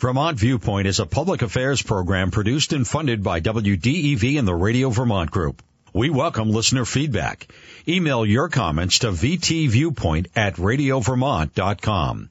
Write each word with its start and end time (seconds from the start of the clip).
Vermont 0.00 0.38
Viewpoint 0.38 0.86
is 0.86 1.00
a 1.00 1.06
public 1.06 1.42
affairs 1.42 1.82
program 1.82 2.30
produced 2.30 2.72
and 2.72 2.86
funded 2.86 3.20
by 3.24 3.40
WDEV 3.40 4.38
and 4.38 4.46
the 4.46 4.54
Radio 4.54 4.90
Vermont 4.90 5.28
Group. 5.28 5.60
We 5.92 6.08
welcome 6.08 6.50
listener 6.52 6.84
feedback. 6.84 7.48
Email 7.88 8.24
your 8.24 8.48
comments 8.48 9.00
to 9.00 9.08
vtviewpoint 9.08 10.28
at 10.36 10.54
radiovermont.com. 10.54 12.28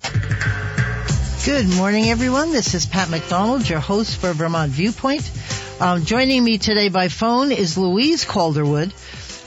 Good 1.45 1.75
morning, 1.75 2.05
everyone. 2.05 2.53
This 2.53 2.73
is 2.73 2.85
Pat 2.85 3.09
McDonald, 3.09 3.67
your 3.67 3.81
host 3.81 4.15
for 4.15 4.31
Vermont 4.31 4.71
Viewpoint. 4.71 5.29
Um, 5.81 6.05
joining 6.05 6.45
me 6.45 6.59
today 6.59 6.87
by 6.87 7.09
phone 7.09 7.51
is 7.51 7.77
Louise 7.77 8.23
Calderwood, 8.23 8.93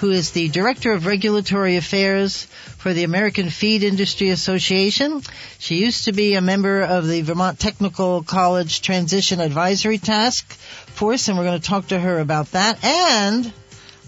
who 0.01 0.11
is 0.11 0.31
the 0.31 0.49
Director 0.49 0.93
of 0.93 1.05
Regulatory 1.05 1.77
Affairs 1.77 2.45
for 2.79 2.95
the 2.95 3.05
American 3.05 3.51
Feed 3.51 3.83
Industry 3.83 4.31
Association. 4.31 5.21
She 5.59 5.77
used 5.77 6.07
to 6.07 6.13
be 6.13 6.35
a 6.35 6.41
member 6.41 6.81
of 6.81 7.07
the 7.07 7.21
Vermont 7.21 7.59
Technical 7.59 8.23
College 8.23 8.81
Transition 8.81 9.41
Advisory 9.41 9.99
Task 9.99 10.51
Force, 10.55 11.29
and 11.29 11.37
we're 11.37 11.45
going 11.45 11.61
to 11.61 11.69
talk 11.69 11.89
to 11.89 12.01
her 12.01 12.19
about 12.19 12.53
that. 12.53 12.83
And 12.83 13.53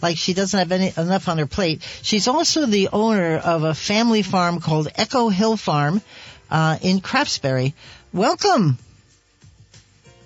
like 0.00 0.16
she 0.16 0.32
doesn't 0.32 0.58
have 0.58 0.72
any, 0.72 0.94
enough 0.96 1.28
on 1.28 1.36
her 1.36 1.46
plate, 1.46 1.86
she's 2.00 2.26
also 2.26 2.64
the 2.64 2.88
owner 2.88 3.36
of 3.36 3.62
a 3.62 3.74
family 3.74 4.22
farm 4.22 4.60
called 4.60 4.88
Echo 4.94 5.28
Hill 5.28 5.58
Farm 5.58 6.00
uh, 6.50 6.78
in 6.80 7.00
Craftsbury. 7.00 7.74
Welcome. 8.14 8.78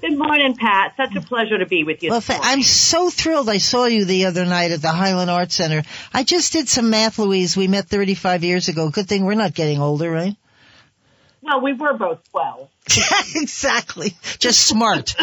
Good 0.00 0.18
morning, 0.18 0.54
Pat. 0.56 0.94
Such 0.96 1.16
a 1.16 1.20
pleasure 1.20 1.58
to 1.58 1.66
be 1.66 1.84
with 1.84 2.02
you. 2.02 2.10
Well, 2.10 2.22
I'm 2.28 2.62
so 2.62 3.10
thrilled 3.10 3.48
I 3.48 3.58
saw 3.58 3.86
you 3.86 4.04
the 4.04 4.26
other 4.26 4.44
night 4.44 4.70
at 4.70 4.82
the 4.82 4.88
Highland 4.88 5.30
Arts 5.30 5.54
Center. 5.54 5.82
I 6.12 6.22
just 6.22 6.52
did 6.52 6.68
some 6.68 6.90
math, 6.90 7.18
Louise. 7.18 7.56
We 7.56 7.66
met 7.66 7.88
35 7.88 8.44
years 8.44 8.68
ago. 8.68 8.90
Good 8.90 9.08
thing 9.08 9.24
we're 9.24 9.34
not 9.34 9.54
getting 9.54 9.80
older, 9.80 10.10
right? 10.10 10.36
Well, 11.46 11.60
we 11.60 11.74
were 11.74 11.94
both 11.94 12.28
12. 12.30 12.68
exactly. 13.36 14.14
Just 14.40 14.66
smart. 14.66 15.14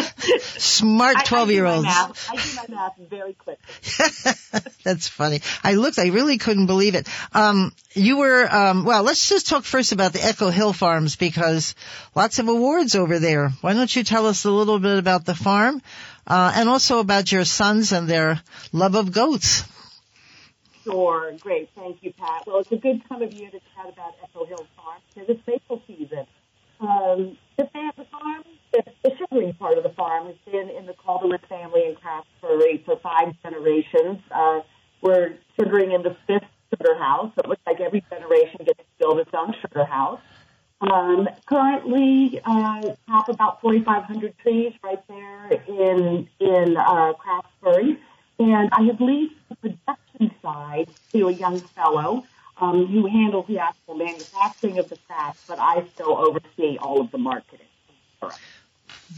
smart 0.56 1.26
12 1.26 1.50
year 1.50 1.66
olds. 1.66 1.86
I, 1.86 2.12
do 2.32 2.56
my 2.56 2.64
math 2.68 2.96
very 3.10 3.34
quickly. 3.34 4.32
That's 4.84 5.06
funny. 5.06 5.42
I 5.62 5.74
looked, 5.74 5.98
I 5.98 6.06
really 6.06 6.38
couldn't 6.38 6.64
believe 6.64 6.94
it. 6.94 7.08
Um, 7.34 7.72
you 7.92 8.16
were, 8.16 8.48
um, 8.50 8.84
well, 8.84 9.02
let's 9.02 9.28
just 9.28 9.48
talk 9.48 9.64
first 9.64 9.92
about 9.92 10.14
the 10.14 10.24
Echo 10.24 10.48
Hill 10.48 10.72
Farms 10.72 11.16
because 11.16 11.74
lots 12.14 12.38
of 12.38 12.48
awards 12.48 12.94
over 12.94 13.18
there. 13.18 13.50
Why 13.60 13.74
don't 13.74 13.94
you 13.94 14.02
tell 14.02 14.26
us 14.26 14.46
a 14.46 14.50
little 14.50 14.78
bit 14.78 14.96
about 14.98 15.26
the 15.26 15.34
farm, 15.34 15.82
uh, 16.26 16.52
and 16.54 16.70
also 16.70 17.00
about 17.00 17.30
your 17.30 17.44
sons 17.44 17.92
and 17.92 18.08
their 18.08 18.40
love 18.72 18.94
of 18.94 19.12
goats? 19.12 19.64
Sure. 20.84 21.32
Great. 21.40 21.70
Thank 21.74 22.02
you, 22.02 22.12
Pat. 22.12 22.46
Well, 22.46 22.58
it's 22.58 22.70
a 22.70 22.76
good 22.76 23.02
time 23.08 23.22
of 23.22 23.32
year 23.32 23.50
to 23.50 23.60
chat 23.74 23.92
about 23.92 24.14
Echo 24.22 24.44
Hill 24.44 24.66
Farm 24.76 25.00
because 25.14 25.28
it's 25.30 25.46
maple 25.46 25.82
season. 25.86 26.26
Um, 26.80 27.38
the, 27.56 27.68
the 27.96 28.04
farm, 28.10 28.44
the, 28.72 28.82
the 29.02 29.16
sugaring 29.16 29.54
part 29.54 29.78
of 29.78 29.84
the 29.84 29.90
farm 29.90 30.26
has 30.26 30.36
been 30.50 30.68
in 30.68 30.86
the 30.86 30.94
Calderwood 30.94 31.40
family 31.48 31.84
in 31.86 31.96
Craftsbury 31.96 32.84
for 32.84 32.98
five 32.98 33.34
generations. 33.42 34.20
Uh, 34.30 34.60
we're 35.00 35.34
sugaring 35.58 35.92
in 35.92 36.02
the 36.02 36.16
fifth 36.26 36.48
sugar 36.70 36.94
house. 36.98 37.32
So 37.34 37.42
it 37.44 37.48
looks 37.48 37.62
like 37.66 37.80
every 37.80 38.04
generation 38.10 38.60
gets 38.64 38.78
to 38.78 38.84
build 38.98 39.20
its 39.20 39.30
own 39.32 39.54
sugar 39.60 39.84
house. 39.84 40.20
Um, 40.80 41.28
currently, 41.46 42.40
uh, 42.44 42.94
have 43.08 43.28
about 43.28 43.60
4,500 43.62 44.36
trees 44.38 44.72
right 44.82 45.02
there 45.08 45.50
in 45.68 46.28
in 46.40 46.76
uh, 46.76 47.12
Craftsbury, 47.14 47.98
and 48.38 48.70
I 48.72 48.82
have 48.84 49.00
leased 49.00 49.34
the 49.48 49.56
production 49.56 50.30
side 50.42 50.88
to 51.12 51.28
a 51.28 51.32
young 51.32 51.60
fellow 51.60 52.24
um, 52.60 52.86
who 52.86 53.06
handles 53.06 53.46
the 53.46 53.58
actual 53.58 53.94
manufacturing 53.96 54.78
of 54.78 54.88
the 54.88 54.96
fat, 55.08 55.36
but 55.48 55.58
I 55.58 55.84
still 55.94 56.16
oversee 56.16 56.78
all 56.80 57.00
of 57.00 57.10
the 57.10 57.18
marketing. 57.18 57.66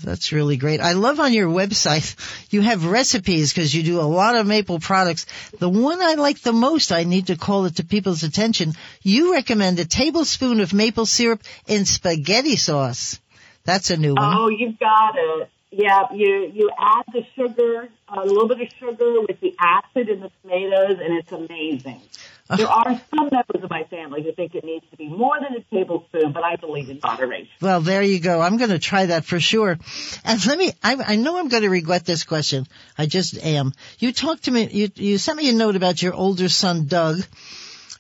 That's 0.02 0.32
really 0.32 0.56
great. 0.56 0.80
I 0.80 0.92
love 0.92 1.20
on 1.20 1.32
your 1.32 1.48
website, 1.48 2.16
you 2.50 2.60
have 2.60 2.84
recipes 2.84 3.52
because 3.52 3.74
you 3.74 3.82
do 3.82 4.00
a 4.00 4.02
lot 4.02 4.36
of 4.36 4.46
maple 4.46 4.78
products. 4.78 5.26
The 5.58 5.68
one 5.68 6.02
I 6.02 6.14
like 6.14 6.40
the 6.40 6.52
most, 6.52 6.92
I 6.92 7.04
need 7.04 7.28
to 7.28 7.36
call 7.36 7.66
it 7.66 7.76
to 7.76 7.84
people's 7.84 8.22
attention. 8.22 8.72
You 9.02 9.32
recommend 9.32 9.78
a 9.78 9.84
tablespoon 9.84 10.60
of 10.60 10.74
maple 10.74 11.06
syrup 11.06 11.42
in 11.66 11.84
spaghetti 11.84 12.56
sauce. 12.56 13.20
That's 13.64 13.90
a 13.90 13.96
new 13.96 14.14
one. 14.14 14.36
Oh, 14.36 14.48
you've 14.48 14.78
got 14.78 15.14
it. 15.16 15.50
Yeah, 15.76 16.04
you, 16.14 16.50
you 16.54 16.70
add 16.78 17.04
the 17.12 17.22
sugar, 17.34 17.90
a 18.08 18.24
little 18.24 18.48
bit 18.48 18.62
of 18.62 18.68
sugar 18.78 19.20
with 19.20 19.38
the 19.40 19.54
acid 19.60 20.08
in 20.08 20.20
the 20.20 20.30
tomatoes 20.42 20.98
and 21.02 21.18
it's 21.18 21.30
amazing. 21.30 22.00
There 22.48 22.66
are 22.66 22.98
some 23.14 23.28
members 23.30 23.62
of 23.62 23.68
my 23.68 23.84
family 23.84 24.22
who 24.22 24.32
think 24.32 24.54
it 24.54 24.64
needs 24.64 24.86
to 24.90 24.96
be 24.96 25.06
more 25.06 25.36
than 25.38 25.54
a 25.54 25.60
tablespoon, 25.74 26.32
but 26.32 26.44
I 26.44 26.56
believe 26.56 26.88
in 26.88 27.00
moderation. 27.02 27.50
Well, 27.60 27.82
there 27.82 28.00
you 28.00 28.20
go. 28.20 28.40
I'm 28.40 28.56
going 28.56 28.70
to 28.70 28.78
try 28.78 29.04
that 29.06 29.26
for 29.26 29.38
sure. 29.38 29.78
And 30.24 30.46
let 30.46 30.56
me, 30.56 30.72
I, 30.82 30.96
I 31.08 31.16
know 31.16 31.38
I'm 31.38 31.48
going 31.48 31.64
to 31.64 31.68
regret 31.68 32.06
this 32.06 32.24
question. 32.24 32.66
I 32.96 33.04
just 33.04 33.36
am. 33.44 33.74
You 33.98 34.12
talked 34.12 34.44
to 34.44 34.50
me, 34.50 34.68
you, 34.70 34.90
you 34.94 35.18
sent 35.18 35.36
me 35.36 35.50
a 35.50 35.52
note 35.52 35.76
about 35.76 36.00
your 36.00 36.14
older 36.14 36.48
son, 36.48 36.86
Doug, 36.86 37.20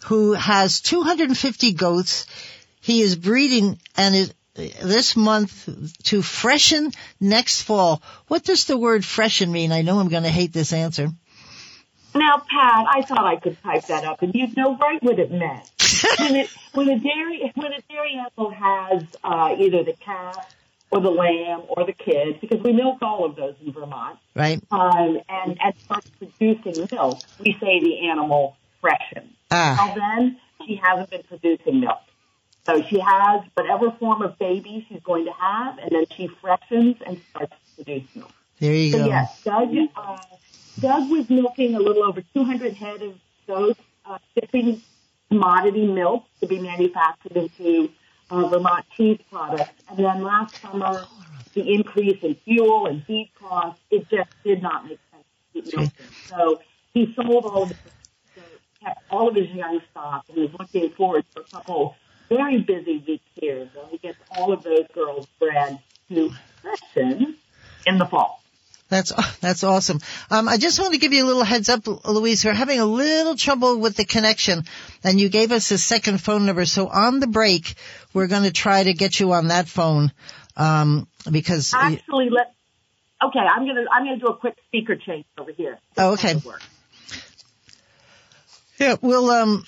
who 0.06 0.32
has 0.32 0.80
250 0.80 1.72
goats. 1.74 2.26
He 2.80 3.02
is 3.02 3.16
breeding 3.16 3.78
and 3.98 4.14
is, 4.14 4.32
this 4.56 5.16
month 5.16 5.68
to 6.04 6.22
freshen 6.22 6.92
next 7.20 7.62
fall. 7.62 8.02
What 8.28 8.44
does 8.44 8.64
the 8.64 8.76
word 8.76 9.04
freshen 9.04 9.52
mean? 9.52 9.72
I 9.72 9.82
know 9.82 9.98
I'm 9.98 10.08
going 10.08 10.22
to 10.22 10.30
hate 10.30 10.52
this 10.52 10.72
answer. 10.72 11.08
Now, 12.14 12.38
Pat, 12.38 12.86
I 12.88 13.02
thought 13.02 13.24
I 13.26 13.36
could 13.36 13.62
type 13.62 13.86
that 13.86 14.04
up, 14.04 14.22
and 14.22 14.34
you'd 14.34 14.56
know 14.56 14.76
right 14.76 15.02
what 15.02 15.18
it 15.18 15.30
meant. 15.30 15.70
when, 16.18 16.36
it, 16.36 16.50
when 16.72 16.88
a 16.88 16.98
dairy 16.98 17.52
when 17.54 17.72
a 17.72 17.80
dairy 17.90 18.18
animal 18.18 18.50
has 18.50 19.04
uh, 19.22 19.54
either 19.58 19.84
the 19.84 19.92
calf 19.92 20.54
or 20.90 21.00
the 21.00 21.10
lamb 21.10 21.62
or 21.68 21.84
the 21.84 21.92
kid, 21.92 22.40
because 22.40 22.62
we 22.62 22.72
milk 22.72 22.98
all 23.02 23.24
of 23.24 23.36
those 23.36 23.54
in 23.64 23.72
Vermont, 23.72 24.18
right? 24.34 24.60
Um, 24.70 25.20
and 25.28 25.58
and 25.62 25.74
starts 25.84 26.10
producing 26.18 26.88
milk, 26.90 27.20
we 27.38 27.52
say 27.60 27.80
the 27.80 28.08
animal 28.08 28.56
freshens. 28.80 29.32
Ah. 29.50 29.76
Now 29.76 29.94
then, 29.94 30.40
she 30.66 30.80
hasn't 30.82 31.10
been 31.10 31.22
producing 31.24 31.80
milk. 31.80 32.00
So 32.66 32.82
she 32.82 32.98
has 32.98 33.42
whatever 33.54 33.92
form 33.92 34.22
of 34.22 34.36
baby 34.40 34.84
she's 34.88 35.00
going 35.04 35.24
to 35.26 35.32
have, 35.32 35.78
and 35.78 35.88
then 35.92 36.04
she 36.16 36.26
freshens 36.26 36.96
and 37.06 37.20
starts 37.30 37.52
to 37.52 37.84
produce 37.84 38.08
milk. 38.16 38.32
There 38.58 38.74
you 38.74 38.90
so 38.90 38.98
go. 38.98 39.06
Yes, 39.06 39.42
Doug, 39.44 39.68
uh, 39.94 40.18
Doug 40.80 41.08
was 41.08 41.30
milking 41.30 41.76
a 41.76 41.78
little 41.78 42.02
over 42.02 42.22
200 42.34 42.74
head 42.74 43.02
of 43.02 43.14
those 43.46 43.76
uh, 44.04 44.18
shipping 44.34 44.82
commodity 45.28 45.86
milk 45.86 46.24
to 46.40 46.48
be 46.48 46.58
manufactured 46.58 47.36
into 47.36 47.88
uh, 48.30 48.48
Vermont 48.48 48.84
cheese 48.96 49.20
products. 49.30 49.70
And 49.88 49.98
then 49.98 50.24
last 50.24 50.60
summer, 50.60 51.04
the 51.54 51.72
increase 51.72 52.20
in 52.24 52.34
fuel 52.34 52.86
and 52.86 53.04
feed 53.04 53.30
costs, 53.38 53.80
it 53.92 54.08
just 54.10 54.30
did 54.42 54.60
not 54.60 54.86
make 54.86 54.98
sense 55.12 55.24
to 55.54 55.62
keep 55.62 55.76
milking. 55.76 55.92
So 56.26 56.60
he 56.92 57.14
sold 57.14 57.44
all 57.44 57.62
of 57.62 57.68
his, 57.68 57.78
kept 58.82 59.04
all 59.08 59.28
of 59.28 59.36
his 59.36 59.50
young 59.50 59.80
stock 59.92 60.24
and 60.28 60.38
is 60.38 60.50
looking 60.58 60.90
forward 60.90 61.24
to 61.36 61.42
a 61.42 61.44
couple 61.44 61.94
very 62.28 62.60
busy 62.60 63.02
week 63.06 63.22
here 63.34 63.68
where 63.74 63.86
he 63.90 63.98
gets 63.98 64.18
all 64.36 64.52
of 64.52 64.62
those 64.62 64.86
girls 64.92 65.26
bred 65.38 65.78
to 66.08 66.32
freshen 66.62 67.36
in 67.86 67.98
the 67.98 68.06
fall. 68.06 68.42
That's 68.88 69.12
that's 69.40 69.64
awesome. 69.64 70.00
Um, 70.30 70.48
I 70.48 70.58
just 70.58 70.78
want 70.78 70.92
to 70.92 70.98
give 70.98 71.12
you 71.12 71.24
a 71.24 71.26
little 71.26 71.42
heads 71.42 71.68
up, 71.68 71.86
Louise. 72.06 72.44
We're 72.44 72.52
having 72.54 72.78
a 72.78 72.84
little 72.84 73.34
trouble 73.34 73.78
with 73.78 73.96
the 73.96 74.04
connection, 74.04 74.64
and 75.02 75.20
you 75.20 75.28
gave 75.28 75.50
us 75.50 75.72
a 75.72 75.78
second 75.78 76.20
phone 76.20 76.46
number. 76.46 76.64
So 76.66 76.86
on 76.86 77.18
the 77.18 77.26
break, 77.26 77.74
we're 78.14 78.28
going 78.28 78.44
to 78.44 78.52
try 78.52 78.84
to 78.84 78.92
get 78.92 79.18
you 79.18 79.32
on 79.32 79.48
that 79.48 79.66
phone 79.66 80.12
um, 80.56 81.08
because 81.30 81.74
actually, 81.74 82.30
let 82.30 82.54
okay. 83.22 83.40
I'm 83.40 83.66
gonna 83.66 83.84
I'm 83.90 84.04
gonna 84.04 84.18
do 84.18 84.28
a 84.28 84.36
quick 84.36 84.56
speaker 84.68 84.94
change 84.94 85.26
over 85.36 85.50
here. 85.50 85.78
Oh, 85.96 86.12
okay. 86.12 86.36
Yeah, 88.78 88.96
we'll 89.00 89.30
um, 89.30 89.64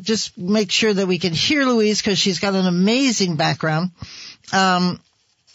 just 0.00 0.36
make 0.36 0.70
sure 0.70 0.92
that 0.92 1.06
we 1.06 1.18
can 1.18 1.32
hear 1.32 1.64
Louise 1.64 2.00
because 2.00 2.18
she's 2.18 2.40
got 2.40 2.54
an 2.54 2.66
amazing 2.66 3.36
background. 3.36 3.90
Um, 4.52 5.00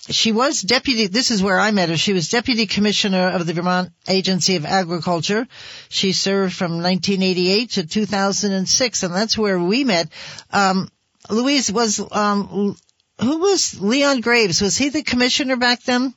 she 0.09 0.31
was 0.31 0.61
deputy, 0.61 1.07
this 1.07 1.29
is 1.31 1.43
where 1.43 1.59
I 1.59 1.71
met 1.71 1.89
her. 1.89 1.97
She 1.97 2.13
was 2.13 2.29
deputy 2.29 2.65
commissioner 2.65 3.29
of 3.29 3.45
the 3.45 3.53
Vermont 3.53 3.91
Agency 4.07 4.55
of 4.55 4.65
Agriculture. 4.65 5.47
She 5.89 6.11
served 6.11 6.53
from 6.53 6.81
1988 6.81 7.69
to 7.71 7.85
2006, 7.85 9.03
and 9.03 9.13
that's 9.13 9.37
where 9.37 9.59
we 9.59 9.83
met. 9.83 10.09
Um, 10.51 10.89
Louise 11.29 11.71
was, 11.71 12.01
um, 12.11 12.75
who 13.19 13.37
was 13.37 13.79
Leon 13.79 14.21
Graves? 14.21 14.61
Was 14.61 14.75
he 14.77 14.89
the 14.89 15.03
commissioner 15.03 15.55
back 15.55 15.83
then? 15.83 16.13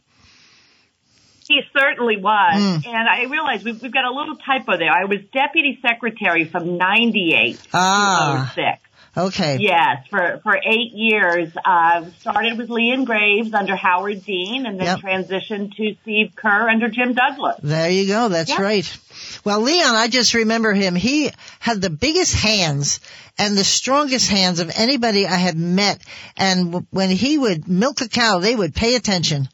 He 1.46 1.60
certainly 1.76 2.16
was. 2.16 2.54
Mm. 2.54 2.86
And 2.86 3.08
I 3.08 3.24
realized 3.24 3.64
we've, 3.64 3.80
we've, 3.80 3.92
got 3.92 4.04
a 4.04 4.10
little 4.10 4.36
typo 4.36 4.76
there. 4.76 4.90
I 4.90 5.04
was 5.04 5.20
deputy 5.32 5.78
secretary 5.82 6.44
from 6.44 6.78
98 6.78 7.60
ah. 7.72 8.52
to 8.54 8.62
06. 8.62 8.80
Okay. 9.16 9.58
Yes, 9.60 10.06
for, 10.10 10.40
for 10.42 10.56
eight 10.56 10.92
years. 10.92 11.52
Uh, 11.64 12.04
started 12.18 12.58
with 12.58 12.68
Leon 12.68 13.04
Graves 13.04 13.54
under 13.54 13.76
Howard 13.76 14.24
Dean 14.24 14.66
and 14.66 14.78
then 14.78 14.86
Yep. 14.86 15.00
transitioned 15.00 15.76
to 15.76 15.94
Steve 16.02 16.32
Kerr 16.34 16.68
under 16.68 16.88
Jim 16.88 17.14
Douglas. 17.14 17.56
There 17.62 17.90
you 17.90 18.08
go. 18.08 18.28
That's 18.28 18.50
Yeah. 18.50 18.62
right. 18.62 18.98
Well, 19.44 19.60
Leon, 19.60 19.94
I 19.94 20.08
just 20.08 20.34
remember 20.34 20.72
him. 20.72 20.96
He 20.96 21.30
had 21.60 21.80
the 21.80 21.90
biggest 21.90 22.34
hands 22.34 22.98
and 23.38 23.56
the 23.56 23.64
strongest 23.64 24.28
hands 24.28 24.58
of 24.58 24.72
anybody 24.74 25.26
I 25.26 25.36
had 25.36 25.56
met. 25.56 26.00
And 26.36 26.72
w- 26.72 26.86
when 26.90 27.10
he 27.10 27.38
would 27.38 27.68
milk 27.68 28.00
a 28.00 28.08
cow, 28.08 28.40
they 28.40 28.56
would 28.56 28.74
pay 28.74 28.96
attention 28.96 29.48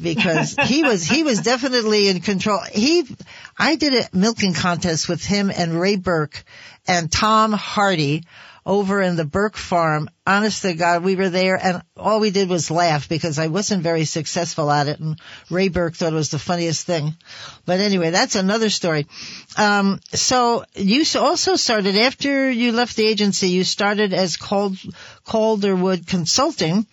because 0.00 0.56
he 0.56 0.82
was, 0.82 1.04
he 1.04 1.22
was 1.22 1.40
definitely 1.40 2.08
in 2.08 2.20
control. 2.20 2.60
He, 2.72 3.04
I 3.58 3.76
did 3.76 3.94
a 3.94 4.16
milking 4.16 4.54
contest 4.54 5.08
with 5.08 5.24
him 5.24 5.50
and 5.54 5.78
Ray 5.78 5.96
Burke 5.96 6.44
and 6.86 7.10
Tom 7.10 7.52
Hardy 7.52 8.24
over 8.64 9.02
in 9.02 9.16
the 9.16 9.24
Burke 9.24 9.56
farm. 9.56 10.08
Honest 10.26 10.62
to 10.62 10.74
God, 10.74 11.02
we 11.02 11.16
were 11.16 11.28
there 11.28 11.58
and 11.60 11.82
all 11.96 12.20
we 12.20 12.30
did 12.30 12.48
was 12.48 12.70
laugh 12.70 13.08
because 13.08 13.38
I 13.38 13.48
wasn't 13.48 13.82
very 13.82 14.04
successful 14.04 14.70
at 14.70 14.86
it 14.86 15.00
and 15.00 15.18
Ray 15.50 15.68
Burke 15.68 15.94
thought 15.94 16.12
it 16.12 16.16
was 16.16 16.30
the 16.30 16.38
funniest 16.38 16.86
thing. 16.86 17.14
But 17.66 17.80
anyway, 17.80 18.10
that's 18.10 18.36
another 18.36 18.70
story. 18.70 19.06
Um, 19.56 20.00
so 20.12 20.64
you 20.74 21.04
also 21.18 21.56
started 21.56 21.96
after 21.96 22.50
you 22.50 22.72
left 22.72 22.96
the 22.96 23.06
agency, 23.06 23.48
you 23.48 23.64
started 23.64 24.14
as 24.14 24.36
Cal- 24.36 24.76
Calderwood 25.26 26.06
Consulting 26.06 26.86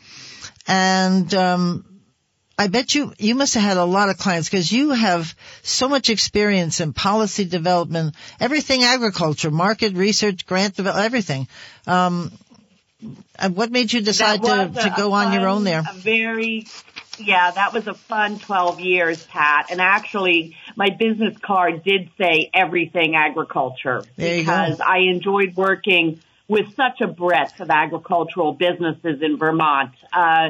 and, 0.68 1.34
um, 1.34 1.86
I 2.59 2.67
bet 2.67 2.94
you 2.94 3.13
you 3.17 3.35
must 3.35 3.53
have 3.53 3.63
had 3.63 3.77
a 3.77 3.85
lot 3.85 4.09
of 4.09 4.17
clients 4.17 4.50
because 4.50 4.69
you 4.69 4.89
have 4.89 5.33
so 5.63 5.88
much 5.88 6.09
experience 6.09 6.81
in 6.81 6.91
policy 6.91 7.45
development, 7.45 8.15
everything 8.38 8.83
agriculture, 8.83 9.50
market 9.50 9.94
research, 9.94 10.45
grant 10.45 10.75
development, 10.75 11.06
everything. 11.06 11.47
Um, 11.88 12.33
what 13.53 13.71
made 13.71 13.94
you 13.94 14.01
decide 14.01 14.44
to, 14.44 14.71
was 14.73 14.83
to 14.83 14.94
go 14.94 15.13
a 15.13 15.15
on 15.15 15.31
your 15.31 15.47
own 15.47 15.63
there? 15.63 15.79
A 15.89 15.94
very, 15.94 16.67
yeah, 17.17 17.50
that 17.50 17.71
was 17.71 17.88
a 17.88 17.94
fun 17.94 18.39
12 18.39 18.81
years, 18.81 19.23
Pat. 19.23 19.67
And 19.71 19.79
actually, 19.79 20.57
my 20.75 20.89
business 20.89 21.38
card 21.38 21.85
did 21.85 22.09
say 22.17 22.50
everything 22.53 23.15
agriculture 23.15 24.03
because 24.17 24.81
I 24.81 24.97
enjoyed 24.97 25.56
working 25.56 26.19
with 26.50 26.75
such 26.75 27.00
a 27.00 27.07
breadth 27.07 27.61
of 27.61 27.69
agricultural 27.69 28.51
businesses 28.51 29.21
in 29.21 29.38
Vermont. 29.38 29.94
Uh, 30.11 30.50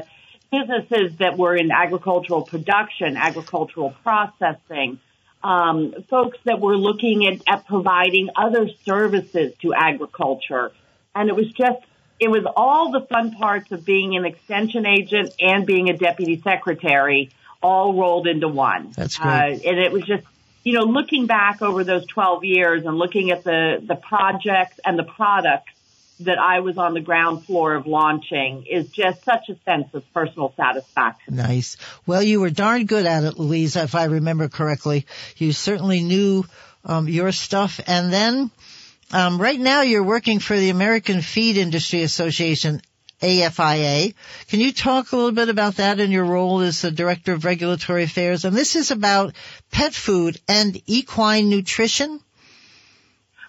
businesses 0.52 1.18
that 1.18 1.38
were 1.38 1.56
in 1.56 1.72
agricultural 1.72 2.44
production, 2.44 3.18
agricultural 3.18 3.96
processing, 4.04 5.00
um, 5.44 5.94
folks 6.10 6.38
that 6.44 6.60
were 6.60 6.76
looking 6.76 7.26
at, 7.28 7.42
at 7.48 7.66
providing 7.68 8.30
other 8.36 8.70
services 8.86 9.54
to 9.62 9.74
agriculture. 9.74 10.72
And 11.16 11.30
it 11.30 11.36
was 11.36 11.52
just, 11.52 11.80
it 12.20 12.30
was 12.30 12.46
all 12.56 12.92
the 12.92 13.02
fun 13.02 13.32
parts 13.32 13.72
of 13.72 13.86
being 13.86 14.16
an 14.16 14.26
extension 14.26 14.86
agent 14.86 15.34
and 15.40 15.66
being 15.66 15.90
a 15.90 15.98
deputy 15.98 16.42
secretary 16.42 17.30
all 17.62 17.94
rolled 17.94 18.28
into 18.28 18.48
one. 18.48 18.92
That's 18.92 19.18
great. 19.18 19.30
Uh, 19.30 19.70
and 19.70 19.80
it 19.80 19.92
was 19.92 20.04
just, 20.04 20.26
you 20.64 20.74
know, 20.74 20.84
looking 20.84 21.26
back 21.26 21.62
over 21.62 21.84
those 21.84 22.06
12 22.08 22.44
years 22.44 22.86
and 22.86 22.98
looking 22.98 23.32
at 23.32 23.44
the, 23.44 23.82
the 23.86 23.96
projects 23.96 24.80
and 24.86 25.00
the 25.00 25.04
products 25.04 25.72
that 26.22 26.38
I 26.38 26.60
was 26.60 26.78
on 26.78 26.94
the 26.94 27.02
ground 27.02 27.46
floor 27.46 27.76
of 27.76 27.88
launching 27.88 28.66
is 28.70 28.90
just 28.90 29.24
such 29.24 29.50
a 29.50 29.56
sense 29.64 29.88
of 29.94 30.04
personal 30.14 30.54
satisfaction. 30.58 31.36
Nice. 31.36 31.78
Well, 32.06 32.22
you 32.22 32.42
were 32.42 32.50
darn 32.50 32.86
good 32.86 33.06
at 33.06 33.24
it, 33.24 33.40
Louise, 33.40 33.76
if 33.76 33.96
I 33.96 34.06
remember 34.06 34.50
correctly. 34.50 35.06
You 35.38 35.54
certainly 35.54 36.02
knew 36.02 36.46
um, 36.84 37.08
your 37.08 37.32
stuff. 37.32 37.80
And 37.88 38.12
then, 38.12 38.52
um, 39.12 39.42
right 39.42 39.60
now, 39.60 39.82
you're 39.82 40.04
working 40.04 40.40
for 40.40 40.58
the 40.58 40.70
American 40.70 41.22
Feed 41.22 41.58
Industry 41.58 42.04
Association, 42.04 42.82
AFIA. 43.22 44.14
Can 44.48 44.60
you 44.60 44.72
talk 44.72 45.12
a 45.12 45.16
little 45.16 45.32
bit 45.32 45.50
about 45.50 45.76
that 45.76 46.00
and 46.00 46.12
your 46.12 46.26
role 46.26 46.60
as 46.60 46.82
the 46.82 46.92
Director 46.92 47.34
of 47.34 47.46
Regulatory 47.46 48.04
Affairs? 48.04 48.46
And 48.46 48.56
this 48.56 48.76
is 48.76 48.92
about 48.92 49.36
pet 49.72 49.94
food 49.94 50.40
and 50.48 50.82
equine 50.86 51.50
nutrition. 51.50 52.20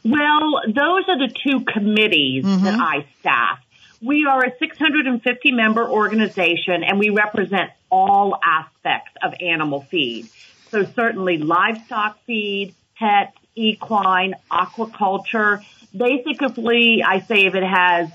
Well, 0.05 0.63
those 0.67 1.05
are 1.09 1.19
the 1.19 1.33
two 1.45 1.65
committees 1.65 2.45
mm-hmm. 2.45 2.65
that 2.65 2.81
I 2.81 3.07
staff. 3.21 3.61
We 4.03 4.27
are 4.27 4.45
a 4.45 4.57
650 4.59 5.53
member 5.53 5.87
organization 5.89 6.83
and 6.83 6.99
we 6.99 7.11
represent 7.11 7.71
all 7.91 8.39
aspects 8.43 9.13
of 9.23 9.35
animal 9.41 9.83
feed. 9.83 10.29
So 10.71 10.85
certainly 10.85 11.39
livestock 11.39 12.19
feed, 12.25 12.75
pet, 12.97 13.35
equine, 13.55 14.35
aquaculture. 14.51 15.63
Basically, 15.95 17.03
I 17.07 17.21
say 17.21 17.45
if 17.47 17.55
it 17.55 17.65
has 17.65 18.09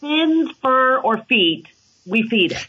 fins, 0.00 0.50
fur, 0.62 0.98
or 0.98 1.18
feet, 1.18 1.66
we 2.06 2.28
feed 2.28 2.52
it. 2.52 2.66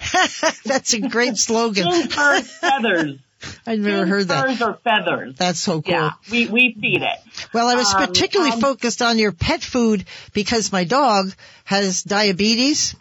That's 0.65 0.93
a 0.93 0.99
great 0.99 1.37
slogan. 1.37 1.89
Fins, 1.89 2.13
fur, 2.13 2.41
feathers. 2.41 3.19
I've 3.65 3.79
never 3.79 4.05
heard 4.05 4.27
that. 4.27 4.45
Furs 4.47 4.61
or 4.61 4.73
feathers. 4.83 5.35
That's 5.37 5.59
so 5.59 5.81
cool. 5.81 5.93
Yeah, 5.93 6.11
we, 6.31 6.47
we 6.47 6.75
feed 6.79 7.01
it. 7.01 7.19
Well, 7.53 7.67
I 7.67 7.75
was 7.75 7.93
Um, 7.93 8.05
particularly 8.07 8.51
um, 8.53 8.59
focused 8.61 9.01
on 9.01 9.17
your 9.17 9.31
pet 9.31 9.61
food 9.63 10.05
because 10.33 10.71
my 10.71 10.83
dog 10.83 11.31
has 11.65 12.03
diabetes 12.03 12.95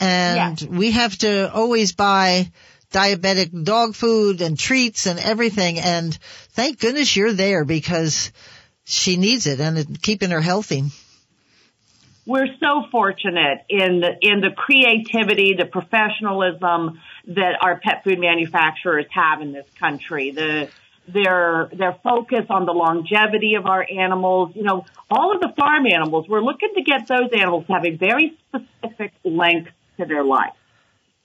and 0.00 0.60
Yes. 0.60 0.68
we 0.70 0.92
have 0.92 1.16
to 1.18 1.52
always 1.52 1.92
buy 1.92 2.50
diabetic 2.92 3.64
dog 3.64 3.94
food 3.94 4.40
and 4.40 4.58
treats 4.58 5.06
and 5.06 5.18
everything. 5.18 5.78
And 5.78 6.16
thank 6.52 6.80
goodness 6.80 7.14
you're 7.14 7.32
there 7.32 7.64
because 7.64 8.32
she 8.84 9.16
needs 9.16 9.46
it 9.46 9.60
and 9.60 9.78
it, 9.78 10.02
keeping 10.02 10.30
her 10.30 10.40
healthy. 10.40 10.84
we're 12.26 12.48
so 12.60 12.84
fortunate 12.90 13.64
in 13.68 14.00
the 14.00 14.10
in 14.20 14.40
the 14.40 14.50
creativity, 14.56 15.54
the 15.58 15.66
professionalism 15.66 16.98
that 17.30 17.58
our 17.60 17.78
pet 17.78 18.04
food 18.04 18.18
manufacturers 18.18 19.06
have 19.10 19.40
in 19.40 19.52
this 19.52 19.66
country. 19.78 20.30
The 20.30 20.68
their 21.08 21.68
their 21.72 21.96
focus 22.04 22.46
on 22.50 22.66
the 22.66 22.72
longevity 22.72 23.54
of 23.54 23.66
our 23.66 23.86
animals. 23.90 24.54
You 24.54 24.62
know, 24.62 24.84
all 25.10 25.34
of 25.34 25.40
the 25.40 25.52
farm 25.56 25.86
animals. 25.86 26.28
We're 26.28 26.42
looking 26.42 26.70
to 26.74 26.82
get 26.82 27.08
those 27.08 27.30
animals 27.32 27.66
to 27.66 27.72
have 27.72 27.84
a 27.84 27.96
very 27.96 28.36
specific 28.48 29.12
length 29.24 29.70
to 29.98 30.06
their 30.06 30.24
life. 30.24 30.52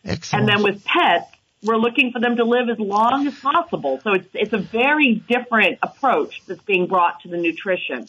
Excellent. 0.04 0.50
And 0.50 0.50
then 0.50 0.63
with 0.63 0.84
pets, 0.86 1.31
we're 1.63 1.78
looking 1.78 2.12
for 2.12 2.19
them 2.19 2.36
to 2.38 2.44
live 2.44 2.69
as 2.69 2.80
long 2.80 3.28
as 3.28 3.38
possible. 3.40 4.00
So 4.04 4.13
it's 4.13 4.30
it's 4.34 4.54
a 4.54 4.60
very 4.60 5.16
different 5.28 5.80
approach 5.81 6.44
that's 6.46 6.62
being 6.62 6.88
brought 6.88 7.22
to 7.22 7.28
the 7.28 7.38
nutrition. 7.38 8.08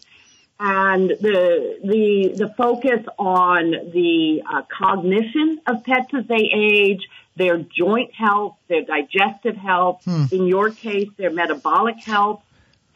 And 0.59 1.11
the 1.11 1.79
the 1.83 2.35
the 2.37 2.55
focus 2.57 3.05
on 3.19 3.71
the 3.71 4.43
uh, 4.51 4.63
cognition 4.71 5.61
of 5.67 5.85
pets 5.85 6.13
as 6.15 6.27
they 6.27 6.51
age, 6.55 7.09
their 7.37 7.59
joint 7.59 8.13
health, 8.15 8.57
their 8.69 8.83
digestive 8.83 9.57
health, 9.57 10.03
in 10.33 10.47
your 10.47 10.71
case, 10.71 11.09
their 11.17 11.31
metabolic 11.31 11.97
health, 12.03 12.43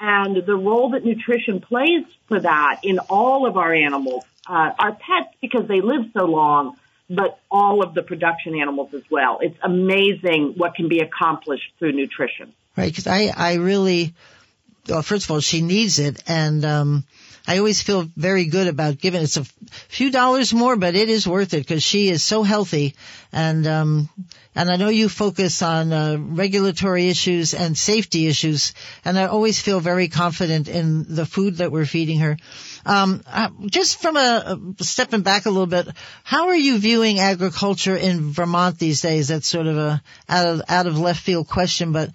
and 0.00 0.44
the 0.46 0.56
role 0.56 0.90
that 0.90 1.04
nutrition 1.04 1.60
plays 1.60 2.04
for 2.26 2.40
that 2.40 2.80
in 2.82 2.98
all 3.10 3.46
of 3.46 3.56
our 3.56 3.72
animals, 3.74 4.24
uh, 4.48 4.70
our 4.78 4.92
pets 4.92 5.34
because 5.42 5.68
they 5.68 5.82
live 5.82 6.06
so 6.14 6.24
long, 6.24 6.76
but 7.10 7.38
all 7.50 7.82
of 7.84 7.92
the 7.92 8.02
production 8.02 8.58
animals 8.58 8.94
as 8.94 9.02
well. 9.10 9.38
It's 9.42 9.58
amazing 9.62 10.54
what 10.56 10.74
can 10.74 10.88
be 10.88 11.00
accomplished 11.00 11.72
through 11.78 11.92
nutrition. 11.92 12.54
Right, 12.76 12.90
because 12.90 13.06
I, 13.06 13.32
I 13.36 13.54
really, 13.54 14.14
well, 14.88 15.02
first 15.02 15.26
of 15.26 15.32
all, 15.32 15.40
she 15.40 15.60
needs 15.60 15.98
it, 15.98 16.22
and 16.26 16.64
um, 16.64 17.04
I 17.46 17.58
always 17.58 17.82
feel 17.82 18.08
very 18.16 18.46
good 18.46 18.68
about 18.68 18.98
giving. 18.98 19.22
It's 19.22 19.36
a 19.36 19.44
few 19.88 20.10
dollars 20.10 20.52
more, 20.52 20.76
but 20.76 20.94
it 20.94 21.08
is 21.08 21.26
worth 21.26 21.54
it 21.54 21.58
because 21.66 21.82
she 21.82 22.08
is 22.08 22.22
so 22.22 22.42
healthy, 22.42 22.94
and 23.32 23.66
um, 23.66 24.08
and 24.54 24.70
I 24.70 24.76
know 24.76 24.88
you 24.88 25.08
focus 25.08 25.62
on 25.62 25.92
uh, 25.92 26.16
regulatory 26.18 27.08
issues 27.08 27.54
and 27.54 27.76
safety 27.76 28.26
issues, 28.26 28.74
and 29.04 29.18
I 29.18 29.26
always 29.26 29.60
feel 29.60 29.80
very 29.80 30.08
confident 30.08 30.68
in 30.68 31.14
the 31.14 31.24
food 31.24 31.58
that 31.58 31.72
we're 31.72 31.86
feeding 31.86 32.18
her. 32.20 32.36
Um, 32.84 33.22
uh, 33.26 33.50
just 33.66 34.00
from 34.00 34.16
a, 34.16 34.58
a 34.78 34.84
stepping 34.84 35.22
back 35.22 35.46
a 35.46 35.50
little 35.50 35.66
bit, 35.66 35.88
how 36.24 36.48
are 36.48 36.56
you 36.56 36.78
viewing 36.78 37.20
agriculture 37.20 37.96
in 37.96 38.32
Vermont 38.32 38.78
these 38.78 39.00
days? 39.00 39.28
That's 39.28 39.46
sort 39.46 39.66
of 39.66 39.76
a 39.76 40.02
out 40.28 40.46
of 40.46 40.62
out 40.68 40.86
of 40.86 40.98
left 40.98 41.20
field 41.20 41.48
question, 41.48 41.92
but 41.92 42.10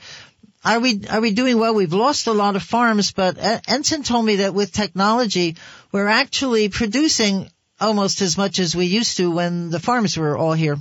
are 0.66 0.80
we 0.80 1.06
are 1.10 1.22
we 1.22 1.32
doing 1.32 1.60
well? 1.60 1.76
We've 1.76 1.94
lost 1.94 2.28
a 2.28 2.34
lot 2.34 2.56
of 2.56 2.64
farms, 2.64 3.12
but 3.12 3.38
Anson 3.68 4.04
told 4.04 4.26
me 4.26 4.38
that 4.38 4.54
with 4.54 4.72
technology, 4.72 5.58
we're 5.92 6.08
actually 6.08 6.70
producing 6.70 7.50
almost 7.80 8.22
as 8.22 8.38
much 8.38 8.60
as 8.60 8.76
we 8.76 8.86
used 8.86 9.18
to 9.18 9.30
when 9.30 9.70
the 9.70 9.80
farms 9.80 10.18
were 10.18 10.38
all 10.38 10.54
here. 10.54 10.78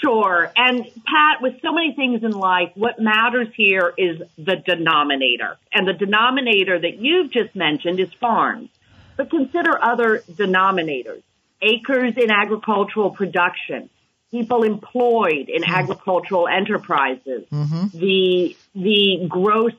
Sure. 0.00 0.52
And 0.56 0.84
Pat, 0.84 1.42
with 1.42 1.60
so 1.60 1.72
many 1.72 1.92
things 1.94 2.22
in 2.22 2.30
life, 2.30 2.70
what 2.74 3.00
matters 3.00 3.48
here 3.56 3.92
is 3.96 4.22
the 4.36 4.56
denominator. 4.64 5.56
And 5.72 5.88
the 5.88 5.92
denominator 5.92 6.78
that 6.78 6.98
you've 6.98 7.32
just 7.32 7.56
mentioned 7.56 7.98
is 7.98 8.12
farms. 8.20 8.68
But 9.16 9.30
consider 9.30 9.82
other 9.82 10.22
denominators. 10.30 11.22
Acres 11.60 12.14
in 12.16 12.30
agricultural 12.30 13.10
production, 13.10 13.90
people 14.30 14.62
employed 14.62 15.48
in 15.48 15.64
agricultural 15.64 16.48
enterprises, 16.48 17.44
the, 17.92 18.56
the 18.74 19.26
gross, 19.28 19.72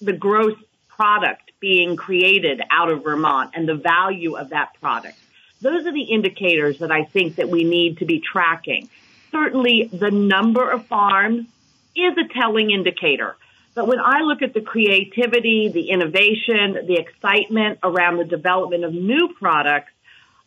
the 0.00 0.12
gross 0.12 0.56
product 0.88 1.52
being 1.60 1.96
created 1.96 2.62
out 2.70 2.90
of 2.90 3.04
Vermont 3.04 3.52
and 3.54 3.68
the 3.68 3.74
value 3.74 4.36
of 4.36 4.50
that 4.50 4.72
product. 4.80 5.18
Those 5.60 5.86
are 5.86 5.92
the 5.92 6.02
indicators 6.02 6.78
that 6.78 6.90
I 6.90 7.04
think 7.04 7.36
that 7.36 7.48
we 7.48 7.64
need 7.64 7.98
to 7.98 8.06
be 8.06 8.20
tracking. 8.20 8.88
Certainly 9.30 9.90
the 9.92 10.10
number 10.10 10.70
of 10.70 10.86
farms 10.86 11.46
is 11.94 12.16
a 12.16 12.32
telling 12.32 12.70
indicator. 12.70 13.36
But 13.74 13.86
when 13.86 14.00
I 14.00 14.20
look 14.20 14.42
at 14.42 14.54
the 14.54 14.60
creativity, 14.60 15.68
the 15.68 15.90
innovation, 15.90 16.86
the 16.86 16.96
excitement 16.98 17.78
around 17.82 18.16
the 18.16 18.24
development 18.24 18.84
of 18.84 18.92
new 18.92 19.34
products, 19.38 19.92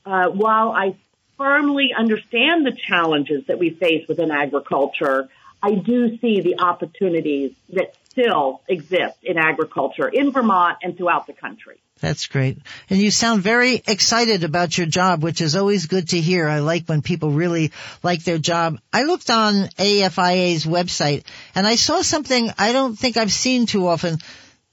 uh, 0.05 0.29
while 0.29 0.72
I 0.72 0.95
firmly 1.43 1.93
understand 1.93 2.65
the 2.65 2.71
challenges 2.71 3.45
that 3.47 3.59
we 3.59 3.69
face 3.69 4.07
within 4.07 4.31
agriculture, 4.31 5.27
I 5.62 5.75
do 5.75 6.17
see 6.19 6.39
the 6.39 6.59
opportunities 6.59 7.51
that 7.73 7.95
still 8.09 8.62
exist 8.69 9.17
in 9.23 9.38
agriculture 9.38 10.07
in 10.07 10.31
Vermont 10.31 10.77
and 10.81 10.95
throughout 10.95 11.27
the 11.27 11.33
country. 11.33 11.81
That's 12.00 12.27
great. 12.27 12.59
And 12.89 12.97
you 12.97 13.12
sound 13.12 13.41
very 13.41 13.81
excited 13.85 14.45
about 14.45 14.77
your 14.77 14.88
job, 14.88 15.21
which 15.21 15.41
is 15.41 15.57
always 15.57 15.88
good 15.88 16.09
to 16.09 16.21
hear. 16.21 16.47
I 16.47 16.59
like 16.59 16.88
when 16.88 17.01
people 17.01 17.31
really 17.31 17.73
like 18.03 18.23
their 18.23 18.38
job. 18.38 18.79
I 18.93 19.03
looked 19.03 19.29
on 19.29 19.67
AFIA's 19.77 20.65
website 20.65 21.23
and 21.55 21.67
I 21.67 21.75
saw 21.75 22.01
something 22.03 22.51
I 22.57 22.71
don't 22.71 22.97
think 22.97 23.17
I've 23.17 23.33
seen 23.33 23.65
too 23.65 23.88
often. 23.88 24.19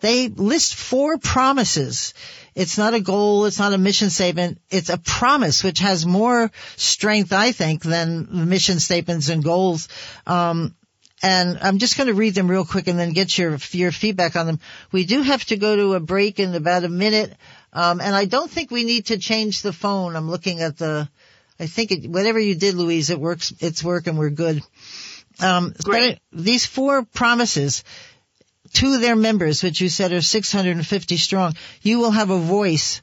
They 0.00 0.28
list 0.28 0.74
four 0.76 1.18
promises. 1.18 2.14
It's 2.54 2.78
not 2.78 2.94
a 2.94 3.00
goal. 3.00 3.46
It's 3.46 3.58
not 3.58 3.72
a 3.72 3.78
mission 3.78 4.10
statement. 4.10 4.60
It's 4.70 4.88
a 4.90 4.98
promise, 4.98 5.62
which 5.62 5.78
has 5.80 6.04
more 6.04 6.50
strength, 6.76 7.32
I 7.32 7.52
think, 7.52 7.82
than 7.82 8.48
mission 8.48 8.80
statements 8.80 9.28
and 9.28 9.42
goals. 9.44 9.88
Um, 10.26 10.74
and 11.22 11.58
I'm 11.60 11.78
just 11.78 11.96
going 11.96 12.06
to 12.06 12.14
read 12.14 12.34
them 12.34 12.50
real 12.50 12.64
quick 12.64 12.86
and 12.88 12.98
then 12.98 13.12
get 13.12 13.36
your 13.36 13.58
your 13.72 13.92
feedback 13.92 14.36
on 14.36 14.46
them. 14.46 14.60
We 14.90 15.04
do 15.04 15.22
have 15.22 15.44
to 15.46 15.56
go 15.56 15.76
to 15.76 15.94
a 15.94 16.00
break 16.00 16.38
in 16.40 16.54
about 16.54 16.84
a 16.84 16.88
minute, 16.88 17.34
um, 17.72 18.00
and 18.00 18.14
I 18.14 18.24
don't 18.24 18.50
think 18.50 18.70
we 18.70 18.84
need 18.84 19.06
to 19.06 19.18
change 19.18 19.62
the 19.62 19.72
phone. 19.72 20.16
I'm 20.16 20.30
looking 20.30 20.60
at 20.60 20.78
the. 20.78 21.08
I 21.58 21.66
think 21.66 21.92
it, 21.92 22.08
whatever 22.10 22.38
you 22.40 22.54
did, 22.54 22.74
Louise, 22.74 23.10
it 23.10 23.20
works. 23.20 23.52
It's 23.60 23.84
working. 23.84 24.16
We're 24.16 24.30
good. 24.30 24.62
Um, 25.40 25.74
Great. 25.84 26.18
these 26.32 26.64
four 26.66 27.04
promises 27.04 27.84
to 28.74 28.98
their 28.98 29.16
members, 29.16 29.62
which 29.62 29.80
you 29.80 29.88
said 29.88 30.12
are 30.12 30.20
650 30.22 31.16
strong, 31.16 31.54
you 31.82 31.98
will 31.98 32.10
have 32.10 32.30
a 32.30 32.38
voice 32.38 33.02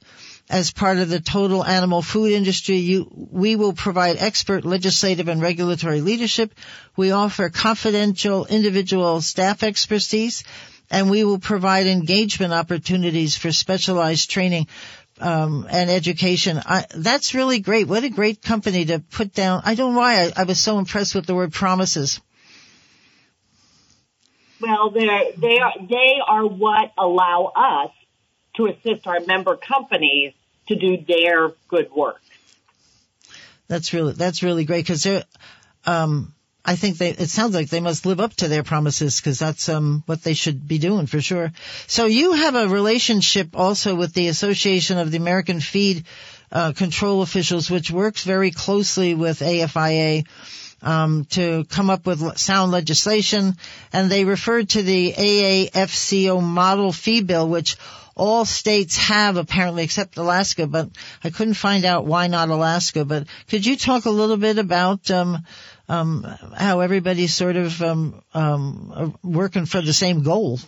as 0.50 0.72
part 0.72 0.98
of 0.98 1.10
the 1.10 1.20
total 1.20 1.64
animal 1.64 2.02
food 2.02 2.32
industry. 2.32 2.78
You, 2.78 3.10
we 3.14 3.56
will 3.56 3.74
provide 3.74 4.18
expert 4.18 4.64
legislative 4.66 5.28
and 5.28 5.42
regulatory 5.42 6.02
leadership. 6.02 6.54
We 6.96 7.12
offer 7.12 7.50
confidential 7.50 8.46
individual 8.46 9.22
staff 9.22 9.64
expertise 9.64 10.44
and 10.90 11.10
we 11.10 11.24
will 11.24 11.40
provide 11.40 11.86
engagement 11.88 12.54
opportunities 12.54 13.36
for 13.36 13.52
specialized 13.52 14.30
training 14.30 14.68
um, 15.20 15.68
and 15.70 15.90
education. 15.90 16.62
I, 16.64 16.86
that's 16.96 17.34
really 17.34 17.60
great. 17.60 17.88
What 17.88 18.04
a 18.04 18.10
great 18.10 18.42
company 18.42 18.86
to 18.86 19.00
put 19.00 19.34
down. 19.34 19.64
I 19.66 19.76
don't 19.76 19.94
know 19.94 20.00
why 20.00 20.26
I, 20.28 20.32
I 20.38 20.44
was 20.44 20.60
so 20.60 20.80
impressed 20.80 21.16
with 21.16 21.26
the 21.26 21.36
word 21.36 21.52
promises. 21.52 22.22
Well, 24.60 24.90
they 24.90 25.34
they 25.38 25.60
are 25.60 25.74
they 25.80 26.16
are 26.26 26.46
what 26.46 26.92
allow 26.98 27.52
us 27.56 27.92
to 28.56 28.68
assist 28.68 29.08
our 29.08 29.20
member 29.22 29.56
companies 29.56 30.34
to 30.68 30.76
do 30.76 30.98
their 30.98 31.52
good 31.68 31.92
work. 31.92 32.22
That's 33.68 33.94
really 33.94 34.14
that's 34.14 34.44
really 34.44 34.66
great 34.66 34.86
because 34.86 35.04
they're. 35.04 35.24
Um, 35.86 36.34
I 36.66 36.76
think 36.76 36.98
they. 36.98 37.12
It 37.12 37.30
sounds 37.30 37.56
like 37.56 37.70
they 37.70 37.80
must 37.80 38.06
live 38.06 38.20
up 38.20 38.34
to 38.36 38.50
their 38.50 38.64
promises 38.64 39.22
because 39.22 39.40
that's 39.40 39.70
um, 39.70 40.04
what 40.06 40.22
they 40.22 40.34
should 40.34 40.68
be 40.68 40.80
doing 40.80 41.06
for 41.06 41.22
sure. 41.22 41.54
So 41.88 42.06
you 42.06 42.34
have 42.34 42.56
a 42.56 42.68
relationship 42.68 43.56
also 43.56 43.96
with 43.96 44.14
the 44.14 44.28
Association 44.28 44.98
of 44.98 45.10
the 45.12 45.18
American 45.18 45.62
Feed 45.62 46.04
uh, 46.52 46.74
Control 46.74 47.22
Officials, 47.22 47.72
which 47.72 47.90
works 47.90 48.24
very 48.24 48.52
closely 48.52 49.14
with 49.14 49.42
AFIA. 49.42 50.26
Um, 50.80 51.26
to 51.32 51.66
come 51.66 51.90
up 51.90 52.06
with 52.06 52.38
sound 52.38 52.72
legislation, 52.72 53.56
and 53.92 54.12
they 54.12 54.26
referred 54.26 54.70
to 54.70 54.84
the 54.84 55.12
AAFCO 55.12 56.42
model 56.42 56.92
fee 56.92 57.22
bill, 57.22 57.50
which 57.50 57.78
all 58.18 58.46
states 58.46 58.98
have 58.98 59.38
apparently 59.38 59.84
except 59.84 60.18
Alaska, 60.18 60.68
but 60.68 60.90
I 61.24 61.30
couldn't 61.30 61.54
find 61.54 61.86
out 61.86 62.06
why 62.06 62.28
not 62.28 62.50
Alaska. 62.50 63.06
But 63.06 63.28
could 63.50 63.66
you 63.66 63.78
talk 63.78 64.06
a 64.06 64.10
little 64.10 64.38
bit 64.38 64.58
about 64.58 65.10
um, 65.12 65.46
um, 65.88 66.24
how 66.56 66.82
everybody's 66.82 67.34
sort 67.34 67.56
of 67.56 67.82
um, 67.82 68.22
um 68.34 69.16
working 69.24 69.66
for 69.66 69.82
the 69.82 69.94
same 69.94 70.24
goal? 70.24 70.60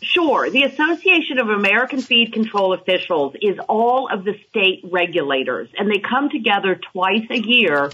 Sure. 0.00 0.48
The 0.48 0.62
Association 0.62 1.38
of 1.38 1.48
American 1.48 2.00
Feed 2.00 2.32
Control 2.32 2.72
Officials 2.72 3.34
is 3.40 3.58
all 3.68 4.08
of 4.12 4.24
the 4.24 4.34
state 4.48 4.80
regulators, 4.84 5.68
and 5.76 5.90
they 5.90 5.98
come 5.98 6.30
together 6.30 6.80
twice 6.92 7.26
a 7.30 7.38
year 7.38 7.90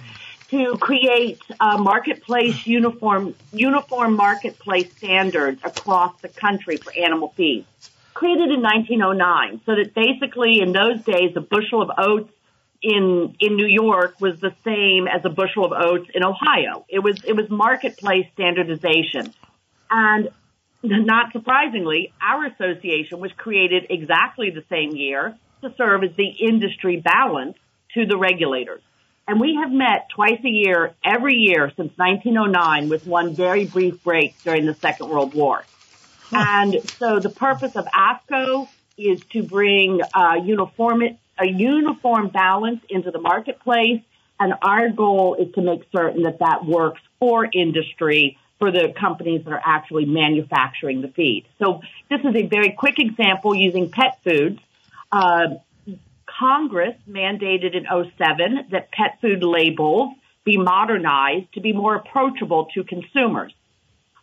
to 0.55 0.79
create 0.79 1.41
a 1.61 1.79
marketplace 1.79 2.65
uniform 2.67 3.35
uniform 3.53 4.15
marketplace 4.15 4.89
standards 4.97 5.61
across 5.65 6.15
the 6.21 6.29
country 6.29 6.77
for 6.77 6.93
animal 6.97 7.33
feed 7.37 7.67
created 8.15 8.51
in 8.51 8.63
1909. 8.63 9.61
So 9.67 9.75
that 9.75 9.93
basically 9.93 10.61
in 10.61 10.73
those 10.73 11.03
days, 11.03 11.37
a 11.37 11.41
bushel 11.41 11.83
of 11.83 11.91
oats 11.99 12.33
in, 12.81 13.35
in 13.41 13.57
New 13.57 13.67
York 13.67 14.21
was 14.21 14.39
the 14.41 14.55
same 14.65 15.09
as 15.09 15.25
a 15.25 15.31
bushel 15.31 15.65
of 15.65 15.73
oats 15.73 16.09
in 16.15 16.23
Ohio. 16.25 16.85
It 16.89 17.01
was, 17.01 17.23
it 17.25 17.35
was 17.35 17.51
marketplace 17.51 18.27
standardization. 18.35 19.35
And 19.91 20.31
not 20.83 21.33
surprisingly, 21.33 22.13
our 22.23 22.47
association 22.47 23.19
was 23.19 23.33
created 23.33 23.87
exactly 23.91 24.51
the 24.51 24.65
same 24.71 24.95
year 24.95 25.37
to 25.63 25.75
serve 25.77 26.05
as 26.05 26.15
the 26.15 26.29
industry 26.29 27.01
balance 27.01 27.57
to 27.95 28.07
the 28.07 28.17
regulators. 28.17 28.83
And 29.27 29.41
we 29.41 29.55
have 29.55 29.73
met 29.73 30.11
twice 30.11 30.41
a 30.45 30.49
year, 30.49 30.95
every 31.03 31.37
year 31.37 31.73
since 31.77 31.97
1909 31.97 32.89
with 32.91 33.07
one 33.07 33.35
very 33.35 33.65
brief 33.65 34.03
break 34.05 34.35
during 34.43 34.67
the 34.67 34.75
Second 34.75 35.09
World 35.09 35.35
War. 35.35 35.65
And 36.31 36.77
so 36.99 37.21
the 37.21 37.31
purpose 37.31 37.77
of 37.77 37.87
AAFCO 37.87 38.69
is 38.99 39.21
to 39.31 39.43
bring 39.43 40.01
uh, 40.15 40.35
uniform, 40.43 41.03
a 41.39 41.47
uniform 41.47 42.29
balance 42.29 42.81
into 42.89 43.11
the 43.11 43.21
marketplace. 43.21 44.03
And 44.39 44.55
our 44.61 44.91
goal 44.91 45.37
is 45.37 45.55
to 45.55 45.63
make 45.63 45.85
certain 45.93 46.25
that 46.25 46.41
that 46.41 46.67
works 46.67 47.01
for 47.19 47.49
industry, 47.51 48.37
for 48.59 48.71
the 48.71 48.93
companies 48.99 49.45
that 49.45 49.53
are 49.53 49.63
actually 49.65 50.05
manufacturing 50.05 51.01
the 51.03 51.09
feed. 51.09 51.47
So 51.59 51.81
this 52.11 52.21
is 52.21 52.35
a 52.35 52.47
very 52.47 52.73
quick 52.73 52.99
example 52.99 53.55
using 53.55 53.91
pet 53.91 54.19
foods. 54.25 54.61
Uh, 55.11 55.57
Congress 56.39 56.95
mandated 57.09 57.75
in 57.75 57.85
07 57.85 58.69
that 58.71 58.91
pet 58.91 59.19
food 59.21 59.43
labels 59.43 60.15
be 60.45 60.57
modernized 60.57 61.53
to 61.55 61.61
be 61.61 61.73
more 61.73 61.95
approachable 61.95 62.67
to 62.75 62.85
consumers. 62.85 63.53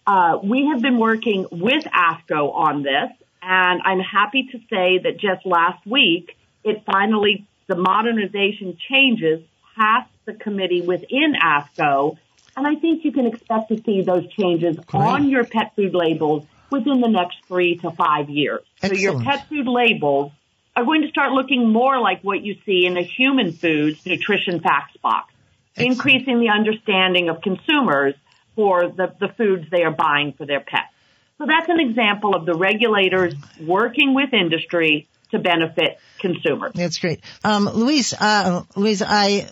Uh, 0.06 0.40
we 0.44 0.68
have 0.68 0.82
been 0.82 0.98
working 0.98 1.48
with 1.52 1.86
AAFCO 1.86 2.54
on 2.54 2.84
this, 2.84 3.12
and 3.42 3.82
I'm 3.84 4.00
happy 4.00 4.50
to 4.52 4.60
say 4.70 5.00
that 5.00 5.18
just 5.18 5.46
last 5.46 5.86
week, 5.86 6.38
it 6.64 6.84
finally, 6.86 7.46
the 7.68 7.76
modernization 7.76 8.78
changes 8.90 9.42
passed 9.76 10.12
the 10.26 10.34
committee 10.34 10.82
within 10.82 11.36
AAFCO, 11.42 12.18
and 12.58 12.68
I 12.68 12.76
think 12.76 13.06
you 13.06 13.12
can 13.12 13.26
expect 13.26 13.70
to 13.70 13.82
see 13.82 14.02
those 14.02 14.28
changes 14.34 14.78
Great. 14.78 15.02
on 15.02 15.30
your 15.30 15.46
pet 15.46 15.74
food 15.76 15.96
labels 15.96 16.46
within 16.70 17.00
the 17.02 17.08
next 17.08 17.38
three 17.48 17.78
to 17.78 17.92
five 17.92 18.30
years. 18.30 18.62
Excellent. 18.82 18.98
So 18.98 19.02
your 19.02 19.22
pet 19.22 19.48
food 19.48 19.68
labels 19.68 20.32
are 20.76 20.86
going 20.86 21.02
to 21.02 21.10
start 21.10 21.32
looking 21.32 21.72
more 21.72 22.00
like 22.00 22.22
what 22.24 22.42
you 22.42 22.56
see 22.66 22.86
in 22.86 22.98
a 22.98 23.04
human 23.04 23.52
foods 23.52 24.06
nutrition 24.06 24.60
facts 24.60 24.96
box, 24.98 25.34
Excellent. 25.76 25.92
increasing 25.92 26.40
the 26.40 26.50
understanding 26.50 27.30
of 27.30 27.42
consumers 27.42 28.16
for 28.56 28.88
the, 28.88 29.14
the 29.20 29.30
foods 29.30 29.66
they 29.70 29.84
are 29.84 29.92
buying 29.92 30.34
for 30.34 30.46
their 30.46 30.60
pets. 30.60 30.94
So 31.38 31.46
that's 31.48 31.70
an 31.70 31.80
example 31.80 32.36
of 32.36 32.46
the 32.46 32.54
regulators 32.54 33.34
working 33.60 34.14
with 34.14 34.34
industry 34.34 35.08
to 35.32 35.40
benefit 35.40 36.00
consumers. 36.20 36.74
That's 36.76 37.00
great. 37.00 37.22
Um, 37.44 37.66
Louise, 37.66 38.14
uh, 38.14 38.64
Louise, 38.76 39.02
I, 39.02 39.50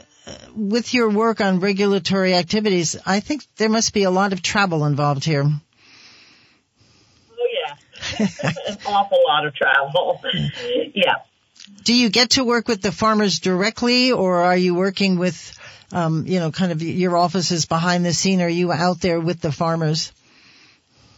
with 0.56 0.94
your 0.94 1.10
work 1.10 1.42
on 1.42 1.60
regulatory 1.60 2.36
activities, 2.36 2.96
I 3.06 3.22
think 3.22 3.44
there 3.58 3.70
must 3.70 3.94
be 3.94 4.04
a 4.04 4.12
lot 4.12 4.34
of 4.34 4.42
travel 4.42 4.86
involved 4.86 5.24
here. 5.24 5.50
An 8.20 8.78
awful 8.86 9.20
lot 9.28 9.46
of 9.46 9.56
travel. 9.56 10.22
yeah. 10.94 11.16
Do 11.84 11.94
you 11.94 12.10
get 12.10 12.32
to 12.32 12.44
work 12.44 12.68
with 12.68 12.82
the 12.82 12.92
farmers 12.92 13.40
directly, 13.40 14.12
or 14.12 14.44
are 14.44 14.58
you 14.58 14.76
working 14.76 15.18
with 15.18 15.58
um, 15.92 16.28
you 16.28 16.40
know, 16.40 16.52
kind 16.52 16.72
of 16.72 16.82
your 16.82 17.18
office 17.18 17.52
is 17.52 17.66
behind 17.66 18.06
the 18.06 18.14
scene? 18.14 18.42
Are 18.42 18.50
you 18.50 18.72
out 18.72 19.02
there 19.02 19.20
with 19.20 19.42
the 19.42 19.52
farmers? 19.52 20.12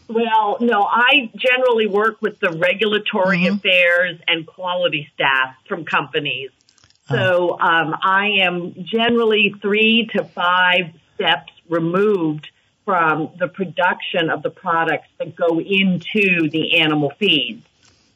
Well, 0.07 0.57
no, 0.59 0.83
I 0.83 1.31
generally 1.35 1.88
work 1.88 2.21
with 2.21 2.39
the 2.39 2.51
regulatory 2.51 3.39
mm-hmm. 3.39 3.55
affairs 3.55 4.19
and 4.27 4.45
quality 4.45 5.09
staff 5.13 5.55
from 5.67 5.85
companies. 5.85 6.51
So 7.09 7.57
oh. 7.59 7.65
um, 7.65 7.95
I 8.01 8.41
am 8.43 8.73
generally 8.83 9.53
three 9.61 10.09
to 10.15 10.23
five 10.23 10.93
steps 11.15 11.51
removed 11.69 12.50
from 12.85 13.29
the 13.38 13.47
production 13.47 14.29
of 14.29 14.43
the 14.43 14.50
products 14.50 15.07
that 15.19 15.35
go 15.35 15.59
into 15.59 16.50
the 16.50 16.79
animal 16.79 17.11
feeds. 17.19 17.65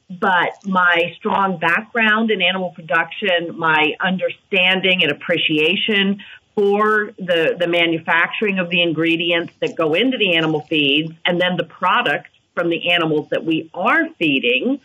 but 0.07 0.53
my 0.65 1.15
strong 1.17 1.57
background 1.57 2.29
in 2.29 2.39
animal 2.39 2.69
production, 2.69 3.57
my 3.57 3.95
understanding 3.99 5.01
and 5.01 5.11
appreciation 5.11 6.21
for 6.53 7.11
the, 7.17 7.55
the 7.59 7.67
manufacturing 7.67 8.59
of 8.59 8.69
the 8.69 8.81
ingredients 8.81 9.53
that 9.61 9.75
go 9.75 9.93
into 9.93 10.17
the 10.17 10.35
animal 10.35 10.61
feeds 10.61 11.11
and 11.25 11.41
then 11.41 11.57
the 11.57 11.65
products 11.65 12.29
from 12.53 12.69
the 12.69 12.91
animals 12.91 13.27
that 13.29 13.43
we 13.43 13.69
are 13.73 14.09
feeding 14.19 14.79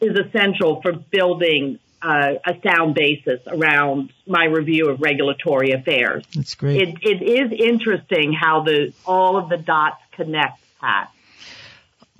is 0.00 0.18
essential 0.18 0.82
for 0.82 0.92
building 0.92 1.78
uh, 2.04 2.34
a 2.44 2.60
sound 2.62 2.94
basis 2.94 3.40
around 3.46 4.12
my 4.26 4.44
review 4.44 4.90
of 4.90 5.00
regulatory 5.00 5.72
affairs. 5.72 6.24
That's 6.34 6.54
great. 6.54 6.82
It, 6.82 6.98
it 7.00 7.22
is 7.22 7.52
interesting 7.58 8.34
how 8.34 8.62
the 8.62 8.92
all 9.06 9.38
of 9.38 9.48
the 9.48 9.56
dots 9.56 10.02
connect, 10.12 10.60
Pat. 10.80 11.10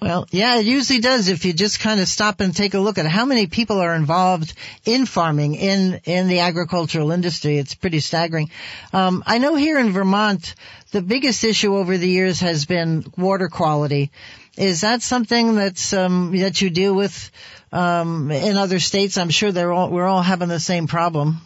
Well, 0.00 0.26
yeah, 0.30 0.58
it 0.58 0.66
usually 0.66 1.00
does 1.00 1.28
if 1.28 1.44
you 1.44 1.52
just 1.52 1.80
kind 1.80 2.00
of 2.00 2.08
stop 2.08 2.40
and 2.40 2.54
take 2.54 2.74
a 2.74 2.78
look 2.78 2.98
at 2.98 3.06
how 3.06 3.24
many 3.24 3.46
people 3.46 3.78
are 3.78 3.94
involved 3.94 4.52
in 4.84 5.06
farming, 5.06 5.54
in, 5.54 6.00
in 6.04 6.28
the 6.28 6.40
agricultural 6.40 7.10
industry. 7.10 7.56
It's 7.56 7.74
pretty 7.74 8.00
staggering. 8.00 8.50
Um, 8.92 9.22
I 9.26 9.38
know 9.38 9.54
here 9.54 9.78
in 9.78 9.92
Vermont, 9.92 10.56
the 10.90 11.00
biggest 11.00 11.42
issue 11.44 11.76
over 11.76 11.96
the 11.96 12.08
years 12.08 12.40
has 12.40 12.66
been 12.66 13.06
water 13.16 13.48
quality. 13.48 14.10
Is 14.58 14.82
that 14.82 15.00
something 15.00 15.54
that's, 15.54 15.92
um, 15.92 16.36
that 16.36 16.60
you 16.60 16.70
deal 16.70 16.94
with, 16.94 17.30
um, 17.75 18.31
in 18.31 18.57
other 18.57 18.78
states? 18.78 19.19
I'm 19.19 19.31
sure 19.31 19.52
they're 19.52 19.73
all, 19.73 19.90
we're 19.90 20.07
all 20.07 20.23
having 20.23 20.49
the 20.49 20.61
same 20.61 20.87
problem. 20.87 21.40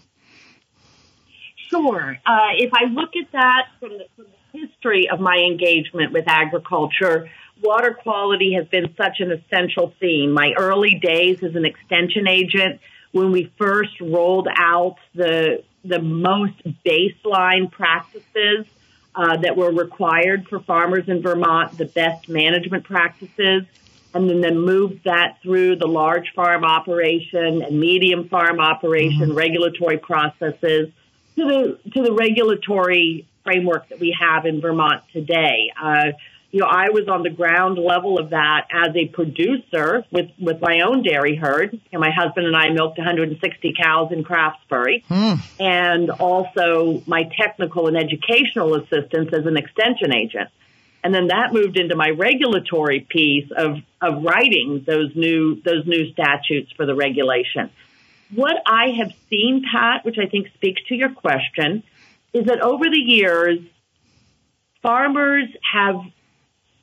Sure. 1.70 2.18
Uh, 2.24 2.50
if 2.56 2.72
I 2.72 2.84
look 2.84 3.10
at 3.16 3.32
that 3.32 3.66
from 3.80 3.98
the, 3.98 4.04
from 4.16 4.26
the 4.26 4.60
history 4.60 5.08
of 5.10 5.20
my 5.20 5.36
engagement 5.36 6.12
with 6.12 6.24
agriculture, 6.26 7.28
water 7.62 7.94
quality 7.94 8.54
has 8.54 8.66
been 8.68 8.94
such 8.96 9.20
an 9.20 9.32
essential 9.32 9.92
theme. 10.00 10.32
My 10.32 10.52
early 10.56 11.00
days 11.02 11.42
as 11.42 11.54
an 11.54 11.64
extension 11.64 12.28
agent, 12.28 12.80
when 13.12 13.32
we 13.32 13.52
first 13.58 14.00
rolled 14.00 14.48
out 14.54 14.96
the 15.14 15.62
the 15.84 16.00
most 16.00 16.60
baseline 16.84 17.70
practices 17.70 18.66
uh, 19.14 19.36
that 19.38 19.56
were 19.56 19.72
required 19.72 20.46
for 20.48 20.60
farmers 20.60 21.08
in 21.08 21.22
Vermont, 21.22 21.78
the 21.78 21.86
best 21.86 22.28
management 22.28 22.84
practices, 22.84 23.64
and 24.14 24.28
then, 24.28 24.40
then 24.40 24.58
moved 24.58 25.04
that 25.04 25.38
through 25.42 25.76
the 25.76 25.86
large 25.86 26.32
farm 26.34 26.64
operation 26.64 27.62
and 27.62 27.78
medium 27.78 28.28
farm 28.28 28.60
operation 28.60 29.28
mm-hmm. 29.28 29.34
regulatory 29.34 29.98
processes 29.98 30.90
to 31.36 31.44
the 31.44 31.78
to 31.92 32.02
the 32.02 32.12
regulatory 32.12 33.26
framework 33.44 33.88
that 33.88 34.00
we 34.00 34.16
have 34.18 34.46
in 34.46 34.60
Vermont 34.60 35.02
today. 35.12 35.70
Uh, 35.80 36.12
you 36.50 36.60
know, 36.60 36.66
I 36.66 36.88
was 36.88 37.08
on 37.08 37.22
the 37.22 37.30
ground 37.30 37.78
level 37.78 38.18
of 38.18 38.30
that 38.30 38.68
as 38.72 38.96
a 38.96 39.06
producer 39.08 40.04
with, 40.10 40.30
with 40.40 40.60
my 40.62 40.80
own 40.80 41.02
dairy 41.02 41.36
herd. 41.36 41.78
And 41.92 42.00
my 42.00 42.10
husband 42.10 42.46
and 42.46 42.56
I 42.56 42.70
milked 42.70 42.96
160 42.96 43.74
cows 43.80 44.12
in 44.12 44.24
Craftsbury. 44.24 45.04
Hmm. 45.04 45.34
And 45.60 46.10
also 46.10 47.02
my 47.06 47.24
technical 47.38 47.86
and 47.86 47.98
educational 47.98 48.74
assistance 48.76 49.30
as 49.32 49.44
an 49.44 49.58
extension 49.58 50.14
agent. 50.14 50.48
And 51.08 51.14
then 51.14 51.28
that 51.28 51.54
moved 51.54 51.78
into 51.78 51.96
my 51.96 52.10
regulatory 52.10 53.00
piece 53.00 53.50
of, 53.56 53.78
of 54.02 54.22
writing 54.22 54.84
those 54.86 55.10
new, 55.16 55.54
those 55.62 55.86
new 55.86 56.12
statutes 56.12 56.70
for 56.76 56.84
the 56.84 56.94
regulation. 56.94 57.70
What 58.34 58.56
I 58.66 58.90
have 58.98 59.14
seen, 59.30 59.64
Pat, 59.72 60.04
which 60.04 60.18
I 60.18 60.26
think 60.26 60.48
speaks 60.52 60.82
to 60.88 60.94
your 60.94 61.08
question, 61.08 61.82
is 62.34 62.44
that 62.44 62.60
over 62.60 62.84
the 62.90 63.00
years, 63.00 63.58
farmers 64.82 65.48
have 65.72 65.96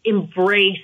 embraced 0.03 0.81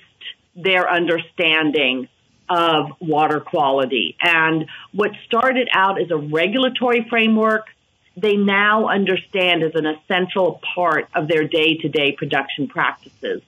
their 0.56 0.88
understanding 0.88 2.10
of 2.48 2.92
water 3.00 3.40
quality. 3.40 4.18
And 4.22 4.68
what 4.94 5.14
started 5.26 5.68
out 5.74 6.00
as 6.00 6.12
a 6.12 6.18
regulatory 6.18 7.08
framework, 7.10 7.66
they 8.18 8.36
now 8.36 8.88
understand 8.88 9.64
as 9.64 9.74
an 9.76 9.86
essential 9.86 10.60
part 10.76 11.08
of 11.16 11.28
their 11.28 11.48
day 11.48 11.78
to 11.78 11.90
day 11.90 12.12
production 12.12 12.68
practices. 12.68 13.42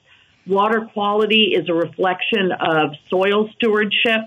Water 0.46 0.88
quality 0.92 1.54
is 1.54 1.68
a 1.68 1.74
reflection 1.74 2.52
of 2.52 2.94
soil 3.08 3.50
stewardship. 3.56 4.22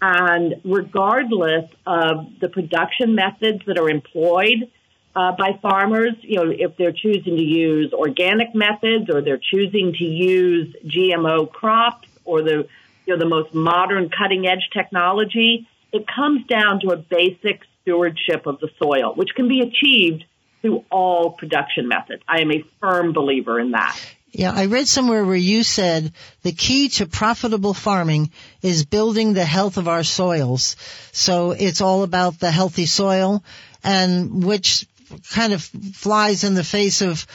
And 0.00 0.56
regardless 0.64 1.70
of 1.86 2.38
the 2.40 2.48
production 2.48 3.14
methods 3.14 3.62
that 3.66 3.78
are 3.78 3.88
employed, 3.88 4.70
uh, 5.16 5.32
by 5.32 5.58
farmers, 5.62 6.12
you 6.20 6.36
know, 6.36 6.50
if 6.50 6.76
they're 6.76 6.92
choosing 6.92 7.36
to 7.36 7.42
use 7.42 7.90
organic 7.94 8.54
methods 8.54 9.08
or 9.08 9.22
they're 9.22 9.38
choosing 9.38 9.94
to 9.94 10.04
use 10.04 10.76
GMO 10.84 11.50
crops 11.50 12.06
or 12.26 12.42
the, 12.42 12.68
you 13.06 13.14
know, 13.14 13.18
the 13.18 13.28
most 13.28 13.54
modern 13.54 14.10
cutting 14.10 14.46
edge 14.46 14.68
technology, 14.74 15.66
it 15.90 16.06
comes 16.06 16.46
down 16.46 16.80
to 16.80 16.88
a 16.88 16.96
basic 16.98 17.62
stewardship 17.86 18.46
of 18.46 18.58
the 18.58 18.68
soil, 18.82 19.14
which 19.14 19.30
can 19.34 19.48
be 19.48 19.60
achieved 19.60 20.24
through 20.60 20.84
all 20.90 21.32
production 21.32 21.86
methods. 21.88 22.22
I 22.28 22.40
am 22.40 22.50
a 22.50 22.64
firm 22.80 23.12
believer 23.12 23.60
in 23.60 23.70
that. 23.72 23.98
Yeah, 24.32 24.52
I 24.52 24.66
read 24.66 24.88
somewhere 24.88 25.24
where 25.24 25.36
you 25.36 25.62
said 25.62 26.12
the 26.42 26.52
key 26.52 26.88
to 26.90 27.06
profitable 27.06 27.72
farming 27.72 28.30
is 28.60 28.84
building 28.84 29.32
the 29.32 29.44
health 29.44 29.78
of 29.78 29.88
our 29.88 30.02
soils. 30.02 30.76
So 31.12 31.52
it's 31.52 31.80
all 31.80 32.02
about 32.02 32.38
the 32.38 32.50
healthy 32.50 32.86
soil 32.86 33.42
and 33.82 34.44
which 34.44 34.86
kind 35.30 35.52
of 35.52 35.62
flies 35.62 36.44
in 36.44 36.54
the 36.54 36.64
face 36.64 37.00
of 37.00 37.26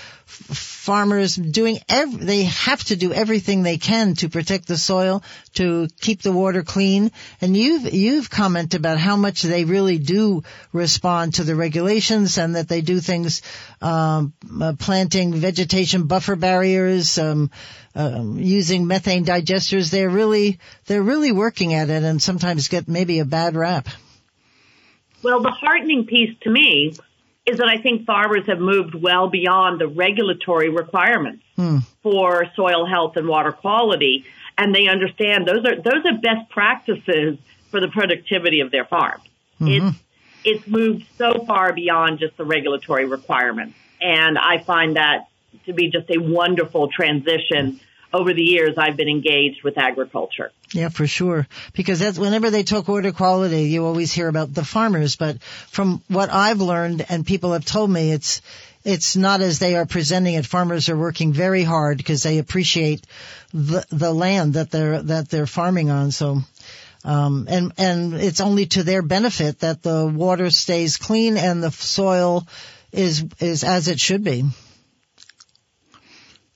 farmers 0.81 1.35
doing 1.35 1.77
ev- 1.87 2.19
they 2.19 2.45
have 2.45 2.83
to 2.83 2.95
do 2.95 3.13
everything 3.13 3.61
they 3.61 3.77
can 3.77 4.15
to 4.15 4.27
protect 4.29 4.67
the 4.67 4.77
soil 4.77 5.21
to 5.53 5.87
keep 5.99 6.23
the 6.23 6.31
water 6.31 6.63
clean. 6.63 7.11
And 7.39 7.55
you've 7.55 7.93
you've 7.93 8.31
commented 8.31 8.79
about 8.79 8.97
how 8.97 9.15
much 9.15 9.43
they 9.43 9.63
really 9.63 9.99
do 9.99 10.41
respond 10.73 11.35
to 11.35 11.43
the 11.43 11.55
regulations 11.55 12.39
and 12.39 12.55
that 12.55 12.67
they 12.67 12.81
do 12.81 12.99
things 12.99 13.43
um, 13.79 14.33
uh, 14.59 14.73
planting 14.79 15.35
vegetation 15.35 16.07
buffer 16.07 16.35
barriers 16.35 17.19
um, 17.19 17.51
um, 17.93 18.39
using 18.39 18.87
methane 18.87 19.23
digesters. 19.23 19.91
They're 19.91 20.09
really 20.09 20.59
they're 20.87 21.03
really 21.03 21.31
working 21.31 21.75
at 21.75 21.91
it 21.91 22.01
and 22.01 22.19
sometimes 22.19 22.69
get 22.69 22.87
maybe 22.87 23.19
a 23.19 23.25
bad 23.25 23.55
rap. 23.55 23.87
Well 25.21 25.43
the 25.43 25.51
heartening 25.51 26.07
piece 26.07 26.35
to 26.41 26.49
me 26.49 26.95
is 27.45 27.57
that 27.57 27.67
I 27.67 27.81
think 27.81 28.05
farmers 28.05 28.45
have 28.47 28.59
moved 28.59 28.93
well 28.93 29.27
beyond 29.27 29.81
the 29.81 29.87
regulatory 29.87 30.69
requirements 30.69 31.43
hmm. 31.55 31.79
for 32.03 32.45
soil 32.55 32.85
health 32.85 33.17
and 33.17 33.27
water 33.27 33.51
quality, 33.51 34.25
and 34.57 34.75
they 34.75 34.87
understand 34.87 35.47
those 35.47 35.65
are 35.65 35.75
those 35.75 36.05
are 36.05 36.17
best 36.17 36.49
practices 36.49 37.37
for 37.69 37.79
the 37.79 37.87
productivity 37.87 38.59
of 38.59 38.71
their 38.71 38.85
farms. 38.85 39.23
Mm-hmm. 39.59 39.87
It's 39.87 39.97
it's 40.43 40.67
moved 40.67 41.05
so 41.17 41.45
far 41.45 41.73
beyond 41.73 42.19
just 42.19 42.37
the 42.37 42.45
regulatory 42.45 43.05
requirements, 43.05 43.75
and 43.99 44.37
I 44.37 44.59
find 44.59 44.95
that 44.95 45.27
to 45.65 45.73
be 45.73 45.89
just 45.89 46.09
a 46.09 46.17
wonderful 46.19 46.89
transition 46.89 47.79
over 48.13 48.33
the 48.33 48.41
years 48.41 48.75
I've 48.77 48.97
been 48.97 49.07
engaged 49.07 49.63
with 49.63 49.77
agriculture. 49.77 50.51
Yeah, 50.73 50.89
for 50.89 51.07
sure. 51.07 51.47
Because 51.73 51.99
that's 51.99 52.19
whenever 52.19 52.49
they 52.49 52.63
talk 52.63 52.87
water 52.87 53.11
quality, 53.11 53.63
you 53.63 53.85
always 53.85 54.11
hear 54.11 54.27
about 54.27 54.53
the 54.53 54.65
farmers. 54.65 55.15
But 55.15 55.41
from 55.43 56.01
what 56.07 56.31
I've 56.31 56.61
learned 56.61 57.05
and 57.09 57.25
people 57.25 57.53
have 57.53 57.65
told 57.65 57.89
me, 57.89 58.11
it's 58.11 58.41
it's 58.83 59.15
not 59.15 59.41
as 59.41 59.59
they 59.59 59.75
are 59.75 59.85
presenting 59.85 60.33
it. 60.35 60.45
Farmers 60.45 60.89
are 60.89 60.97
working 60.97 61.33
very 61.33 61.63
hard 61.63 61.97
because 61.97 62.23
they 62.23 62.37
appreciate 62.37 63.05
the 63.53 63.85
the 63.91 64.13
land 64.13 64.53
that 64.53 64.71
they're 64.71 65.01
that 65.03 65.29
they're 65.29 65.47
farming 65.47 65.89
on. 65.89 66.11
So. 66.11 66.39
Um, 67.03 67.47
and 67.49 67.73
and 67.79 68.13
it's 68.13 68.41
only 68.41 68.67
to 68.67 68.83
their 68.83 69.01
benefit 69.01 69.61
that 69.61 69.81
the 69.81 70.05
water 70.05 70.51
stays 70.51 70.97
clean 70.97 71.35
and 71.35 71.63
the 71.63 71.71
soil 71.71 72.45
is 72.91 73.25
is 73.39 73.63
as 73.63 73.87
it 73.87 73.99
should 73.99 74.23
be 74.23 74.43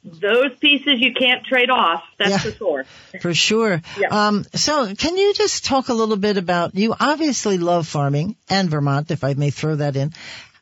those 0.05 0.55
pieces 0.59 0.99
you 0.99 1.13
can't 1.13 1.43
trade 1.43 1.71
off. 1.71 2.03
That's 2.19 2.31
yeah, 2.31 2.37
for 2.37 2.51
sure. 2.51 2.85
For 3.21 3.33
sure. 3.33 3.81
Yeah. 3.97 4.27
Um, 4.27 4.45
so 4.53 4.93
can 4.93 5.17
you 5.17 5.33
just 5.33 5.65
talk 5.65 5.89
a 5.89 5.93
little 5.93 6.17
bit 6.17 6.37
about, 6.37 6.75
you 6.75 6.93
obviously 6.99 7.57
love 7.57 7.87
farming 7.87 8.35
and 8.47 8.69
Vermont, 8.69 9.09
if 9.09 9.23
I 9.23 9.33
may 9.33 9.49
throw 9.49 9.77
that 9.77 9.95
in. 9.95 10.13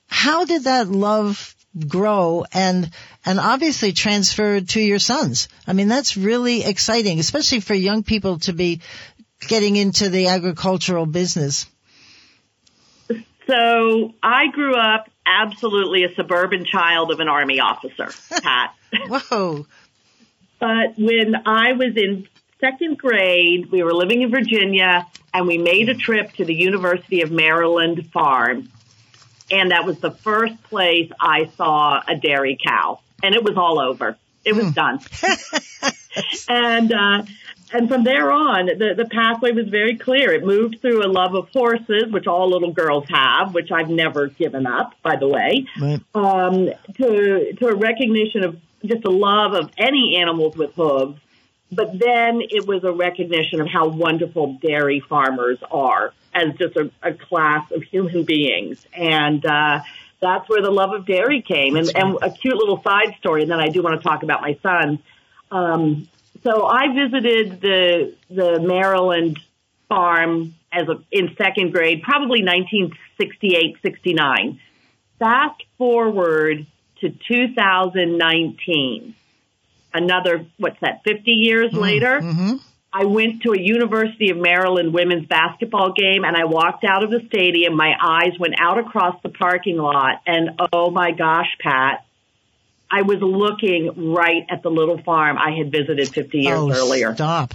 How 0.08 0.46
did 0.46 0.64
that 0.64 0.88
love 0.88 1.56
grow 1.88 2.46
and, 2.54 2.90
and 3.26 3.40
obviously 3.40 3.92
transferred 3.92 4.70
to 4.70 4.82
your 4.82 5.00
sons? 5.00 5.50
I 5.68 5.74
mean, 5.74 5.90
that's 5.90 6.16
really 6.16 6.64
exciting, 6.64 7.20
especially 7.20 7.60
for 7.60 7.74
young 7.74 8.04
people 8.04 8.40
to 8.40 8.54
be 8.54 8.82
getting 9.48 9.76
into 9.76 10.10
the 10.10 10.28
agricultural 10.28 11.06
business. 11.06 11.66
So 13.46 14.14
I 14.24 14.48
grew 14.54 14.76
up 14.76 15.10
absolutely 15.26 16.04
a 16.04 16.14
suburban 16.16 16.66
child 16.66 17.12
of 17.12 17.20
an 17.20 17.28
army 17.28 17.60
officer, 17.60 18.10
Pat. 18.42 18.76
Whoa. 19.08 19.66
but 20.60 20.98
when 20.98 21.36
I 21.46 21.74
was 21.74 21.98
in 21.98 22.28
second 22.60 22.98
grade, 22.98 23.72
we 23.72 23.84
were 23.84 23.94
living 23.94 24.22
in 24.22 24.32
Virginia 24.32 25.08
and 25.34 25.48
we 25.48 25.58
made 25.58 25.90
a 25.90 25.96
trip 25.96 26.32
to 26.34 26.46
the 26.46 26.54
University 26.54 27.22
of 27.22 27.32
Maryland 27.32 28.10
farm. 28.12 28.70
And 29.52 29.72
that 29.72 29.86
was 29.86 30.00
the 30.00 30.12
first 30.12 30.62
place 30.64 31.12
I 31.20 31.50
saw 31.58 32.02
a 32.08 32.16
dairy 32.16 32.58
cow. 32.66 33.00
And 33.22 33.36
it 33.36 33.44
was 33.44 33.58
all 33.58 33.80
over. 33.80 34.16
It 34.46 34.56
was 34.56 34.66
mm. 34.66 34.74
done. 34.74 35.00
and, 36.50 36.94
uh, 36.94 37.24
and 37.74 37.90
from 37.90 38.04
there 38.04 38.32
on, 38.32 38.68
the, 38.68 38.94
the 38.96 39.06
pathway 39.10 39.52
was 39.52 39.68
very 39.68 39.98
clear. 39.98 40.32
It 40.32 40.46
moved 40.46 40.80
through 40.82 41.04
a 41.06 41.10
love 41.12 41.34
of 41.36 41.50
horses, 41.50 42.12
which 42.12 42.28
all 42.28 42.50
little 42.50 42.72
girls 42.72 43.06
have, 43.10 43.54
which 43.54 43.72
I've 43.72 43.90
never 43.90 44.28
given 44.28 44.66
up, 44.66 44.94
by 45.02 45.16
the 45.16 45.28
way, 45.28 45.66
Right. 45.82 46.00
um, 46.14 46.70
to, 46.96 47.54
to 47.54 47.68
a 47.68 47.76
recognition 47.76 48.44
of 48.44 48.60
just 48.86 49.04
a 49.06 49.10
love 49.12 49.54
of 49.54 49.72
any 49.78 50.18
animals 50.22 50.56
with 50.56 50.74
hooves. 50.76 51.20
But 51.72 51.98
then 51.98 52.42
it 52.42 52.68
was 52.68 52.84
a 52.84 52.92
recognition 52.92 53.60
of 53.60 53.68
how 53.68 53.88
wonderful 53.88 54.60
dairy 54.62 55.00
farmers 55.00 55.58
are 55.72 56.14
as 56.34 56.54
just 56.56 56.76
a, 56.76 56.92
a 57.02 57.14
class 57.14 57.72
of 57.72 57.82
human 57.84 58.24
beings. 58.24 58.86
And, 58.94 59.46
uh, 59.46 59.82
that's 60.22 60.48
where 60.48 60.62
the 60.62 60.72
love 60.72 60.94
of 60.94 61.06
dairy 61.06 61.42
came. 61.42 61.76
And, 61.76 61.92
and 61.96 62.18
a 62.22 62.30
cute 62.32 62.56
little 62.56 62.82
side 62.82 63.16
story, 63.20 63.42
and 63.42 63.52
then 63.52 63.60
I 63.60 63.68
do 63.68 63.84
want 63.84 64.02
to 64.02 64.08
talk 64.08 64.24
about 64.24 64.42
my 64.42 64.58
son. 64.64 65.00
Um, 65.52 66.08
so 66.44 66.66
I 66.66 66.94
visited 66.94 67.62
the 67.62 68.16
the 68.30 68.60
Maryland 68.60 69.40
farm 69.90 70.54
as 70.72 70.88
a, 70.88 71.02
in 71.12 71.36
second 71.38 71.72
grade, 71.72 72.02
probably 72.02 72.44
1968, 72.44 73.78
69. 73.82 74.60
Fast 75.20 75.64
forward 75.78 76.66
to 77.02 77.10
2019, 77.10 79.16
another 79.94 80.46
what's 80.58 80.80
that? 80.82 81.04
50 81.04 81.32
years 81.32 81.74
later. 81.74 82.22
Mm-hmm. 82.22 82.56
I 82.96 83.06
went 83.06 83.42
to 83.42 83.54
a 83.54 83.60
University 83.60 84.30
of 84.30 84.38
Maryland 84.38 84.94
women's 84.94 85.26
basketball 85.26 85.94
game 85.94 86.24
and 86.24 86.38
I 86.38 86.46
walked 86.46 86.84
out 86.84 87.04
of 87.04 87.10
the 87.10 87.22
stadium. 87.26 87.76
My 87.76 87.96
eyes 88.00 88.38
went 88.40 88.54
out 88.60 88.78
across 88.78 89.20
the 89.24 89.30
parking 89.30 89.78
lot 89.78 90.22
and 90.28 90.52
oh 90.72 90.92
my 90.92 91.10
gosh, 91.12 91.58
Pat, 91.60 92.06
I 92.94 93.02
was 93.02 93.20
looking 93.22 94.14
right 94.14 94.44
at 94.50 94.62
the 94.62 94.70
little 94.70 95.00
farm 95.02 95.38
I 95.38 95.52
had 95.58 95.72
visited 95.72 96.10
50 96.10 96.38
years 96.40 96.60
oh, 96.60 96.72
earlier. 96.72 97.14
Stop. 97.16 97.54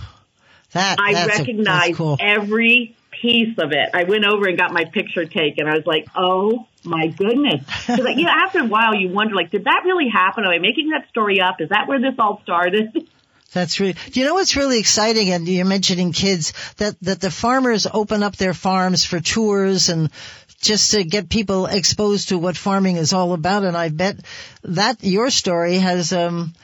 That 0.72 0.98
I 1.00 1.12
that's 1.14 1.38
a- 1.38 1.42
recognized 1.42 1.96
cool. 1.96 2.16
every 2.20 2.96
piece 3.10 3.56
of 3.58 3.72
it. 3.72 3.90
I 3.94 4.04
went 4.04 4.24
over 4.24 4.46
and 4.48 4.58
got 4.58 4.72
my 4.72 4.84
picture 4.84 5.24
taken. 5.24 5.66
I 5.66 5.74
was 5.74 5.86
like, 5.86 6.06
oh 6.14 6.66
my 6.84 7.06
goodness. 7.08 7.64
'Cause, 7.86 7.98
like, 8.00 8.16
you 8.16 8.24
know, 8.24 8.32
after 8.32 8.60
a 8.60 8.66
while 8.66 8.94
you 8.94 9.08
wonder, 9.08 9.34
like, 9.34 9.50
did 9.50 9.64
that 9.64 9.82
really 9.84 10.08
happen? 10.08 10.44
Am 10.44 10.50
I 10.50 10.58
making 10.58 10.90
that 10.90 11.08
story 11.08 11.40
up? 11.40 11.60
Is 11.60 11.70
that 11.70 11.88
where 11.88 12.00
this 12.00 12.14
all 12.18 12.40
started? 12.42 13.08
That's 13.52 13.80
really. 13.80 13.94
Do 14.10 14.20
you 14.20 14.26
know 14.26 14.34
what's 14.34 14.56
really 14.56 14.78
exciting? 14.78 15.30
And 15.30 15.48
you're 15.48 15.64
mentioning 15.64 16.12
kids 16.12 16.52
that 16.76 16.96
that 17.00 17.20
the 17.20 17.30
farmers 17.30 17.86
open 17.90 18.22
up 18.22 18.36
their 18.36 18.52
farms 18.52 19.06
for 19.06 19.20
tours 19.20 19.88
and 19.88 20.10
just 20.60 20.92
to 20.92 21.04
get 21.04 21.28
people 21.28 21.66
exposed 21.66 22.28
to 22.30 22.38
what 22.38 22.56
farming 22.56 22.96
is 22.96 23.12
all 23.12 23.32
about. 23.32 23.64
And 23.64 23.76
I 23.76 23.88
bet 23.88 24.16
that 24.62 25.02
your 25.02 25.30
story 25.30 25.76
has 25.76 26.12
um 26.12 26.54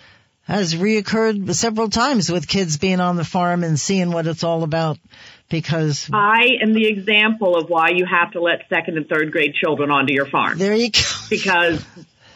has 0.44 0.74
reoccurred 0.74 1.54
several 1.54 1.88
times 1.88 2.30
with 2.30 2.46
kids 2.46 2.76
being 2.76 3.00
on 3.00 3.16
the 3.16 3.24
farm 3.24 3.64
and 3.64 3.80
seeing 3.80 4.10
what 4.10 4.26
it's 4.26 4.44
all 4.44 4.62
about. 4.62 4.98
Because 5.48 6.08
I 6.12 6.58
am 6.62 6.72
the 6.72 6.86
example 6.86 7.56
of 7.56 7.68
why 7.68 7.90
you 7.90 8.06
have 8.06 8.32
to 8.32 8.40
let 8.40 8.68
second 8.68 8.96
and 8.96 9.08
third 9.08 9.30
grade 9.30 9.54
children 9.54 9.90
onto 9.90 10.12
your 10.12 10.26
farm 10.26 10.58
there 10.58 10.74
you 10.74 10.90
go. 10.90 11.00
because 11.30 11.84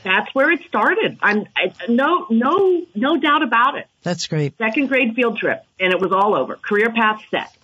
that's 0.04 0.32
where 0.34 0.50
it 0.50 0.60
started. 0.68 1.18
I'm 1.20 1.46
I, 1.56 1.72
no 1.88 2.26
no 2.30 2.86
no 2.94 3.18
doubt 3.18 3.42
about 3.42 3.78
it. 3.78 3.86
That's 4.02 4.26
great. 4.26 4.56
Second 4.58 4.86
grade 4.88 5.14
field 5.14 5.38
trip, 5.38 5.64
and 5.80 5.92
it 5.92 6.00
was 6.00 6.12
all 6.12 6.34
over. 6.34 6.56
Career 6.56 6.92
path 6.92 7.22
set. 7.30 7.54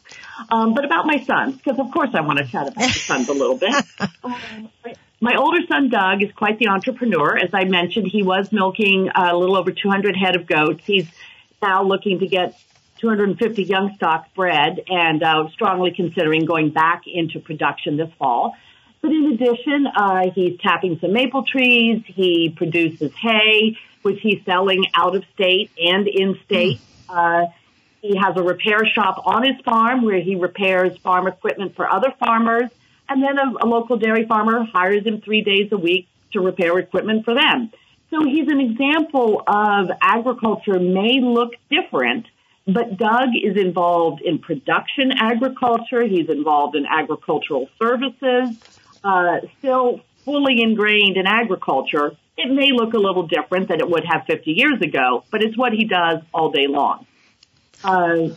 Um, 0.51 0.75
but 0.75 0.85
about 0.85 1.07
my 1.07 1.23
sons, 1.25 1.57
because 1.57 1.79
of 1.79 1.90
course 1.92 2.11
I 2.14 2.20
want 2.20 2.38
to 2.38 2.47
chat 2.47 2.68
about 2.68 2.92
the 2.92 2.99
sons 2.99 3.29
a 3.29 3.33
little 3.33 3.57
bit. 3.57 3.75
Um, 4.25 4.70
my 5.20 5.37
older 5.37 5.61
son 5.66 5.88
Doug 5.88 6.23
is 6.23 6.31
quite 6.33 6.59
the 6.59 6.68
entrepreneur. 6.68 7.38
As 7.38 7.51
I 7.55 7.64
mentioned, 7.64 8.09
he 8.09 8.23
was 8.23 8.53
milking 8.53 9.09
a 9.14 9.35
little 9.35 9.57
over 9.57 9.70
200 9.70 10.16
head 10.16 10.37
of 10.37 10.47
goats. 10.47 10.85
He's 10.85 11.09
now 11.62 11.83
looking 11.83 12.18
to 12.18 12.27
get 12.27 12.59
250 12.99 13.62
young 13.62 13.94
stock 13.97 14.35
bred 14.35 14.81
and 14.87 15.23
uh, 15.23 15.49
strongly 15.51 15.92
considering 15.92 16.44
going 16.44 16.70
back 16.70 17.03
into 17.07 17.40
production 17.40 17.97
this 17.97 18.11
fall. 18.18 18.55
But 19.01 19.12
in 19.12 19.33
addition, 19.33 19.87
uh, 19.87 20.31
he's 20.35 20.59
tapping 20.61 20.99
some 21.01 21.12
maple 21.12 21.44
trees. 21.44 22.03
He 22.07 22.53
produces 22.55 23.12
hay, 23.14 23.79
which 24.03 24.20
he's 24.20 24.44
selling 24.44 24.85
out 24.94 25.14
of 25.14 25.25
state 25.35 25.70
and 25.79 26.07
in 26.09 26.38
state. 26.44 26.81
Uh, 27.09 27.47
he 28.05 28.19
has 28.19 28.37
a 28.37 28.43
repair 28.43 28.85
shop 28.85 29.23
on 29.25 29.47
his 29.47 29.59
farm 29.64 30.03
where 30.03 30.21
he 30.21 30.35
repairs 30.35 30.95
farm 30.99 31.27
equipment 31.27 31.75
for 31.75 31.90
other 31.90 32.12
farmers. 32.19 32.71
And 33.09 33.23
then 33.23 33.38
a, 33.38 33.64
a 33.64 33.67
local 33.67 33.97
dairy 33.97 34.27
farmer 34.27 34.62
hires 34.62 35.07
him 35.07 35.23
three 35.23 35.40
days 35.40 35.73
a 35.73 35.79
week 35.79 36.07
to 36.35 36.40
repair 36.40 36.79
equipment 36.79 37.25
for 37.25 37.35
them. 37.35 37.73
So 38.11 38.23
he's 38.23 38.49
an 38.49 38.61
example 38.61 39.43
of 39.47 39.90
agriculture 40.03 40.79
may 40.79 41.21
look 41.23 41.55
different, 41.71 42.27
but 42.67 42.99
Doug 42.99 43.31
is 43.43 43.57
involved 43.57 44.21
in 44.21 44.38
production 44.38 45.11
agriculture. 45.19 46.03
He's 46.03 46.29
involved 46.29 46.77
in 46.77 46.85
agricultural 46.85 47.71
services, 47.81 48.55
uh, 49.03 49.38
still 49.61 50.01
fully 50.27 50.61
ingrained 50.61 51.17
in 51.17 51.27
agriculture. 51.27 52.12
It 52.37 52.53
may 52.53 52.71
look 52.71 52.93
a 52.93 52.99
little 52.99 53.27
different 53.27 53.69
than 53.69 53.81
it 53.81 53.88
would 53.88 54.05
have 54.05 54.27
50 54.27 54.53
years 54.53 54.83
ago, 54.83 55.25
but 55.31 55.43
it's 55.43 55.57
what 55.57 55.73
he 55.73 55.85
does 55.85 56.19
all 56.35 56.51
day 56.51 56.67
long. 56.67 57.07
Uh, 57.85 58.29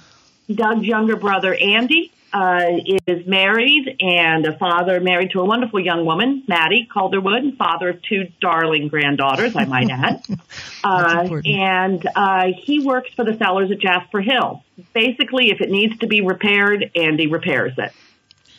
Doug's 0.54 0.86
younger 0.86 1.16
brother, 1.16 1.54
Andy, 1.54 2.12
uh, 2.34 2.66
is 3.08 3.26
married 3.26 3.98
and 4.00 4.46
a 4.46 4.58
father 4.58 5.00
married 5.00 5.32
to 5.32 5.40
a 5.40 5.46
wonderful 5.46 5.80
young 5.80 6.06
woman, 6.06 6.44
Maddie 6.48 6.88
Calderwood, 6.94 7.38
and 7.38 7.58
father 7.58 7.90
of 7.90 8.02
two 8.02 8.28
darling 8.42 8.90
granddaughters, 8.90 9.56
I 9.56 9.66
might 9.66 9.90
add. 9.90 10.24
Uh, 10.84 11.42
and 11.44 12.08
uh, 12.16 12.46
he 12.64 12.80
works 12.80 13.10
for 13.14 13.26
the 13.26 13.36
Cellars 13.38 13.72
at 13.72 13.80
Jasper 13.80 14.22
Hill. 14.22 14.64
Basically, 14.94 15.50
if 15.50 15.60
it 15.60 15.70
needs 15.70 15.98
to 15.98 16.08
be 16.08 16.22
repaired, 16.22 16.92
Andy 16.96 17.28
repairs 17.28 17.74
it. 17.78 17.92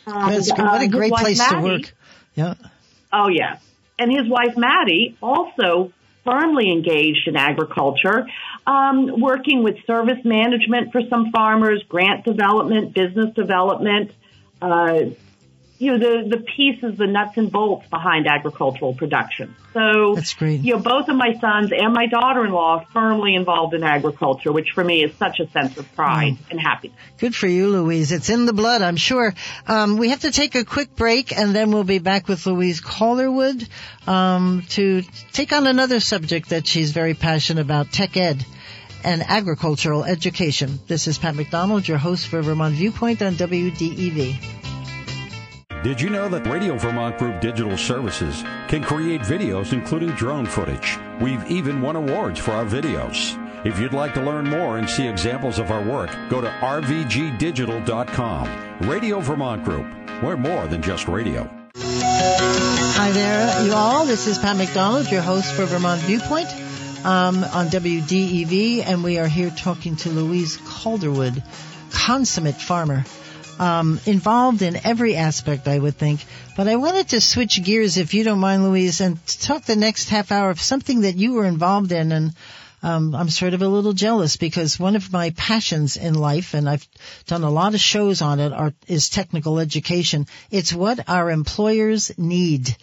That's 0.05 0.51
good. 0.51 0.59
What 0.59 0.81
uh, 0.81 0.83
a 0.83 0.87
great 0.87 1.03
his 1.05 1.11
wife, 1.11 1.21
place 1.23 1.49
to 1.49 1.61
work. 1.61 1.93
Yeah. 2.35 2.53
Oh, 3.11 3.29
yeah. 3.29 3.57
And 3.97 4.11
his 4.11 4.27
wife, 4.29 4.57
Maddie, 4.57 5.17
also 5.23 5.91
firmly 6.23 6.71
engaged 6.71 7.27
in 7.27 7.35
agriculture, 7.35 8.27
um, 8.69 9.19
working 9.19 9.63
with 9.63 9.83
service 9.87 10.23
management 10.23 10.91
for 10.91 11.01
some 11.09 11.31
farmers, 11.31 11.83
grant 11.89 12.23
development, 12.23 12.93
business 12.93 13.33
development, 13.33 14.11
uh, 14.61 15.05
you 15.79 15.97
know, 15.97 15.97
the, 15.97 16.37
the 16.37 16.43
pieces, 16.43 16.97
the 16.97 17.07
nuts 17.07 17.37
and 17.37 17.51
bolts 17.51 17.87
behind 17.87 18.27
agricultural 18.27 18.93
production. 18.93 19.55
So, 19.73 20.13
That's 20.13 20.33
great. 20.33 20.59
you 20.59 20.75
know, 20.75 20.81
both 20.81 21.07
of 21.07 21.15
my 21.15 21.33
sons 21.39 21.71
and 21.71 21.93
my 21.93 22.05
daughter-in-law 22.07 22.79
are 22.79 22.85
firmly 22.91 23.33
involved 23.33 23.73
in 23.73 23.81
agriculture, 23.81 24.51
which 24.51 24.71
for 24.75 24.83
me 24.83 25.03
is 25.03 25.15
such 25.15 25.39
a 25.39 25.49
sense 25.49 25.77
of 25.77 25.91
pride 25.95 26.37
and 26.51 26.59
happiness. 26.59 26.97
Good 27.17 27.33
for 27.33 27.47
you, 27.47 27.69
Louise. 27.69 28.11
It's 28.11 28.29
in 28.29 28.45
the 28.45 28.53
blood, 28.53 28.81
I'm 28.81 28.97
sure. 28.97 29.33
Um, 29.65 29.97
we 29.97 30.09
have 30.09 30.19
to 30.21 30.31
take 30.31 30.53
a 30.55 30.65
quick 30.65 30.95
break, 30.95 31.35
and 31.35 31.55
then 31.55 31.71
we'll 31.71 31.85
be 31.85 31.99
back 31.99 32.27
with 32.27 32.45
Louise 32.45 32.81
Calderwood 32.81 33.65
um, 34.05 34.65
to 34.69 35.01
take 35.31 35.53
on 35.53 35.65
another 35.65 36.01
subject 36.01 36.49
that 36.49 36.67
she's 36.67 36.91
very 36.91 37.13
passionate 37.13 37.61
about: 37.61 37.91
tech 37.91 38.17
ed 38.17 38.45
and 39.03 39.23
agricultural 39.23 40.03
education. 40.03 40.79
This 40.87 41.07
is 41.07 41.17
Pat 41.17 41.35
McDonald, 41.35 41.87
your 41.87 41.97
host 41.97 42.27
for 42.27 42.41
Vermont 42.41 42.75
Viewpoint 42.75 43.21
on 43.21 43.35
WDEV. 43.35 44.35
Did 45.81 46.01
you 46.01 46.09
know 46.09 46.27
that 46.27 46.45
Radio 46.45 46.77
Vermont 46.77 47.17
Group 47.17 47.39
Digital 47.39 47.77
Services 47.77 48.43
can 48.67 48.83
create 48.83 49.21
videos 49.21 49.71
including 49.71 50.09
drone 50.09 50.45
footage? 50.45 50.99
We've 51.21 51.49
even 51.49 51.81
won 51.81 51.95
awards 51.95 52.37
for 52.37 52.51
our 52.51 52.65
videos. 52.65 53.37
If 53.65 53.79
you'd 53.79 53.93
like 53.93 54.13
to 54.15 54.21
learn 54.21 54.49
more 54.49 54.77
and 54.77 54.89
see 54.89 55.07
examples 55.07 55.57
of 55.57 55.71
our 55.71 55.81
work, 55.81 56.09
go 56.29 56.41
to 56.41 56.49
rvgdigital.com. 56.49 58.89
Radio 58.89 59.21
Vermont 59.21 59.63
Group. 59.63 59.87
We're 60.21 60.35
more 60.35 60.67
than 60.67 60.81
just 60.81 61.07
radio. 61.07 61.49
Hi 61.77 63.11
there, 63.11 63.65
you 63.65 63.73
all. 63.73 64.05
This 64.05 64.27
is 64.27 64.37
Pat 64.37 64.57
McDonald, 64.57 65.09
your 65.09 65.21
host 65.21 65.53
for 65.53 65.63
Vermont 65.63 66.01
Viewpoint 66.01 66.49
um, 67.03 67.43
on 67.43 67.67
WDEV, 67.67 68.83
and 68.85 69.03
we 69.03 69.17
are 69.19 69.27
here 69.27 69.49
talking 69.49 69.95
to 69.97 70.09
Louise 70.09 70.57
Calderwood, 70.57 71.41
consummate 71.91 72.59
farmer, 72.59 73.05
um, 73.57 73.99
involved 74.05 74.61
in 74.61 74.75
every 74.85 75.15
aspect, 75.15 75.67
I 75.67 75.79
would 75.79 75.95
think. 75.95 76.23
But 76.57 76.67
I 76.67 76.75
wanted 76.75 77.09
to 77.09 77.21
switch 77.21 77.63
gears, 77.63 77.97
if 77.97 78.13
you 78.13 78.23
don't 78.23 78.39
mind, 78.39 78.63
Louise, 78.63 79.01
and 79.01 79.25
talk 79.25 79.63
the 79.63 79.75
next 79.75 80.09
half 80.09 80.31
hour 80.31 80.49
of 80.49 80.59
something 80.59 81.01
that 81.01 81.15
you 81.15 81.33
were 81.33 81.45
involved 81.45 81.91
in, 81.91 82.11
and 82.11 82.33
um, 82.83 83.15
I'm 83.15 83.29
sort 83.29 83.53
of 83.53 83.61
a 83.61 83.67
little 83.67 83.93
jealous 83.93 84.37
because 84.37 84.79
one 84.79 84.95
of 84.95 85.11
my 85.11 85.31
passions 85.31 85.97
in 85.97 86.13
life, 86.13 86.53
and 86.53 86.69
I've 86.69 86.87
done 87.27 87.43
a 87.43 87.49
lot 87.49 87.73
of 87.73 87.79
shows 87.79 88.21
on 88.21 88.39
it, 88.39 88.51
are, 88.53 88.73
is 88.87 89.09
technical 89.09 89.59
education. 89.59 90.27
It's 90.51 90.73
what 90.73 91.07
our 91.09 91.29
employers 91.29 92.11
need. 92.17 92.75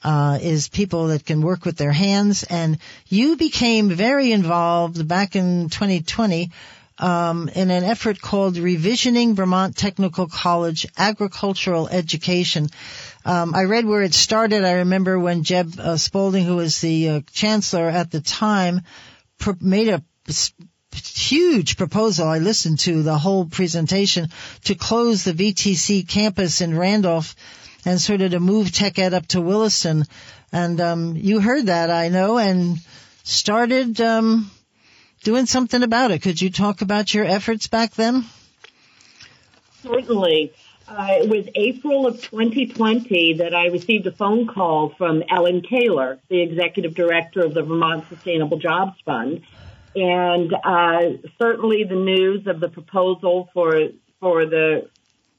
Uh, 0.00 0.38
is 0.40 0.68
people 0.68 1.08
that 1.08 1.26
can 1.26 1.42
work 1.42 1.64
with 1.64 1.76
their 1.76 1.90
hands, 1.90 2.44
and 2.44 2.78
you 3.08 3.36
became 3.36 3.90
very 3.90 4.30
involved 4.30 5.08
back 5.08 5.34
in 5.34 5.68
2020 5.70 6.52
um, 6.98 7.48
in 7.48 7.70
an 7.70 7.84
effort 7.84 8.20
called 8.20 8.54
Revisioning 8.54 9.34
Vermont 9.34 9.76
Technical 9.76 10.26
College 10.26 10.86
Agricultural 10.96 11.88
Education. 11.88 12.68
Um, 13.24 13.54
I 13.54 13.64
read 13.64 13.84
where 13.84 14.02
it 14.02 14.14
started. 14.14 14.64
I 14.64 14.72
remember 14.74 15.18
when 15.18 15.44
Jeb 15.44 15.78
uh, 15.78 15.96
who 15.96 16.56
was 16.56 16.80
the 16.80 17.08
uh, 17.08 17.20
chancellor 17.32 17.88
at 17.88 18.10
the 18.10 18.20
time, 18.20 18.82
pr- 19.38 19.52
made 19.60 19.88
a 19.88 20.02
huge 20.92 21.76
proposal. 21.76 22.26
I 22.26 22.38
listened 22.38 22.80
to 22.80 23.02
the 23.02 23.18
whole 23.18 23.46
presentation 23.46 24.30
to 24.64 24.74
close 24.74 25.24
the 25.24 25.32
VTC 25.32 26.08
campus 26.08 26.60
in 26.60 26.76
Randolph 26.76 27.36
and 27.84 28.00
sort 28.00 28.20
of 28.20 28.32
to 28.32 28.40
move 28.40 28.72
tech 28.72 28.98
ed 28.98 29.14
up 29.14 29.26
to 29.28 29.40
Williston. 29.40 30.04
And 30.52 30.80
um, 30.80 31.16
you 31.16 31.40
heard 31.40 31.66
that, 31.66 31.90
I 31.90 32.08
know, 32.08 32.38
and 32.38 32.78
started 33.22 34.00
um, 34.00 34.50
doing 35.22 35.46
something 35.46 35.82
about 35.82 36.10
it. 36.10 36.22
Could 36.22 36.40
you 36.40 36.50
talk 36.50 36.80
about 36.80 37.12
your 37.12 37.24
efforts 37.24 37.66
back 37.66 37.92
then? 37.92 38.24
Certainly. 39.82 40.52
Uh, 40.88 41.06
it 41.20 41.28
was 41.28 41.46
April 41.54 42.06
of 42.06 42.22
2020 42.22 43.34
that 43.34 43.54
I 43.54 43.66
received 43.66 44.06
a 44.06 44.12
phone 44.12 44.46
call 44.46 44.88
from 44.96 45.22
Ellen 45.30 45.60
Kahler, 45.60 46.18
the 46.28 46.40
executive 46.40 46.94
director 46.94 47.44
of 47.44 47.52
the 47.52 47.62
Vermont 47.62 48.08
Sustainable 48.08 48.58
Jobs 48.58 48.98
Fund, 49.04 49.42
and 49.94 50.54
uh, 50.64 51.28
certainly 51.38 51.84
the 51.84 51.94
news 51.94 52.46
of 52.46 52.60
the 52.60 52.70
proposal 52.70 53.50
for 53.52 53.88
for 54.18 54.46
the 54.46 54.88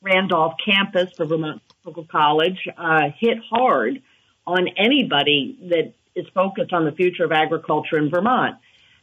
Randolph 0.04 0.54
campus 0.63 1.12
for 1.13 1.25
Vermont 1.25 1.63
Technical 1.89 2.06
College 2.06 2.67
uh, 2.78 3.10
hit 3.17 3.38
hard 3.49 4.02
on 4.45 4.67
anybody 4.78 5.58
that 5.69 5.93
is 6.15 6.28
focused 6.34 6.73
on 6.73 6.86
the 6.86 6.91
future 6.91 7.23
of 7.23 7.32
agriculture 7.32 7.97
in 7.97 8.10
Vermont. 8.10 8.58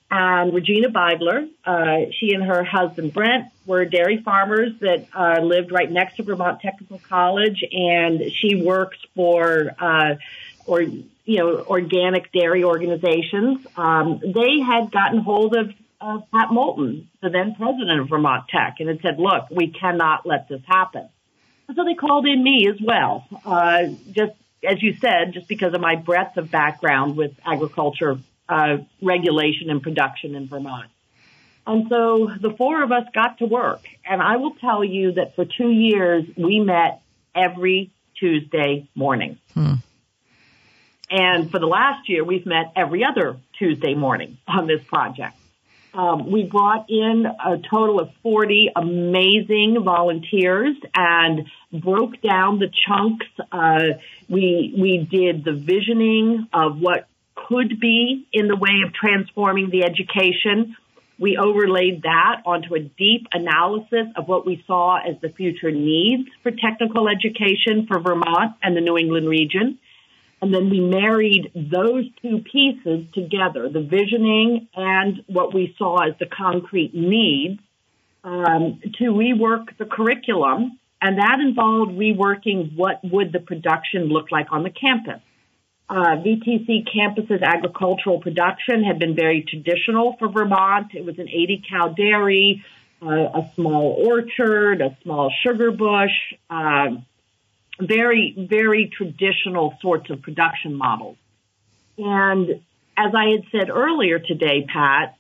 And 0.09 0.55
Regina 0.55 0.88
Beidler, 0.88 1.49
uh, 1.64 2.11
she 2.12 2.33
and 2.33 2.44
her 2.44 2.62
husband 2.62 3.12
Brent 3.12 3.46
were 3.64 3.85
dairy 3.85 4.22
farmers 4.22 4.72
that 4.81 5.07
uh, 5.12 5.40
lived 5.42 5.72
right 5.72 5.90
next 5.90 6.16
to 6.16 6.22
Vermont 6.22 6.61
Technical 6.61 7.01
College, 7.09 7.64
and 7.72 8.22
she 8.33 8.55
works 8.55 8.99
for 9.16 9.75
uh, 9.81 10.14
or 10.64 10.83
you 10.83 11.38
know 11.38 11.64
organic 11.66 12.31
dairy 12.31 12.62
organizations. 12.62 13.66
Um, 13.77 14.20
they 14.22 14.61
had 14.64 14.92
gotten 14.92 15.18
hold 15.18 15.57
of 15.57 15.72
uh, 16.01 16.18
Pat 16.33 16.53
Moulton, 16.53 17.09
the 17.20 17.31
then 17.31 17.57
president 17.57 18.01
of 18.01 18.09
Vermont 18.09 18.44
Tech, 18.49 18.77
and 18.79 18.88
had 18.88 19.01
said, 19.03 19.18
"Look, 19.18 19.51
we 19.51 19.72
cannot 19.72 20.25
let 20.25 20.49
this 20.49 20.62
happen." 20.66 21.09
So 21.74 21.85
they 21.85 21.94
called 21.94 22.26
in 22.26 22.42
me 22.42 22.68
as 22.68 22.81
well, 22.81 23.26
uh, 23.44 23.87
just 24.12 24.33
as 24.64 24.83
you 24.83 24.96
said, 25.00 25.33
just 25.33 25.48
because 25.48 25.74
of 25.74 25.81
my 25.81 25.96
breadth 25.96 26.37
of 26.37 26.50
background 26.50 27.16
with 27.16 27.33
agriculture 27.44 28.18
uh, 28.48 28.79
regulation 29.02 29.70
and 29.70 29.83
production 29.83 30.35
in 30.35 30.48
Vermont. 30.48 30.90
And 31.66 31.88
so 31.88 32.31
the 32.40 32.50
four 32.50 32.83
of 32.83 32.92
us 32.92 33.05
got 33.12 33.38
to 33.38 33.46
work. 33.46 33.85
And 34.05 34.22
I 34.22 34.37
will 34.37 34.55
tell 34.55 34.85
you 34.85 35.12
that 35.12 35.35
for 35.35 35.44
two 35.44 35.70
years, 35.70 36.24
we 36.37 36.61
met 36.61 37.02
every 37.35 37.90
Tuesday 38.18 38.88
morning. 38.94 39.38
Hmm. 39.55 39.74
And 41.11 41.50
for 41.50 41.59
the 41.59 41.66
last 41.66 42.09
year, 42.09 42.24
we've 42.24 42.46
met 42.46 42.72
every 42.74 43.05
other 43.05 43.37
Tuesday 43.59 43.94
morning 43.94 44.38
on 44.46 44.66
this 44.66 44.83
project. 44.85 45.37
Um, 45.96 46.30
we 46.30 46.42
brought 46.44 46.90
in 46.90 47.24
a 47.24 47.56
total 47.70 48.00
of 48.00 48.11
40 48.22 48.70
amazing 48.76 49.78
volunteers 49.82 50.76
and 50.94 51.46
broke 51.72 52.20
down 52.20 52.59
the 52.59 52.68
chunks. 52.87 53.26
Uh, 53.50 53.98
we 54.28 54.74
we 54.78 55.09
did 55.11 55.42
the 55.42 55.52
visioning 55.52 56.48
of 56.52 56.80
what 56.80 57.09
could 57.35 57.80
be 57.80 58.26
in 58.30 58.46
the 58.46 58.56
way 58.56 58.82
of 58.87 58.92
transforming 58.92 59.70
the 59.70 59.85
education. 59.85 60.76
We 61.18 61.38
overlaid 61.38 62.02
that 62.02 62.42
onto 62.44 62.74
a 62.74 62.80
deep 62.80 63.28
analysis 63.32 64.06
of 64.16 64.28
what 64.28 64.44
we 64.44 64.62
saw 64.66 64.98
as 64.98 65.18
the 65.22 65.30
future 65.30 65.70
needs 65.70 66.28
for 66.42 66.50
technical 66.50 67.09
education 67.09 67.87
for 67.87 68.00
Vermont 68.00 68.56
and 68.62 68.76
the 68.76 68.82
New 68.82 68.98
England 68.98 69.26
region. 69.26 69.78
And 70.42 70.53
then 70.53 70.68
we 70.68 70.81
married 70.81 71.51
those 71.55 72.05
two 72.20 72.40
pieces 72.40 73.07
together, 73.14 73.68
the 73.68 73.81
visioning 73.81 74.68
and 74.75 75.25
what 75.27 75.55
we 75.55 75.75
saw 75.79 76.07
as 76.07 76.14
the 76.18 76.27
concrete 76.27 76.94
needs, 76.94 77.59
um, 78.22 78.81
to 78.99 79.05
rework 79.05 79.77
the 79.79 79.87
curriculum. 79.87 80.79
And 81.01 81.18
that 81.18 81.40
involved 81.40 81.92
reworking 81.92 82.77
what 82.77 83.01
would 83.03 83.33
the 83.33 83.40
production 83.40 84.09
look 84.09 84.31
like 84.31 84.49
on 84.51 84.62
the 84.62 84.70
campus. 84.70 85.20
Uh, 85.88 86.16
VTC 86.16 86.92
campus's 86.92 87.42
agricultural 87.42 88.18
production 88.18 88.83
had 88.83 88.99
been 88.99 89.14
very 89.14 89.42
traditional 89.42 90.16
for 90.18 90.29
Vermont. 90.29 90.94
It 90.94 91.05
was 91.05 91.18
an 91.18 91.29
80 91.29 91.62
cow 91.70 91.88
dairy, 91.88 92.64
uh, 93.01 93.07
a 93.07 93.51
small 93.55 94.05
orchard, 94.05 94.81
a 94.81 94.96
small 95.03 95.33
sugar 95.44 95.70
bush, 95.70 96.11
uh, 96.51 96.96
very, 97.80 98.34
very 98.50 98.90
traditional 98.94 99.74
sorts 99.80 100.10
of 100.10 100.22
production 100.22 100.74
models. 100.74 101.16
And 101.98 102.48
as 102.96 103.14
I 103.14 103.30
had 103.30 103.44
said 103.52 103.70
earlier 103.70 104.18
today, 104.18 104.66
Pat, 104.66 105.16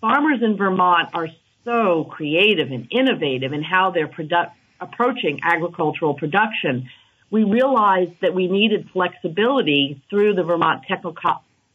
farmers 0.00 0.42
in 0.42 0.56
Vermont 0.56 1.10
are 1.14 1.28
so 1.64 2.04
creative 2.04 2.70
and 2.70 2.88
innovative 2.90 3.52
in 3.52 3.62
how 3.62 3.90
they're 3.90 4.08
produ- 4.08 4.50
approaching 4.80 5.40
agricultural 5.42 6.14
production 6.14 6.88
we 7.30 7.44
realized 7.44 8.12
that 8.22 8.34
we 8.34 8.48
needed 8.48 8.90
flexibility 8.92 10.02
through 10.10 10.34
the 10.34 10.42
Vermont 10.42 10.82
Technical, 10.88 11.14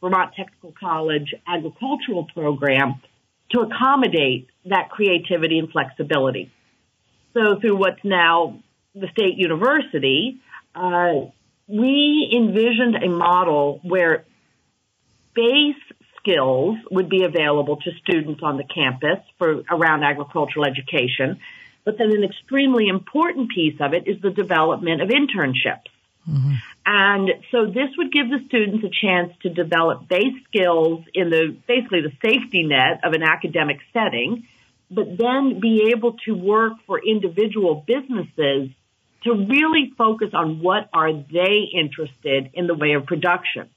Vermont 0.00 0.34
Technical 0.36 0.74
College 0.78 1.34
agricultural 1.46 2.26
program 2.34 3.00
to 3.52 3.60
accommodate 3.60 4.48
that 4.66 4.90
creativity 4.90 5.58
and 5.58 5.70
flexibility. 5.70 6.52
So 7.32 7.58
through 7.60 7.76
what's 7.76 8.04
now 8.04 8.60
the 8.98 9.08
state 9.08 9.36
university, 9.36 10.38
uh, 10.74 11.12
we 11.68 12.32
envisioned 12.34 12.96
a 12.96 13.08
model 13.08 13.80
where 13.82 14.24
base 15.34 15.76
skills 16.18 16.76
would 16.90 17.08
be 17.08 17.24
available 17.24 17.76
to 17.76 17.90
students 18.02 18.40
on 18.42 18.56
the 18.56 18.64
campus 18.64 19.18
for 19.38 19.62
around 19.70 20.02
agricultural 20.02 20.64
education 20.64 21.38
but 21.86 21.96
then 21.98 22.10
an 22.10 22.24
extremely 22.24 22.88
important 22.88 23.48
piece 23.48 23.80
of 23.80 23.94
it 23.94 24.08
is 24.08 24.20
the 24.20 24.30
development 24.30 25.00
of 25.00 25.08
internships. 25.08 25.88
Mm-hmm. 26.28 26.54
And 26.84 27.30
so 27.52 27.66
this 27.66 27.90
would 27.96 28.12
give 28.12 28.28
the 28.28 28.40
students 28.46 28.84
a 28.84 28.90
chance 28.90 29.32
to 29.42 29.48
develop 29.48 30.08
base 30.08 30.34
skills 30.48 31.04
in 31.14 31.30
the 31.30 31.56
basically 31.68 32.00
the 32.00 32.12
safety 32.20 32.64
net 32.64 33.00
of 33.04 33.12
an 33.12 33.22
academic 33.22 33.78
setting, 33.92 34.48
but 34.90 35.16
then 35.16 35.60
be 35.60 35.92
able 35.94 36.14
to 36.24 36.32
work 36.32 36.72
for 36.86 37.00
individual 37.00 37.84
businesses 37.86 38.70
to 39.26 39.34
really 39.34 39.92
focus 39.98 40.30
on 40.32 40.60
what 40.60 40.88
are 40.92 41.12
they 41.12 41.68
interested 41.74 42.50
in 42.54 42.66
the 42.68 42.74
way 42.74 42.92
of 42.92 43.06
production. 43.06 43.68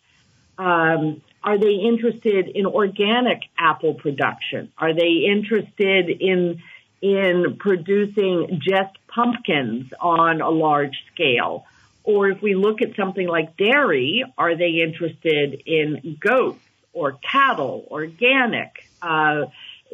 Um, 0.59 1.21
are 1.43 1.57
they 1.57 1.73
interested 1.73 2.49
in 2.49 2.65
organic 2.65 3.41
apple 3.57 3.95
production? 3.95 4.71
Are 4.77 4.93
they 4.93 5.25
interested 5.29 6.09
in 6.09 6.61
in 7.01 7.55
producing 7.57 8.59
just 8.61 8.93
pumpkins 9.07 9.91
on 9.99 10.41
a 10.41 10.49
large 10.49 10.97
scale? 11.13 11.65
Or 12.03 12.29
if 12.29 12.41
we 12.41 12.55
look 12.55 12.81
at 12.81 12.95
something 12.95 13.27
like 13.27 13.55
dairy, 13.55 14.25
are 14.37 14.55
they 14.55 14.81
interested 14.85 15.63
in 15.65 16.17
goats 16.19 16.59
or 16.91 17.13
cattle, 17.13 17.87
organic, 17.89 18.83
uh, 19.01 19.45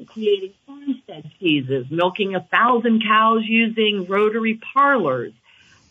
creating 0.08 0.54
farmstead 0.66 1.32
cheeses, 1.40 1.86
milking 1.92 2.34
a 2.36 2.42
thousand 2.42 3.04
cows 3.04 3.44
using 3.46 4.08
rotary 4.08 4.60
parlors? 4.74 5.34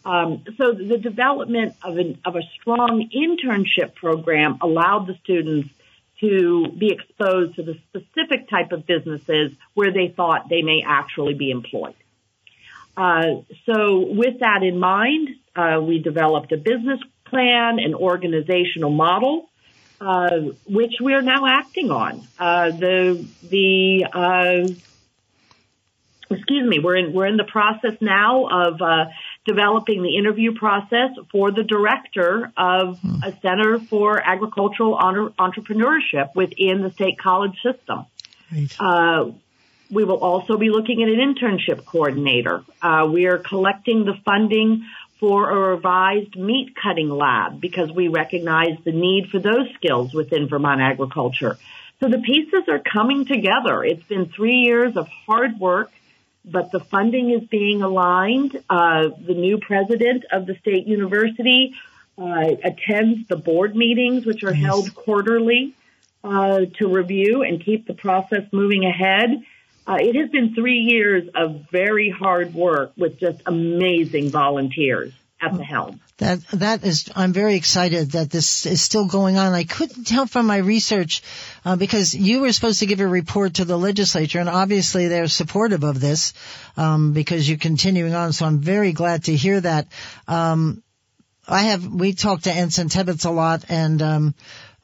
Um, 0.04 0.44
so 0.58 0.72
the 0.72 0.98
development 0.98 1.74
of, 1.82 1.96
an, 1.96 2.18
of 2.24 2.36
a 2.36 2.42
strong 2.60 3.08
internship 3.14 3.94
program 3.94 4.58
allowed 4.60 5.06
the 5.06 5.16
students 5.22 5.70
to 6.20 6.68
be 6.78 6.90
exposed 6.92 7.56
to 7.56 7.62
the 7.62 7.78
specific 7.88 8.48
type 8.48 8.72
of 8.72 8.86
businesses 8.86 9.52
where 9.74 9.92
they 9.92 10.08
thought 10.08 10.48
they 10.48 10.62
may 10.62 10.82
actually 10.86 11.34
be 11.34 11.50
employed. 11.50 11.94
Uh, 12.96 13.42
so 13.66 14.06
with 14.06 14.40
that 14.40 14.62
in 14.62 14.78
mind, 14.78 15.30
uh, 15.56 15.80
we 15.82 15.98
developed 15.98 16.52
a 16.52 16.56
business 16.56 17.00
plan, 17.24 17.78
an 17.78 17.94
organizational 17.94 18.90
model, 18.90 19.48
uh, 20.00 20.38
which 20.66 20.94
we 21.02 21.14
are 21.14 21.22
now 21.22 21.46
acting 21.46 21.90
on. 21.90 22.26
Uh, 22.38 22.70
the 22.70 23.26
the 23.42 24.06
uh, 24.12 24.68
excuse 26.30 26.68
me, 26.68 26.78
we're 26.78 26.96
in 26.96 27.12
we're 27.12 27.26
in 27.26 27.36
the 27.36 27.44
process 27.44 28.00
now 28.00 28.46
of 28.46 28.80
uh, 28.80 29.06
developing 29.46 30.02
the 30.02 30.16
interview 30.16 30.54
process 30.54 31.11
for 31.30 31.50
the 31.52 31.62
director 31.62 32.50
of 32.57 32.98
a 33.22 33.33
Center 33.42 33.78
for 33.78 34.18
Agricultural 34.20 34.96
Entrepreneurship 34.96 36.35
within 36.35 36.83
the 36.83 36.90
state 36.92 37.18
college 37.18 37.54
system. 37.62 38.07
Right. 38.50 38.74
Uh, 38.78 39.33
we 39.90 40.04
will 40.04 40.18
also 40.18 40.57
be 40.57 40.70
looking 40.70 41.02
at 41.02 41.09
an 41.09 41.18
internship 41.18 41.85
coordinator. 41.85 42.64
Uh, 42.80 43.09
we 43.12 43.26
are 43.26 43.38
collecting 43.38 44.04
the 44.04 44.14
funding 44.24 44.87
for 45.20 45.50
a 45.50 45.76
revised 45.76 46.37
meat 46.37 46.74
cutting 46.74 47.11
lab 47.11 47.61
because 47.61 47.90
we 47.92 48.09
recognize 48.09 48.76
the 48.85 48.92
need 48.92 49.28
for 49.30 49.38
those 49.38 49.68
skills 49.74 50.12
within 50.12 50.48
Vermont 50.48 50.80
agriculture. 50.80 51.59
So 52.00 52.09
the 52.09 52.18
pieces 52.18 52.64
are 52.68 52.80
coming 52.80 53.24
together. 53.24 53.85
It's 53.85 54.02
been 54.02 54.26
three 54.26 54.57
years 54.57 54.96
of 54.96 55.09
hard 55.09 55.59
work 55.59 55.92
but 56.44 56.70
the 56.72 56.80
funding 56.80 57.30
is 57.30 57.42
being 57.48 57.83
aligned. 57.83 58.62
Uh, 58.68 59.09
the 59.26 59.35
new 59.35 59.59
president 59.59 60.24
of 60.30 60.46
the 60.46 60.57
state 60.57 60.87
university 60.87 61.74
uh, 62.18 62.46
attends 62.62 63.26
the 63.28 63.37
board 63.37 63.74
meetings, 63.74 64.26
which 64.26 64.42
are 64.44 64.52
held 64.52 64.94
quarterly. 64.94 65.74
uh, 66.24 66.61
to 66.78 66.88
review 66.88 67.42
and 67.42 67.62
keep 67.62 67.87
the 67.87 67.94
process 67.94 68.44
moving 68.50 68.85
ahead. 68.85 69.44
Uh, 69.87 69.98
it 70.00 70.16
has 70.16 70.30
been 70.30 70.54
three 70.54 70.78
years 70.78 71.28
of 71.35 71.66
very 71.70 72.09
hard 72.09 72.54
work 72.54 72.92
with 72.96 73.18
just 73.20 73.42
amazing 73.44 74.30
volunteers 74.30 75.12
at 75.44 75.57
the 75.57 75.64
helm. 75.64 76.00
That 76.18 76.40
that 76.52 76.85
is, 76.85 77.11
I'm 77.14 77.33
very 77.33 77.57
excited 77.57 78.12
that 78.12 78.30
this 78.30 78.66
is 78.66 78.80
still 78.80 79.07
going 79.07 79.37
on. 79.37 79.52
I 79.52 79.64
couldn't 79.64 80.04
tell 80.04 80.26
from 80.26 80.46
my 80.46 80.59
research 80.59 81.22
uh, 81.64 81.76
because 81.76 82.14
you 82.14 82.40
were 82.40 82.52
supposed 82.52 82.80
to 82.80 82.87
give 82.87 83.00
a 83.00 83.07
report 83.07 83.54
to 83.54 83.64
the 83.64 83.76
legislature, 83.76 84.38
and 84.38 84.48
obviously 84.48 85.09
they're 85.09 85.28
supportive 85.28 85.83
of 85.83 86.00
this 86.00 86.33
um, 86.76 87.12
because 87.12 87.48
you're 87.48 87.59
continuing 87.59 88.14
on. 88.14 88.33
So 88.33 88.46
I'm 88.46 88.61
very 88.61 88.92
glad 88.92 89.24
to 89.24 89.37
hear 89.37 89.61
that. 89.61 89.88
Um, 90.28 90.83
I 91.46 91.62
have 91.62 91.87
we 91.87 92.14
talked 92.14 92.44
to 92.44 92.52
Anson 92.52 92.88
Tebbetts 92.88 93.26
a 93.26 93.30
lot, 93.30 93.64
and 93.68 94.00
um, 94.00 94.35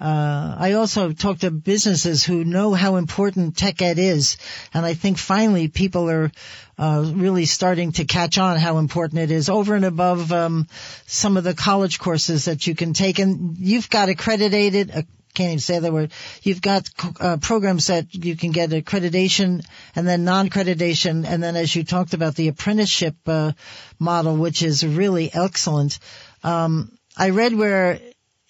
uh, 0.00 0.56
I 0.58 0.72
also 0.72 1.12
talk 1.12 1.40
to 1.40 1.50
businesses 1.50 2.24
who 2.24 2.42
know 2.42 2.72
how 2.72 2.96
important 2.96 3.56
tech 3.56 3.82
ed 3.82 3.98
is, 3.98 4.38
and 4.72 4.86
I 4.86 4.94
think 4.94 5.18
finally 5.18 5.68
people 5.68 6.08
are 6.08 6.32
uh, 6.78 7.12
really 7.14 7.44
starting 7.44 7.92
to 7.92 8.06
catch 8.06 8.38
on 8.38 8.56
how 8.56 8.78
important 8.78 9.20
it 9.20 9.30
is 9.30 9.50
over 9.50 9.74
and 9.74 9.84
above 9.84 10.32
um, 10.32 10.66
some 11.06 11.36
of 11.36 11.44
the 11.44 11.52
college 11.52 11.98
courses 11.98 12.46
that 12.46 12.66
you 12.66 12.74
can 12.74 12.94
take. 12.94 13.18
And 13.18 13.58
you've 13.58 13.90
got 13.90 14.08
accredited. 14.08 14.90
Uh, 14.90 15.02
can't 15.34 15.48
even 15.48 15.58
say 15.60 15.78
the 15.78 15.92
word. 15.92 16.12
You've 16.42 16.62
got 16.62 16.88
uh, 17.20 17.36
programs 17.36 17.88
that 17.88 18.14
you 18.14 18.36
can 18.36 18.52
get 18.52 18.70
accreditation 18.70 19.64
and 19.94 20.08
then 20.08 20.24
non-accreditation, 20.24 21.26
and 21.26 21.42
then 21.42 21.56
as 21.56 21.76
you 21.76 21.84
talked 21.84 22.14
about 22.14 22.34
the 22.36 22.48
apprenticeship 22.48 23.16
uh, 23.26 23.52
model, 23.98 24.36
which 24.36 24.62
is 24.62 24.84
really 24.84 25.30
excellent. 25.32 25.98
Um, 26.42 26.90
I 27.16 27.30
read 27.30 27.54
where 27.54 28.00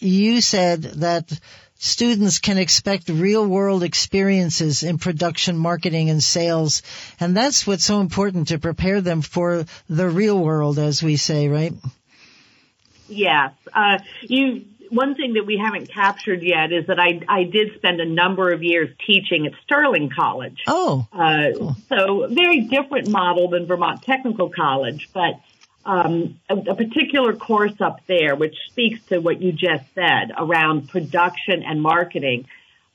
you 0.00 0.40
said 0.40 0.82
that 0.82 1.30
students 1.80 2.38
can 2.40 2.58
expect 2.58 3.08
real 3.08 3.46
world 3.46 3.82
experiences 3.82 4.82
in 4.82 4.98
production, 4.98 5.56
marketing, 5.56 6.10
and 6.10 6.22
sales. 6.22 6.82
And 7.18 7.36
that's 7.36 7.66
what's 7.66 7.84
so 7.84 8.00
important 8.00 8.48
to 8.48 8.58
prepare 8.58 9.00
them 9.00 9.22
for 9.22 9.64
the 9.88 10.08
real 10.08 10.38
world, 10.38 10.78
as 10.78 11.02
we 11.02 11.16
say, 11.16 11.48
right? 11.48 11.72
Yes. 13.08 13.52
Uh, 13.72 13.98
you, 14.20 14.66
one 14.90 15.14
thing 15.14 15.34
that 15.34 15.46
we 15.46 15.56
haven't 15.56 15.90
captured 15.90 16.42
yet 16.42 16.70
is 16.70 16.86
that 16.88 17.00
I, 17.00 17.20
I 17.26 17.44
did 17.44 17.74
spend 17.76 18.00
a 18.00 18.06
number 18.06 18.52
of 18.52 18.62
years 18.62 18.94
teaching 19.06 19.46
at 19.46 19.52
Sterling 19.64 20.10
College. 20.14 20.62
Oh. 20.66 21.06
Uh, 21.12 21.56
cool. 21.56 21.76
So 21.88 22.26
very 22.28 22.60
different 22.60 23.08
model 23.08 23.48
than 23.48 23.66
Vermont 23.66 24.02
Technical 24.02 24.50
College, 24.50 25.08
but 25.14 25.40
um, 25.84 26.38
a, 26.48 26.56
a, 26.56 26.74
particular 26.74 27.34
course 27.34 27.80
up 27.80 28.00
there, 28.06 28.36
which 28.36 28.54
speaks 28.68 29.02
to 29.06 29.18
what 29.18 29.40
you 29.40 29.52
just 29.52 29.84
said 29.94 30.30
around 30.36 30.88
production 30.88 31.62
and 31.62 31.80
marketing, 31.80 32.46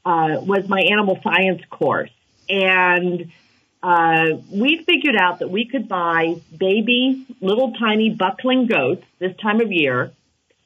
uh, 0.05 0.37
was 0.41 0.69
my 0.69 0.81
animal 0.81 1.19
science 1.23 1.63
course. 1.69 2.11
And 2.47 3.31
uh, 3.81 4.37
we 4.51 4.83
figured 4.83 5.15
out 5.15 5.39
that 5.39 5.49
we 5.49 5.65
could 5.65 5.87
buy 5.87 6.35
baby, 6.55 7.25
little 7.41 7.73
tiny 7.73 8.11
buckling 8.11 8.67
goats 8.67 9.03
this 9.19 9.35
time 9.37 9.61
of 9.61 9.71
year. 9.71 10.11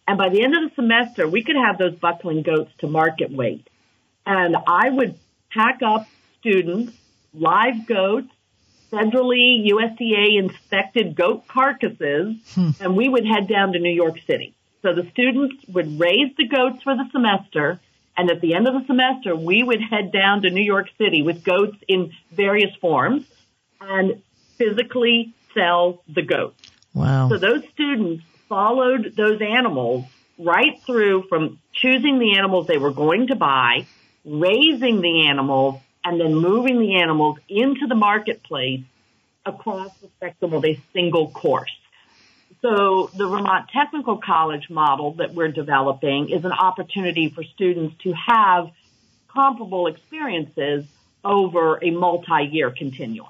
And 0.07 0.17
by 0.17 0.29
the 0.29 0.43
end 0.43 0.55
of 0.55 0.69
the 0.69 0.75
semester, 0.75 1.27
we 1.27 1.43
could 1.43 1.55
have 1.55 1.77
those 1.77 1.95
buckling 1.95 2.41
goats 2.41 2.71
to 2.79 2.87
market 2.87 3.31
weight. 3.31 3.67
And 4.25 4.55
I 4.55 4.89
would 4.89 5.17
pack 5.51 5.81
up 5.85 6.07
students, 6.39 6.93
live 7.33 7.85
goats, 7.85 8.29
federally 8.91 9.69
USDA 9.71 10.39
inspected 10.39 11.15
goat 11.15 11.47
carcasses, 11.47 12.35
hmm. 12.53 12.69
and 12.79 12.95
we 12.95 13.09
would 13.09 13.25
head 13.25 13.47
down 13.47 13.73
to 13.73 13.79
New 13.79 13.93
York 13.93 14.19
City. 14.25 14.53
So 14.81 14.93
the 14.93 15.09
students 15.11 15.55
would 15.67 15.99
raise 15.99 16.35
the 16.37 16.47
goats 16.47 16.81
for 16.83 16.95
the 16.95 17.05
semester, 17.11 17.79
and 18.17 18.29
at 18.29 18.41
the 18.41 18.53
end 18.53 18.67
of 18.67 18.73
the 18.73 18.85
semester, 18.85 19.35
we 19.35 19.63
would 19.63 19.81
head 19.81 20.11
down 20.11 20.41
to 20.43 20.49
New 20.49 20.63
York 20.63 20.87
City 20.97 21.21
with 21.21 21.43
goats 21.43 21.77
in 21.87 22.11
various 22.31 22.73
forms 22.75 23.25
and 23.81 24.21
physically 24.57 25.33
sell 25.53 26.01
the 26.07 26.21
goats. 26.21 26.71
Wow. 26.93 27.29
So 27.29 27.37
those 27.37 27.63
students 27.69 28.23
followed 28.47 29.13
those 29.15 29.41
animals 29.41 30.05
right 30.37 30.81
through 30.85 31.23
from 31.29 31.59
choosing 31.73 32.19
the 32.19 32.37
animals 32.37 32.67
they 32.67 32.77
were 32.77 32.91
going 32.91 33.27
to 33.27 33.35
buy, 33.35 33.85
raising 34.25 35.01
the 35.01 35.27
animals, 35.27 35.81
and 36.03 36.19
then 36.19 36.35
moving 36.35 36.79
the 36.79 36.95
animals 37.01 37.37
into 37.47 37.87
the 37.87 37.95
marketplace 37.95 38.83
across 39.45 39.95
the 39.97 40.07
spectrum 40.17 40.53
of 40.53 40.65
a 40.65 40.79
single 40.93 41.29
course. 41.29 41.75
So 42.61 43.09
the 43.15 43.27
Vermont 43.27 43.69
Technical 43.71 44.17
College 44.17 44.69
model 44.69 45.13
that 45.13 45.33
we're 45.33 45.51
developing 45.51 46.29
is 46.29 46.43
an 46.43 46.51
opportunity 46.51 47.29
for 47.29 47.43
students 47.43 47.95
to 48.03 48.13
have 48.13 48.69
comparable 49.29 49.87
experiences 49.87 50.85
over 51.23 51.79
a 51.81 51.91
multi-year 51.91 52.71
continuum. 52.71 53.27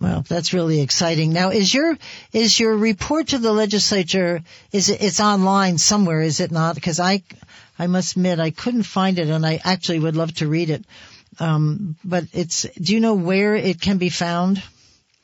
Well, 0.00 0.24
that's 0.28 0.52
really 0.52 0.80
exciting. 0.80 1.32
Now, 1.32 1.50
is 1.50 1.74
your 1.74 1.98
is 2.32 2.58
your 2.58 2.76
report 2.76 3.28
to 3.28 3.38
the 3.38 3.52
legislature 3.52 4.42
is 4.70 4.90
it, 4.90 5.02
it's 5.02 5.18
online 5.18 5.78
somewhere? 5.78 6.20
Is 6.20 6.38
it 6.38 6.52
not? 6.52 6.76
Because 6.76 7.00
I 7.00 7.24
I 7.76 7.88
must 7.88 8.12
admit 8.12 8.38
I 8.38 8.50
couldn't 8.50 8.84
find 8.84 9.18
it, 9.18 9.28
and 9.28 9.44
I 9.44 9.60
actually 9.64 9.98
would 9.98 10.14
love 10.14 10.34
to 10.34 10.46
read 10.46 10.70
it. 10.70 10.84
Um, 11.40 11.96
but 12.04 12.24
it's, 12.32 12.62
do 12.62 12.94
you 12.94 13.00
know 13.00 13.14
where 13.14 13.54
it 13.54 13.80
can 13.80 13.98
be 13.98 14.08
found? 14.08 14.62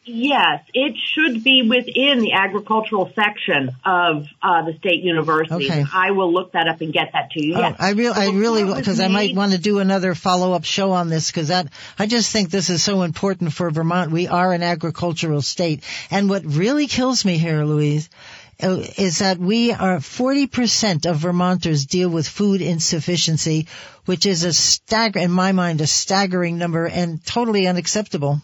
Yes, 0.07 0.63
it 0.75 0.97
should 0.99 1.43
be 1.43 1.63
within 1.63 2.19
the 2.19 2.33
agricultural 2.35 3.11
section 3.15 3.71
of 3.87 4.27
uh, 4.43 4.63
the 4.67 4.77
state 4.77 5.03
university. 5.03 5.65
Okay. 5.65 5.83
I 5.91 6.11
will 6.11 6.31
look 6.31 6.53
that 6.53 6.69
up 6.69 6.83
and 6.83 6.93
get 6.93 7.13
that 7.15 7.31
to 7.31 7.43
you. 7.43 7.55
Oh, 7.55 7.61
yes. 7.61 7.77
I, 7.79 7.93
re- 7.93 8.09
I 8.09 8.29
really, 8.29 8.65
because 8.65 9.01
I 9.01 9.09
might 9.09 9.35
want 9.35 9.53
to 9.53 9.59
do 9.59 9.79
another 9.79 10.15
follow-up 10.15 10.65
show 10.65 10.93
on 10.93 11.09
this 11.09 11.31
because 11.31 11.49
that 11.49 11.69
I 11.99 12.05
just 12.05 12.31
think 12.31 12.51
this 12.51 12.69
is 12.69 12.83
so 12.83 13.01
important 13.01 13.55
for 13.55 13.71
Vermont. 13.71 14.11
We 14.11 14.29
are 14.29 14.53
an 14.53 14.63
agricultural 14.63 15.41
state, 15.41 15.83
and 16.11 16.29
what 16.29 16.45
really 16.45 16.87
kills 16.87 17.25
me 17.25 17.39
here, 17.39 17.65
Louise, 17.65 18.11
is 18.59 19.19
that 19.19 19.39
we 19.39 19.73
are 19.73 19.99
40% 19.99 21.07
of 21.07 21.17
Vermonters 21.17 21.87
deal 21.87 22.09
with 22.09 22.29
food 22.29 22.61
insufficiency, 22.61 23.67
which 24.05 24.27
is 24.27 24.45
a 24.45 24.53
stagger, 24.53 25.19
in 25.19 25.31
my 25.31 25.53
mind, 25.53 25.81
a 25.81 25.87
staggering 25.87 26.59
number 26.59 26.87
and 26.87 27.25
totally 27.25 27.67
unacceptable. 27.67 28.41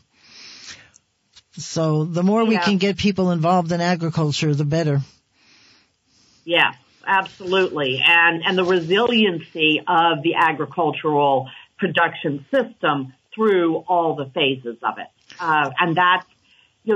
So 1.53 2.05
the 2.05 2.23
more 2.23 2.42
yeah. 2.42 2.49
we 2.49 2.59
can 2.59 2.79
get 2.79 2.96
people 2.96 3.31
involved 3.31 3.73
in 3.73 3.81
agriculture, 3.81 4.55
the 4.55 4.64
better. 4.64 5.01
Yeah, 6.44 6.73
absolutely. 7.07 8.03
And, 8.05 8.42
and 8.44 8.57
the 8.57 8.64
resiliency 8.64 9.81
of 9.87 10.23
the 10.23 10.35
agricultural 10.37 11.49
production 11.79 12.46
system 12.51 13.14
through 13.35 13.77
all 13.88 14.16
the 14.16 14.27
phases 14.27 14.77
of 14.83 14.99
it. 14.99 15.07
Uh, 15.38 15.70
and 15.79 15.96
that's 15.96 16.27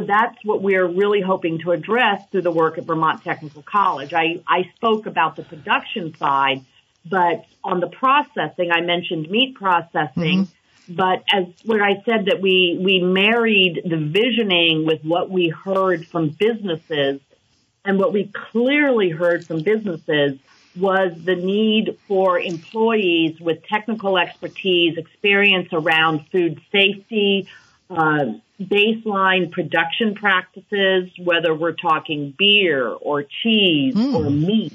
know, 0.00 0.06
that's 0.06 0.36
what 0.44 0.62
we're 0.62 0.86
really 0.86 1.20
hoping 1.20 1.58
to 1.60 1.72
address 1.72 2.22
through 2.30 2.42
the 2.42 2.50
work 2.50 2.78
at 2.78 2.84
Vermont 2.84 3.22
Technical 3.24 3.62
College. 3.62 4.12
I, 4.14 4.40
I 4.46 4.70
spoke 4.76 5.06
about 5.06 5.36
the 5.36 5.42
production 5.42 6.14
side, 6.16 6.64
but 7.04 7.44
on 7.62 7.80
the 7.80 7.88
processing, 7.88 8.70
I 8.70 8.80
mentioned 8.80 9.30
meat 9.30 9.54
processing. 9.54 10.46
Mm-hmm. 10.46 10.94
But 10.94 11.24
as 11.32 11.46
where 11.64 11.82
I 11.82 12.02
said 12.04 12.26
that 12.26 12.42
we, 12.42 12.78
we 12.78 13.00
married 13.00 13.80
the 13.84 13.96
visioning 13.96 14.84
with 14.84 15.02
what 15.02 15.30
we 15.30 15.48
heard 15.48 16.06
from 16.06 16.28
businesses 16.28 17.20
and 17.86 17.98
what 17.98 18.12
we 18.12 18.30
clearly 18.52 19.08
heard 19.08 19.46
from 19.46 19.62
businesses 19.62 20.38
was 20.76 21.12
the 21.24 21.36
need 21.36 21.98
for 22.08 22.38
employees 22.38 23.40
with 23.40 23.64
technical 23.64 24.18
expertise, 24.18 24.98
experience 24.98 25.68
around 25.72 26.26
food 26.30 26.60
safety, 26.72 27.48
uh, 27.96 28.24
baseline 28.60 29.50
production 29.50 30.14
practices, 30.14 31.10
whether 31.18 31.54
we're 31.54 31.72
talking 31.72 32.34
beer 32.36 32.88
or 32.88 33.22
cheese 33.22 33.94
mm. 33.94 34.14
or 34.14 34.30
meat. 34.30 34.72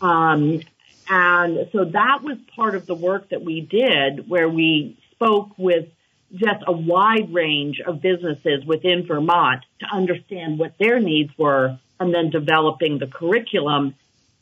Um, 0.00 0.60
and 1.08 1.68
so 1.72 1.84
that 1.84 2.22
was 2.22 2.38
part 2.54 2.74
of 2.74 2.86
the 2.86 2.94
work 2.94 3.30
that 3.30 3.42
we 3.42 3.60
did 3.60 4.28
where 4.28 4.48
we 4.48 4.96
spoke 5.12 5.50
with 5.58 5.88
just 6.32 6.62
a 6.66 6.72
wide 6.72 7.34
range 7.34 7.80
of 7.84 8.00
businesses 8.00 8.64
within 8.64 9.04
Vermont 9.06 9.64
to 9.80 9.86
understand 9.92 10.58
what 10.58 10.78
their 10.78 11.00
needs 11.00 11.36
were 11.36 11.78
and 11.98 12.14
then 12.14 12.30
developing 12.30 12.98
the 12.98 13.08
curriculum 13.08 13.94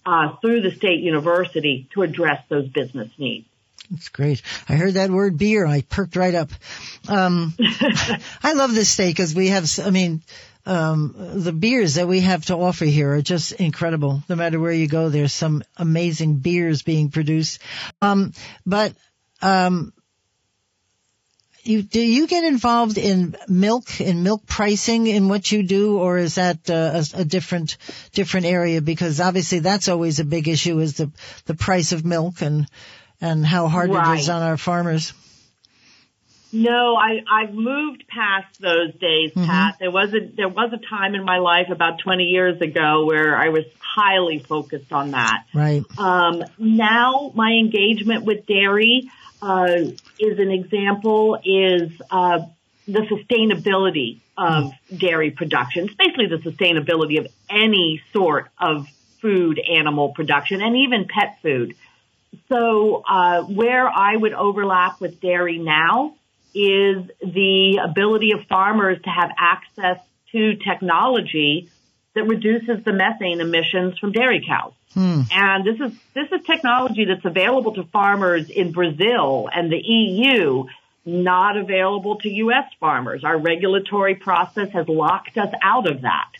uh, 0.04 0.36
through 0.40 0.60
the 0.60 0.70
state 0.70 1.00
university 1.00 1.88
to 1.94 2.02
address 2.02 2.42
those 2.48 2.68
business 2.68 3.10
needs. 3.18 3.46
That's 3.90 4.08
great. 4.08 4.42
I 4.68 4.74
heard 4.74 4.94
that 4.94 5.10
word 5.10 5.38
beer. 5.38 5.66
I 5.66 5.82
perked 5.82 6.16
right 6.16 6.34
up. 6.34 6.50
Um, 7.08 7.54
I 8.42 8.52
love 8.54 8.74
this 8.74 8.90
state 8.90 9.16
because 9.16 9.34
we 9.34 9.48
have, 9.48 9.66
I 9.84 9.90
mean, 9.90 10.22
um, 10.66 11.14
the 11.16 11.52
beers 11.52 11.94
that 11.94 12.06
we 12.06 12.20
have 12.20 12.44
to 12.46 12.56
offer 12.56 12.84
here 12.84 13.14
are 13.14 13.22
just 13.22 13.52
incredible. 13.52 14.22
No 14.28 14.36
matter 14.36 14.60
where 14.60 14.72
you 14.72 14.86
go, 14.86 15.08
there's 15.08 15.32
some 15.32 15.62
amazing 15.78 16.36
beers 16.36 16.82
being 16.82 17.10
produced. 17.10 17.60
Um, 18.02 18.32
but, 18.66 18.94
um, 19.40 19.94
you, 21.68 21.82
do 21.82 22.00
you 22.00 22.26
get 22.26 22.44
involved 22.44 22.98
in 22.98 23.36
milk 23.46 24.00
in 24.00 24.22
milk 24.22 24.46
pricing 24.46 25.06
in 25.06 25.28
what 25.28 25.52
you 25.52 25.62
do, 25.62 25.98
or 25.98 26.16
is 26.16 26.36
that 26.36 26.70
uh, 26.70 27.02
a, 27.14 27.20
a, 27.20 27.24
different 27.24 27.76
different 28.12 28.46
area? 28.46 28.80
Because 28.80 29.20
obviously 29.20 29.58
that's 29.58 29.88
always 29.88 30.18
a 30.18 30.24
big 30.24 30.48
issue 30.48 30.78
is 30.78 30.94
the 30.94 31.10
the 31.44 31.54
price 31.54 31.92
of 31.92 32.06
milk 32.06 32.40
and 32.40 32.66
and 33.20 33.44
how 33.44 33.68
hard 33.68 33.90
Right. 33.90 34.16
it 34.18 34.20
is 34.20 34.28
on 34.28 34.42
our 34.42 34.56
farmers. 34.56 35.12
No, 36.50 36.96
I, 36.96 37.22
I've 37.30 37.52
moved 37.52 38.04
past 38.08 38.58
those 38.60 38.94
days, 38.94 39.32
Pat. 39.34 39.76
There 39.78 39.90
was 39.90 40.14
a 40.14 40.20
there 40.34 40.48
was 40.48 40.72
a 40.72 40.78
time 40.78 41.14
in 41.14 41.22
my 41.22 41.38
life 41.38 41.68
about 41.70 41.98
20 41.98 42.24
years 42.24 42.58
ago 42.62 43.04
where 43.04 43.36
I 43.36 43.50
was 43.50 43.64
highly 43.80 44.38
focused 44.38 44.90
on 44.90 45.10
that. 45.10 45.44
Right. 45.52 45.84
Um, 45.98 46.42
now 46.58 47.32
my 47.34 47.50
engagement 47.52 48.24
with 48.24 48.46
dairy 48.46 49.10
uh, 49.42 49.66
is 50.18 50.38
an 50.38 50.50
example 50.50 51.38
is 51.44 51.90
uh, 52.10 52.40
the 52.86 53.00
sustainability 53.00 54.20
of 54.38 54.72
dairy 54.96 55.30
production. 55.32 55.84
It's 55.84 55.94
basically 55.96 56.28
the 56.28 56.38
sustainability 56.50 57.18
of 57.18 57.26
any 57.50 58.00
sort 58.14 58.48
of 58.58 58.86
food 59.20 59.58
animal 59.60 60.10
production 60.14 60.62
and 60.62 60.76
even 60.76 61.06
pet 61.08 61.40
food. 61.42 61.74
So 62.48 63.02
uh, 63.08 63.42
where 63.42 63.88
I 63.88 64.16
would 64.16 64.32
overlap 64.34 65.00
with 65.00 65.20
dairy 65.20 65.58
now 65.58 66.14
is 66.54 67.04
the 67.20 67.80
ability 67.82 68.32
of 68.32 68.46
farmers 68.48 68.98
to 69.02 69.10
have 69.10 69.30
access 69.38 69.98
to 70.32 70.56
technology 70.56 71.70
that 72.14 72.24
reduces 72.24 72.84
the 72.84 72.92
methane 72.92 73.40
emissions 73.40 73.98
from 73.98 74.12
dairy 74.12 74.44
cows. 74.46 74.72
And 75.30 75.64
this 75.64 75.76
is 75.80 75.96
this 76.14 76.26
is 76.32 76.46
technology 76.46 77.04
that's 77.04 77.24
available 77.24 77.74
to 77.74 77.84
farmers 77.84 78.48
in 78.50 78.72
Brazil 78.72 79.48
and 79.52 79.70
the 79.70 79.78
EU, 79.78 80.64
not 81.04 81.56
available 81.56 82.16
to 82.16 82.28
U.S. 82.28 82.64
farmers. 82.80 83.22
Our 83.24 83.38
regulatory 83.38 84.14
process 84.14 84.70
has 84.72 84.88
locked 84.88 85.36
us 85.36 85.52
out 85.62 85.88
of 85.88 86.02
that. 86.02 86.30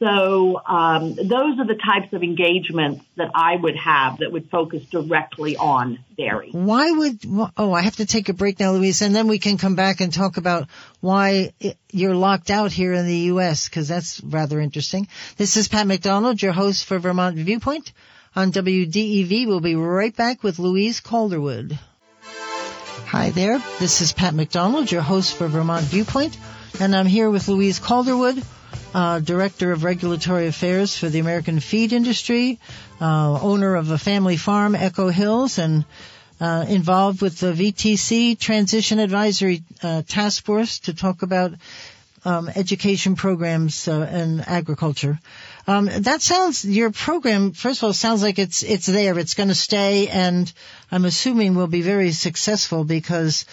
So 0.00 0.60
um, 0.66 1.14
those 1.14 1.58
are 1.58 1.66
the 1.66 1.78
types 1.82 2.12
of 2.12 2.22
engagements 2.22 3.04
that 3.16 3.30
I 3.32 3.54
would 3.54 3.76
have 3.76 4.18
that 4.18 4.32
would 4.32 4.50
focus 4.50 4.84
directly 4.86 5.56
on 5.56 6.00
dairy. 6.16 6.50
Why 6.50 6.90
would, 6.90 7.20
oh, 7.56 7.72
I 7.72 7.82
have 7.82 7.96
to 7.96 8.06
take 8.06 8.28
a 8.28 8.32
break 8.32 8.58
now, 8.58 8.72
Louise, 8.72 9.02
and 9.02 9.14
then 9.14 9.28
we 9.28 9.38
can 9.38 9.56
come 9.56 9.76
back 9.76 10.00
and 10.00 10.12
talk 10.12 10.36
about 10.36 10.68
why 11.00 11.52
you're 11.92 12.16
locked 12.16 12.50
out 12.50 12.72
here 12.72 12.92
in 12.92 13.06
the 13.06 13.18
U.S., 13.32 13.68
because 13.68 13.86
that's 13.86 14.20
rather 14.22 14.60
interesting. 14.60 15.06
This 15.36 15.56
is 15.56 15.68
Pat 15.68 15.86
McDonald, 15.86 16.42
your 16.42 16.52
host 16.52 16.86
for 16.86 16.98
Vermont 16.98 17.36
Viewpoint 17.36 17.92
on 18.34 18.50
WDEV. 18.50 19.46
We'll 19.46 19.60
be 19.60 19.76
right 19.76 20.14
back 20.14 20.42
with 20.42 20.58
Louise 20.58 21.00
Calderwood. 21.00 21.78
Hi 23.06 23.30
there. 23.30 23.58
This 23.78 24.00
is 24.00 24.12
Pat 24.12 24.34
McDonald, 24.34 24.90
your 24.90 25.02
host 25.02 25.36
for 25.36 25.46
Vermont 25.46 25.84
Viewpoint, 25.84 26.36
and 26.80 26.96
I'm 26.96 27.06
here 27.06 27.30
with 27.30 27.46
Louise 27.46 27.78
Calderwood, 27.78 28.42
uh, 28.94 29.18
Director 29.18 29.72
of 29.72 29.82
Regulatory 29.84 30.46
Affairs 30.46 30.96
for 30.96 31.08
the 31.08 31.18
American 31.18 31.60
Feed 31.60 31.92
Industry, 31.92 32.60
uh, 33.00 33.40
owner 33.40 33.74
of 33.74 33.90
a 33.90 33.98
family 33.98 34.36
farm, 34.36 34.74
Echo 34.74 35.08
Hills, 35.08 35.58
and 35.58 35.84
uh, 36.40 36.64
involved 36.68 37.20
with 37.20 37.38
the 37.40 37.52
VTC 37.52 38.38
Transition 38.38 38.98
Advisory 39.00 39.62
uh, 39.82 40.02
Task 40.06 40.44
Force 40.44 40.78
to 40.80 40.94
talk 40.94 41.22
about 41.22 41.52
um, 42.24 42.48
education 42.48 43.16
programs 43.16 43.86
uh, 43.86 44.08
in 44.12 44.40
agriculture. 44.40 45.18
Um, 45.66 45.86
that 46.00 46.22
sounds 46.22 46.64
your 46.64 46.90
program. 46.90 47.52
First 47.52 47.80
of 47.80 47.84
all, 47.84 47.92
sounds 47.92 48.22
like 48.22 48.38
it's 48.38 48.62
it's 48.62 48.86
there. 48.86 49.18
It's 49.18 49.34
going 49.34 49.48
to 49.48 49.54
stay, 49.54 50.08
and 50.08 50.50
I'm 50.90 51.04
assuming 51.04 51.54
will 51.54 51.66
be 51.66 51.82
very 51.82 52.12
successful 52.12 52.84
because 52.84 53.44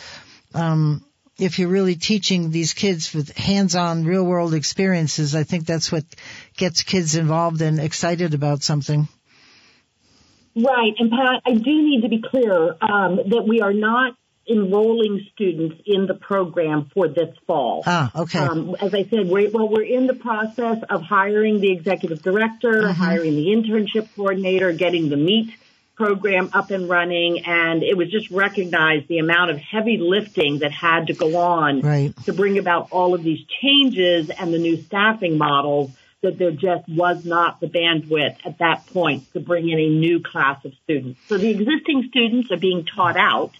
um, 0.53 1.03
if 1.41 1.57
you're 1.57 1.69
really 1.69 1.95
teaching 1.95 2.51
these 2.51 2.73
kids 2.73 3.13
with 3.15 3.35
hands-on, 3.35 4.05
real-world 4.05 4.53
experiences, 4.53 5.35
I 5.35 5.43
think 5.43 5.65
that's 5.65 5.91
what 5.91 6.05
gets 6.55 6.83
kids 6.83 7.15
involved 7.15 7.61
and 7.61 7.79
excited 7.79 8.35
about 8.35 8.61
something. 8.61 9.07
Right, 10.55 10.93
and 10.99 11.09
Pat, 11.09 11.41
I 11.45 11.53
do 11.53 11.81
need 11.81 12.01
to 12.03 12.09
be 12.09 12.21
clear 12.21 12.75
um, 12.81 13.21
that 13.29 13.45
we 13.47 13.61
are 13.61 13.73
not 13.73 14.15
enrolling 14.47 15.25
students 15.33 15.81
in 15.85 16.05
the 16.05 16.13
program 16.13 16.91
for 16.93 17.07
this 17.07 17.35
fall. 17.47 17.83
Ah, 17.87 18.11
okay. 18.13 18.39
Um, 18.39 18.75
as 18.79 18.93
I 18.93 19.03
said, 19.05 19.27
we're, 19.27 19.49
well, 19.49 19.69
we're 19.69 19.83
in 19.83 20.07
the 20.07 20.13
process 20.13 20.77
of 20.89 21.01
hiring 21.01 21.59
the 21.59 21.71
executive 21.71 22.21
director, 22.21 22.91
hiring 22.91 23.35
the 23.35 23.47
internship 23.47 24.09
coordinator, 24.15 24.73
getting 24.73 25.09
the 25.09 25.15
MEET 25.15 25.51
program 26.01 26.49
up 26.53 26.71
and 26.71 26.89
running, 26.89 27.45
and 27.45 27.83
it 27.83 27.95
was 27.95 28.09
just 28.09 28.31
recognized 28.31 29.07
the 29.07 29.19
amount 29.19 29.51
of 29.51 29.57
heavy 29.57 29.97
lifting 29.97 30.59
that 30.59 30.71
had 30.71 31.07
to 31.07 31.13
go 31.13 31.37
on 31.37 31.81
Right. 31.81 32.15
to 32.25 32.33
bring 32.33 32.57
about 32.57 32.87
all 32.91 33.13
of 33.13 33.21
these 33.23 33.39
changes 33.61 34.31
and 34.31 34.51
the 34.51 34.57
new 34.57 34.81
staffing 34.81 35.37
models 35.37 35.91
that 36.21 36.37
there 36.39 36.51
just 36.51 36.87
was 36.87 37.23
not 37.25 37.59
the 37.59 37.67
bandwidth 37.67 38.35
at 38.45 38.57
that 38.59 38.85
point 38.87 39.31
to 39.33 39.39
bring 39.39 39.69
in 39.69 39.79
a 39.79 39.89
new 39.89 40.21
class 40.21 40.63
of 40.65 40.73
students. 40.83 41.19
So 41.27 41.37
the 41.37 41.49
existing 41.49 42.07
students 42.09 42.51
are 42.51 42.57
being 42.57 42.85
taught 42.85 43.17
out, 43.17 43.51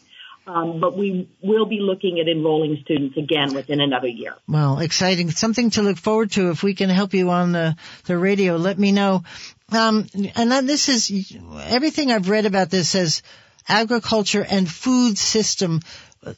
um, 0.47 0.79
but 0.79 0.97
we 0.97 1.29
will 1.41 1.65
be 1.65 1.79
looking 1.79 2.19
at 2.19 2.27
enrolling 2.27 2.79
students 2.83 3.17
again 3.17 3.53
within 3.53 3.79
another 3.79 4.07
year. 4.07 4.33
Well, 4.47 4.79
exciting. 4.79 5.29
Something 5.31 5.69
to 5.71 5.83
look 5.83 5.97
forward 5.97 6.31
to. 6.31 6.49
If 6.49 6.63
we 6.63 6.73
can 6.73 6.89
help 6.89 7.13
you 7.13 7.29
on 7.29 7.51
the, 7.51 7.75
the 8.05 8.17
radio, 8.17 8.57
let 8.57 8.79
me 8.79 8.91
know. 8.91 9.23
Um, 9.71 10.07
and 10.35 10.51
then 10.51 10.65
this 10.65 10.89
is, 10.89 11.35
everything 11.65 12.11
I've 12.11 12.29
read 12.29 12.45
about 12.45 12.69
this 12.69 12.89
says 12.89 13.21
agriculture 13.67 14.45
and 14.47 14.69
food 14.69 15.17
system. 15.17 15.81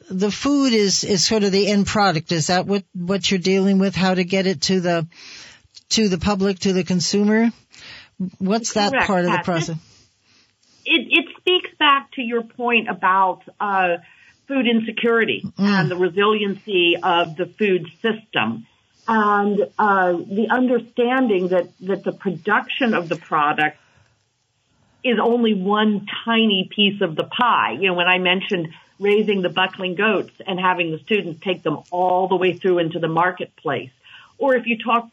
The 0.10 0.32
food 0.32 0.74
is, 0.74 1.04
is 1.04 1.26
sort 1.26 1.44
of 1.44 1.52
the 1.52 1.68
end 1.68 1.88
product. 1.88 2.32
Is 2.32 2.48
that 2.48 2.66
what, 2.66 2.84
what 2.94 3.30
you're 3.32 3.40
dealing 3.40 3.80
with? 3.80 3.96
How 3.96 4.14
to 4.14 4.24
get 4.24 4.48
it 4.48 4.62
to 4.64 4.82
the, 4.82 5.08
to 5.90 6.10
the 6.10 6.18
public, 6.18 6.60
to 6.60 6.74
the 6.74 6.84
consumer? 6.84 7.52
What's 8.38 8.74
that 8.74 8.92
Correct, 8.92 9.08
part 9.08 9.26
of 9.26 9.32
the 9.32 9.42
process? 9.44 9.78
Back 11.84 12.12
to 12.14 12.22
your 12.22 12.44
point 12.44 12.88
about 12.88 13.42
uh, 13.60 13.98
food 14.48 14.68
insecurity 14.68 15.44
and 15.58 15.92
the 15.92 15.98
resiliency 15.98 16.96
of 17.02 17.36
the 17.36 17.46
food 17.46 17.88
system. 18.02 18.66
And 19.06 19.60
uh, 19.78 20.14
the 20.14 20.48
understanding 20.50 21.50
that, 21.50 21.68
that 21.82 22.06
the 22.06 22.14
production 22.14 22.94
of 22.94 23.10
the 23.10 23.18
product 23.18 23.78
is 25.04 25.18
only 25.22 25.54
one 25.54 26.08
tiny 26.24 26.70
piece 26.74 27.02
of 27.02 27.18
the 27.18 27.26
pie. 27.26 27.72
You 27.78 27.90
know, 27.90 27.96
when 27.96 28.08
I 28.08 28.18
mentioned 28.18 28.70
raising 28.98 29.42
the 29.42 29.50
buckling 29.50 29.96
goats 29.96 30.32
and 30.48 30.58
having 30.58 30.92
the 30.92 31.00
students 31.00 31.44
take 31.44 31.64
them 31.64 31.80
all 31.92 32.30
the 32.30 32.38
way 32.38 32.54
through 32.54 32.80
into 32.80 33.00
the 33.00 33.10
marketplace, 33.10 33.92
or 34.38 34.56
if 34.56 34.66
you 34.68 34.78
talk 34.78 35.10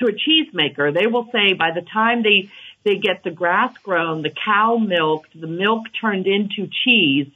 to 0.00 0.06
a 0.08 0.12
cheesemaker, 0.12 0.92
they 0.92 1.06
will 1.06 1.28
say 1.32 1.54
by 1.54 1.70
the 1.74 1.80
time 1.80 2.22
they 2.22 2.50
they 2.84 2.96
get 2.96 3.22
the 3.24 3.30
grass 3.30 3.76
grown, 3.82 4.22
the 4.22 4.30
cow 4.44 4.76
milked, 4.76 5.38
the 5.38 5.46
milk 5.46 5.84
turned 6.00 6.26
into 6.26 6.68
cheese, 6.84 7.28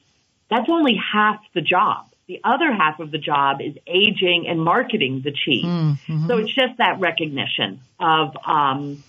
that's 0.51 0.69
only 0.69 0.99
half 1.13 1.41
the 1.55 1.61
job. 1.61 2.07
The 2.27 2.41
other 2.43 2.73
half 2.73 2.99
of 2.99 3.11
the 3.13 3.19
job 3.19 3.61
is 3.61 3.77
aging 3.87 4.47
and 4.49 4.61
marketing 4.61 5.23
the 5.23 5.33
cheese. 5.33 5.65
So 6.27 6.39
it's 6.39 6.53
just 6.53 6.79
that 6.79 6.99
recognition 6.99 7.81
of 8.01 8.37
um, 8.45 9.05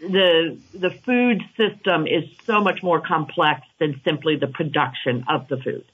the 0.00 0.56
the 0.72 0.90
food 0.90 1.42
system 1.56 2.06
is 2.06 2.24
so 2.44 2.60
much 2.60 2.82
more 2.82 3.00
complex 3.00 3.62
than 3.78 4.00
simply 4.04 4.36
the 4.36 4.46
production 4.46 5.24
of 5.28 5.48
the 5.48 5.56
food. 5.56 5.84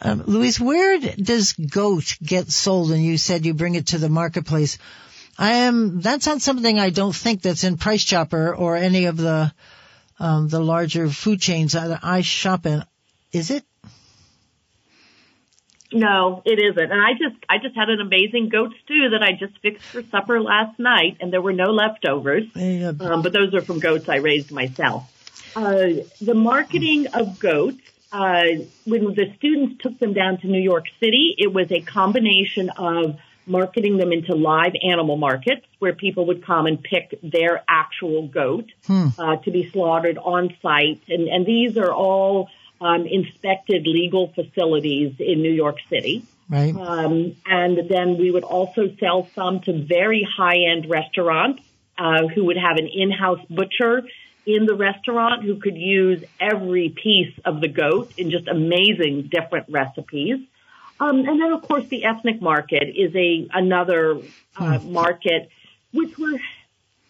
Um, 0.00 0.22
Louise, 0.26 0.60
where 0.60 0.98
does 0.98 1.52
goat 1.52 2.16
get 2.22 2.48
sold? 2.50 2.90
And 2.92 3.02
you 3.02 3.18
said 3.18 3.46
you 3.46 3.54
bring 3.54 3.74
it 3.74 3.88
to 3.88 3.98
the 3.98 4.08
marketplace. 4.08 4.78
I 5.38 5.52
am. 5.52 6.00
That's 6.00 6.26
not 6.26 6.42
something 6.42 6.78
I 6.78 6.90
don't 6.90 7.14
think 7.14 7.42
that's 7.42 7.64
in 7.64 7.78
Price 7.78 8.04
Chopper 8.04 8.54
or 8.54 8.76
any 8.76 9.06
of 9.06 9.16
the 9.16 9.52
um, 10.18 10.48
the 10.48 10.60
larger 10.60 11.08
food 11.08 11.40
chains 11.40 11.72
that 11.72 12.00
I 12.02 12.20
shop 12.20 12.66
in. 12.66 12.84
Is 13.32 13.50
it? 13.50 13.64
No, 15.94 16.42
it 16.44 16.58
isn't. 16.58 16.90
And 16.90 17.00
I 17.00 17.12
just 17.12 17.44
I 17.48 17.58
just 17.58 17.76
had 17.76 17.90
an 17.90 18.00
amazing 18.00 18.48
goat 18.48 18.72
stew 18.82 19.10
that 19.10 19.22
I 19.22 19.32
just 19.32 19.58
fixed 19.60 19.84
for 19.84 20.02
supper 20.04 20.40
last 20.40 20.78
night, 20.78 21.18
and 21.20 21.32
there 21.32 21.42
were 21.42 21.52
no 21.52 21.70
leftovers. 21.70 22.44
Uh, 22.56 22.92
Um, 23.00 23.22
but 23.22 23.32
those 23.32 23.54
are 23.54 23.60
from 23.60 23.78
goats 23.78 24.08
I 24.08 24.16
raised 24.16 24.52
myself. 24.52 25.08
Uh, 25.54 26.02
the 26.20 26.34
marketing 26.34 27.08
of 27.08 27.38
goats, 27.38 27.82
uh, 28.10 28.44
when 28.84 29.14
the 29.14 29.34
students 29.36 29.82
took 29.82 29.98
them 29.98 30.14
down 30.14 30.38
to 30.38 30.46
New 30.46 30.62
York 30.62 30.86
City, 30.98 31.34
it 31.36 31.52
was 31.52 31.70
a 31.70 31.82
combination 31.82 32.70
of 32.70 33.18
marketing 33.46 33.96
them 33.96 34.12
into 34.12 34.34
live 34.34 34.72
animal 34.82 35.16
markets 35.16 35.66
where 35.78 35.92
people 35.92 36.26
would 36.26 36.44
come 36.44 36.66
and 36.66 36.82
pick 36.82 37.18
their 37.22 37.62
actual 37.68 38.28
goat 38.28 38.70
uh, 39.18 39.36
to 39.36 39.50
be 39.50 39.68
slaughtered 39.70 40.18
on 40.18 40.54
site. 40.62 41.02
And, 41.08 41.28
and 41.28 41.44
these 41.46 41.76
are 41.76 41.92
all 41.92 42.48
um, 42.80 43.06
inspected 43.06 43.86
legal 43.86 44.32
facilities 44.34 45.14
in 45.18 45.42
New 45.42 45.52
York 45.52 45.78
City. 45.88 46.24
right. 46.48 46.74
Um, 46.74 47.36
and 47.46 47.88
then 47.88 48.18
we 48.18 48.30
would 48.30 48.44
also 48.44 48.94
sell 48.98 49.28
some 49.34 49.60
to 49.60 49.72
very 49.72 50.26
high 50.36 50.58
end 50.70 50.88
restaurants 50.88 51.62
uh, 51.98 52.26
who 52.28 52.44
would 52.46 52.56
have 52.56 52.76
an 52.76 52.88
in 52.88 53.10
house 53.10 53.44
butcher 53.48 54.02
in 54.44 54.66
the 54.66 54.74
restaurant 54.74 55.44
who 55.44 55.56
could 55.56 55.76
use 55.76 56.24
every 56.40 56.88
piece 56.88 57.32
of 57.44 57.60
the 57.60 57.68
goat 57.68 58.12
in 58.16 58.30
just 58.30 58.48
amazing 58.48 59.28
different 59.30 59.66
recipes. 59.68 60.40
Um, 61.02 61.18
and 61.26 61.40
then, 61.40 61.52
of 61.52 61.62
course, 61.62 61.84
the 61.88 62.04
ethnic 62.04 62.40
market 62.40 62.94
is 62.94 63.14
a 63.16 63.48
another 63.52 64.20
uh, 64.56 64.78
market, 64.84 65.48
which 65.92 66.16
we're 66.16 66.38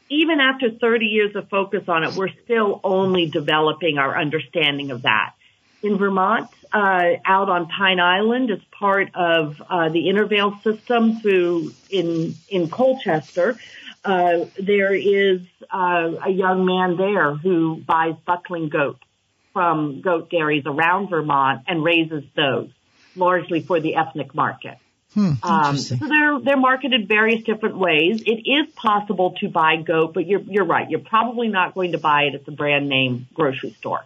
even 0.08 0.40
after 0.40 0.70
30 0.70 1.06
years 1.06 1.36
of 1.36 1.48
focus 1.48 1.88
on 1.88 2.04
it, 2.04 2.14
we're 2.14 2.32
still 2.44 2.80
only 2.84 3.26
developing 3.26 3.98
our 3.98 4.18
understanding 4.18 4.90
of 4.90 5.02
that. 5.02 5.34
in 5.82 5.98
Vermont, 5.98 6.48
uh, 6.72 7.16
out 7.24 7.48
on 7.48 7.66
Pine 7.66 7.98
Island 7.98 8.50
as 8.50 8.60
part 8.78 9.10
of 9.14 9.60
uh, 9.68 9.88
the 9.88 10.08
Intervale 10.08 10.58
system 10.62 11.20
through 11.20 11.72
in 11.90 12.34
in 12.48 12.70
Colchester. 12.70 13.58
Uh, 14.04 14.46
there 14.58 14.94
is 14.94 15.40
uh, 15.70 16.12
a 16.24 16.30
young 16.30 16.64
man 16.64 16.96
there 16.96 17.34
who 17.34 17.76
buys 17.76 18.14
buckling 18.24 18.68
goats 18.70 19.04
from 19.52 20.00
goat 20.00 20.30
dairies 20.30 20.64
around 20.64 21.10
Vermont 21.10 21.62
and 21.66 21.84
raises 21.84 22.24
those 22.34 22.70
largely 23.16 23.60
for 23.60 23.80
the 23.80 23.96
ethnic 23.96 24.34
market. 24.34 24.78
Hmm, 25.14 25.32
um, 25.42 25.76
so 25.76 25.96
they're 25.96 26.40
they're 26.40 26.56
marketed 26.56 27.06
various 27.06 27.44
different 27.44 27.76
ways. 27.76 28.22
It 28.24 28.48
is 28.48 28.72
possible 28.74 29.34
to 29.40 29.48
buy 29.50 29.76
goat, 29.76 30.14
but 30.14 30.26
you're 30.26 30.40
you're 30.40 30.64
right. 30.64 30.88
You're 30.88 31.00
probably 31.00 31.48
not 31.48 31.74
going 31.74 31.92
to 31.92 31.98
buy 31.98 32.22
it 32.22 32.34
at 32.34 32.46
the 32.46 32.52
brand 32.52 32.88
name 32.88 33.26
grocery 33.34 33.74
store. 33.78 34.04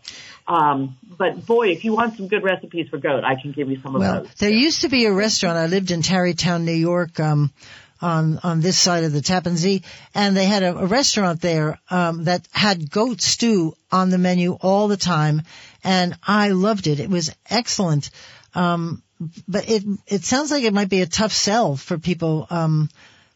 Um, 0.48 0.96
but 1.16 1.46
boy, 1.46 1.68
if 1.68 1.84
you 1.84 1.94
want 1.94 2.16
some 2.16 2.26
good 2.26 2.42
recipes 2.42 2.88
for 2.88 2.98
goat, 2.98 3.22
I 3.22 3.40
can 3.40 3.52
give 3.52 3.70
you 3.70 3.80
some 3.80 3.94
of 3.94 4.00
well, 4.00 4.22
those. 4.22 4.34
There 4.34 4.50
used 4.50 4.80
to 4.80 4.88
be 4.88 5.06
a 5.06 5.12
restaurant. 5.12 5.56
I 5.56 5.66
lived 5.66 5.92
in 5.92 6.02
Tarrytown, 6.02 6.64
New 6.64 6.72
York. 6.72 7.20
Um, 7.20 7.52
on 8.00 8.38
on 8.42 8.60
this 8.60 8.76
side 8.76 9.04
of 9.04 9.12
the 9.12 9.22
Tappan 9.22 9.56
Zee, 9.56 9.82
and 10.14 10.36
they 10.36 10.44
had 10.44 10.62
a, 10.62 10.76
a 10.76 10.86
restaurant 10.86 11.40
there 11.40 11.78
um, 11.90 12.24
that 12.24 12.46
had 12.52 12.90
goat 12.90 13.22
stew 13.22 13.74
on 13.90 14.10
the 14.10 14.18
menu 14.18 14.52
all 14.52 14.88
the 14.88 14.98
time, 14.98 15.42
and 15.82 16.14
I 16.22 16.50
loved 16.50 16.88
it. 16.88 17.00
It 17.00 17.08
was 17.08 17.34
excellent. 17.48 18.10
Um, 18.54 19.02
but 19.48 19.68
it 19.68 19.84
it 20.06 20.24
sounds 20.24 20.50
like 20.50 20.64
it 20.64 20.74
might 20.74 20.88
be 20.88 21.02
a 21.02 21.06
tough 21.06 21.32
sell 21.32 21.76
for 21.76 21.98
people. 21.98 22.46
Um, 22.50 22.88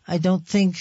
I 0.06 0.18
don't 0.18 0.46
think, 0.46 0.76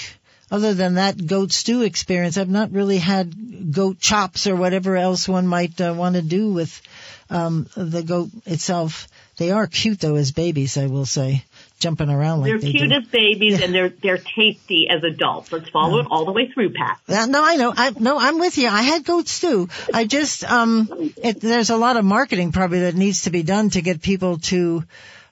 other 0.51 0.73
than 0.73 0.95
that 0.95 1.25
goat 1.25 1.51
stew 1.51 1.83
experience, 1.83 2.37
I've 2.37 2.49
not 2.49 2.71
really 2.71 2.97
had 2.97 3.71
goat 3.71 3.99
chops 3.99 4.47
or 4.47 4.55
whatever 4.55 4.97
else 4.97 5.27
one 5.27 5.47
might 5.47 5.79
uh, 5.79 5.93
want 5.95 6.15
to 6.15 6.21
do 6.21 6.51
with 6.51 6.81
um, 7.29 7.67
the 7.77 8.03
goat 8.03 8.29
itself. 8.45 9.07
They 9.37 9.51
are 9.51 9.67
cute 9.67 9.99
though 9.99 10.15
as 10.15 10.31
babies, 10.31 10.77
I 10.77 10.87
will 10.87 11.05
say, 11.05 11.45
jumping 11.79 12.09
around 12.09 12.41
like 12.41 12.49
they're 12.49 12.59
they 12.59 12.71
cute 12.71 12.89
do. 12.89 12.95
as 12.95 13.07
babies, 13.07 13.59
yeah. 13.59 13.65
and 13.65 13.73
they're 13.73 13.89
they're 13.89 14.17
tasty 14.17 14.87
as 14.89 15.03
adults. 15.03 15.51
Let's 15.51 15.69
follow 15.69 15.95
no. 15.95 15.99
it 15.99 16.07
all 16.11 16.25
the 16.25 16.31
way 16.31 16.51
through, 16.51 16.73
Pat. 16.73 16.99
No, 17.07 17.43
I 17.43 17.55
know. 17.55 17.73
I 17.75 17.91
no, 17.97 18.19
I'm 18.19 18.39
with 18.39 18.57
you. 18.57 18.67
I 18.67 18.81
had 18.81 19.05
goats 19.05 19.39
too. 19.39 19.69
I 19.93 20.05
just 20.05 20.43
um, 20.43 21.13
it, 21.17 21.39
there's 21.39 21.69
a 21.69 21.77
lot 21.77 21.97
of 21.97 22.05
marketing 22.05 22.51
probably 22.51 22.81
that 22.81 22.95
needs 22.95 23.23
to 23.23 23.29
be 23.29 23.43
done 23.43 23.69
to 23.71 23.81
get 23.81 24.01
people 24.01 24.37
to 24.37 24.83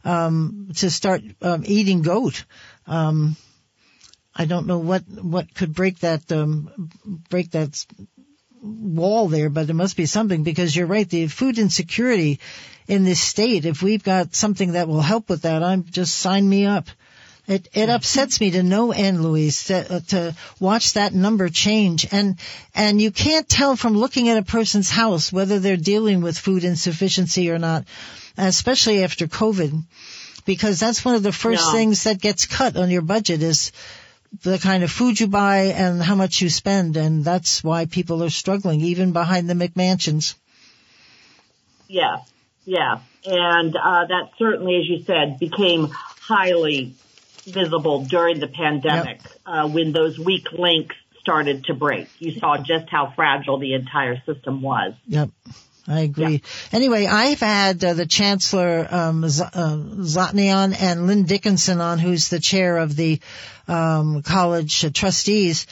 um 0.03 0.69
to 0.77 0.89
start 0.89 1.21
um, 1.41 1.63
eating 1.65 2.01
goat. 2.01 2.45
Um, 2.87 3.35
I 4.33 4.45
don't 4.45 4.67
know 4.67 4.79
what 4.79 5.03
what 5.07 5.53
could 5.53 5.73
break 5.73 5.99
that 5.99 6.31
um 6.31 6.89
break 7.29 7.51
that 7.51 7.85
wall 8.61 9.27
there, 9.27 9.49
but 9.49 9.67
there 9.67 9.75
must 9.75 9.97
be 9.97 10.05
something 10.05 10.43
because 10.43 10.75
you're 10.75 10.87
right. 10.87 11.09
The 11.09 11.27
food 11.27 11.59
insecurity 11.59 12.39
in 12.87 13.03
this 13.03 13.19
state, 13.19 13.65
if 13.65 13.81
we've 13.83 14.03
got 14.03 14.35
something 14.35 14.73
that 14.73 14.87
will 14.87 15.01
help 15.01 15.29
with 15.29 15.41
that, 15.41 15.63
I'm 15.63 15.83
just 15.83 16.17
sign 16.17 16.47
me 16.47 16.65
up. 16.65 16.87
It 17.47 17.69
it 17.73 17.89
upsets 17.89 18.41
me 18.41 18.51
to 18.51 18.63
no 18.63 18.91
end, 18.91 19.23
Louise, 19.23 19.65
to, 19.65 19.95
uh, 19.95 19.99
to 20.09 20.35
watch 20.59 20.93
that 20.93 21.13
number 21.13 21.47
change, 21.47 22.05
and 22.11 22.37
and 22.75 23.01
you 23.01 23.09
can't 23.09 23.47
tell 23.47 23.77
from 23.77 23.97
looking 23.97 24.27
at 24.27 24.37
a 24.37 24.41
person's 24.43 24.89
house 24.89 25.31
whether 25.31 25.57
they're 25.59 25.77
dealing 25.77 26.19
with 26.21 26.37
food 26.37 26.65
insufficiency 26.65 27.49
or 27.49 27.57
not, 27.57 27.85
especially 28.37 29.01
after 29.01 29.27
COVID, 29.27 29.81
because 30.45 30.77
that's 30.77 31.05
one 31.05 31.15
of 31.15 31.23
the 31.23 31.31
first 31.31 31.63
No. 31.67 31.71
things 31.71 32.03
that 32.03 32.19
gets 32.19 32.45
cut 32.45 32.75
on 32.75 32.89
your 32.89 33.01
budget 33.01 33.41
is 33.41 33.71
the 34.43 34.59
kind 34.59 34.83
of 34.83 34.91
food 34.91 35.17
you 35.17 35.27
buy 35.27 35.71
and 35.73 36.03
how 36.03 36.15
much 36.15 36.41
you 36.41 36.49
spend, 36.49 36.97
and 36.97 37.23
that's 37.23 37.63
why 37.63 37.85
people 37.85 38.23
are 38.25 38.29
struggling, 38.29 38.81
even 38.81 39.13
behind 39.13 39.49
the 39.49 39.53
McMansions. 39.53 40.33
Yeah, 41.87 42.17
yeah, 42.67 42.99
and 43.25 43.75
uh, 43.75 44.05
that 44.07 44.31
certainly, 44.37 44.75
as 44.75 44.89
you 44.89 45.03
said, 45.05 45.39
became 45.39 45.87
highly 45.89 46.93
visible 47.45 48.03
during 48.03 48.41
the 48.41 48.47
pandemic 48.47 49.21
uh, 49.45 49.69
when 49.69 49.93
those 49.93 50.19
weak 50.19 50.51
links 50.51 50.95
started 51.21 51.63
to 51.65 51.73
break. 51.73 52.09
You 52.19 52.37
saw 52.37 52.57
just 52.57 52.89
how 52.89 53.13
fragile 53.15 53.57
the 53.57 53.73
entire 53.73 54.21
system 54.25 54.61
was. 54.61 54.93
Yep. 55.07 55.29
I 55.87 56.01
agree. 56.01 56.41
Anyway, 56.73 57.05
I've 57.05 57.39
had 57.39 57.81
uh, 57.81 57.93
the 57.93 58.05
Chancellor 58.05 58.85
um, 58.91 59.29
Z- 59.29 59.45
uh, 59.45 59.77
Zdatny 59.77 60.49
and 60.49 61.07
Lynn 61.07 61.23
Dickinson 61.23 61.79
on, 61.79 61.99
who's 61.99 62.27
the 62.27 62.41
chair 62.41 62.77
of 62.77 62.97
the 62.97 63.21
um, 63.69 64.23
college 64.23 64.83
uh, 64.83 64.89
trustees, 64.93 65.65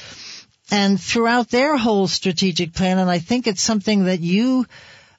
and 0.71 0.99
throughout 0.99 1.49
their 1.49 1.75
whole 1.75 2.07
strategic 2.07 2.73
plan, 2.73 2.99
and 2.99 3.09
I 3.09 3.19
think 3.19 3.47
it's 3.47 3.61
something 3.61 4.05
that 4.05 4.21
you 4.21 4.65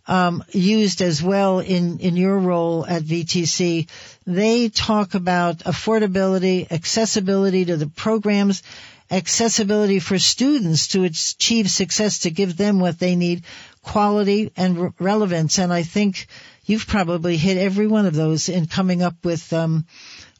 um, 0.08 0.44
used 0.52 1.02
as 1.02 1.22
well 1.22 1.58
in 1.60 1.98
in 1.98 2.16
your 2.16 2.38
role 2.38 2.86
at 2.86 3.02
VTC. 3.02 3.88
They 4.26 4.68
talk 4.68 5.14
about 5.14 5.58
affordability, 5.60 6.70
accessibility 6.70 7.64
to 7.66 7.76
the 7.76 7.88
programs, 7.88 8.62
accessibility 9.10 9.98
for 9.98 10.18
students 10.18 10.88
to 10.88 11.04
achieve 11.04 11.70
success, 11.70 12.20
to 12.20 12.30
give 12.30 12.56
them 12.56 12.80
what 12.80 12.98
they 12.98 13.16
need, 13.16 13.44
quality 13.82 14.52
and 14.56 14.78
re- 14.78 14.90
relevance. 14.98 15.58
And 15.58 15.72
I 15.72 15.82
think 15.82 16.26
you've 16.64 16.86
probably 16.86 17.36
hit 17.36 17.56
every 17.56 17.86
one 17.86 18.06
of 18.06 18.14
those 18.14 18.48
in 18.48 18.66
coming 18.66 19.02
up 19.02 19.24
with 19.24 19.52
um, 19.52 19.86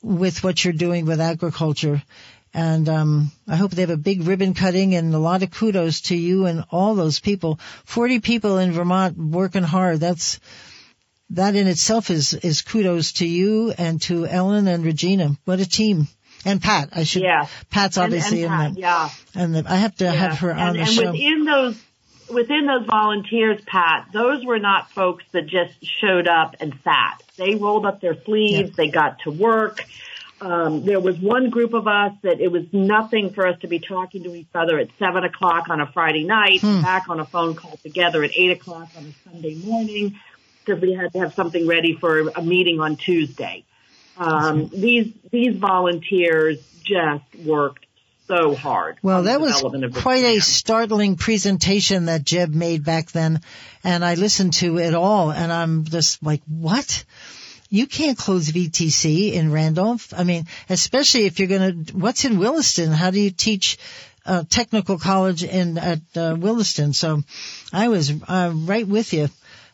with 0.03 0.45
what 0.45 0.65
you're 0.65 0.73
doing 0.75 1.07
with 1.07 1.21
agriculture. 1.21 2.03
And 2.55 2.89
um, 2.89 3.33
I 3.47 3.57
hope 3.57 3.73
they 3.73 3.83
have 3.83 3.91
a 3.91 3.97
big 3.99 4.23
ribbon 4.27 4.55
cutting 4.55 4.95
and 4.95 5.15
a 5.15 5.19
lot 5.19 5.43
of 5.43 5.51
kudos 5.51 6.01
to 6.03 6.17
you 6.17 6.47
and 6.47 6.65
all 6.71 6.95
those 6.95 7.21
people. 7.21 7.61
Forty 7.85 8.19
people 8.21 8.57
in 8.59 8.73
Vermont 8.73 9.19
working 9.19 9.63
hard. 9.63 10.01
That's 10.01 10.41
that 11.31 11.55
in 11.55 11.67
itself 11.67 12.09
is 12.11 12.33
is 12.33 12.63
kudos 12.63 13.13
to 13.15 13.27
you 13.27 13.73
and 13.77 14.01
to 14.03 14.27
Ellen 14.27 14.69
and 14.69 14.85
Regina. 14.85 15.37
What 15.45 15.61
a 15.61 15.69
team! 15.69 16.09
And 16.47 16.63
Pat, 16.63 16.91
I 16.93 17.03
should. 17.03 17.23
Yeah. 17.23 17.47
Pat's 17.71 17.99
obviously 17.99 18.45
and 18.45 18.53
in 18.53 18.59
Pat, 18.59 18.75
that. 18.75 18.81
yeah. 18.81 19.09
And 19.35 19.55
the, 19.55 19.65
I 19.71 19.77
have 19.77 19.97
to 19.97 20.05
Yeah. 20.05 20.13
have 20.13 20.39
her 20.39 20.51
and, 20.51 20.61
on 20.61 20.73
the 20.75 20.81
and 20.81 20.89
show. 20.89 21.11
within 21.11 21.45
those 21.45 21.83
within 22.31 22.67
those 22.67 22.87
volunteers, 22.87 23.61
Pat, 23.67 24.09
those 24.13 24.45
were 24.45 24.59
not 24.59 24.91
folks 24.93 25.25
that 25.33 25.47
just 25.47 25.75
showed 25.85 26.27
up 26.29 26.57
and 26.61 26.75
sat. 26.85 27.23
They 27.37 27.55
rolled 27.57 27.85
up 27.85 28.01
their 28.01 28.17
sleeves. 28.25 28.77
They 28.77 28.89
got 28.89 29.19
to 29.21 29.31
work. 29.31 29.85
Um, 30.41 30.85
there 30.85 31.01
was 31.01 31.19
one 31.19 31.49
group 31.49 31.73
of 31.73 31.89
us 31.89 32.13
that 32.23 32.41
it 32.41 32.53
was 32.53 32.65
nothing 32.73 33.31
for 33.31 33.47
us 33.47 33.59
to 33.61 33.69
be 33.69 33.79
talking 33.79 34.23
to 34.25 34.35
each 34.35 34.49
other 34.55 34.79
at 34.79 34.89
seven 34.99 35.25
o'clock 35.25 35.71
on 35.71 35.81
a 35.81 35.87
Friday 35.87 36.25
night, 36.25 36.61
Hmm. 36.61 36.83
back 36.83 37.09
on 37.09 37.21
a 37.21 37.25
phone 37.25 37.55
call 37.55 37.79
together 37.83 38.23
at 38.23 38.33
eight 38.37 38.51
o'clock 38.51 38.89
on 38.97 39.05
a 39.07 39.31
Sunday 39.31 39.55
morning 39.55 40.19
because 40.65 40.81
we 40.83 40.93
had 40.93 41.13
to 41.15 41.21
have 41.21 41.35
something 41.35 41.67
ready 41.67 41.95
for 41.95 42.29
a 42.29 42.43
meeting 42.43 42.81
on 42.81 42.97
Tuesday. 42.97 43.65
Um, 44.19 44.69
these 44.75 45.13
these 45.31 45.57
volunteers 45.57 46.59
just 46.83 47.25
worked 47.45 47.87
so 48.27 48.55
hard. 48.55 48.99
Well, 49.03 49.25
that 49.25 49.41
was 49.41 49.63
quite 49.95 50.25
a 50.25 50.41
startling 50.41 51.17
presentation 51.17 52.07
that 52.07 52.25
Jeb 52.25 52.55
made 52.55 52.85
back 52.85 53.11
then, 53.13 53.41
and 53.85 54.05
I 54.05 54.15
listened 54.15 54.55
to 54.55 54.79
it 54.79 54.95
all, 54.95 55.31
and 55.31 55.53
I'm 55.53 55.85
just 55.85 56.23
like, 56.23 56.43
what? 56.47 57.05
You 57.69 57.87
can't 57.87 58.17
close 58.17 58.49
VTC 58.51 59.33
in 59.33 59.53
Randolph. 59.53 60.15
I 60.17 60.25
mean, 60.25 60.47
especially 60.69 61.27
if 61.27 61.39
you're 61.39 61.49
going 61.49 61.85
to, 61.87 61.97
what's 61.97 62.25
in 62.25 62.39
Williston? 62.39 62.93
How 62.93 63.11
do 63.11 63.21
you 63.21 63.31
teach 63.31 63.79
uh, 64.25 64.45
technical 64.49 64.99
college 64.99 65.43
in 65.43 65.79
at 65.79 66.01
uh, 66.17 66.37
Williston? 66.39 66.93
So 66.93 67.23
I 67.73 67.89
was 67.89 68.13
uh, 68.29 68.53
right 68.55 68.87
with 68.87 69.13
you. 69.13 69.29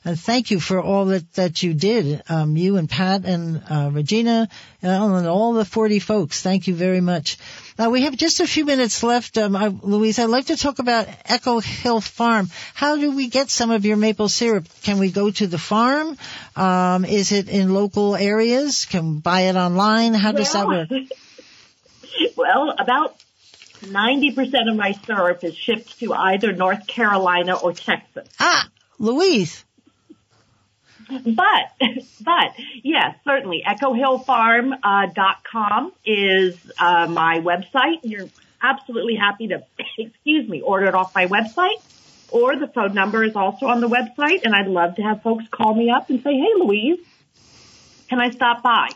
And 0.05 0.19
thank 0.19 0.51
you 0.51 0.59
for 0.59 0.81
all 0.81 1.07
that, 1.07 1.33
that 1.35 1.63
you 1.63 1.75
did, 1.75 2.23
um, 2.29 2.57
you 2.57 2.77
and 2.77 2.91
Pat 2.91 3.25
and 3.25 3.63
uh, 3.71 3.91
Regina 3.93 4.49
uh, 4.83 4.89
and 4.89 5.27
all 5.29 5.53
the 5.53 5.65
40 5.65 6.01
folks. 6.01 6.43
Thank 6.43 6.67
you 6.67 6.75
very 6.75 7.01
much. 7.01 7.39
Uh, 7.79 7.89
we 7.89 8.03
have 8.03 8.17
just 8.17 8.41
a 8.41 8.47
few 8.47 8.65
minutes 8.65 9.03
left, 9.03 9.39
um, 9.39 9.55
I, 9.55 9.69
Louise. 9.69 10.19
I'd 10.19 10.25
like 10.25 10.47
to 10.47 10.57
talk 10.57 10.81
about 10.81 11.07
Echo 11.27 11.61
Hill 11.61 12.01
Farm. 12.01 12.51
How 12.75 12.97
do 12.97 13.15
we 13.15 13.29
get 13.29 13.49
some 13.49 13.71
of 13.71 13.85
your 13.85 13.97
maple 13.97 14.29
syrup? 14.29 14.67
Can 14.83 14.99
we 14.99 15.13
go 15.13 15.31
to 15.31 15.47
the 15.47 15.59
farm? 15.59 16.19
Um, 16.57 17.05
is 17.05 17.31
it 17.31 17.49
in 17.49 17.73
local 17.73 18.17
areas? 18.17 18.87
Can 18.87 19.15
we 19.15 19.21
buy 19.21 19.43
it 19.43 19.57
online? 19.57 20.15
How 20.15 20.33
does 20.33 20.53
that 20.53 20.67
work? 20.67 20.89
well, 22.37 22.75
about 22.77 23.17
90% 23.83 24.69
of 24.69 24.77
my 24.77 24.93
syrup 25.07 25.45
is 25.45 25.57
shipped 25.57 26.01
to 26.01 26.13
either 26.13 26.53
North 26.53 26.87
Carolina 26.87 27.55
or 27.55 27.73
Texas. 27.73 28.29
Ah, 28.41 28.69
Louise. 28.99 29.65
But, 31.25 31.73
but 32.21 32.55
yes, 32.83 33.17
certainly 33.25 33.63
echohillfarm.com 33.67 34.79
uh, 34.83 35.07
dot 35.15 35.45
com 35.45 35.93
is 36.05 36.57
uh, 36.79 37.07
my 37.09 37.41
website. 37.41 38.01
You're 38.03 38.29
absolutely 38.63 39.17
happy 39.17 39.49
to, 39.49 39.65
excuse 39.99 40.49
me, 40.49 40.61
order 40.61 40.87
it 40.87 40.95
off 40.95 41.15
my 41.15 41.27
website. 41.27 41.81
Or 42.31 42.57
the 42.57 42.67
phone 42.67 42.95
number 42.95 43.23
is 43.23 43.37
also 43.37 43.67
on 43.67 43.83
the 43.83 43.89
website, 43.89 44.45
and 44.45 44.55
I'd 44.55 44.67
love 44.67 44.97
to 44.97 45.03
have 45.03 45.23
folks 45.23 45.45
call 45.51 45.75
me 45.75 45.91
up 45.91 46.09
and 46.09 46.23
say, 46.23 46.33
"Hey, 46.33 46.53
Louise, 46.57 46.99
can 48.09 48.21
I 48.21 48.31
stop 48.31 48.63
by?" 48.63 48.89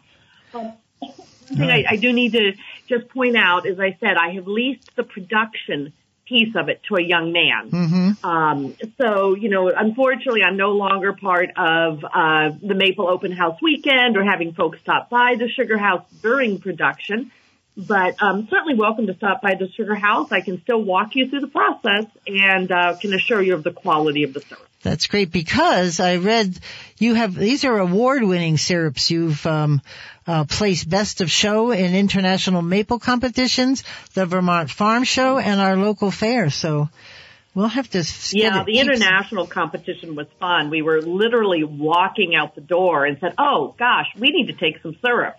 Um, 0.54 0.72
one 1.00 1.12
thing 1.58 1.70
I, 1.70 1.84
I 1.86 1.96
do 1.96 2.14
need 2.14 2.32
to 2.32 2.54
just 2.88 3.10
point 3.10 3.36
out, 3.36 3.66
as 3.66 3.78
I 3.78 3.94
said, 4.00 4.16
I 4.16 4.30
have 4.30 4.46
leased 4.46 4.96
the 4.96 5.02
production 5.02 5.92
piece 6.26 6.54
of 6.54 6.68
it 6.68 6.82
to 6.88 6.96
a 6.96 7.02
young 7.02 7.32
man. 7.32 7.70
Mm-hmm. 7.70 8.26
Um, 8.26 8.76
so, 9.00 9.34
you 9.34 9.48
know, 9.48 9.70
unfortunately, 9.74 10.42
I'm 10.42 10.56
no 10.56 10.72
longer 10.72 11.12
part 11.12 11.50
of 11.56 12.04
uh, 12.04 12.50
the 12.60 12.74
Maple 12.74 13.08
Open 13.08 13.32
House 13.32 13.60
weekend 13.62 14.16
or 14.16 14.24
having 14.24 14.52
folks 14.52 14.78
stop 14.80 15.08
by 15.08 15.36
the 15.38 15.48
Sugar 15.48 15.78
House 15.78 16.04
during 16.22 16.58
production. 16.58 17.30
But 17.76 18.22
um, 18.22 18.48
certainly 18.50 18.74
welcome 18.74 19.06
to 19.06 19.14
stop 19.14 19.42
by 19.42 19.54
the 19.54 19.68
Sugar 19.70 19.94
House. 19.94 20.32
I 20.32 20.40
can 20.40 20.62
still 20.62 20.82
walk 20.82 21.14
you 21.14 21.28
through 21.28 21.40
the 21.40 21.48
process 21.48 22.06
and 22.26 22.72
uh, 22.72 22.96
can 22.96 23.12
assure 23.12 23.42
you 23.42 23.54
of 23.54 23.64
the 23.64 23.72
quality 23.72 24.22
of 24.22 24.32
the 24.32 24.40
service. 24.40 24.64
That's 24.82 25.08
great 25.08 25.30
because 25.30 26.00
I 26.00 26.16
read 26.16 26.58
you 26.98 27.14
have 27.14 27.34
these 27.34 27.64
are 27.64 27.78
award-winning 27.78 28.56
syrups. 28.56 29.10
You've 29.10 29.44
um, 29.44 29.82
uh, 30.26 30.44
placed 30.44 30.88
best 30.88 31.20
of 31.20 31.30
show 31.30 31.70
in 31.70 31.94
international 31.94 32.62
maple 32.62 32.98
competitions, 32.98 33.84
the 34.14 34.26
Vermont 34.26 34.70
Farm 34.70 35.04
Show, 35.04 35.38
and 35.38 35.60
our 35.60 35.76
local 35.76 36.10
fair. 36.10 36.50
So 36.50 36.88
we'll 37.54 37.68
have 37.68 37.90
to. 37.90 38.04
Yeah, 38.32 38.64
the 38.64 38.78
international 38.78 39.46
competition 39.46 40.14
was 40.14 40.28
fun. 40.38 40.70
We 40.70 40.82
were 40.82 41.02
literally 41.02 41.64
walking 41.64 42.34
out 42.34 42.54
the 42.54 42.60
door 42.60 43.04
and 43.04 43.18
said, 43.18 43.34
"Oh 43.38 43.74
gosh, 43.78 44.06
we 44.16 44.30
need 44.30 44.46
to 44.46 44.54
take 44.54 44.80
some 44.82 44.96
syrup." 45.04 45.36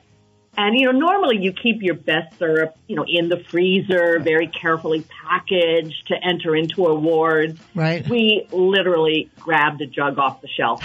And, 0.59 0.75
you 0.75 0.91
know, 0.91 0.97
normally 0.97 1.37
you 1.37 1.53
keep 1.53 1.83
your 1.83 1.93
best 1.93 2.39
syrup, 2.39 2.75
you 2.87 2.95
know, 2.95 3.05
in 3.07 3.29
the 3.29 3.37
freezer, 3.37 4.19
very 4.19 4.47
carefully 4.47 5.05
packaged 5.23 6.07
to 6.07 6.15
enter 6.15 6.55
into 6.55 6.87
awards. 6.87 7.59
Right. 7.75 8.07
We 8.09 8.47
literally 8.51 9.29
grabbed 9.39 9.81
a 9.81 9.85
jug 9.85 10.17
off 10.17 10.41
the 10.41 10.47
shelf. 10.47 10.81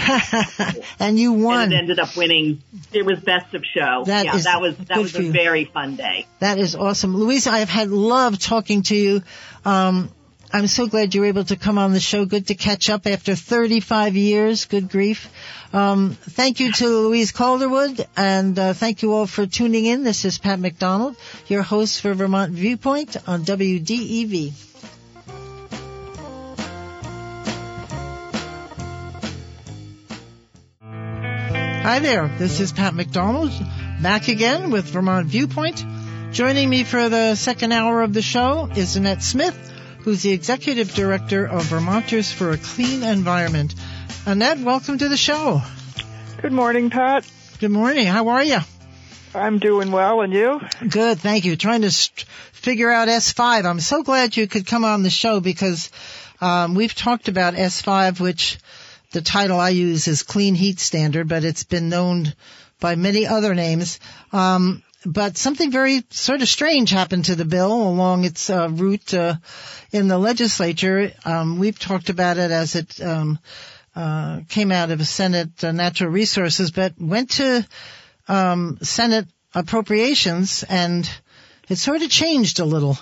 and 1.00 1.18
you 1.18 1.32
won. 1.32 1.62
And 1.62 1.72
it 1.72 1.76
ended 1.76 1.98
up 2.00 2.14
winning. 2.14 2.62
It 2.92 3.06
was 3.06 3.20
best 3.20 3.54
of 3.54 3.64
show. 3.64 4.04
That 4.04 4.26
yeah, 4.26 4.36
is 4.36 4.44
that 4.44 4.60
was, 4.60 4.76
that 4.76 4.98
was 4.98 5.16
a 5.16 5.22
you. 5.22 5.32
very 5.32 5.64
fun 5.64 5.96
day. 5.96 6.26
That 6.40 6.58
is 6.58 6.76
awesome. 6.76 7.16
Louisa, 7.16 7.50
I've 7.50 7.70
had 7.70 7.88
love 7.88 8.38
talking 8.38 8.82
to 8.82 8.94
you. 8.94 9.22
Um, 9.64 10.10
I'm 10.54 10.66
so 10.66 10.86
glad 10.86 11.14
you 11.14 11.22
were 11.22 11.28
able 11.28 11.44
to 11.44 11.56
come 11.56 11.78
on 11.78 11.94
the 11.94 12.00
show. 12.00 12.26
Good 12.26 12.48
to 12.48 12.54
catch 12.54 12.90
up 12.90 13.06
after 13.06 13.34
35 13.34 14.16
years. 14.16 14.66
Good 14.66 14.90
grief. 14.90 15.30
Um, 15.72 16.10
thank 16.20 16.60
you 16.60 16.72
to 16.72 16.86
Louise 16.88 17.32
Calderwood, 17.32 18.06
and 18.18 18.58
uh, 18.58 18.74
thank 18.74 19.00
you 19.00 19.14
all 19.14 19.26
for 19.26 19.46
tuning 19.46 19.86
in. 19.86 20.04
This 20.04 20.26
is 20.26 20.36
Pat 20.36 20.60
McDonald, 20.60 21.16
your 21.46 21.62
host 21.62 22.02
for 22.02 22.12
Vermont 22.12 22.52
Viewpoint 22.52 23.16
on 23.26 23.44
WDEV. 23.46 24.52
Hi 31.82 31.98
there, 31.98 32.28
this 32.38 32.60
is 32.60 32.72
Pat 32.72 32.94
McDonald, 32.94 33.50
back 34.02 34.28
again 34.28 34.70
with 34.70 34.84
Vermont 34.84 35.28
Viewpoint. 35.28 35.82
Joining 36.32 36.68
me 36.68 36.84
for 36.84 37.08
the 37.08 37.34
second 37.34 37.72
hour 37.72 38.02
of 38.02 38.12
the 38.12 38.22
show 38.22 38.68
is 38.76 38.96
Annette 38.96 39.22
Smith, 39.22 39.71
who's 40.04 40.22
the 40.22 40.32
Executive 40.32 40.94
Director 40.94 41.46
of 41.46 41.64
Vermonters 41.64 42.32
for 42.32 42.50
a 42.50 42.58
Clean 42.58 43.02
Environment. 43.02 43.74
Annette, 44.26 44.58
welcome 44.58 44.98
to 44.98 45.08
the 45.08 45.16
show. 45.16 45.62
Good 46.40 46.52
morning, 46.52 46.90
Pat. 46.90 47.24
Good 47.60 47.70
morning. 47.70 48.06
How 48.06 48.28
are 48.28 48.42
you? 48.42 48.58
I'm 49.34 49.58
doing 49.58 49.92
well, 49.92 50.20
and 50.20 50.32
you? 50.32 50.60
Good, 50.88 51.20
thank 51.20 51.44
you. 51.44 51.56
Trying 51.56 51.82
to 51.82 51.90
st- 51.90 52.26
figure 52.52 52.90
out 52.90 53.08
S5. 53.08 53.64
I'm 53.64 53.80
so 53.80 54.02
glad 54.02 54.36
you 54.36 54.48
could 54.48 54.66
come 54.66 54.84
on 54.84 55.02
the 55.04 55.10
show 55.10 55.40
because 55.40 55.90
um, 56.40 56.74
we've 56.74 56.94
talked 56.94 57.28
about 57.28 57.54
S5, 57.54 58.18
which 58.18 58.58
the 59.12 59.22
title 59.22 59.58
I 59.60 59.70
use 59.70 60.08
is 60.08 60.24
Clean 60.24 60.54
Heat 60.54 60.80
Standard, 60.80 61.28
but 61.28 61.44
it's 61.44 61.64
been 61.64 61.88
known 61.88 62.34
by 62.80 62.96
many 62.96 63.26
other 63.26 63.54
names. 63.54 64.00
Um, 64.32 64.82
but 65.04 65.36
something 65.36 65.70
very 65.70 66.04
sort 66.10 66.42
of 66.42 66.48
strange 66.48 66.90
happened 66.90 67.26
to 67.26 67.34
the 67.34 67.44
bill 67.44 67.72
along 67.72 68.24
its 68.24 68.48
uh, 68.50 68.68
route 68.70 69.14
uh, 69.14 69.34
in 69.90 70.08
the 70.08 70.18
legislature. 70.18 71.12
Um, 71.24 71.58
we've 71.58 71.78
talked 71.78 72.08
about 72.08 72.38
it 72.38 72.50
as 72.50 72.76
it 72.76 73.00
um, 73.00 73.38
uh, 73.94 74.40
came 74.48 74.70
out 74.72 74.90
of 74.90 75.06
Senate 75.06 75.62
uh, 75.64 75.72
Natural 75.72 76.10
Resources, 76.10 76.70
but 76.70 76.94
went 76.98 77.30
to 77.32 77.66
um, 78.28 78.78
Senate 78.82 79.26
Appropriations, 79.54 80.64
and 80.68 81.08
it 81.68 81.76
sort 81.76 82.02
of 82.02 82.08
changed 82.08 82.60
a 82.60 82.64
little. 82.64 82.96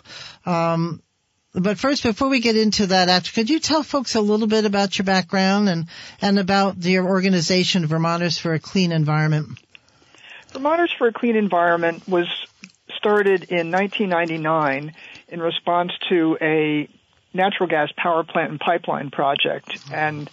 Um, 0.44 1.03
but 1.53 1.78
first, 1.78 2.03
before 2.03 2.28
we 2.28 2.40
get 2.40 2.57
into 2.57 2.86
that, 2.88 3.30
could 3.32 3.51
you 3.51 3.59
tell 3.61 3.82
folks 3.82 4.14
a 4.14 4.20
little 4.20 4.46
bit 4.46 4.64
about 4.64 4.96
your 4.98 5.05
background 5.05 5.68
and 5.68 5.86
and 6.20 6.38
about 6.38 6.82
your 6.84 7.07
organization, 7.07 7.86
Vermonters 7.86 8.38
for 8.38 8.55
a 8.55 8.61
Clean 8.61 8.92
Environment? 8.92 9.59
Vermonters 10.53 10.92
for 10.96 11.09
a 11.09 11.12
Clean 11.12 11.36
Environment 11.36 12.07
was 12.09 12.26
started 12.96 13.44
in 13.44 13.70
1999 13.70 14.94
in 15.28 15.40
response 15.40 15.92
to 16.09 16.36
a 16.40 16.88
natural 17.32 17.68
gas 17.68 17.90
power 17.96 18.24
plant 18.24 18.51
and 18.51 18.61
pipeline 18.61 19.11
project, 19.11 19.78
and 19.92 20.28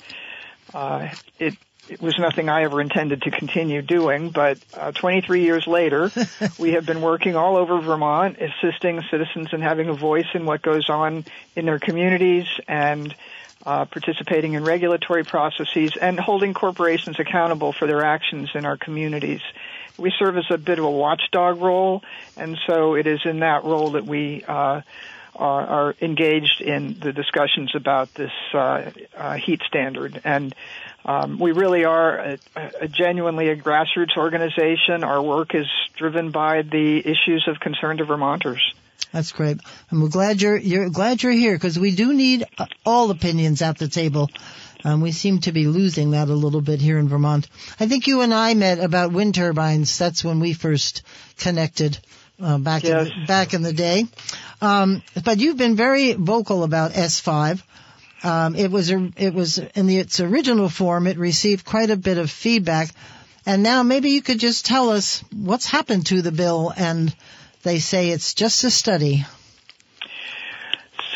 uh, 0.74 1.10
it 1.40 1.56
it 1.90 2.02
was 2.02 2.20
nothing 2.20 2.50
I 2.50 2.64
ever 2.64 2.82
intended 2.82 3.22
to 3.22 3.32
continue 3.32 3.82
doing, 3.82 4.32
but 4.32 4.58
uh, 4.74 4.92
23 4.92 5.44
years 5.44 5.66
later, 5.68 6.12
we 6.60 6.74
have 6.74 6.86
been 6.86 7.02
working 7.02 7.38
all 7.38 7.56
over 7.56 7.80
Vermont, 7.80 8.38
assisting 8.42 9.02
citizens 9.10 9.54
in 9.54 9.62
having 9.62 9.88
a 9.88 9.94
voice 9.94 10.28
in 10.34 10.46
what 10.46 10.62
goes 10.62 10.90
on 10.90 11.24
in 11.56 11.66
their 11.66 11.80
communities 11.80 12.46
and 12.68 13.16
uh, 13.66 13.86
participating 13.86 14.54
in 14.54 14.64
regulatory 14.64 15.24
processes 15.24 15.94
and 16.00 16.20
holding 16.20 16.54
corporations 16.54 17.20
accountable 17.20 17.72
for 17.72 17.88
their 17.88 18.04
actions 18.04 18.50
in 18.54 18.66
our 18.66 18.78
communities. 18.78 19.42
We 19.98 20.14
serve 20.18 20.38
as 20.38 20.46
a 20.52 20.58
bit 20.58 20.80
of 20.80 20.86
a 20.86 20.92
watchdog 20.92 21.62
role, 21.62 22.04
and 22.36 22.58
so 22.68 22.96
it 22.96 23.08
is 23.08 23.22
in 23.26 23.40
that 23.40 23.64
role 23.64 23.92
that 23.92 24.06
we 24.06 24.44
uh, 24.48 24.82
are, 25.36 25.68
are, 25.68 25.96
engaged 26.02 26.62
in 26.62 26.98
the 27.00 27.14
discussions 27.14 27.76
about 27.76 28.14
this 28.14 28.32
uh, 28.54 28.92
uh, 29.16 29.34
heat 29.36 29.62
standard. 29.68 30.20
And 30.24 30.54
um, 31.06 31.40
we 31.40 31.52
really 31.52 31.86
are 31.86 32.20
a, 32.20 32.40
a 32.82 32.88
genuinely 32.88 33.50
a 33.50 33.56
grassroots 33.56 34.18
organization. 34.18 35.04
Our 35.04 35.22
work 35.22 35.56
is 35.56 35.68
driven 35.96 36.32
by 36.32 36.64
the 36.64 37.00
issues 37.00 37.48
of 37.48 37.60
concern 37.60 37.98
to 37.98 38.06
Vermonters. 38.06 38.74
That's 39.12 39.32
great. 39.32 39.60
We're 39.92 40.10
glad 40.10 40.42
you're 40.42 40.58
you're 40.58 40.90
glad 40.90 41.24
you're 41.24 41.32
here 41.32 41.56
because 41.56 41.80
we 41.80 41.96
do 41.96 42.14
need 42.14 42.46
uh, 42.58 42.66
all 42.86 43.10
opinions 43.10 43.62
at 43.62 43.78
the 43.78 43.88
table. 43.88 44.30
Um, 44.88 45.02
we 45.02 45.12
seem 45.12 45.40
to 45.40 45.52
be 45.52 45.68
losing 45.68 46.12
that 46.12 46.30
a 46.30 46.34
little 46.34 46.62
bit 46.62 46.80
here 46.80 46.98
in 46.98 47.10
Vermont. 47.10 47.50
I 47.78 47.88
think 47.88 48.08
you 48.08 48.22
and 48.22 48.34
I 48.34 48.54
met 48.54 48.80
about 48.80 49.12
wind 49.12 49.36
turbines. 49.36 49.98
That's 49.98 50.24
when 50.24 50.40
we 50.40 50.54
first 50.54 51.02
connected 51.38 51.98
uh, 52.42 52.58
back 52.58 52.84
yes. 52.84 53.08
in 53.08 53.20
the, 53.20 53.26
back 53.28 53.54
in 53.54 53.64
the 53.64 53.74
day. 53.74 54.06
Um, 54.62 55.04
but 55.26 55.40
you've 55.40 55.58
been 55.58 55.76
very 55.76 56.14
vocal 56.14 56.64
about 56.64 56.94
S5. 56.94 57.62
Um, 58.24 58.56
it 58.56 58.72
was 58.72 58.90
a, 58.90 59.12
it 59.18 59.34
was 59.34 59.58
in 59.58 59.88
the, 59.88 59.98
its 59.98 60.22
original 60.22 60.70
form. 60.70 61.06
It 61.06 61.18
received 61.18 61.66
quite 61.66 61.90
a 61.90 61.98
bit 61.98 62.18
of 62.18 62.32
feedback, 62.32 62.90
and 63.46 63.64
now 63.64 63.84
maybe 63.84 64.12
you 64.12 64.22
could 64.22 64.40
just 64.40 64.66
tell 64.66 64.92
us 64.92 65.22
what's 65.36 65.66
happened 65.66 66.06
to 66.06 66.22
the 66.22 66.32
bill. 66.32 66.72
And 66.78 67.14
they 67.64 67.80
say 67.80 68.12
it's 68.12 68.34
just 68.34 68.64
a 68.64 68.72
study. 68.72 69.26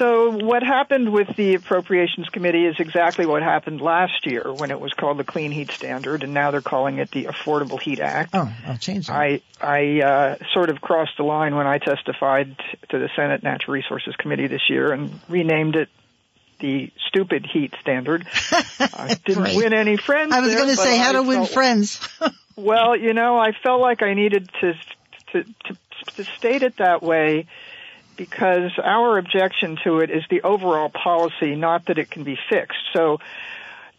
So 0.02 0.32
what 0.32 0.64
happened 0.64 1.14
with 1.14 1.28
the 1.38 1.54
Appropriations 1.54 2.28
Committee 2.30 2.66
is 2.66 2.76
exactly 2.80 3.28
what 3.28 3.44
happened 3.44 3.82
last 3.82 4.26
year 4.26 4.52
when 4.52 4.72
it 4.72 4.80
was 4.80 4.92
called 4.94 5.20
the 5.20 5.24
Clean 5.24 5.52
Heat 5.52 5.70
Standard, 5.70 6.24
and 6.24 6.34
now 6.34 6.50
they're 6.50 6.60
calling 6.60 6.98
it 6.98 7.12
the 7.12 7.26
Affordable 7.26 7.80
Heat 7.80 8.00
Act. 8.00 8.32
Oh, 8.34 8.52
I'll 8.66 8.80
change 8.80 9.06
that. 9.06 9.14
I 9.14 9.42
I 9.62 10.02
uh, 10.02 10.36
sort 10.56 10.72
of 10.72 10.82
crossed 10.82 11.18
the 11.18 11.24
line 11.24 11.56
when 11.56 11.68
I 11.68 11.78
testified 11.78 12.58
to 12.90 12.98
the 12.98 13.10
Senate 13.16 13.44
Natural 13.44 13.76
Resources 13.76 14.16
Committee 14.16 14.48
this 14.48 14.72
year 14.72 14.92
and 14.92 15.20
renamed 15.30 15.76
it 15.76 15.90
the 16.60 16.92
stupid 17.08 17.46
heat 17.46 17.76
standard. 17.80 18.26
I 18.80 19.20
didn't 19.24 19.56
win 19.56 19.72
any 19.72 19.98
friends. 19.98 20.34
I 20.34 20.40
was 20.40 20.56
going 20.56 20.70
to 20.70 20.78
say 20.78 20.98
how 20.98 21.10
I 21.10 21.14
to 21.14 21.22
win 21.22 21.46
friends. 21.46 22.00
well, 22.56 22.98
you 22.98 23.14
know, 23.14 23.38
I 23.38 23.52
felt 23.52 23.82
like 23.82 24.02
I 24.02 24.16
needed 24.16 24.50
to 24.62 24.74
to 25.34 25.44
to, 25.44 25.78
to 26.16 26.24
state 26.24 26.64
it 26.64 26.78
that 26.78 27.04
way 27.04 27.46
because 28.22 28.72
our 28.78 29.18
objection 29.18 29.80
to 29.84 29.98
it 30.02 30.12
is 30.12 30.24
the 30.30 30.44
overall 30.44 30.90
policy, 30.90 31.56
not 31.56 31.88
that 31.88 31.98
it 31.98 32.12
can 32.12 32.24
be 32.24 32.38
fixed. 32.52 32.78
So 32.94 33.18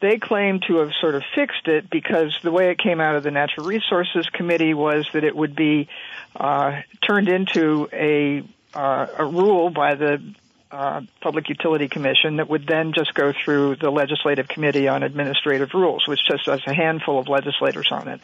they 0.01 0.19
claim 0.19 0.61
to 0.69 0.77
have 0.77 0.91
sort 1.01 1.17
of 1.17 1.25
fixed 1.35 1.67
it 1.67 1.91
because 1.91 2.33
the 2.41 2.53
way 2.53 2.71
it 2.71 2.79
came 2.79 3.01
out 3.01 3.17
of 3.17 3.25
the 3.25 3.33
Natural 3.33 3.67
Resources 3.67 4.29
Committee 4.33 4.75
was 4.75 5.09
that 5.13 5.25
it 5.25 5.35
would 5.35 5.57
be 5.57 5.89
uh, 6.37 6.83
turned 7.05 7.29
into 7.29 7.89
a 7.93 8.45
uh, 8.75 9.07
a 9.19 9.25
rule 9.25 9.71
by 9.71 9.97
the 9.97 10.23
uh, 10.71 11.01
Public 11.21 11.49
Utility 11.49 11.89
Commission 11.89 12.37
that 12.37 12.49
would 12.49 12.65
then 12.65 12.93
just 12.95 13.15
go 13.15 13.33
through 13.45 13.75
the 13.77 13.91
Legislative 13.91 14.47
Committee 14.47 14.87
on 14.87 15.03
Administrative 15.03 15.71
Rules, 15.75 16.07
which 16.07 16.21
just 16.31 16.47
has 16.47 16.61
a 16.67 16.73
handful 16.73 17.19
of 17.19 17.29
legislators 17.29 17.89
on 17.91 18.07
it. 18.07 18.21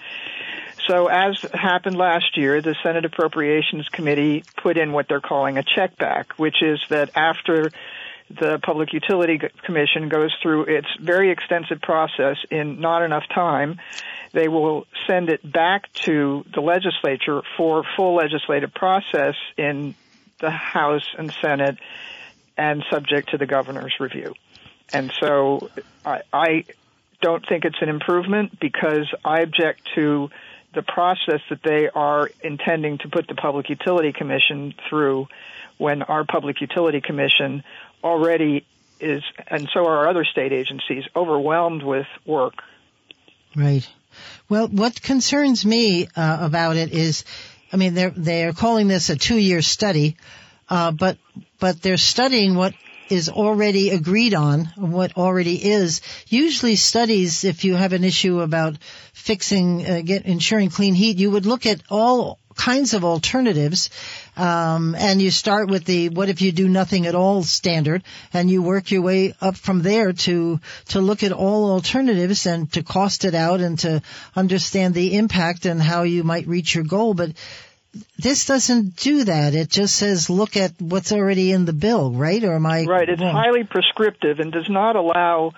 So 0.86 1.08
as 1.08 1.40
happened 1.52 1.96
last 1.96 2.36
year, 2.36 2.62
the 2.62 2.76
Senate 2.82 3.04
Appropriations 3.04 3.88
Committee 3.88 4.44
put 4.56 4.78
in 4.78 4.92
what 4.92 5.08
they're 5.08 5.20
calling 5.20 5.58
a 5.58 5.62
check 5.62 5.96
back, 5.96 6.38
which 6.38 6.62
is 6.62 6.80
that 6.88 7.10
after 7.16 7.70
the 8.30 8.58
Public 8.62 8.92
Utility 8.92 9.40
Commission 9.64 10.08
goes 10.08 10.34
through 10.42 10.64
its 10.64 10.88
very 11.00 11.30
extensive 11.30 11.80
process 11.80 12.36
in 12.50 12.80
not 12.80 13.02
enough 13.02 13.24
time, 13.34 13.80
they 14.32 14.48
will 14.48 14.86
send 15.06 15.30
it 15.30 15.40
back 15.50 15.90
to 15.92 16.44
the 16.54 16.60
legislature 16.60 17.42
for 17.56 17.84
full 17.96 18.16
legislative 18.16 18.72
process 18.74 19.34
in 19.56 19.94
the 20.40 20.50
House 20.50 21.06
and 21.16 21.32
Senate 21.40 21.78
and 22.56 22.84
subject 22.90 23.30
to 23.30 23.38
the 23.38 23.46
governor's 23.46 23.94
review. 23.98 24.34
And 24.92 25.12
so 25.18 25.70
I, 26.04 26.22
I 26.32 26.64
don't 27.20 27.46
think 27.46 27.64
it's 27.64 27.80
an 27.80 27.88
improvement 27.88 28.58
because 28.60 29.12
I 29.24 29.40
object 29.40 29.88
to 29.94 30.30
the 30.74 30.82
process 30.82 31.40
that 31.50 31.62
they 31.62 31.88
are 31.88 32.30
intending 32.42 32.98
to 32.98 33.08
put 33.08 33.26
the 33.26 33.34
Public 33.34 33.68
Utility 33.70 34.12
Commission 34.12 34.74
through 34.88 35.28
when 35.78 36.02
our 36.02 36.24
Public 36.24 36.60
Utility 36.60 37.00
Commission 37.00 37.62
already 38.02 38.66
is, 39.00 39.22
and 39.46 39.68
so 39.72 39.86
are 39.86 39.98
our 39.98 40.08
other 40.08 40.24
state 40.24 40.52
agencies, 40.52 41.04
overwhelmed 41.14 41.82
with 41.82 42.06
work. 42.26 42.54
Right. 43.56 43.88
Well, 44.48 44.68
what 44.68 45.00
concerns 45.00 45.64
me 45.64 46.08
uh, 46.16 46.38
about 46.40 46.76
it 46.76 46.92
is, 46.92 47.24
I 47.72 47.76
mean, 47.76 47.94
they're 47.94 48.10
they're 48.10 48.52
calling 48.52 48.88
this 48.88 49.10
a 49.10 49.16
two-year 49.16 49.62
study, 49.62 50.16
uh, 50.68 50.90
but 50.90 51.18
but 51.60 51.80
they're 51.80 51.96
studying 51.96 52.54
what 52.54 52.74
is 53.11 53.28
already 53.28 53.90
agreed 53.90 54.34
on, 54.34 54.66
what 54.76 55.16
already 55.16 55.56
is. 55.56 56.00
Usually 56.26 56.76
studies, 56.76 57.44
if 57.44 57.64
you 57.64 57.74
have 57.74 57.92
an 57.92 58.04
issue 58.04 58.40
about 58.40 58.76
fixing, 59.12 59.86
uh, 59.86 60.00
get, 60.04 60.26
ensuring 60.26 60.70
clean 60.70 60.94
heat, 60.94 61.18
you 61.18 61.30
would 61.30 61.46
look 61.46 61.66
at 61.66 61.82
all 61.90 62.38
kinds 62.59 62.92
of 62.92 63.04
alternatives. 63.04 63.88
Um, 64.36 64.94
and 64.98 65.22
you 65.22 65.30
start 65.30 65.68
with 65.68 65.84
the 65.84 66.11
what 66.11 66.28
if 66.28 66.42
you 66.42 66.52
do 66.52 66.68
nothing 66.68 67.06
at 67.06 67.14
all 67.14 67.42
standard 67.42 68.02
and 68.32 68.50
you 68.50 68.62
work 68.62 68.90
your 68.90 69.02
way 69.02 69.34
up 69.40 69.56
from 69.56 69.82
there 69.82 70.12
to 70.12 70.61
to 70.88 71.00
look 71.00 71.22
at 71.22 71.32
all 71.32 71.70
alternatives 71.70 72.46
and 72.46 72.70
to 72.72 72.82
cost 72.82 73.24
it 73.24 73.34
out 73.34 73.61
and 73.61 73.78
to 73.80 74.02
understand 74.36 74.94
the 74.94 75.16
impact 75.16 75.66
and 75.66 75.80
how 75.80 76.02
you 76.02 76.22
might 76.22 76.46
reach 76.46 76.74
your 76.74 76.84
goal 76.84 77.14
but 77.14 77.32
this 78.18 78.47
doesn't 78.47 78.97
do 78.97 79.24
that. 79.24 79.55
It 79.55 79.70
just 79.70 79.97
says 79.97 80.28
look 80.28 80.57
at 80.57 80.80
what's 80.80 81.12
already 81.12 81.53
in 81.53 81.64
the 81.64 81.72
bill, 81.72 82.12
right? 82.12 82.43
Or 82.45 82.55
am 82.55 82.66
I 82.66 82.84
right? 82.84 83.09
It's 83.09 83.20
wrong? 83.20 83.32
highly 83.32 83.64
prescriptive 83.64 84.41
and 84.41 84.53
does 84.53 84.68
not 84.68 84.97
allow 84.97 85.53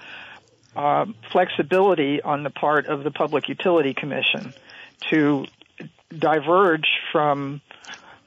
uh, 0.77 1.07
flexibility 1.33 2.23
on 2.23 2.43
the 2.43 2.51
part 2.51 2.87
of 2.87 3.05
the 3.05 3.11
Public 3.11 3.49
Utility 3.49 3.95
Commission 3.95 4.55
to 5.11 5.47
diverge 6.17 6.89
from. 7.13 7.61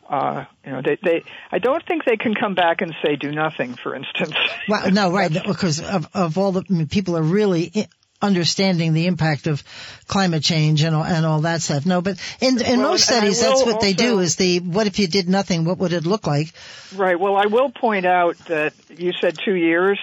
Uh, 0.10 0.46
you 0.66 0.72
know, 0.72 0.82
they, 0.82 0.98
they, 1.02 1.24
I 1.50 1.60
don't 1.60 1.84
think 1.88 2.04
they 2.04 2.18
can 2.18 2.36
come 2.36 2.56
back 2.56 2.82
and 2.82 2.94
say 3.04 3.16
do 3.16 3.32
nothing, 3.32 3.74
for 3.74 3.96
instance. 3.96 4.36
Well, 4.68 4.92
no, 4.92 5.12
right, 5.12 5.32
because 5.32 5.82
of, 5.82 6.08
of 6.14 6.38
all 6.38 6.52
the 6.52 6.62
I 6.70 6.74
mean, 6.74 6.88
people 6.88 7.18
are 7.18 7.24
really 7.24 7.88
understanding 8.24 8.94
the 8.94 9.06
impact 9.08 9.48
of 9.48 9.64
climate 10.08 10.42
change 10.44 10.82
and 10.84 10.96
all, 10.96 11.04
and 11.04 11.26
all 11.26 11.42
that 11.42 11.62
stuff. 11.62 11.86
No, 11.86 12.02
but 12.02 12.18
in, 12.40 12.62
in 12.62 12.80
Well, 12.80 12.92
most 12.92 13.04
studies, 13.06 13.42
that's 13.42 13.64
what 13.66 13.82
they 13.82 13.94
do 13.94 14.20
is 14.20 14.38
the, 14.38 14.60
what 14.60 14.88
if 14.88 14.98
you 15.00 15.08
did 15.08 15.28
nothing? 15.30 15.66
What 15.66 15.78
would 15.80 15.94
it 15.94 16.06
look 16.06 16.26
like? 16.26 16.54
Right. 16.96 17.20
Well, 17.20 17.36
I 17.36 17.48
will 17.48 17.70
point 17.72 18.06
out 18.06 18.38
that 18.48 18.74
you 18.90 19.12
said 19.20 19.38
two 19.44 19.56
years. 19.56 20.00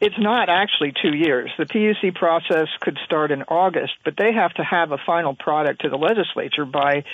It's 0.00 0.18
not 0.18 0.48
actually 0.48 0.94
two 1.02 1.14
years. 1.14 1.50
The 1.58 1.66
PUC 1.66 2.14
process 2.14 2.68
could 2.80 2.96
start 3.04 3.30
in 3.30 3.42
August, 3.42 3.92
but 4.02 4.14
they 4.16 4.32
have 4.32 4.54
to 4.54 4.64
have 4.64 4.92
a 4.92 4.98
final 5.04 5.34
product 5.34 5.82
to 5.82 5.90
the 5.90 5.98
legislature 5.98 6.64
by 6.64 7.04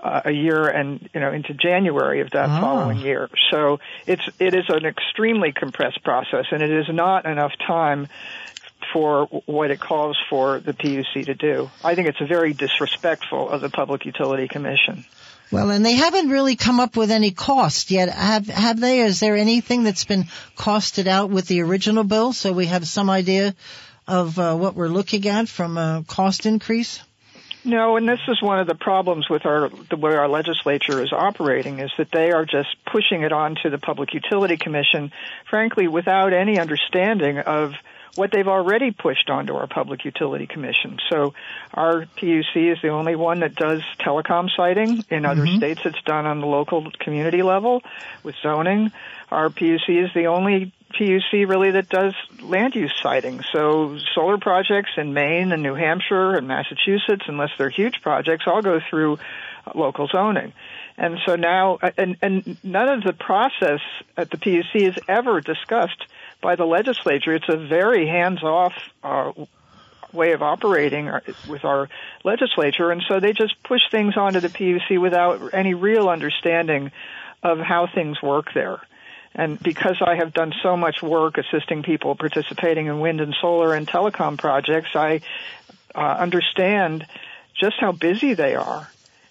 uh, 0.00 0.20
a 0.26 0.30
year 0.30 0.68
and 0.68 1.08
you 1.12 1.18
know 1.20 1.32
into 1.32 1.54
January 1.54 2.20
of 2.20 2.30
that 2.30 2.48
Ah. 2.48 2.60
following 2.60 2.98
year. 2.98 3.28
So 3.50 3.80
it's 4.06 4.22
it 4.38 4.54
is 4.54 4.66
an 4.68 4.84
extremely 4.86 5.50
compressed 5.50 6.04
process, 6.04 6.44
and 6.52 6.62
it 6.62 6.70
is 6.70 6.86
not 6.88 7.26
enough 7.26 7.50
time 7.66 8.06
for 8.92 9.26
what 9.46 9.70
it 9.70 9.80
calls 9.80 10.18
for 10.28 10.60
the 10.60 10.72
PUC 10.72 11.26
to 11.26 11.34
do. 11.34 11.70
I 11.82 11.94
think 11.94 12.08
it's 12.08 12.18
very 12.18 12.52
disrespectful 12.52 13.48
of 13.48 13.60
the 13.60 13.70
Public 13.70 14.04
Utility 14.04 14.48
Commission. 14.48 15.04
Well, 15.52 15.70
and 15.70 15.84
they 15.84 15.94
haven't 15.94 16.30
really 16.30 16.56
come 16.56 16.80
up 16.80 16.96
with 16.96 17.10
any 17.10 17.30
cost 17.30 17.90
yet. 17.90 18.08
Have, 18.08 18.48
have 18.48 18.80
they? 18.80 19.00
Is 19.00 19.20
there 19.20 19.36
anything 19.36 19.84
that's 19.84 20.04
been 20.04 20.24
costed 20.56 21.06
out 21.06 21.30
with 21.30 21.46
the 21.46 21.62
original 21.62 22.02
bill 22.02 22.32
so 22.32 22.52
we 22.52 22.66
have 22.66 22.86
some 22.86 23.08
idea 23.08 23.54
of 24.08 24.38
uh, 24.38 24.56
what 24.56 24.74
we're 24.74 24.88
looking 24.88 25.26
at 25.28 25.48
from 25.48 25.78
a 25.78 26.04
cost 26.06 26.46
increase? 26.46 27.00
No, 27.66 27.96
and 27.96 28.08
this 28.08 28.20
is 28.28 28.40
one 28.40 28.60
of 28.60 28.68
the 28.68 28.76
problems 28.76 29.28
with 29.28 29.44
our 29.44 29.68
the 29.90 29.96
way 29.96 30.14
our 30.14 30.28
legislature 30.28 31.02
is 31.02 31.12
operating 31.12 31.80
is 31.80 31.90
that 31.98 32.12
they 32.12 32.30
are 32.30 32.44
just 32.44 32.68
pushing 32.86 33.22
it 33.22 33.32
on 33.32 33.56
to 33.64 33.70
the 33.70 33.78
Public 33.78 34.14
Utility 34.14 34.56
Commission, 34.56 35.10
frankly, 35.50 35.88
without 35.88 36.32
any 36.32 36.60
understanding 36.60 37.38
of 37.38 37.72
what 38.14 38.30
they've 38.30 38.48
already 38.48 38.90
pushed 38.90 39.28
onto 39.28 39.54
our 39.54 39.66
Public 39.66 40.04
Utility 40.04 40.46
Commission. 40.46 40.98
So 41.10 41.34
our 41.74 42.06
PUC 42.16 42.72
is 42.72 42.78
the 42.82 42.88
only 42.88 43.16
one 43.16 43.40
that 43.40 43.54
does 43.54 43.82
telecom 44.00 44.48
siting. 44.54 45.04
In 45.10 45.24
other 45.24 45.42
mm-hmm. 45.42 45.58
states, 45.58 45.80
it's 45.84 46.02
done 46.02 46.26
on 46.26 46.40
the 46.40 46.46
local 46.46 46.90
community 47.00 47.42
level 47.42 47.82
with 48.22 48.34
zoning. 48.42 48.92
Our 49.30 49.50
PUC 49.50 50.04
is 50.04 50.10
the 50.14 50.26
only 50.26 50.72
PUC 50.94 51.48
really 51.48 51.72
that 51.72 51.88
does 51.88 52.14
land 52.40 52.74
use 52.74 52.94
siting. 53.02 53.42
So 53.52 53.98
solar 54.14 54.38
projects 54.38 54.92
in 54.96 55.12
Maine 55.12 55.52
and 55.52 55.62
New 55.62 55.74
Hampshire 55.74 56.34
and 56.34 56.46
Massachusetts, 56.46 57.24
unless 57.26 57.50
they're 57.58 57.70
huge 57.70 58.00
projects, 58.02 58.44
all 58.46 58.62
go 58.62 58.80
through 58.88 59.18
local 59.74 60.06
zoning. 60.06 60.52
And 60.96 61.18
so 61.26 61.36
now, 61.36 61.78
and, 61.98 62.16
and 62.22 62.56
none 62.64 62.88
of 62.88 63.02
the 63.02 63.12
process 63.12 63.80
at 64.16 64.30
the 64.30 64.38
PUC 64.38 64.76
is 64.76 64.98
ever 65.08 65.40
discussed 65.40 66.06
by 66.40 66.56
the 66.56 66.64
legislature. 66.64 67.34
It's 67.34 67.48
a 67.48 67.56
very 67.56 68.06
hands-off 68.06 68.72
uh, 69.02 69.32
way 70.12 70.32
of 70.32 70.42
operating 70.42 71.10
with 71.48 71.64
our 71.64 71.88
legislature, 72.24 72.90
and 72.90 73.02
so 73.06 73.20
they 73.20 73.32
just 73.32 73.62
push 73.62 73.82
things 73.90 74.16
onto 74.16 74.40
the 74.40 74.48
PUC 74.48 75.00
without 75.00 75.54
any 75.54 75.74
real 75.74 76.08
understanding 76.08 76.92
of 77.42 77.58
how 77.58 77.86
things 77.86 78.20
work 78.22 78.52
there. 78.54 78.80
And 79.34 79.62
because 79.62 80.00
I 80.00 80.16
have 80.16 80.32
done 80.32 80.54
so 80.62 80.76
much 80.76 81.02
work 81.02 81.36
assisting 81.36 81.82
people 81.82 82.14
participating 82.14 82.86
in 82.86 83.00
wind 83.00 83.20
and 83.20 83.34
solar 83.40 83.74
and 83.74 83.86
telecom 83.86 84.38
projects, 84.38 84.90
I 84.94 85.20
uh, 85.94 85.98
understand 85.98 87.06
just 87.54 87.76
how 87.78 87.92
busy 87.92 88.34
they 88.34 88.54
are 88.54 88.88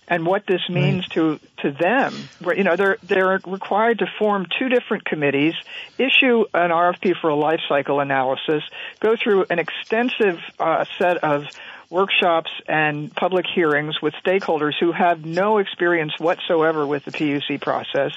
and 0.07 0.25
what 0.25 0.45
this 0.45 0.61
means 0.69 1.07
to 1.09 1.39
to 1.57 1.71
them. 1.71 2.13
You 2.55 2.63
know, 2.63 2.75
they're 2.75 2.97
they're 3.03 3.39
required 3.45 3.99
to 3.99 4.07
form 4.19 4.45
two 4.59 4.69
different 4.69 5.05
committees, 5.05 5.53
issue 5.97 6.45
an 6.53 6.71
RFP 6.71 7.19
for 7.19 7.29
a 7.29 7.35
life 7.35 7.61
cycle 7.67 7.99
analysis, 7.99 8.63
go 8.99 9.15
through 9.21 9.45
an 9.49 9.59
extensive 9.59 10.39
uh, 10.59 10.85
set 10.97 11.17
of 11.17 11.45
workshops 11.89 12.49
and 12.67 13.13
public 13.15 13.45
hearings 13.53 14.01
with 14.01 14.13
stakeholders 14.25 14.73
who 14.79 14.91
have 14.91 15.23
no 15.23 15.59
experience 15.59 16.13
whatsoever 16.17 16.85
with 16.85 17.05
the 17.05 17.11
PUC 17.11 17.61
process, 17.61 18.11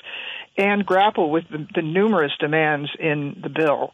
and 0.56 0.84
grapple 0.84 1.30
with 1.30 1.48
the, 1.48 1.66
the 1.74 1.82
numerous 1.82 2.32
demands 2.38 2.90
in 2.98 3.38
the 3.42 3.48
bill. 3.48 3.92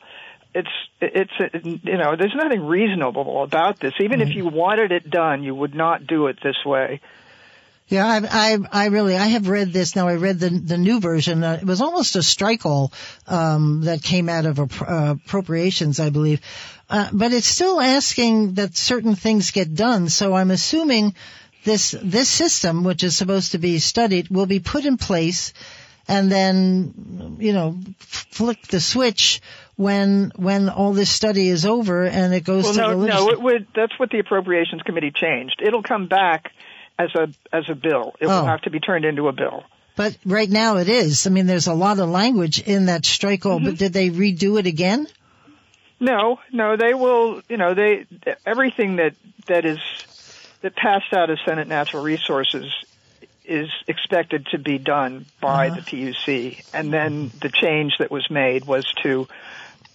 It's 0.52 0.70
it's 1.00 1.32
you 1.62 1.98
know 1.98 2.16
there's 2.16 2.34
nothing 2.34 2.64
reasonable 2.64 3.42
about 3.42 3.78
this. 3.78 3.92
Even 4.00 4.20
if 4.20 4.34
you 4.34 4.46
wanted 4.46 4.90
it 4.90 5.08
done 5.08 5.42
you 5.44 5.54
would 5.54 5.74
not 5.74 6.06
do 6.06 6.26
it 6.28 6.38
this 6.42 6.64
way 6.64 7.00
Yeah, 7.88 8.06
I, 8.06 8.20
I, 8.54 8.84
I 8.84 8.86
really, 8.86 9.14
I 9.14 9.26
have 9.26 9.46
read 9.46 9.72
this 9.72 9.94
now. 9.94 10.08
I 10.08 10.14
read 10.14 10.38
the 10.38 10.48
the 10.48 10.78
new 10.78 11.00
version. 11.00 11.44
Uh, 11.44 11.58
it 11.60 11.66
was 11.66 11.82
almost 11.82 12.16
a 12.16 12.22
strike 12.22 12.64
all 12.64 12.92
um, 13.26 13.82
that 13.82 14.02
came 14.02 14.30
out 14.30 14.46
of 14.46 14.56
appro- 14.56 14.90
uh, 14.90 15.12
appropriations, 15.12 16.00
I 16.00 16.08
believe. 16.08 16.40
Uh, 16.88 17.08
but 17.12 17.32
it's 17.32 17.46
still 17.46 17.80
asking 17.80 18.54
that 18.54 18.76
certain 18.76 19.14
things 19.14 19.50
get 19.50 19.74
done. 19.74 20.08
So 20.08 20.34
I'm 20.34 20.50
assuming 20.50 21.14
this 21.64 21.94
this 22.02 22.28
system, 22.28 22.84
which 22.84 23.04
is 23.04 23.16
supposed 23.16 23.52
to 23.52 23.58
be 23.58 23.78
studied, 23.78 24.28
will 24.30 24.46
be 24.46 24.60
put 24.60 24.86
in 24.86 24.96
place, 24.96 25.52
and 26.08 26.32
then 26.32 27.36
you 27.38 27.52
know 27.52 27.78
flick 27.98 28.66
the 28.68 28.80
switch 28.80 29.42
when 29.76 30.32
when 30.36 30.68
all 30.68 30.92
this 30.92 31.10
study 31.10 31.48
is 31.48 31.66
over 31.66 32.04
and 32.04 32.32
it 32.32 32.44
goes 32.44 32.64
well 32.64 32.74
to 32.74 32.80
no 32.80 33.00
the 33.00 33.06
no 33.08 33.30
it 33.30 33.40
would 33.40 33.66
that's 33.74 33.98
what 33.98 34.10
the 34.10 34.20
appropriations 34.20 34.82
committee 34.82 35.10
changed 35.10 35.60
it'll 35.64 35.82
come 35.82 36.06
back 36.06 36.52
as 36.98 37.14
a 37.14 37.28
as 37.52 37.64
a 37.68 37.74
bill 37.74 38.14
it 38.20 38.26
Oh. 38.26 38.40
will 38.40 38.46
have 38.46 38.62
to 38.62 38.70
be 38.70 38.80
turned 38.80 39.04
into 39.04 39.28
a 39.28 39.32
bill 39.32 39.64
But 39.96 40.16
right 40.24 40.50
now 40.50 40.78
it 40.78 40.88
is. 40.88 41.26
I 41.26 41.30
mean, 41.30 41.46
there's 41.46 41.68
a 41.68 41.74
lot 41.74 41.98
of 42.00 42.08
language 42.08 42.60
in 42.60 42.86
that 42.86 43.04
strike 43.06 43.46
all, 43.46 43.60
but 43.60 43.76
did 43.78 43.92
they 43.92 44.10
redo 44.10 44.58
it 44.58 44.66
again? 44.66 45.06
No, 46.00 46.40
no, 46.52 46.76
they 46.76 46.94
will. 46.94 47.40
You 47.48 47.56
know, 47.56 47.74
they 47.74 48.06
everything 48.44 48.96
that 48.96 49.14
that 49.46 49.64
is 49.64 49.78
that 50.62 50.74
passed 50.74 51.12
out 51.14 51.30
of 51.30 51.38
Senate 51.46 51.68
Natural 51.68 52.02
Resources 52.02 52.66
is 53.44 53.68
expected 53.86 54.46
to 54.52 54.58
be 54.58 54.78
done 54.78 55.26
by 55.40 55.68
Uh-huh. 55.68 55.76
the 55.76 55.82
PUC, 55.82 56.64
and 56.72 56.92
then 56.92 57.30
the 57.40 57.50
change 57.50 57.92
that 57.98 58.10
was 58.10 58.28
made 58.30 58.64
was 58.64 58.84
to 59.02 59.28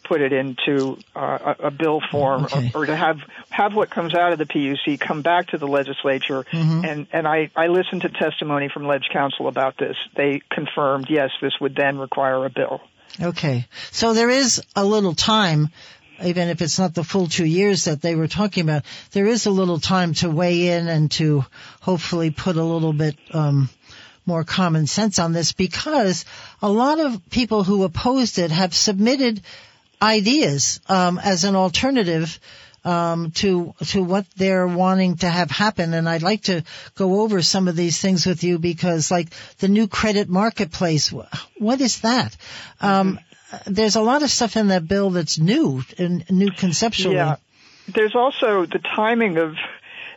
put 0.10 0.22
it 0.22 0.34
into 0.34 0.98
uh, 1.16 1.54
a, 1.60 1.72
bill 1.72 2.02
form, 2.12 2.46
Okay. 2.46 2.72
or, 2.74 2.82
or 2.82 2.86
to 2.88 2.96
have 2.96 3.20
have 3.52 3.76
what 3.76 3.92
comes 3.92 4.16
out 4.16 4.34
of 4.34 4.40
the 4.40 4.46
PUC 4.46 5.00
come 5.00 5.22
back 5.22 5.50
to 5.50 5.60
the 5.60 5.68
legislature. 5.68 6.44
Mm-hmm. 6.52 6.84
And 6.84 7.08
and 7.14 7.28
I 7.28 7.52
I 7.56 7.68
listened 7.68 8.02
to 8.02 8.10
testimony 8.10 8.70
from 8.74 8.88
Leg 8.88 9.04
Council 9.14 9.48
about 9.48 9.78
this. 9.78 9.96
They 10.16 10.42
confirmed 10.50 11.08
yes, 11.10 11.30
this 11.42 11.54
would 11.62 11.76
then 11.76 12.00
require 12.00 12.44
a 12.44 12.50
bill. 12.50 12.82
Okay. 13.22 13.68
So 13.92 14.14
there 14.16 14.32
is 14.32 14.62
a 14.76 14.84
little 14.84 15.14
time, 15.14 15.70
even 16.24 16.50
if 16.50 16.62
it's 16.64 16.80
not 16.80 16.96
the 16.96 17.04
full 17.04 17.28
two 17.28 17.46
years 17.46 17.86
that 17.86 18.02
they 18.02 18.16
were 18.16 18.28
talking 18.28 18.64
about, 18.64 18.84
there 19.12 19.28
is 19.28 19.46
a 19.46 19.52
little 19.52 19.80
time 19.80 20.16
to 20.16 20.30
weigh 20.30 20.70
in 20.70 20.88
and 20.88 21.12
to 21.12 21.46
hopefully 21.82 22.32
put 22.32 22.56
a 22.56 22.64
little 22.64 22.94
bit, 22.94 23.16
um, 23.32 23.70
more 24.26 24.44
common 24.44 24.86
sense 24.86 25.18
on 25.18 25.34
this 25.34 25.54
because 25.54 26.24
a 26.62 26.70
lot 26.70 27.00
of 27.00 27.30
people 27.32 27.64
who 27.64 27.84
opposed 27.84 28.38
it 28.38 28.52
have 28.52 28.76
submitted 28.76 29.42
ideas 30.02 30.80
um, 30.88 31.20
as 31.20 31.44
an 31.44 31.56
alternative 31.56 32.40
um, 32.86 33.32
to 33.32 33.74
to 33.88 34.02
what 34.04 34.26
they're 34.38 34.68
wanting 34.68 35.18
to 35.18 35.30
have 35.30 35.52
happen. 35.52 35.94
And 35.94 36.08
I'd 36.08 36.24
like 36.24 36.44
to 36.44 36.64
go 36.96 37.22
over 37.22 37.42
some 37.42 37.68
of 37.68 37.76
these 37.76 38.02
things 38.02 38.26
with 38.26 38.44
you 38.44 38.60
because, 38.60 39.12
like 39.12 39.30
the 39.60 39.68
new 39.68 39.88
credit 39.88 40.30
marketplace, 40.30 41.14
what 41.58 41.82
is 41.82 42.02
that? 42.02 42.36
Um. 42.82 43.20
There's 43.66 43.96
a 43.96 44.02
lot 44.02 44.22
of 44.22 44.30
stuff 44.30 44.58
in 44.58 44.68
that 44.68 44.88
bill 44.88 45.10
that's 45.10 45.40
new 45.40 45.82
and 45.98 46.24
new 46.30 46.52
conceptually. 46.52 47.16
Yeah. 47.16 47.38
There's 47.88 48.14
also 48.14 48.68
the 48.68 48.78
timing 48.78 49.38
of 49.38 49.56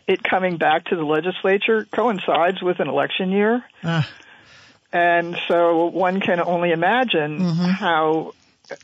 it 0.07 0.23
coming 0.23 0.57
back 0.57 0.85
to 0.85 0.95
the 0.95 1.03
legislature 1.03 1.87
coincides 1.91 2.61
with 2.61 2.79
an 2.79 2.87
election 2.87 3.31
year. 3.31 3.63
Uh. 3.83 4.03
And 4.91 5.35
so 5.47 5.87
one 5.87 6.19
can 6.19 6.39
only 6.39 6.71
imagine 6.71 7.39
mm-hmm. 7.39 7.69
how 7.71 8.33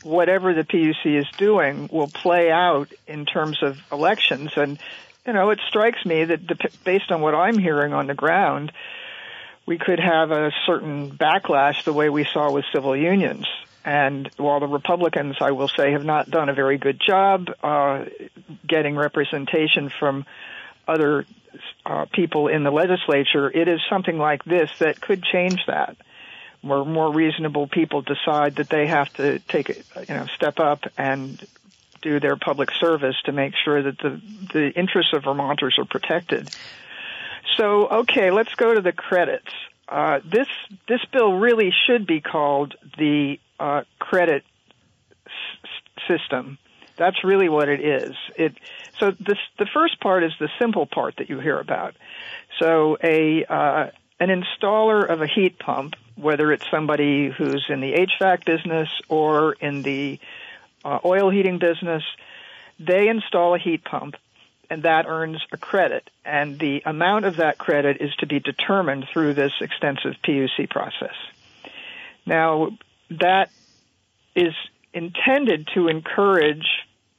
whatever 0.02 0.54
the 0.54 0.64
PUC 0.64 1.20
is 1.20 1.26
doing 1.36 1.88
will 1.92 2.08
play 2.08 2.50
out 2.50 2.92
in 3.06 3.24
terms 3.24 3.62
of 3.62 3.78
elections. 3.90 4.52
And, 4.56 4.78
you 5.26 5.32
know, 5.32 5.50
it 5.50 5.60
strikes 5.68 6.04
me 6.04 6.24
that 6.24 6.46
the, 6.46 6.70
based 6.84 7.10
on 7.10 7.20
what 7.20 7.34
I'm 7.34 7.58
hearing 7.58 7.92
on 7.92 8.06
the 8.06 8.14
ground, 8.14 8.72
we 9.66 9.78
could 9.78 10.00
have 10.00 10.30
a 10.30 10.52
certain 10.66 11.10
backlash 11.10 11.84
the 11.84 11.92
way 11.92 12.08
we 12.08 12.24
saw 12.24 12.52
with 12.52 12.64
civil 12.72 12.96
unions. 12.96 13.46
And 13.84 14.30
while 14.36 14.60
the 14.60 14.66
Republicans, 14.66 15.36
I 15.40 15.52
will 15.52 15.68
say, 15.68 15.92
have 15.92 16.04
not 16.04 16.30
done 16.30 16.50
a 16.50 16.54
very 16.54 16.76
good 16.76 17.00
job 17.00 17.48
uh, 17.62 18.04
getting 18.66 18.96
representation 18.96 19.88
from 19.88 20.26
other 20.86 21.24
uh, 21.86 22.04
people 22.12 22.48
in 22.48 22.62
the 22.62 22.70
legislature, 22.70 23.50
it 23.50 23.68
is 23.68 23.80
something 23.88 24.18
like 24.18 24.44
this 24.44 24.70
that 24.80 25.00
could 25.00 25.22
change 25.22 25.64
that 25.66 25.96
where 26.62 26.84
more 26.84 27.12
reasonable 27.12 27.66
people 27.66 28.02
decide 28.02 28.56
that 28.56 28.68
they 28.70 28.86
have 28.86 29.12
to 29.14 29.38
take 29.50 29.68
you 29.68 30.14
know 30.14 30.26
step 30.36 30.58
up 30.58 30.80
and 30.96 31.46
do 32.02 32.20
their 32.20 32.36
public 32.36 32.70
service 32.80 33.16
to 33.24 33.32
make 33.32 33.54
sure 33.64 33.82
that 33.82 33.98
the 33.98 34.20
the 34.52 34.70
interests 34.70 35.12
of 35.14 35.24
Vermonters 35.24 35.76
are 35.78 35.84
protected. 35.84 36.50
So 37.56 37.88
okay, 37.88 38.30
let's 38.30 38.54
go 38.56 38.74
to 38.74 38.80
the 38.80 38.92
credits. 38.92 39.50
Uh, 39.88 40.20
this 40.24 40.46
this 40.88 41.00
bill 41.12 41.34
really 41.34 41.72
should 41.86 42.06
be 42.06 42.20
called 42.20 42.74
the 42.96 43.38
uh, 43.58 43.82
credit 43.98 44.44
s- 45.26 46.02
system. 46.08 46.58
That's 46.96 47.24
really 47.24 47.48
what 47.48 47.68
it 47.68 47.80
is. 47.80 48.14
It 48.36 48.54
so 48.98 49.12
this 49.12 49.38
the 49.58 49.66
first 49.72 50.00
part 50.00 50.22
is 50.22 50.32
the 50.38 50.48
simple 50.60 50.86
part 50.86 51.14
that 51.18 51.28
you 51.28 51.40
hear 51.40 51.58
about. 51.58 51.94
So 52.60 52.98
a 53.02 53.44
uh, 53.48 53.90
an 54.20 54.28
installer 54.28 55.08
of 55.08 55.22
a 55.22 55.26
heat 55.26 55.58
pump 55.58 55.94
whether 56.20 56.52
it's 56.52 56.68
somebody 56.70 57.30
who's 57.30 57.64
in 57.68 57.80
the 57.80 57.92
HVAC 57.92 58.44
business 58.44 58.88
or 59.08 59.54
in 59.54 59.82
the 59.82 60.18
uh, 60.84 60.98
oil 61.04 61.30
heating 61.30 61.58
business, 61.58 62.02
they 62.78 63.08
install 63.08 63.54
a 63.54 63.58
heat 63.58 63.84
pump 63.84 64.16
and 64.70 64.84
that 64.84 65.06
earns 65.06 65.44
a 65.52 65.56
credit. 65.56 66.08
And 66.24 66.58
the 66.58 66.82
amount 66.86 67.24
of 67.24 67.36
that 67.36 67.58
credit 67.58 67.98
is 68.00 68.14
to 68.16 68.26
be 68.26 68.38
determined 68.38 69.06
through 69.12 69.34
this 69.34 69.52
extensive 69.60 70.14
PUC 70.24 70.70
process. 70.70 71.14
Now, 72.24 72.70
that 73.10 73.50
is 74.36 74.54
intended 74.94 75.68
to 75.74 75.88
encourage 75.88 76.66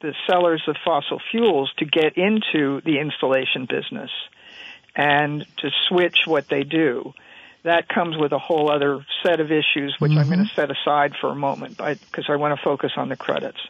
the 0.00 0.14
sellers 0.26 0.62
of 0.66 0.76
fossil 0.84 1.20
fuels 1.30 1.72
to 1.78 1.84
get 1.84 2.16
into 2.16 2.80
the 2.80 2.98
installation 2.98 3.66
business 3.66 4.10
and 4.96 5.46
to 5.58 5.70
switch 5.88 6.26
what 6.26 6.48
they 6.48 6.64
do 6.64 7.12
that 7.64 7.88
comes 7.88 8.16
with 8.16 8.32
a 8.32 8.38
whole 8.38 8.70
other 8.70 9.04
set 9.22 9.40
of 9.40 9.52
issues, 9.52 9.94
which 9.98 10.12
mm-hmm. 10.12 10.18
I'm 10.18 10.26
going 10.26 10.46
to 10.46 10.54
set 10.54 10.70
aside 10.70 11.14
for 11.20 11.30
a 11.30 11.34
moment 11.34 11.76
because 11.76 12.26
I 12.28 12.36
want 12.36 12.58
to 12.58 12.62
focus 12.62 12.92
on 12.96 13.08
the 13.08 13.16
credits. 13.16 13.60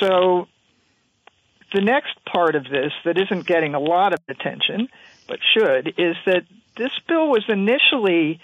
So 0.00 0.48
the 1.72 1.80
next 1.80 2.24
part 2.24 2.54
of 2.54 2.64
this 2.64 2.92
that 3.04 3.18
isn't 3.18 3.46
getting 3.46 3.74
a 3.74 3.80
lot 3.80 4.12
of 4.12 4.20
attention, 4.28 4.88
but 5.28 5.38
should, 5.54 5.94
is 5.98 6.16
that 6.26 6.44
this 6.76 6.92
bill 7.06 7.28
was 7.28 7.44
initially, 7.48 8.40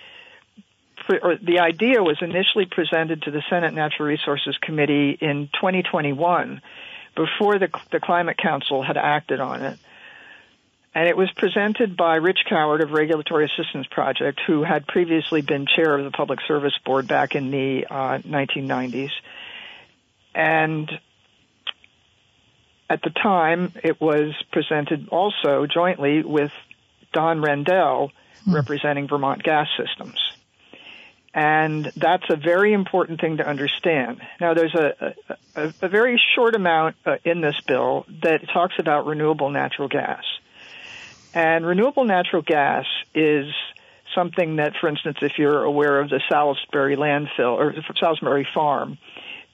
or 1.22 1.36
the 1.36 1.60
idea 1.60 2.02
was 2.02 2.18
initially 2.20 2.66
presented 2.66 3.22
to 3.22 3.30
the 3.30 3.42
Senate 3.50 3.74
Natural 3.74 4.08
Resources 4.08 4.56
Committee 4.60 5.18
in 5.20 5.48
2021 5.54 6.62
before 7.16 7.58
the, 7.58 7.68
the 7.90 8.00
Climate 8.00 8.36
Council 8.38 8.82
had 8.82 8.96
acted 8.96 9.40
on 9.40 9.62
it. 9.62 9.78
And 10.98 11.06
it 11.06 11.16
was 11.16 11.30
presented 11.36 11.96
by 11.96 12.16
Rich 12.16 12.40
Cowart 12.50 12.82
of 12.82 12.90
Regulatory 12.90 13.44
Assistance 13.44 13.86
Project, 13.88 14.40
who 14.48 14.64
had 14.64 14.84
previously 14.84 15.42
been 15.42 15.64
chair 15.64 15.96
of 15.96 16.04
the 16.04 16.10
Public 16.10 16.40
Service 16.48 16.76
Board 16.84 17.06
back 17.06 17.36
in 17.36 17.52
the 17.52 17.86
uh, 17.88 18.18
1990s. 18.18 19.12
And 20.34 20.90
at 22.90 23.00
the 23.02 23.10
time, 23.10 23.74
it 23.84 24.00
was 24.00 24.34
presented 24.50 25.08
also 25.10 25.66
jointly 25.72 26.24
with 26.24 26.50
Don 27.12 27.42
Rendall, 27.42 28.10
hmm. 28.44 28.56
representing 28.56 29.06
Vermont 29.06 29.44
Gas 29.44 29.68
Systems. 29.78 30.18
And 31.32 31.92
that's 31.94 32.28
a 32.28 32.34
very 32.34 32.72
important 32.72 33.20
thing 33.20 33.36
to 33.36 33.46
understand. 33.46 34.20
Now, 34.40 34.54
there's 34.54 34.74
a, 34.74 35.14
a, 35.54 35.72
a 35.80 35.88
very 35.88 36.20
short 36.34 36.56
amount 36.56 36.96
uh, 37.06 37.18
in 37.22 37.40
this 37.40 37.54
bill 37.68 38.04
that 38.24 38.48
talks 38.52 38.74
about 38.80 39.06
renewable 39.06 39.50
natural 39.50 39.86
gas. 39.86 40.24
And 41.34 41.66
renewable 41.66 42.04
natural 42.04 42.42
gas 42.42 42.86
is 43.14 43.46
something 44.14 44.56
that, 44.56 44.74
for 44.80 44.88
instance, 44.88 45.18
if 45.22 45.38
you're 45.38 45.62
aware 45.62 46.00
of 46.00 46.08
the 46.08 46.20
Salisbury 46.28 46.96
landfill 46.96 47.56
or 47.56 47.74
Salisbury 47.98 48.46
farm, 48.54 48.98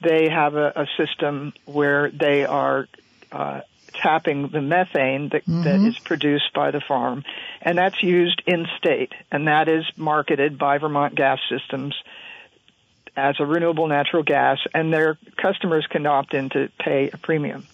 they 0.01 0.29
have 0.29 0.55
a, 0.55 0.71
a 0.75 0.87
system 0.97 1.53
where 1.65 2.09
they 2.09 2.45
are 2.45 2.87
uh, 3.31 3.61
tapping 3.93 4.49
the 4.49 4.61
methane 4.61 5.29
that, 5.29 5.45
mm-hmm. 5.45 5.63
that 5.63 5.79
is 5.79 5.97
produced 5.99 6.53
by 6.53 6.71
the 6.71 6.81
farm, 6.81 7.23
and 7.61 7.77
that's 7.77 8.01
used 8.03 8.41
in 8.45 8.65
state, 8.77 9.13
and 9.31 9.47
that 9.47 9.67
is 9.67 9.85
marketed 9.95 10.57
by 10.57 10.77
Vermont 10.77 11.15
Gas 11.15 11.39
Systems 11.49 11.95
as 13.17 13.35
a 13.39 13.45
renewable 13.45 13.87
natural 13.87 14.23
gas, 14.23 14.59
and 14.73 14.91
their 14.91 15.17
customers 15.37 15.87
can 15.89 16.05
opt 16.05 16.33
in 16.33 16.49
to 16.49 16.69
pay 16.79 17.09
a 17.11 17.17
premium. 17.17 17.65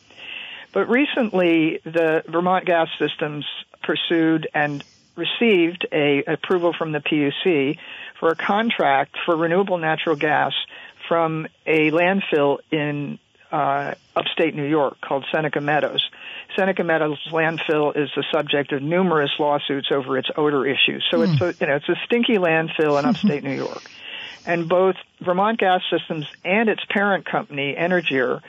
But 0.74 0.88
recently, 0.88 1.80
the 1.84 2.24
Vermont 2.28 2.66
Gas 2.66 2.88
Systems 3.00 3.46
pursued 3.82 4.48
and 4.54 4.84
received 5.16 5.86
a 5.92 6.24
approval 6.26 6.74
from 6.78 6.92
the 6.92 7.00
PUC 7.00 7.78
for 8.20 8.30
a 8.30 8.36
contract 8.36 9.18
for 9.26 9.36
renewable 9.36 9.78
natural 9.78 10.16
gas 10.16 10.54
from 11.08 11.48
a 11.66 11.92
landfill 11.92 12.60
in 12.72 13.20
uh, 13.52 13.94
upstate 14.16 14.56
New 14.56 14.66
York 14.66 15.02
called 15.02 15.26
Seneca 15.32 15.60
Meadows. 15.60 16.10
Seneca 16.56 16.84
Meadows 16.84 17.20
landfill 17.32 17.96
is 17.96 18.10
the 18.16 18.24
subject 18.32 18.72
of 18.72 18.82
numerous 18.82 19.32
lawsuits 19.40 19.92
over 19.92 20.18
its 20.18 20.30
odor 20.38 20.66
issues. 20.66 21.06
So 21.12 21.20
mm. 21.20 21.34
it's 21.34 21.42
a, 21.42 21.64
you 21.64 21.70
know 21.70 21.76
it's 21.76 21.90
a 21.90 21.96
stinky 22.06 22.38
landfill 22.38 22.98
in 23.00 23.06
upstate 23.10 23.44
New 23.44 23.56
York, 23.56 23.84
and 24.46 24.70
both 24.70 24.96
Vermont 25.20 25.60
Gas 25.60 25.82
Systems 25.90 26.28
and 26.46 26.70
its 26.70 26.84
parent 26.90 27.26
company 27.26 27.76
Énergir 27.78 28.42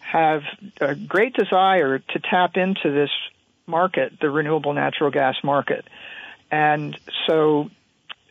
have 0.00 0.42
a 0.80 0.94
great 0.94 1.34
desire 1.34 1.98
to 1.98 2.18
tap 2.18 2.56
into 2.56 2.90
this 2.90 3.10
market, 3.70 4.20
the 4.20 4.30
renewable 4.30 4.72
natural 4.72 5.10
gas 5.10 5.36
market. 5.42 5.86
And 6.50 6.98
so 7.26 7.70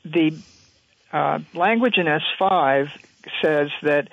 the 0.04 0.38
uh, 1.12 1.40
language 1.54 1.98
in 1.98 2.06
S5 2.06 2.90
says 3.42 3.70
that 3.84 4.10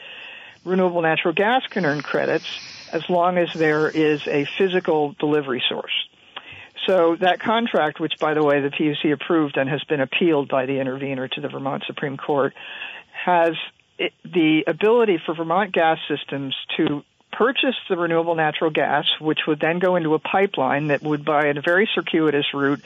renewable 0.65 1.03
natural 1.03 1.35
gas 1.35 1.63
can 1.69 1.85
earn 1.85 2.03
credits 2.03 2.47
as 2.93 3.09
long 3.09 3.39
as 3.39 3.53
there 3.53 3.89
is 3.89 4.27
a 4.27 4.47
physical 4.59 5.15
delivery 5.19 5.63
source. 5.69 5.93
So 6.87 7.17
that 7.17 7.41
contract, 7.41 7.99
which 7.99 8.15
by 8.21 8.35
the 8.35 8.45
way 8.45 8.61
the 8.61 8.71
PUC 8.71 9.13
approved 9.13 9.57
and 9.57 9.69
has 9.69 9.83
been 9.85 10.01
appealed 10.01 10.49
by 10.49 10.67
the 10.67 10.79
intervener 10.79 11.27
to 11.29 11.41
the 11.41 11.49
Vermont 11.49 11.83
Supreme 11.87 12.17
Court, 12.17 12.55
has 13.13 13.55
the 14.25 14.65
ability 14.67 15.21
for 15.25 15.35
Vermont 15.35 15.73
gas 15.73 15.99
systems 16.09 16.55
to 16.77 17.03
purchase 17.37 17.77
the 17.89 17.97
renewable 17.97 18.35
natural 18.35 18.71
gas, 18.71 19.05
which 19.21 19.41
would 19.47 19.61
then 19.61 19.79
go 19.79 19.97
into 19.97 20.15
a 20.15 20.19
pipeline 20.19 20.89
that 20.89 21.03
would, 21.03 21.25
by 21.25 21.47
a 21.47 21.61
very 21.61 21.89
circuitous 21.95 22.47
route, 22.55 22.83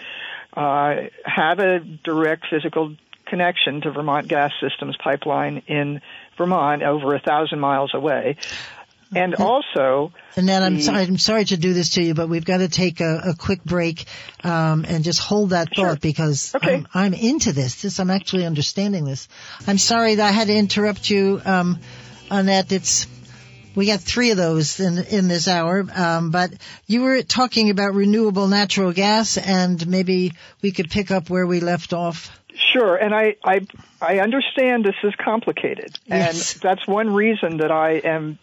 uh, 0.57 0.95
have 1.25 1.61
a 1.61 1.79
direct 1.79 2.47
physical 2.51 2.97
connection 3.27 3.81
to 3.83 3.93
Vermont 3.93 4.27
Gas 4.27 4.53
Systems 4.61 4.97
pipeline 5.03 5.63
in 5.69 6.01
Vermont, 6.37 6.83
over 6.83 7.15
a 7.15 7.21
thousand 7.21 7.61
miles 7.61 7.95
away. 7.95 8.37
And 9.13 9.35
also, 9.35 10.13
and 10.37 10.49
then 10.49 10.63
I'm 10.63 10.81
sorry, 10.81 11.03
I'm 11.03 11.19
sorry 11.19 11.45
to 11.47 11.57
do 11.57 11.73
this 11.73 11.91
to 11.91 12.03
you, 12.03 12.15
but 12.15 12.29
we've 12.29 12.45
got 12.45 12.59
to 12.59 12.69
take 12.69 13.01
a, 13.01 13.31
a 13.31 13.35
quick 13.35 13.65
break 13.65 14.05
um, 14.45 14.85
and 14.87 15.03
just 15.03 15.19
hold 15.19 15.51
that 15.51 15.75
thought 15.75 15.75
sure. 15.75 15.97
because 15.97 16.55
okay. 16.55 16.75
I'm, 16.75 16.87
I'm, 16.95 17.15
into 17.15 17.53
this. 17.53 17.83
This 17.83 17.99
I'm 17.99 18.11
actually 18.11 18.47
understanding 18.47 19.05
this. 19.05 19.27
I'm 19.67 19.79
sorry 19.79 20.15
that 20.15 20.29
I 20.29 20.31
had 20.31 20.47
to 20.47 20.55
interrupt 20.55 21.11
you, 21.11 21.43
um, 21.45 21.81
Annette. 22.31 22.71
It's 22.71 23.09
we 23.75 23.87
got 23.87 24.01
three 24.01 24.31
of 24.31 24.37
those 24.37 24.81
in 24.81 24.99
in 24.99 25.29
this 25.29 25.49
hour. 25.49 25.87
Um, 25.95 26.31
but 26.31 26.51
you 26.87 27.03
were 27.03 27.23
talking 27.23 27.71
about 27.71 27.95
renewable 27.95 28.49
natural 28.49 28.93
gas, 28.93 29.37
and 29.39 29.87
maybe 29.87 30.33
we 30.63 30.73
could 30.73 30.91
pick 30.91 31.11
up 31.11 31.31
where 31.31 31.47
we 31.47 31.61
left 31.61 31.93
off. 31.93 32.37
Sure, 32.73 32.97
and 32.97 33.15
I, 33.15 33.37
I 33.45 33.67
I 34.01 34.19
understand 34.21 34.85
this 34.85 34.97
is 35.03 35.15
complicated, 35.17 35.99
Yes. 36.07 36.55
and 36.55 36.63
that's 36.63 36.87
one 36.87 37.13
reason 37.15 37.59
that 37.59 37.71
I 37.71 37.93
am 37.93 38.39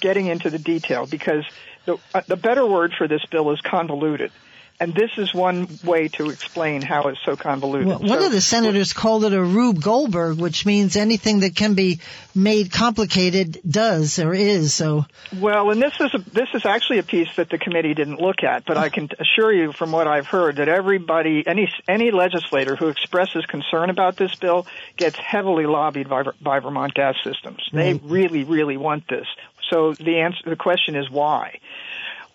getting 0.00 0.26
into 0.26 0.50
the 0.50 0.58
detail 0.58 1.06
because 1.06 1.44
the 1.84 1.98
uh, 2.14 2.22
the 2.26 2.36
better 2.36 2.66
word 2.66 2.92
for 2.96 3.06
this 3.06 3.24
bill 3.26 3.50
is 3.52 3.60
convoluted, 3.60 4.32
and 4.80 4.94
this 4.94 5.10
is 5.18 5.34
one 5.34 5.68
way 5.84 6.08
to 6.08 6.30
explain 6.30 6.80
how 6.82 7.02
it's 7.08 7.20
so 7.24 7.36
convoluted. 7.36 7.86
Well, 7.86 7.98
one 7.98 8.20
So- 8.20 8.26
of 8.26 8.32
the 8.32 8.40
senators 8.40 8.92
called 8.94 9.24
it 9.24 9.32
a 9.34 9.42
Rube 9.42 9.80
Goldberg, 9.82 10.38
which 10.38 10.64
means 10.64 10.96
anything 10.96 11.40
that 11.40 11.54
can 11.54 11.74
be 11.74 12.00
made 12.34 12.72
complicated 12.72 13.60
does 13.68 14.18
or 14.18 14.32
is. 14.34 14.72
So, 14.72 15.04
Well, 15.38 15.70
and 15.70 15.80
this 15.82 15.92
is 16.00 16.14
a, 16.14 16.18
this 16.32 16.48
is 16.54 16.64
actually 16.64 16.98
a 16.98 17.02
piece 17.02 17.28
that 17.36 17.50
the 17.50 17.58
committee 17.58 17.92
didn't 17.94 18.20
look 18.20 18.42
at, 18.42 18.64
but 18.64 18.76
I 18.78 18.88
can 18.88 19.08
assure 19.18 19.52
you 19.52 19.72
from 19.72 19.92
what 19.92 20.06
I've 20.06 20.26
heard 20.26 20.56
that 20.56 20.68
everybody, 20.68 21.44
any 21.46 21.68
any 21.88 22.10
legislator 22.10 22.74
who 22.76 22.88
expresses 22.88 23.44
concern 23.46 23.90
about 23.90 24.16
this 24.16 24.34
bill 24.36 24.66
gets 24.96 25.16
heavily 25.16 25.66
lobbied 25.66 26.08
by, 26.08 26.22
by 26.40 26.60
Vermont 26.60 26.94
Gas 26.94 27.16
Systems. 27.22 27.68
They 27.72 27.92
Right. 27.92 28.00
really, 28.04 28.44
really 28.44 28.76
want 28.76 29.06
this. 29.08 29.26
So 29.70 29.92
the 29.94 30.20
answer, 30.20 30.38
the 30.46 30.56
question 30.56 30.96
is 30.96 31.08
why. 31.10 31.58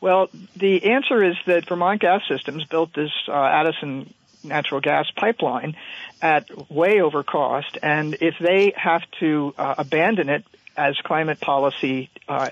Well, 0.01 0.29
the 0.55 0.91
answer 0.91 1.23
is 1.23 1.35
that 1.47 1.67
Vermont 1.67 2.01
Gas 2.01 2.21
Systems 2.27 2.65
built 2.65 2.93
this 2.93 3.11
uh, 3.27 3.31
Addison 3.33 4.13
natural 4.43 4.81
gas 4.81 5.09
pipeline 5.15 5.75
at 6.21 6.71
way 6.71 7.01
over 7.01 7.23
cost, 7.23 7.77
and 7.81 8.15
if 8.21 8.35
they 8.39 8.73
have 8.75 9.01
to 9.19 9.53
uh, 9.57 9.75
abandon 9.79 10.29
it 10.29 10.45
as 10.77 10.95
climate 10.97 11.39
policy, 11.39 12.09
uh, 12.27 12.49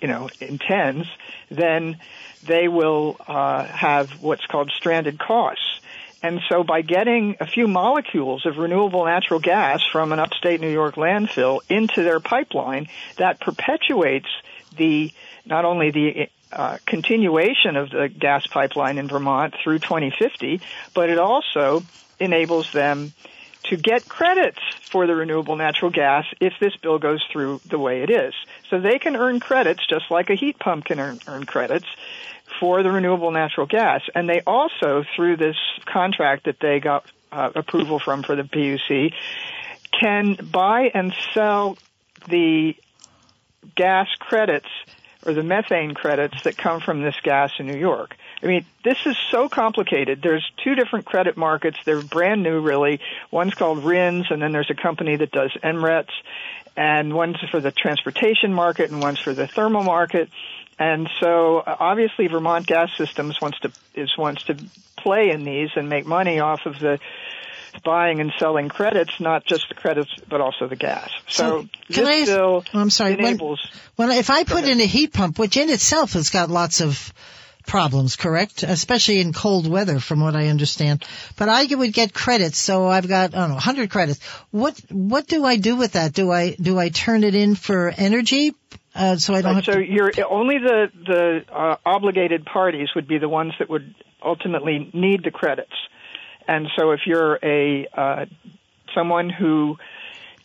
you 0.00 0.08
know, 0.08 0.28
intends, 0.40 1.08
then 1.50 1.96
they 2.44 2.68
will 2.68 3.16
uh, 3.26 3.64
have 3.64 4.10
what's 4.20 4.44
called 4.46 4.70
stranded 4.76 5.18
costs. 5.18 5.80
And 6.24 6.40
so 6.48 6.62
by 6.62 6.82
getting 6.82 7.36
a 7.40 7.46
few 7.46 7.66
molecules 7.66 8.46
of 8.46 8.56
renewable 8.56 9.04
natural 9.04 9.40
gas 9.40 9.82
from 9.90 10.12
an 10.12 10.20
upstate 10.20 10.60
New 10.60 10.70
York 10.70 10.94
landfill 10.94 11.60
into 11.68 12.04
their 12.04 12.20
pipeline, 12.20 12.88
that 13.16 13.40
perpetuates 13.40 14.28
the, 14.76 15.12
not 15.44 15.64
only 15.64 15.90
the 15.90 16.28
uh, 16.52 16.78
continuation 16.86 17.76
of 17.76 17.90
the 17.90 18.08
gas 18.08 18.46
pipeline 18.46 18.98
in 18.98 19.08
Vermont 19.08 19.54
through 19.62 19.78
2050, 19.78 20.60
but 20.94 21.10
it 21.10 21.18
also 21.18 21.82
enables 22.20 22.70
them 22.72 23.12
to 23.64 23.76
get 23.76 24.08
credits 24.08 24.58
for 24.90 25.06
the 25.06 25.14
renewable 25.14 25.56
natural 25.56 25.90
gas 25.90 26.24
if 26.40 26.52
this 26.60 26.76
bill 26.76 26.98
goes 26.98 27.22
through 27.32 27.60
the 27.66 27.78
way 27.78 28.02
it 28.02 28.10
is. 28.10 28.34
So 28.70 28.80
they 28.80 28.98
can 28.98 29.16
earn 29.16 29.40
credits 29.40 29.86
just 29.88 30.10
like 30.10 30.30
a 30.30 30.34
heat 30.34 30.58
pump 30.58 30.84
can 30.86 30.98
earn, 30.98 31.20
earn 31.26 31.46
credits 31.46 31.86
for 32.60 32.82
the 32.82 32.90
renewable 32.90 33.30
natural 33.30 33.66
gas. 33.66 34.02
And 34.14 34.28
they 34.28 34.42
also, 34.46 35.04
through 35.16 35.36
this 35.36 35.56
contract 35.86 36.44
that 36.46 36.58
they 36.60 36.80
got 36.80 37.04
uh, 37.30 37.50
approval 37.54 37.98
from 37.98 38.22
for 38.22 38.36
the 38.36 38.42
PUC, 38.42 39.12
can 39.98 40.36
buy 40.50 40.90
and 40.92 41.14
sell 41.32 41.78
the 42.28 42.74
gas 43.76 44.08
credits 44.18 44.68
or 45.24 45.34
the 45.34 45.42
methane 45.42 45.94
credits 45.94 46.42
that 46.44 46.56
come 46.56 46.80
from 46.80 47.02
this 47.02 47.14
gas 47.22 47.52
in 47.58 47.66
New 47.66 47.78
York. 47.78 48.16
I 48.42 48.46
mean, 48.46 48.64
this 48.84 48.98
is 49.06 49.16
so 49.30 49.48
complicated. 49.48 50.20
There's 50.22 50.48
two 50.62 50.74
different 50.74 51.04
credit 51.04 51.36
markets. 51.36 51.78
They're 51.84 52.02
brand 52.02 52.42
new, 52.42 52.60
really. 52.60 53.00
One's 53.30 53.54
called 53.54 53.84
RINs, 53.84 54.26
and 54.30 54.42
then 54.42 54.52
there's 54.52 54.70
a 54.70 54.74
company 54.74 55.16
that 55.16 55.30
does 55.30 55.56
M-RETS, 55.62 56.12
and 56.76 57.14
one's 57.14 57.38
for 57.50 57.60
the 57.60 57.70
transportation 57.70 58.52
market, 58.52 58.90
and 58.90 59.00
one's 59.00 59.20
for 59.20 59.32
the 59.34 59.46
thermal 59.46 59.84
market. 59.84 60.28
And 60.78 61.08
so, 61.20 61.58
uh, 61.58 61.76
obviously, 61.78 62.26
Vermont 62.26 62.66
Gas 62.66 62.90
Systems 62.96 63.40
wants 63.40 63.60
to 63.60 63.72
is 63.94 64.16
wants 64.16 64.44
to 64.44 64.56
play 64.96 65.30
in 65.30 65.44
these 65.44 65.70
and 65.76 65.88
make 65.88 66.06
money 66.06 66.40
off 66.40 66.66
of 66.66 66.78
the 66.78 66.98
buying 67.84 68.20
and 68.20 68.32
selling 68.38 68.68
credits, 68.68 69.20
not 69.20 69.44
just 69.44 69.68
the 69.68 69.74
credits, 69.74 70.10
but 70.28 70.40
also 70.40 70.66
the 70.68 70.76
gas. 70.76 71.10
So, 71.28 71.66
can 71.90 72.04
this 72.04 72.28
I 72.30 72.32
bill 72.32 72.64
Oh, 72.74 72.78
I'm 72.78 72.90
sorry, 72.90 73.16
when- 73.16 73.26
enables. 73.26 73.60
Well, 73.96 74.10
if 74.10 74.30
I 74.30 74.44
put 74.44 74.64
in 74.64 74.80
a 74.80 74.86
heat 74.86 75.12
pump, 75.12 75.38
which 75.38 75.56
in 75.56 75.70
itself 75.70 76.12
has 76.14 76.30
got 76.30 76.50
lots 76.50 76.80
of 76.80 77.12
problems, 77.66 78.16
correct? 78.16 78.62
Especially 78.64 79.20
in 79.20 79.32
cold 79.32 79.68
weather, 79.70 80.00
from 80.00 80.20
what 80.20 80.34
I 80.34 80.48
understand. 80.48 81.04
But 81.36 81.48
I 81.48 81.66
would 81.74 81.92
get 81.92 82.12
credits, 82.12 82.58
so 82.58 82.88
I've 82.88 83.06
got 83.08 83.34
I 83.34 83.38
don't 83.38 83.48
know 83.50 83.54
100 83.54 83.88
credits. 83.90 84.20
What 84.50 84.80
what 84.90 85.26
do 85.28 85.44
I 85.44 85.56
do 85.56 85.76
with 85.76 85.92
that? 85.92 86.12
Do 86.12 86.30
I 86.32 86.50
do 86.60 86.78
I 86.78 86.88
turn 86.88 87.22
it 87.24 87.34
in 87.34 87.54
for 87.54 87.92
energy? 87.96 88.52
Uh, 88.94 89.16
so 89.16 89.32
I 89.34 89.40
don't 89.42 89.54
Right, 89.54 89.64
have 89.64 89.74
so 89.74 89.80
to. 89.80 89.86
you're 89.86 90.10
only 90.28 90.58
the 90.58 90.90
the 91.06 91.44
uh, 91.54 91.76
obligated 91.86 92.44
parties 92.44 92.88
would 92.94 93.06
be 93.08 93.18
the 93.18 93.28
ones 93.28 93.52
that 93.58 93.70
would 93.70 93.94
ultimately 94.24 94.90
need 94.92 95.22
the 95.24 95.30
credits. 95.30 95.72
And 96.48 96.68
so 96.76 96.92
if 96.92 97.06
you're 97.06 97.38
a 97.42 97.86
uh, 97.92 98.26
someone 98.94 99.30
who 99.30 99.78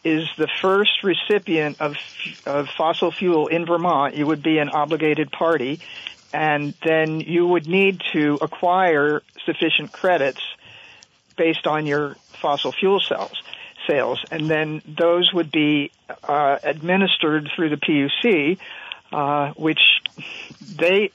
is 0.03 0.27
the 0.37 0.47
first 0.61 1.03
recipient 1.03 1.81
of 1.81 1.95
of 2.45 2.69
fossil 2.69 3.11
fuel 3.11 3.47
in 3.47 3.65
Vermont, 3.65 4.15
you 4.15 4.25
would 4.25 4.43
be 4.43 4.57
an 4.59 4.69
obligated 4.69 5.31
party, 5.31 5.79
and 6.33 6.73
then 6.85 7.19
you 7.19 7.47
would 7.47 7.67
need 7.67 8.01
to 8.13 8.37
acquire 8.41 9.21
sufficient 9.45 9.91
credits 9.91 10.41
based 11.35 11.67
on 11.67 11.85
your 11.85 12.15
fossil 12.41 12.71
fuel 12.71 12.99
cells 12.99 13.41
sales, 13.87 14.23
and 14.31 14.49
then 14.49 14.81
those 14.85 15.33
would 15.33 15.51
be 15.51 15.91
uh, 16.23 16.57
administered 16.63 17.49
through 17.55 17.69
the 17.69 17.77
PUC, 17.77 18.57
uh, 19.11 19.53
which 19.53 19.79
they 20.75 21.11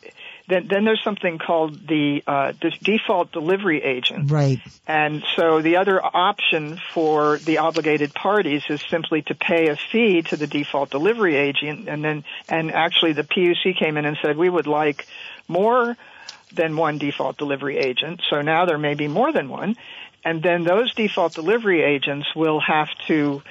then 0.49 0.67
then 0.69 0.85
there's 0.85 1.03
something 1.03 1.39
called 1.39 1.87
the 1.87 2.23
uh, 2.27 2.53
default 2.83 3.33
delivery 3.33 3.83
agent, 3.83 4.31
Right. 4.31 4.61
and 4.87 5.23
so 5.37 5.63
the 5.63 5.77
other 5.77 6.05
option 6.05 6.79
for 6.93 7.39
the 7.39 7.59
obligated 7.59 8.13
parties 8.15 8.63
is 8.69 8.83
simply 8.91 9.23
to 9.23 9.35
pay 9.35 9.69
a 9.69 9.77
fee 9.77 10.23
to 10.23 10.37
the 10.37 10.47
default 10.47 10.91
delivery 10.91 11.37
agent, 11.37 11.89
and 11.89 12.05
then 12.05 12.25
and 12.49 12.73
actually 12.73 13.13
the 13.13 13.25
PUC 13.25 13.79
came 13.79 13.97
in 13.97 14.05
and 14.05 14.17
said 14.23 14.37
we 14.37 14.49
would 14.49 14.67
like 14.67 15.07
more 15.49 15.97
than 16.55 16.77
one 16.77 16.99
default 16.99 17.39
delivery 17.39 17.79
agent. 17.79 18.21
So 18.29 18.43
now 18.43 18.67
there 18.67 18.79
may 18.79 18.95
be 18.95 19.09
more 19.09 19.33
than 19.33 19.49
one, 19.49 19.77
and 20.25 20.43
then 20.43 20.65
those 20.65 20.93
default 20.95 21.35
delivery 21.35 21.83
agents 21.83 22.35
will 22.35 22.61
have 22.61 22.89
to 23.07 23.43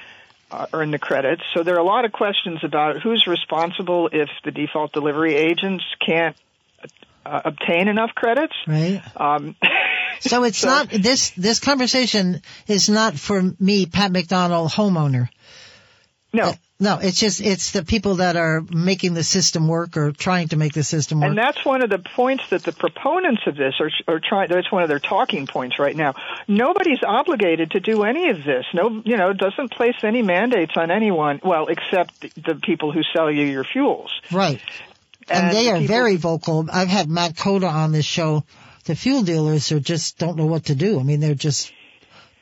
uh, 0.52 0.68
earn 0.74 0.92
the 0.92 1.00
credits. 1.00 1.42
So 1.54 1.64
there 1.64 1.76
are 1.76 1.80
a 1.80 1.84
lot 1.84 2.06
of 2.06 2.12
questions 2.12 2.64
about 2.64 3.02
who's 3.02 3.26
responsible 3.26 4.10
if 4.12 4.30
the 4.44 4.52
default 4.52 4.92
delivery 4.92 5.36
agents 5.36 5.84
can't 6.06 6.36
uh, 7.26 7.42
obtain 7.46 7.88
enough 7.88 8.12
credits. 8.16 8.54
Right. 8.68 9.02
Um, 9.16 9.56
So 10.20 10.44
it's 10.44 10.60
So- 10.60 10.68
not 10.68 10.90
this 10.90 11.32
this 11.32 11.60
conversation 11.60 12.42
is 12.68 12.90
not 12.90 13.16
for 13.18 13.42
me, 13.60 13.88
Pat 13.88 14.12
McDonald, 14.12 14.70
homeowner. 14.72 15.30
no. 16.34 16.54
No, 16.80 16.98
it's 16.98 17.20
just 17.20 17.42
it's 17.42 17.72
the 17.74 17.84
people 17.86 18.16
that 18.16 18.36
are 18.36 18.62
making 18.74 19.14
the 19.14 19.24
system 19.24 19.68
work 19.68 19.98
or 19.98 20.12
trying 20.12 20.48
to 20.48 20.58
make 20.58 20.74
the 20.74 20.82
system 20.84 21.20
work. 21.22 21.30
And 21.30 21.38
that's 21.38 21.64
one 21.64 21.84
of 21.84 21.92
the 21.92 22.00
points 22.00 22.50
that 22.50 22.64
the 22.64 22.72
proponents 22.72 23.44
of 23.46 23.56
this 23.56 23.76
are, 23.80 23.92
are 24.08 24.20
trying. 24.20 24.50
That's 24.50 24.72
one 24.72 24.82
of 24.82 24.90
their 24.90 24.98
talking 24.98 25.46
points 25.46 25.78
right 25.78 25.96
now. 25.96 26.16
Nobody's 26.48 27.04
obligated 27.06 27.72
to 27.72 27.80
do 27.82 28.02
any 28.04 28.30
of 28.30 28.44
this. 28.44 28.66
No, 28.74 28.90
you 29.06 29.16
know, 29.16 29.30
it 29.30 29.38
doesn't 29.38 29.72
place 29.72 29.94
any 30.04 30.24
mandates 30.24 30.72
on 30.76 30.90
anyone. 30.90 31.40
Well, 31.44 31.68
except 31.68 32.20
the 32.22 32.56
people 32.62 32.92
who 32.92 33.02
sell 33.16 33.30
you 33.32 33.46
your 33.46 33.64
fuels. 33.64 34.12
right. 34.32 34.60
And, 35.30 35.56
they 35.56 35.70
are 35.70 35.80
people- 35.80 35.96
very 35.96 36.16
vocal. 36.18 36.68
I've 36.72 36.88
had 36.88 37.10
Matt 37.10 37.38
Cota 37.38 37.68
on 37.68 37.92
this 37.92 38.06
show. 38.06 38.44
The 38.86 38.96
fuel 38.96 39.24
dealers 39.24 39.72
are 39.72 39.80
just 39.80 40.18
don't 40.18 40.38
know 40.38 40.48
what 40.48 40.66
to 40.66 40.76
do. 40.76 41.00
I 41.00 41.04
mean, 41.04 41.20
they're 41.20 41.36
just 41.36 41.72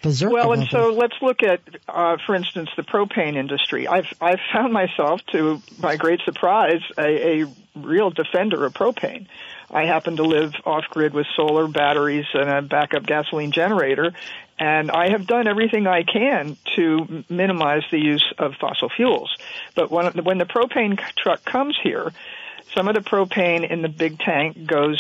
berserk. 0.02 0.32
Well, 0.32 0.54
and 0.54 0.68
so 0.70 0.94
let's 0.94 1.16
look 1.22 1.44
at, 1.44 1.60
uh, 1.88 2.18
for 2.26 2.36
instance, 2.36 2.70
the 2.78 2.84
propane 2.84 3.36
industry. 3.36 3.88
I've 3.88 4.12
I've 4.22 4.40
found 4.54 4.74
myself, 4.74 5.22
to 5.34 5.62
my 5.80 5.98
great 5.98 6.22
surprise, 6.24 6.82
a, 6.98 7.42
a 7.42 7.46
real 7.76 8.10
defender 8.10 8.66
of 8.66 8.74
propane. 8.74 9.28
I 9.72 9.86
happen 9.86 10.16
to 10.16 10.24
live 10.24 10.54
off 10.66 10.86
grid 10.90 11.14
with 11.14 11.28
solar 11.36 11.68
batteries 11.68 12.26
and 12.34 12.50
a 12.50 12.62
backup 12.62 13.06
gasoline 13.06 13.52
generator, 13.52 14.14
and 14.58 14.90
I 14.90 15.10
have 15.10 15.28
done 15.28 15.48
everything 15.48 15.86
I 15.86 16.04
can 16.04 16.58
to 16.76 17.24
minimize 17.30 17.84
the 17.92 18.00
use 18.00 18.26
of 18.38 18.56
fossil 18.56 18.90
fuels. 18.90 19.36
But 19.76 19.92
when 19.92 20.08
when 20.24 20.38
the 20.38 20.46
propane 20.46 21.00
truck 21.18 21.46
comes 21.46 21.78
here, 21.84 22.12
some 22.76 22.88
of 22.88 22.96
the 22.96 23.02
propane 23.02 23.70
in 23.70 23.82
the 23.82 23.90
big 23.90 24.20
tank 24.20 24.66
goes 24.66 25.00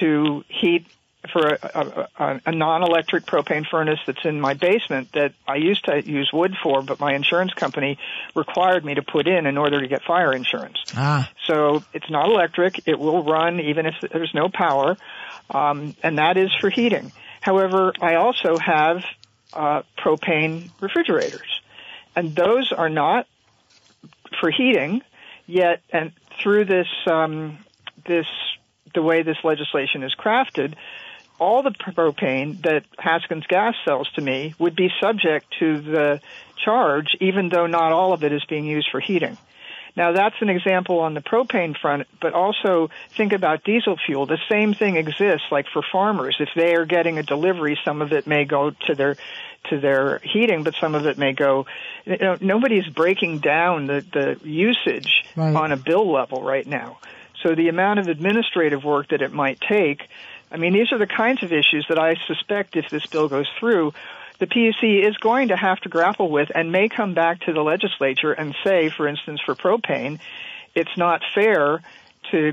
to 0.00 0.44
heat 0.48 0.86
for 1.32 1.58
a, 1.62 2.08
a, 2.18 2.40
a 2.46 2.52
non-electric 2.52 3.24
propane 3.24 3.66
furnace 3.66 3.98
that's 4.06 4.24
in 4.24 4.40
my 4.40 4.54
basement 4.54 5.12
that 5.12 5.32
I 5.46 5.56
used 5.56 5.84
to 5.86 6.02
use 6.04 6.30
wood 6.32 6.54
for, 6.62 6.82
but 6.82 7.00
my 7.00 7.14
insurance 7.14 7.52
company 7.54 7.98
required 8.34 8.84
me 8.84 8.94
to 8.94 9.02
put 9.02 9.26
in 9.26 9.46
in 9.46 9.56
order 9.56 9.80
to 9.80 9.88
get 9.88 10.02
fire 10.02 10.34
insurance. 10.34 10.76
ah, 10.94 11.30
So 11.46 11.82
it's 11.92 12.10
not 12.10 12.28
electric. 12.28 12.86
It 12.86 12.98
will 12.98 13.24
run 13.24 13.60
even 13.60 13.86
if 13.86 13.94
there's 14.12 14.34
no 14.34 14.48
power, 14.52 14.96
um, 15.50 15.96
and 16.02 16.18
that 16.18 16.36
is 16.36 16.50
for 16.60 16.68
heating. 16.68 17.12
However, 17.40 17.92
I 18.00 18.16
also 18.16 18.58
have 18.58 18.98
uh, 19.52 19.82
propane 19.98 20.70
refrigerators, 20.80 21.48
and 22.16 22.34
those 22.34 22.72
are 22.72 22.88
not 22.90 23.26
for 24.40 24.50
heating. 24.50 25.02
Yet, 25.46 25.82
and 25.90 26.12
through 26.42 26.64
this 26.66 26.88
um, 27.06 27.58
this 28.06 28.26
the 28.94 29.02
way 29.02 29.22
this 29.22 29.38
legislation 29.42 30.02
is 30.02 30.14
crafted, 30.14 30.74
all 31.38 31.62
the 31.62 31.70
propane 31.70 32.62
that 32.62 32.84
Haskins 32.98 33.44
Gas 33.48 33.74
sells 33.84 34.08
to 34.12 34.20
me 34.20 34.54
would 34.58 34.76
be 34.76 34.90
subject 35.00 35.46
to 35.58 35.80
the 35.80 36.20
charge, 36.56 37.16
even 37.20 37.48
though 37.48 37.66
not 37.66 37.92
all 37.92 38.12
of 38.12 38.22
it 38.24 38.32
is 38.32 38.44
being 38.44 38.64
used 38.64 38.88
for 38.90 39.00
heating. 39.00 39.36
Now 39.96 40.12
that's 40.12 40.34
an 40.40 40.48
example 40.48 40.98
on 41.00 41.14
the 41.14 41.20
propane 41.20 41.76
front, 41.78 42.06
but 42.20 42.32
also 42.32 42.90
think 43.16 43.32
about 43.32 43.62
diesel 43.64 43.96
fuel. 44.04 44.26
The 44.26 44.38
same 44.50 44.74
thing 44.74 44.96
exists 44.96 45.46
like 45.50 45.66
for 45.72 45.82
farmers. 45.92 46.36
If 46.40 46.48
they 46.56 46.74
are 46.74 46.84
getting 46.84 47.18
a 47.18 47.22
delivery, 47.22 47.78
some 47.84 48.02
of 48.02 48.12
it 48.12 48.26
may 48.26 48.44
go 48.44 48.70
to 48.86 48.94
their 48.94 49.16
to 49.70 49.80
their 49.80 50.18
heating, 50.18 50.62
but 50.62 50.74
some 50.80 50.94
of 50.94 51.06
it 51.06 51.16
may 51.16 51.32
go. 51.32 51.66
You 52.04 52.18
know, 52.18 52.36
nobody's 52.40 52.86
breaking 52.88 53.38
down 53.38 53.86
the 53.86 54.04
the 54.12 54.40
usage 54.48 55.24
Right. 55.36 55.54
on 55.54 55.72
a 55.72 55.76
bill 55.76 56.12
level 56.12 56.42
right 56.42 56.66
now. 56.66 56.98
So 57.42 57.54
the 57.54 57.68
amount 57.68 57.98
of 58.00 58.08
administrative 58.08 58.84
work 58.84 59.08
that 59.08 59.20
it 59.22 59.32
might 59.32 59.60
take. 59.60 60.02
I 60.50 60.56
mean, 60.56 60.72
these 60.72 60.92
are 60.92 60.98
the 60.98 61.06
kinds 61.06 61.42
of 61.42 61.52
issues 61.52 61.86
that 61.88 61.98
I 61.98 62.14
suspect 62.26 62.76
if 62.76 62.88
this 62.90 63.04
bill 63.06 63.28
goes 63.28 63.48
through, 63.58 63.92
the 64.38 64.46
PUC 64.46 65.08
is 65.08 65.16
going 65.18 65.48
to 65.48 65.56
have 65.56 65.80
to 65.80 65.88
grapple 65.88 66.30
with 66.30 66.50
and 66.54 66.72
may 66.72 66.88
come 66.88 67.14
back 67.14 67.40
to 67.42 67.52
the 67.52 67.62
legislature 67.62 68.32
and 68.32 68.54
say, 68.64 68.90
for 68.90 69.06
instance, 69.06 69.40
for 69.44 69.54
propane, 69.54 70.18
it's 70.74 70.96
not 70.96 71.22
fair 71.34 71.82
to 72.30 72.52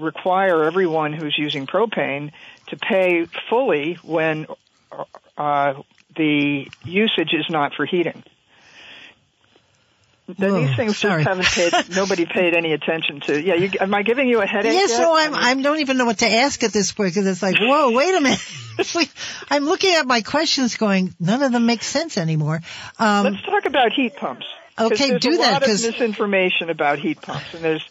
require 0.00 0.64
everyone 0.64 1.12
who's 1.12 1.36
using 1.38 1.66
propane 1.66 2.32
to 2.68 2.76
pay 2.76 3.26
fully 3.48 3.94
when 4.02 4.46
uh, 5.36 5.74
the 6.16 6.68
usage 6.84 7.32
is 7.32 7.46
not 7.48 7.74
for 7.74 7.86
heating. 7.86 8.22
Then 10.28 10.52
Whoa, 10.52 10.66
these 10.66 10.76
things 10.76 10.98
sorry. 10.98 11.24
just 11.24 11.28
haven't 11.28 11.72
paid. 11.72 11.96
nobody 11.96 12.26
paid 12.26 12.54
any 12.54 12.72
attention 12.72 13.20
to. 13.22 13.40
Yeah, 13.40 13.54
you, 13.54 13.70
am 13.80 13.92
I 13.92 14.02
giving 14.02 14.28
you 14.28 14.40
a 14.40 14.46
headache? 14.46 14.72
Yes, 14.72 14.96
so 14.96 15.14
I'm, 15.14 15.34
I 15.34 15.60
don't 15.60 15.80
even 15.80 15.96
know 15.98 16.04
what 16.04 16.18
to 16.18 16.28
ask 16.28 16.62
at 16.62 16.72
this 16.72 16.92
point 16.92 17.12
because 17.12 17.26
it's 17.26 17.42
like, 17.42 17.56
whoa, 17.58 17.90
wait 17.90 18.14
a 18.14 18.20
minute. 18.20 18.40
Like, 18.94 19.10
I'm 19.50 19.64
looking 19.66 19.94
at 19.94 20.06
my 20.06 20.22
questions 20.22 20.76
going, 20.78 21.14
none 21.20 21.42
of 21.42 21.52
them 21.52 21.66
make 21.66 21.82
sense 21.82 22.16
anymore. 22.16 22.62
Um, 22.98 23.24
Let's 23.24 23.42
talk 23.44 23.66
about 23.66 23.92
heat 23.92 24.16
pumps. 24.16 24.46
Okay, 24.78 25.18
do 25.18 25.18
that. 25.18 25.20
there's 25.20 25.36
a 25.36 25.52
lot 25.52 25.62
of 25.62 25.68
misinformation 25.68 26.70
about 26.70 26.98
heat 26.98 27.20
pumps, 27.20 27.52
and 27.52 27.62
there's 27.62 27.86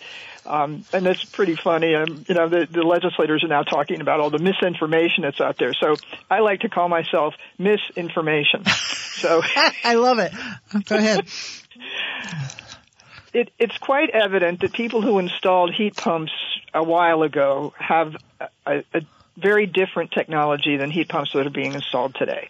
um, 0.45 0.83
and 0.91 1.05
it's 1.05 1.23
pretty 1.23 1.55
funny. 1.55 1.93
Um, 1.93 2.25
you 2.27 2.35
know, 2.35 2.49
the, 2.49 2.67
the 2.69 2.81
legislators 2.81 3.43
are 3.43 3.47
now 3.47 3.63
talking 3.63 4.01
about 4.01 4.19
all 4.19 4.31
the 4.31 4.39
misinformation 4.39 5.23
that's 5.23 5.39
out 5.39 5.57
there. 5.57 5.73
So 5.73 5.95
I 6.29 6.39
like 6.39 6.61
to 6.61 6.69
call 6.69 6.89
myself 6.89 7.35
misinformation. 7.59 8.65
so 8.65 9.41
I 9.83 9.95
love 9.95 10.19
it. 10.19 10.33
Go 10.85 10.95
ahead. 10.95 11.27
It, 13.33 13.51
it's 13.59 13.77
quite 13.77 14.09
evident 14.09 14.61
that 14.61 14.73
people 14.73 15.01
who 15.01 15.19
installed 15.19 15.73
heat 15.73 15.95
pumps 15.95 16.31
a 16.73 16.83
while 16.83 17.23
ago 17.23 17.73
have 17.77 18.15
a, 18.65 18.83
a 18.93 19.01
very 19.37 19.65
different 19.65 20.11
technology 20.11 20.77
than 20.77 20.91
heat 20.91 21.09
pumps 21.09 21.33
that 21.33 21.45
are 21.45 21.51
being 21.51 21.73
installed 21.73 22.15
today. 22.15 22.49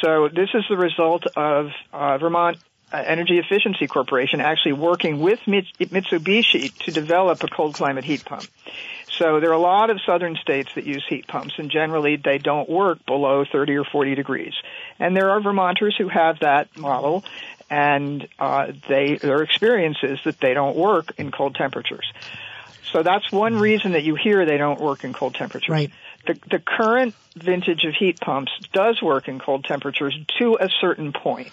So 0.00 0.28
this 0.28 0.50
is 0.54 0.64
the 0.68 0.76
result 0.76 1.24
of 1.36 1.70
uh, 1.92 2.18
Vermont 2.18 2.58
uh, 2.92 3.02
Energy 3.04 3.38
Efficiency 3.38 3.86
Corporation 3.86 4.40
actually 4.40 4.74
working 4.74 5.20
with 5.20 5.40
Mitsubishi 5.46 6.76
to 6.84 6.92
develop 6.92 7.42
a 7.42 7.48
cold 7.48 7.74
climate 7.74 8.04
heat 8.04 8.24
pump. 8.24 8.46
So 9.18 9.40
there 9.40 9.50
are 9.50 9.54
a 9.54 9.58
lot 9.58 9.90
of 9.90 10.00
southern 10.04 10.36
states 10.36 10.70
that 10.74 10.84
use 10.84 11.04
heat 11.08 11.26
pumps, 11.26 11.54
and 11.58 11.70
generally 11.70 12.16
they 12.16 12.38
don't 12.38 12.68
work 12.68 13.04
below 13.06 13.44
30 13.50 13.76
or 13.76 13.84
40 13.84 14.14
degrees. 14.14 14.52
And 14.98 15.16
there 15.16 15.30
are 15.30 15.40
Vermonters 15.40 15.96
who 15.96 16.08
have 16.08 16.40
that 16.40 16.76
model, 16.76 17.24
and 17.70 18.26
uh, 18.38 18.72
they 18.88 19.16
their 19.16 19.42
experience 19.42 19.98
is 20.02 20.18
that 20.24 20.40
they 20.40 20.54
don't 20.54 20.76
work 20.76 21.12
in 21.18 21.30
cold 21.30 21.54
temperatures. 21.54 22.10
So 22.92 23.02
that's 23.02 23.30
one 23.32 23.56
reason 23.56 23.92
that 23.92 24.04
you 24.04 24.14
hear 24.14 24.46
they 24.46 24.58
don't 24.58 24.80
work 24.80 25.04
in 25.04 25.12
cold 25.12 25.34
temperatures. 25.34 25.68
Right. 25.68 25.90
The, 26.26 26.38
the 26.50 26.58
current 26.58 27.14
vintage 27.34 27.84
of 27.84 27.94
heat 27.94 28.20
pumps 28.20 28.52
does 28.72 29.00
work 29.02 29.28
in 29.28 29.38
cold 29.38 29.64
temperatures 29.64 30.18
to 30.38 30.56
a 30.60 30.68
certain 30.80 31.12
point. 31.12 31.50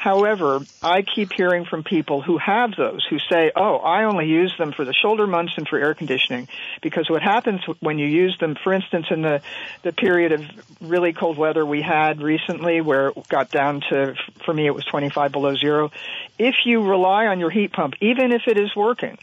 However, 0.00 0.60
I 0.82 1.02
keep 1.02 1.30
hearing 1.30 1.66
from 1.66 1.84
people 1.84 2.22
who 2.22 2.38
have 2.38 2.74
those 2.74 3.04
who 3.10 3.18
say, 3.18 3.52
oh, 3.54 3.76
I 3.76 4.04
only 4.04 4.28
use 4.28 4.54
them 4.56 4.72
for 4.72 4.86
the 4.86 4.94
shoulder 4.94 5.26
months 5.26 5.52
and 5.58 5.68
for 5.68 5.78
air 5.78 5.92
conditioning. 5.92 6.48
Because 6.80 7.10
what 7.10 7.20
happens 7.20 7.60
when 7.80 7.98
you 7.98 8.06
use 8.06 8.34
them, 8.38 8.56
for 8.64 8.72
instance, 8.72 9.08
in 9.10 9.20
the, 9.20 9.42
the 9.82 9.92
period 9.92 10.32
of 10.32 10.40
really 10.80 11.12
cold 11.12 11.36
weather 11.36 11.66
we 11.66 11.82
had 11.82 12.22
recently 12.22 12.80
where 12.80 13.08
it 13.08 13.28
got 13.28 13.50
down 13.50 13.82
to, 13.90 14.14
for 14.46 14.54
me, 14.54 14.66
it 14.66 14.74
was 14.74 14.86
25 14.86 15.32
below 15.32 15.54
zero. 15.54 15.90
If 16.38 16.54
you 16.64 16.80
rely 16.82 17.26
on 17.26 17.38
your 17.38 17.50
heat 17.50 17.70
pump, 17.74 17.92
even 18.00 18.32
if 18.32 18.44
it 18.46 18.56
is 18.56 18.74
working, 18.74 19.18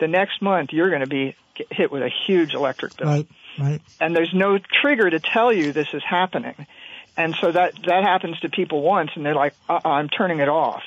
the 0.00 0.08
next 0.08 0.42
month 0.42 0.72
you're 0.72 0.90
going 0.90 1.02
to 1.02 1.06
be 1.06 1.36
hit 1.70 1.92
with 1.92 2.02
a 2.02 2.10
huge 2.26 2.52
electric 2.52 2.96
bill 2.96 3.06
Right, 3.06 3.28
right. 3.60 3.80
and 4.00 4.16
there's 4.16 4.34
no 4.34 4.58
trigger 4.58 5.08
to 5.08 5.20
tell 5.20 5.52
you 5.52 5.72
this 5.72 5.86
is 5.94 6.02
happening. 6.02 6.66
And 7.16 7.34
so 7.40 7.52
that 7.52 7.74
that 7.86 8.02
happens 8.04 8.40
to 8.40 8.48
people 8.48 8.82
once, 8.82 9.10
and 9.14 9.24
they're 9.24 9.34
like, 9.34 9.54
uh-uh, 9.68 9.88
"I'm 9.88 10.08
turning 10.08 10.40
it 10.40 10.48
off." 10.48 10.82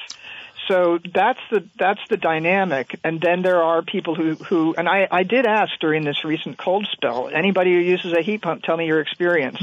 So 0.67 0.99
that's 1.13 1.39
the 1.49 1.63
that's 1.77 2.01
the 2.09 2.17
dynamic. 2.17 2.99
And 3.03 3.21
then 3.21 3.41
there 3.41 3.63
are 3.63 3.81
people 3.81 4.15
who 4.15 4.35
who 4.35 4.75
and 4.77 4.89
I 4.89 5.07
I 5.09 5.23
did 5.23 5.45
ask 5.45 5.71
during 5.79 6.03
this 6.03 6.25
recent 6.25 6.57
cold 6.57 6.87
spell, 6.91 7.29
anybody 7.33 7.71
who 7.73 7.79
uses 7.79 8.13
a 8.13 8.21
heat 8.21 8.41
pump, 8.41 8.63
tell 8.63 8.75
me 8.75 8.85
your 8.85 8.99
experience. 8.99 9.59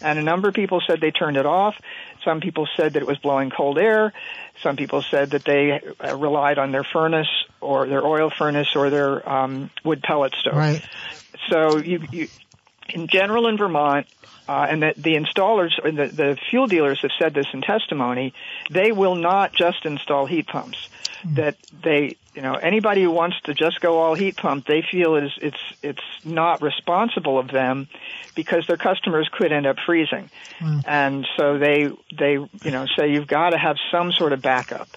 And 0.00 0.18
a 0.18 0.22
number 0.22 0.48
of 0.48 0.54
people 0.54 0.82
said 0.84 1.00
they 1.00 1.12
turned 1.12 1.36
it 1.36 1.46
off. 1.46 1.76
Some 2.24 2.40
people 2.40 2.66
said 2.76 2.94
that 2.94 3.02
it 3.02 3.06
was 3.06 3.18
blowing 3.18 3.50
cold 3.50 3.78
air. 3.78 4.12
Some 4.62 4.74
people 4.76 5.02
said 5.02 5.30
that 5.30 5.44
they 5.44 5.80
uh, 6.04 6.16
relied 6.16 6.58
on 6.58 6.72
their 6.72 6.84
furnace 6.84 7.28
or 7.60 7.86
their 7.86 8.04
oil 8.04 8.30
furnace 8.36 8.74
or 8.74 8.90
their 8.90 9.28
um, 9.28 9.70
wood 9.84 10.02
pellet 10.02 10.34
stove. 10.34 10.56
Right. 10.56 10.82
So 11.48 11.76
you, 11.78 12.02
you 12.10 12.28
in 12.88 13.06
general 13.06 13.46
in 13.46 13.56
Vermont, 13.56 14.06
uh, 14.48 14.66
and 14.68 14.82
that 14.82 14.96
the 14.96 15.14
installers, 15.14 15.72
or 15.84 15.92
the, 15.92 16.06
the 16.06 16.38
fuel 16.50 16.66
dealers 16.66 17.00
have 17.02 17.10
said 17.18 17.34
this 17.34 17.46
in 17.52 17.60
testimony, 17.60 18.32
they 18.70 18.92
will 18.92 19.14
not 19.14 19.52
just 19.52 19.84
install 19.84 20.24
heat 20.26 20.46
pumps. 20.46 20.88
That 21.34 21.56
they, 21.82 22.16
you 22.34 22.42
know, 22.42 22.54
anybody 22.54 23.02
who 23.02 23.10
wants 23.10 23.40
to 23.42 23.52
just 23.54 23.80
go 23.80 23.98
all 23.98 24.14
heat 24.14 24.36
pump, 24.36 24.66
they 24.66 24.82
feel 24.88 25.16
is 25.16 25.32
it's 25.42 25.58
it's 25.82 26.02
not 26.24 26.62
responsible 26.62 27.38
of 27.40 27.48
them 27.48 27.88
because 28.36 28.66
their 28.68 28.76
customers 28.76 29.28
could 29.32 29.50
end 29.52 29.66
up 29.66 29.78
freezing, 29.84 30.30
and 30.86 31.26
so 31.36 31.58
they 31.58 31.90
they 32.16 32.32
you 32.34 32.70
know 32.70 32.86
say 32.96 33.10
you've 33.12 33.26
got 33.26 33.50
to 33.50 33.58
have 33.58 33.76
some 33.90 34.12
sort 34.12 34.32
of 34.32 34.40
backup. 34.40 34.88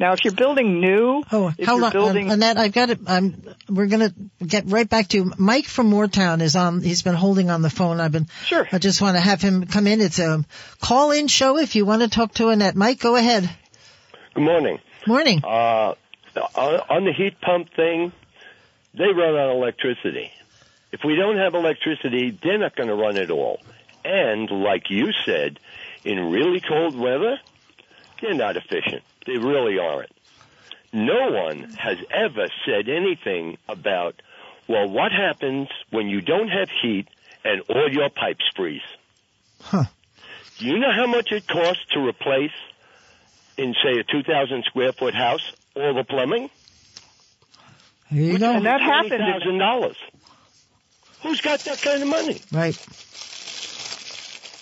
Now, 0.00 0.12
if 0.12 0.24
you're 0.24 0.34
building 0.34 0.80
new, 0.80 1.22
Oh, 1.30 1.52
if 1.56 1.66
how 1.66 1.74
you're 1.74 1.82
long, 1.82 1.92
building, 1.92 2.26
um, 2.26 2.32
Annette? 2.32 2.58
I've 2.58 2.72
got 2.72 2.90
it. 2.90 2.98
Um, 3.06 3.42
we're 3.68 3.86
going 3.86 4.08
to 4.10 4.44
get 4.44 4.64
right 4.66 4.88
back 4.88 5.08
to 5.08 5.18
you. 5.18 5.32
Mike 5.38 5.66
from 5.66 5.90
Moretown. 5.90 6.40
Is 6.42 6.56
on. 6.56 6.80
He's 6.80 7.02
been 7.02 7.14
holding 7.14 7.48
on 7.50 7.62
the 7.62 7.70
phone. 7.70 8.00
I've 8.00 8.12
been. 8.12 8.26
Sure. 8.44 8.66
I 8.72 8.78
just 8.78 9.00
want 9.00 9.16
to 9.16 9.20
have 9.20 9.40
him 9.40 9.66
come 9.66 9.86
in. 9.86 10.00
It's 10.00 10.18
a 10.18 10.44
call-in 10.80 11.28
show. 11.28 11.58
If 11.58 11.76
you 11.76 11.86
want 11.86 12.02
to 12.02 12.08
talk 12.08 12.34
to 12.34 12.48
Annette, 12.48 12.74
Mike, 12.74 12.98
go 13.00 13.14
ahead. 13.16 13.48
Good 14.34 14.42
morning. 14.42 14.80
Morning. 15.06 15.42
Uh, 15.44 15.94
on, 16.56 16.80
on 16.90 17.04
the 17.04 17.12
heat 17.12 17.40
pump 17.40 17.68
thing, 17.74 18.12
they 18.94 19.04
run 19.06 19.34
on 19.36 19.56
electricity. 19.56 20.32
If 20.90 21.00
we 21.04 21.14
don't 21.16 21.36
have 21.36 21.54
electricity, 21.54 22.36
they're 22.42 22.58
not 22.58 22.74
going 22.74 22.88
to 22.88 22.94
run 22.94 23.16
at 23.16 23.30
all. 23.30 23.60
And 24.04 24.50
like 24.50 24.90
you 24.90 25.12
said, 25.24 25.58
in 26.04 26.30
really 26.30 26.60
cold 26.60 26.96
weather, 26.96 27.38
they're 28.24 28.34
not 28.34 28.56
efficient. 28.56 29.02
They 29.26 29.36
really 29.36 29.78
aren't. 29.78 30.10
No 30.92 31.30
one 31.32 31.70
has 31.78 31.98
ever 32.10 32.46
said 32.64 32.88
anything 32.88 33.58
about, 33.68 34.20
well, 34.68 34.88
what 34.88 35.12
happens 35.12 35.68
when 35.90 36.08
you 36.08 36.20
don't 36.20 36.48
have 36.48 36.68
heat 36.82 37.08
and 37.44 37.62
all 37.68 37.88
your 37.90 38.08
pipes 38.08 38.44
freeze? 38.56 38.80
Huh. 39.60 39.84
Do 40.58 40.66
you 40.66 40.78
know 40.78 40.92
how 40.94 41.06
much 41.06 41.32
it 41.32 41.46
costs 41.46 41.84
to 41.92 42.00
replace, 42.00 42.52
in 43.58 43.74
say 43.82 43.98
a 43.98 44.04
2,000 44.04 44.64
square 44.64 44.92
foot 44.92 45.14
house, 45.14 45.42
all 45.74 45.94
the 45.94 46.04
plumbing? 46.04 46.48
Here 48.08 48.22
you 48.32 48.38
go. 48.38 48.52
And 48.52 48.64
that 48.66 48.80
happened 48.80 49.14
in- 49.14 49.20
thousand 49.20 49.58
dollars. 49.58 49.96
Who's 51.22 51.40
got 51.40 51.60
that 51.60 51.80
kind 51.80 52.02
of 52.02 52.08
money? 52.08 52.40
Right. 52.52 52.78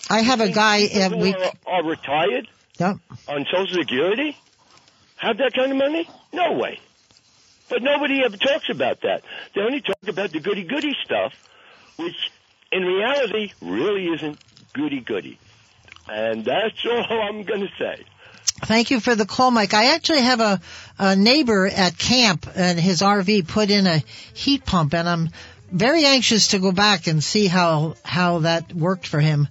I 0.09 0.21
have 0.21 0.41
a 0.41 0.49
guy. 0.49 0.85
Uh, 0.87 1.17
we. 1.17 1.33
who 1.33 1.39
are, 1.39 1.53
are 1.67 1.85
retired 1.85 2.49
Yep. 2.83 2.99
on 3.29 3.47
Social 3.51 3.77
Security 3.77 4.37
have 5.17 5.39
that 5.39 5.53
kind 5.55 5.71
of 5.71 5.79
money? 5.79 6.09
No 6.33 6.55
way. 6.55 6.81
But 7.69 7.81
nobody 7.81 8.23
ever 8.25 8.37
talks 8.37 8.69
about 8.71 9.03
that. 9.03 9.23
They 9.55 9.61
only 9.61 9.81
talk 9.81 10.09
about 10.09 10.33
the 10.33 10.41
goody 10.41 10.65
goody 10.65 10.97
stuff, 11.05 11.33
which 11.97 12.17
in 12.73 12.85
reality 12.85 13.53
really 13.61 14.07
isn't 14.07 14.37
goody 14.73 14.99
goody. 14.99 15.39
And 16.09 16.45
that's 16.45 16.85
all 16.85 17.23
I'm 17.23 17.45
going 17.45 17.61
to 17.61 17.71
say. 17.79 18.05
Thank 18.65 18.91
you 18.91 18.99
for 18.99 19.15
the 19.15 19.27
call, 19.27 19.53
Mike. 19.53 19.75
I 19.75 19.95
actually 19.95 20.23
have 20.23 20.41
a, 20.41 20.61
a 20.99 21.15
neighbor 21.15 21.69
at 21.69 21.97
camp 21.97 22.49
and 22.57 22.81
his 22.81 23.01
RV 23.01 23.47
put 23.47 23.71
in 23.71 23.87
a 23.87 24.03
heat 24.35 24.67
pump 24.67 24.93
and 24.93 25.09
I'm 25.09 25.31
very 25.71 26.05
anxious 26.05 26.49
to 26.49 26.59
go 26.59 26.73
back 26.73 27.07
and 27.07 27.23
see 27.23 27.47
how, 27.47 27.95
how 28.05 28.41
that 28.41 28.75
worked 28.75 29.07
for 29.07 29.21
him. 29.21 29.47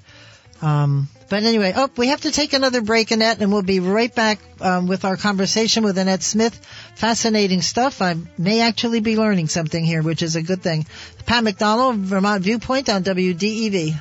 Um, 0.61 1.07
but 1.31 1.43
anyway, 1.43 1.71
oh, 1.73 1.89
we 1.95 2.07
have 2.07 2.19
to 2.21 2.31
take 2.31 2.51
another 2.51 2.81
break, 2.81 3.09
Annette, 3.11 3.39
and 3.39 3.53
we'll 3.53 3.61
be 3.61 3.79
right 3.79 4.13
back 4.13 4.41
um, 4.59 4.87
with 4.87 5.05
our 5.05 5.15
conversation 5.15 5.81
with 5.85 5.97
Annette 5.97 6.23
Smith. 6.23 6.59
Fascinating 6.95 7.61
stuff. 7.61 8.01
I 8.01 8.17
may 8.37 8.59
actually 8.59 8.99
be 8.99 9.15
learning 9.15 9.47
something 9.47 9.81
here, 9.81 10.01
which 10.01 10.23
is 10.23 10.35
a 10.35 10.41
good 10.41 10.61
thing. 10.61 10.85
Pat 11.25 11.45
McDonald, 11.45 11.95
Vermont 11.99 12.43
Viewpoint 12.43 12.89
on 12.89 13.05
WDEV. 13.05 13.97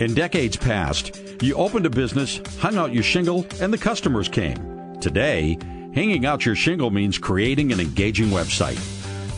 In 0.00 0.14
decades 0.14 0.56
past, 0.56 1.16
you 1.40 1.54
opened 1.54 1.86
a 1.86 1.90
business, 1.90 2.40
hung 2.58 2.76
out 2.76 2.92
your 2.92 3.04
shingle, 3.04 3.46
and 3.60 3.72
the 3.72 3.78
customers 3.78 4.28
came. 4.28 4.98
Today, 5.00 5.56
hanging 5.96 6.26
out 6.26 6.44
your 6.44 6.54
shingle 6.54 6.90
means 6.90 7.16
creating 7.16 7.72
an 7.72 7.80
engaging 7.80 8.26
website. 8.26 8.78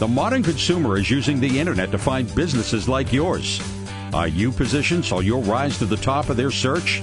The 0.01 0.09
modern 0.09 0.43
consumer 0.43 0.99
is 0.99 1.09
using 1.09 1.39
the 1.41 1.61
internet 1.61 1.93
to 1.93 1.99
find 1.99 2.35
businesses 2.35 2.89
like 2.89 3.13
yours. 3.13 3.63
Are 4.13 4.27
you 4.27 4.51
positioned 4.51 5.05
so 5.05 5.21
you'll 5.21 5.43
rise 5.43 5.79
to 5.79 5.87
the 5.87 5.97
top 5.97 6.31
of 6.31 6.37
their 6.37 6.51
search? 6.51 7.01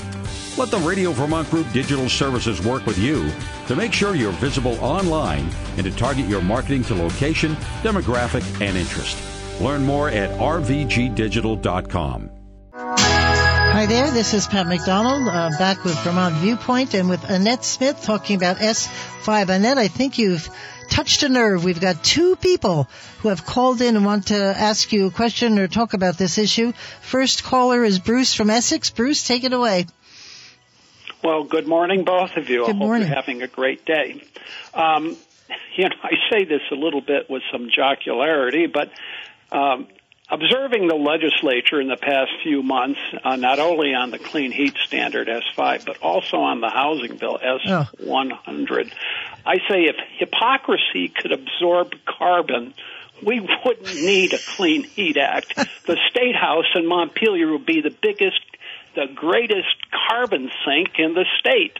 Let 0.57 0.71
the 0.71 0.79
Radio 0.79 1.13
Vermont 1.13 1.49
Group 1.49 1.71
Digital 1.71 2.09
Services 2.09 2.65
work 2.65 2.85
with 2.85 2.97
you 2.97 3.31
to 3.67 3.75
make 3.77 3.93
sure 3.93 4.15
you're 4.15 4.33
visible 4.33 4.77
online 4.83 5.49
and 5.77 5.85
to 5.85 5.91
target 5.91 6.27
your 6.27 6.41
marketing 6.41 6.83
to 6.85 6.95
location, 6.95 7.55
demographic, 7.81 8.43
and 8.61 8.75
interest. 8.77 9.17
Learn 9.61 9.85
more 9.85 10.09
at 10.09 10.29
rvgdigital.com. 10.37 12.29
Hi 13.75 13.87
there, 13.87 14.09
this 14.09 14.33
is 14.33 14.47
Pat 14.47 14.67
McDonald, 14.67 15.27
uh, 15.27 15.49
back 15.59 15.83
with 15.83 15.99
Vermont 15.99 16.33
Viewpoint 16.35 16.93
and 16.93 17.09
with 17.09 17.29
Annette 17.29 17.65
Smith 17.65 18.01
talking 18.03 18.37
about 18.37 18.55
S5. 18.55 19.49
Annette, 19.49 19.77
I 19.77 19.89
think 19.89 20.17
you've 20.17 20.49
touched 20.89 21.23
a 21.23 21.27
nerve. 21.27 21.65
We've 21.65 21.81
got 21.81 22.01
two 22.01 22.37
people 22.37 22.87
who 23.19 23.27
have 23.27 23.45
called 23.45 23.81
in 23.81 23.97
and 23.97 24.05
want 24.05 24.27
to 24.27 24.37
ask 24.37 24.93
you 24.93 25.07
a 25.07 25.11
question 25.11 25.59
or 25.59 25.67
talk 25.67 25.93
about 25.93 26.17
this 26.17 26.37
issue. 26.37 26.71
First 27.01 27.43
caller 27.43 27.83
is 27.83 27.99
Bruce 27.99 28.33
from 28.33 28.49
Essex. 28.49 28.91
Bruce, 28.91 29.27
take 29.27 29.43
it 29.43 29.51
away. 29.51 29.87
Well, 31.21 31.43
good 31.43 31.67
morning, 31.67 32.05
both 32.05 32.37
of 32.37 32.49
you. 32.49 32.65
Good 32.65 32.77
I 32.77 32.79
morning. 32.79 33.01
hope 33.01 33.09
you're 33.09 33.15
having 33.23 33.41
a 33.41 33.47
great 33.49 33.83
day. 33.83 34.23
Um, 34.73 35.17
you 35.75 35.89
know, 35.89 35.95
I 36.01 36.13
say 36.31 36.45
this 36.45 36.61
a 36.71 36.75
little 36.75 37.01
bit 37.01 37.29
with 37.29 37.43
some 37.51 37.69
jocularity, 37.69 38.67
but 38.67 38.89
um, 39.51 39.87
observing 40.29 40.87
the 40.87 40.95
legislature 40.95 41.79
in 41.79 41.87
the 41.87 41.97
past 41.97 42.31
few 42.43 42.63
months, 42.63 42.99
uh, 43.23 43.35
not 43.35 43.59
only 43.59 43.93
on 43.93 44.11
the 44.11 44.19
clean 44.19 44.51
heat 44.51 44.75
standard 44.85 45.27
S5, 45.27 45.85
but 45.85 45.97
also 46.01 46.37
on 46.37 46.61
the 46.61 46.69
housing 46.69 47.17
bill 47.17 47.37
S100, 47.37 48.91
I 49.45 49.57
say 49.69 49.83
if 49.83 49.95
hypocrisy 50.17 51.09
could 51.09 51.31
absorb 51.31 51.93
carbon, 52.05 52.73
we 53.23 53.39
wouldn't 53.39 53.95
need 53.95 54.33
a 54.33 54.39
clean 54.55 54.83
heat 54.83 55.17
act. 55.17 55.55
the 55.85 55.97
state 56.09 56.35
house 56.35 56.65
in 56.75 56.87
Montpelier 56.87 57.51
would 57.51 57.65
be 57.65 57.81
the 57.81 57.95
biggest, 58.01 58.41
the 58.95 59.07
greatest 59.13 59.75
carbon 60.09 60.49
sink 60.65 60.97
in 60.97 61.13
the 61.13 61.25
state. 61.39 61.77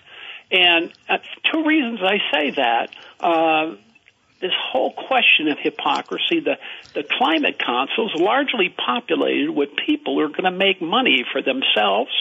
And 0.51 0.93
uh, 1.09 1.17
two 1.51 1.65
reasons 1.65 1.99
I 2.03 2.17
say 2.31 2.51
that. 2.51 2.89
Uh, 3.19 3.75
this 4.41 4.51
whole 4.71 4.91
question 4.91 5.47
of 5.47 5.57
hypocrisy, 5.59 6.39
the, 6.41 6.57
the 6.93 7.03
climate 7.03 7.57
council 7.59 8.09
is 8.13 8.21
largely 8.21 8.69
populated 8.69 9.49
with 9.49 9.69
people 9.85 10.15
who 10.15 10.21
are 10.21 10.29
going 10.29 10.43
to 10.43 10.51
make 10.51 10.81
money 10.81 11.25
for 11.31 11.41
themselves 11.41 12.11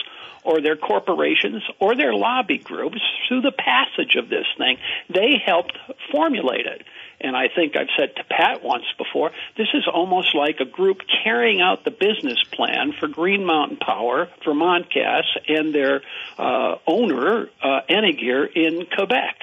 or 0.43 0.61
their 0.61 0.75
corporations 0.75 1.63
or 1.79 1.95
their 1.95 2.13
lobby 2.13 2.57
groups 2.57 3.01
through 3.27 3.41
the 3.41 3.51
passage 3.51 4.15
of 4.15 4.29
this 4.29 4.45
thing. 4.57 4.77
They 5.09 5.41
helped 5.43 5.77
formulate 6.11 6.67
it. 6.67 6.83
And 7.19 7.35
I 7.35 7.47
think 7.47 7.75
I've 7.75 7.87
said 7.97 8.15
to 8.17 8.23
Pat 8.25 8.63
once 8.63 8.85
before, 8.97 9.31
this 9.57 9.67
is 9.73 9.87
almost 9.91 10.35
like 10.35 10.59
a 10.59 10.65
group 10.65 11.01
carrying 11.23 11.61
out 11.61 11.83
the 11.83 11.91
business 11.91 12.43
plan 12.51 12.93
for 12.99 13.07
Green 13.07 13.45
Mountain 13.45 13.77
Power, 13.77 14.29
Vermont 14.43 14.89
Gas, 14.91 15.23
and 15.47 15.73
their 15.73 16.01
uh, 16.37 16.75
owner, 16.85 17.49
uh, 17.63 17.81
Energir, 17.89 18.47
in 18.53 18.85
Quebec. 18.85 19.37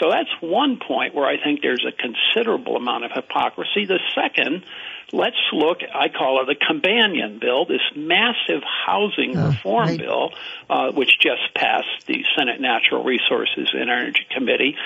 So 0.00 0.10
that's 0.10 0.30
one 0.40 0.78
point 0.78 1.14
where 1.14 1.26
I 1.26 1.42
think 1.42 1.62
there's 1.62 1.84
a 1.86 1.92
considerable 1.92 2.76
amount 2.76 3.04
of 3.04 3.12
hypocrisy. 3.12 3.86
The 3.86 4.00
second, 4.14 4.64
let's 5.12 5.36
look, 5.52 5.78
I 5.94 6.08
call 6.08 6.42
it 6.42 6.46
the 6.46 6.54
companion 6.66 7.38
bill, 7.38 7.64
this 7.64 7.80
massive 7.94 8.62
housing 8.86 9.36
Oh, 9.36 9.48
reform 9.48 9.88
right. 9.88 9.98
bill, 9.98 10.30
uh, 10.68 10.92
which 10.92 11.18
just 11.20 11.54
passed 11.54 12.06
the 12.06 12.24
Senate 12.36 12.60
Natural 12.60 13.02
Resources 13.02 13.68
and 13.72 13.90
Energy 13.90 14.26
Committee. 14.30 14.76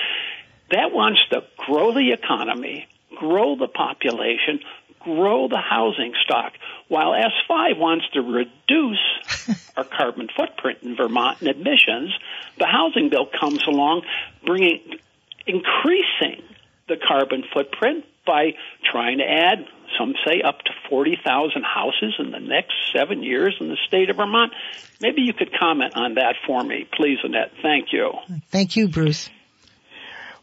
That 0.71 0.91
wants 0.93 1.21
to 1.31 1.43
grow 1.57 1.93
the 1.93 2.13
economy, 2.13 2.87
grow 3.17 3.55
the 3.57 3.67
population, 3.67 4.61
grow 5.03 5.47
the 5.47 5.57
housing 5.57 6.13
stock, 6.23 6.53
while 6.87 7.11
S5 7.11 7.77
wants 7.77 8.05
to 8.13 8.21
reduce 8.21 9.69
our 9.77 9.83
carbon 9.83 10.27
footprint 10.35 10.79
in 10.83 10.95
Vermont 10.95 11.41
and 11.41 11.49
emissions. 11.49 12.13
The 12.57 12.67
housing 12.67 13.09
bill 13.09 13.27
comes 13.39 13.63
along 13.67 14.03
bringing 14.45 14.79
increasing 15.47 16.43
the 16.87 16.97
carbon 17.07 17.43
footprint 17.53 18.05
by 18.25 18.51
trying 18.91 19.17
to 19.17 19.23
add 19.23 19.65
some 19.97 20.13
say 20.25 20.41
up 20.41 20.59
to 20.59 20.71
40,000 20.89 21.63
houses 21.63 22.13
in 22.19 22.31
the 22.31 22.39
next 22.39 22.73
7 22.95 23.23
years 23.23 23.55
in 23.59 23.69
the 23.69 23.77
state 23.87 24.09
of 24.09 24.17
Vermont. 24.17 24.53
Maybe 25.01 25.21
you 25.21 25.33
could 25.33 25.51
comment 25.57 25.95
on 25.95 26.15
that 26.15 26.35
for 26.45 26.63
me, 26.63 26.87
please 26.93 27.17
Annette. 27.23 27.51
Thank 27.61 27.91
you. 27.91 28.13
Thank 28.49 28.75
you, 28.75 28.87
Bruce. 28.87 29.29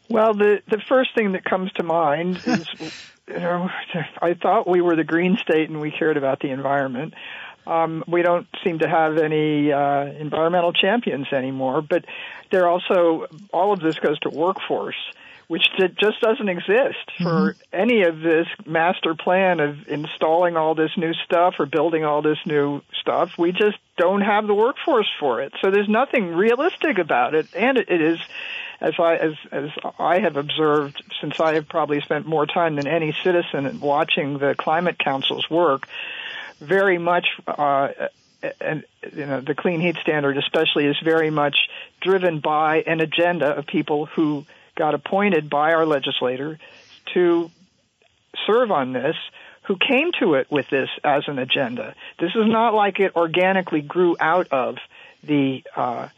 Well, 0.08 0.34
the 0.34 0.62
the 0.66 0.80
first 0.88 1.14
thing 1.14 1.32
that 1.32 1.44
comes 1.44 1.70
to 1.72 1.82
mind 1.82 2.40
is, 2.46 2.66
you 2.78 2.86
know, 2.86 2.90
I 3.30 4.34
thought 4.34 4.68
we 4.68 4.80
were 4.80 4.96
the 4.96 5.04
green 5.04 5.36
state 5.36 5.68
and 5.68 5.80
we 5.80 5.90
cared 5.90 6.16
about 6.16 6.40
the 6.40 6.50
environment. 6.50 7.14
Um, 7.66 8.02
we 8.08 8.22
don't 8.22 8.46
seem 8.64 8.78
to 8.78 8.88
have 8.88 9.18
any 9.18 9.70
uh, 9.70 10.04
environmental 10.04 10.72
champions 10.72 11.26
anymore, 11.32 11.82
but 11.82 12.06
there 12.50 12.66
also 12.66 13.26
all 13.52 13.72
of 13.72 13.80
this 13.80 13.98
goes 13.98 14.18
to 14.20 14.30
workforce, 14.30 14.96
which 15.48 15.64
just 16.00 16.20
doesn't 16.22 16.48
exist 16.48 17.10
for 17.20 17.56
any 17.70 18.04
of 18.04 18.20
this 18.20 18.46
master 18.64 19.14
plan 19.14 19.60
of 19.60 19.86
installing 19.86 20.56
all 20.56 20.74
this 20.74 20.92
new 20.96 21.12
stuff 21.26 21.56
or 21.58 21.66
building 21.66 22.06
all 22.06 22.22
this 22.22 22.38
new 22.46 22.80
stuff. 23.02 23.36
We 23.36 23.52
just 23.52 23.76
don't 23.98 24.22
have 24.22 24.46
the 24.46 24.54
workforce 24.54 25.10
for 25.20 25.42
it, 25.42 25.52
so 25.60 25.70
there's 25.70 25.90
nothing 25.90 26.34
realistic 26.34 26.96
about 26.96 27.34
it, 27.34 27.48
and 27.54 27.76
it 27.76 28.00
is 28.00 28.18
as 28.80 28.94
I 28.98 29.16
as 29.16 29.34
as 29.50 29.70
I 29.98 30.20
have 30.20 30.36
observed 30.36 31.02
since 31.20 31.40
I 31.40 31.54
have 31.54 31.68
probably 31.68 32.00
spent 32.00 32.26
more 32.26 32.46
time 32.46 32.76
than 32.76 32.86
any 32.86 33.16
citizen 33.24 33.80
watching 33.80 34.38
the 34.38 34.54
climate 34.56 34.98
council's 34.98 35.48
work, 35.50 35.88
very 36.60 36.98
much 36.98 37.26
uh, 37.46 37.88
and 38.60 38.84
you 39.12 39.26
know 39.26 39.40
the 39.40 39.54
clean 39.54 39.80
heat 39.80 39.96
standard 40.00 40.36
especially 40.38 40.86
is 40.86 40.96
very 41.02 41.30
much 41.30 41.56
driven 42.00 42.40
by 42.40 42.82
an 42.86 43.00
agenda 43.00 43.46
of 43.46 43.66
people 43.66 44.06
who 44.06 44.44
got 44.76 44.94
appointed 44.94 45.50
by 45.50 45.72
our 45.72 45.84
legislator 45.84 46.58
to 47.14 47.50
serve 48.46 48.70
on 48.70 48.92
this 48.92 49.16
who 49.68 49.76
came 49.76 50.12
to 50.18 50.34
it 50.34 50.50
with 50.50 50.68
this 50.70 50.88
as 51.04 51.24
an 51.26 51.38
agenda. 51.38 51.94
This 52.18 52.30
is 52.30 52.46
not 52.46 52.72
like 52.72 53.00
it 53.00 53.14
organically 53.14 53.82
grew 53.82 54.16
out 54.18 54.48
of 54.50 54.78
the 55.22 55.62
uh, 55.76 56.08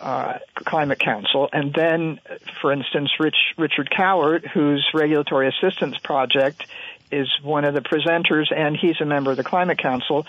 uh, 0.00 0.38
Climate 0.54 0.98
Council. 0.98 1.48
And 1.52 1.72
then, 1.72 2.20
for 2.60 2.72
instance, 2.72 3.10
Rich, 3.18 3.54
Richard 3.56 3.90
Cowart, 3.90 4.46
whose 4.46 4.86
Regulatory 4.94 5.48
Assistance 5.48 5.98
Project 5.98 6.66
is 7.10 7.28
one 7.42 7.64
of 7.64 7.74
the 7.74 7.80
presenters, 7.80 8.52
and 8.54 8.76
he's 8.76 9.00
a 9.00 9.04
member 9.04 9.30
of 9.30 9.36
the 9.36 9.44
Climate 9.44 9.78
Council. 9.78 10.26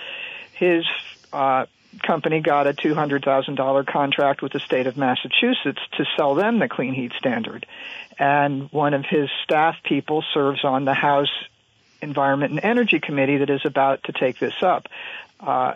His 0.54 0.86
uh, 1.34 1.66
company 2.06 2.42
got 2.42 2.68
a 2.68 2.74
$200,000 2.74 3.88
contract 3.88 4.42
with 4.42 4.54
the 4.54 4.60
state 4.60 4.88
of 4.88 4.98
Massachusetts 4.98 5.82
to 5.98 6.06
sell 6.16 6.36
them 6.36 6.60
the 6.60 6.68
clean 6.68 6.94
heat 6.94 7.14
standard. 7.18 7.66
And 8.18 8.72
one 8.72 8.94
of 8.94 9.06
his 9.06 9.30
staff 9.44 9.76
people 9.84 10.24
serves 10.34 10.64
on 10.64 10.86
the 10.86 10.94
House 10.94 11.32
Environment 12.02 12.52
and 12.52 12.64
Energy 12.64 13.00
Committee 13.00 13.38
that 13.38 13.50
is 13.50 13.62
about 13.66 14.04
to 14.06 14.14
take 14.14 14.40
this 14.40 14.54
up. 14.62 14.88
Uh, 15.40 15.76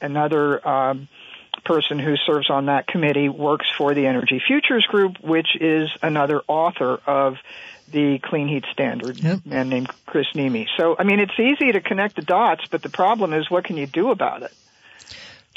another 0.00 0.66
um, 0.66 1.08
person 1.64 1.98
who 1.98 2.16
serves 2.16 2.50
on 2.50 2.66
that 2.66 2.86
committee 2.86 3.28
works 3.28 3.66
for 3.76 3.94
the 3.94 4.06
Energy 4.06 4.40
Futures 4.46 4.86
Group, 4.86 5.20
which 5.22 5.56
is 5.60 5.88
another 6.02 6.42
author 6.48 7.00
of 7.06 7.36
the 7.92 8.18
Clean 8.18 8.48
Heat 8.48 8.64
Standard, 8.72 9.18
Yep. 9.18 9.40
a 9.46 9.48
man 9.48 9.68
named 9.68 9.88
Chris 10.06 10.26
Neme. 10.34 10.66
So, 10.76 10.96
I 10.98 11.04
mean, 11.04 11.20
it's 11.20 11.38
easy 11.38 11.72
to 11.72 11.80
connect 11.80 12.16
the 12.16 12.22
dots, 12.22 12.64
but 12.70 12.82
the 12.82 12.88
problem 12.88 13.32
is 13.32 13.50
what 13.50 13.64
can 13.64 13.76
you 13.76 13.86
do 13.86 14.10
about 14.10 14.42
it? 14.42 14.52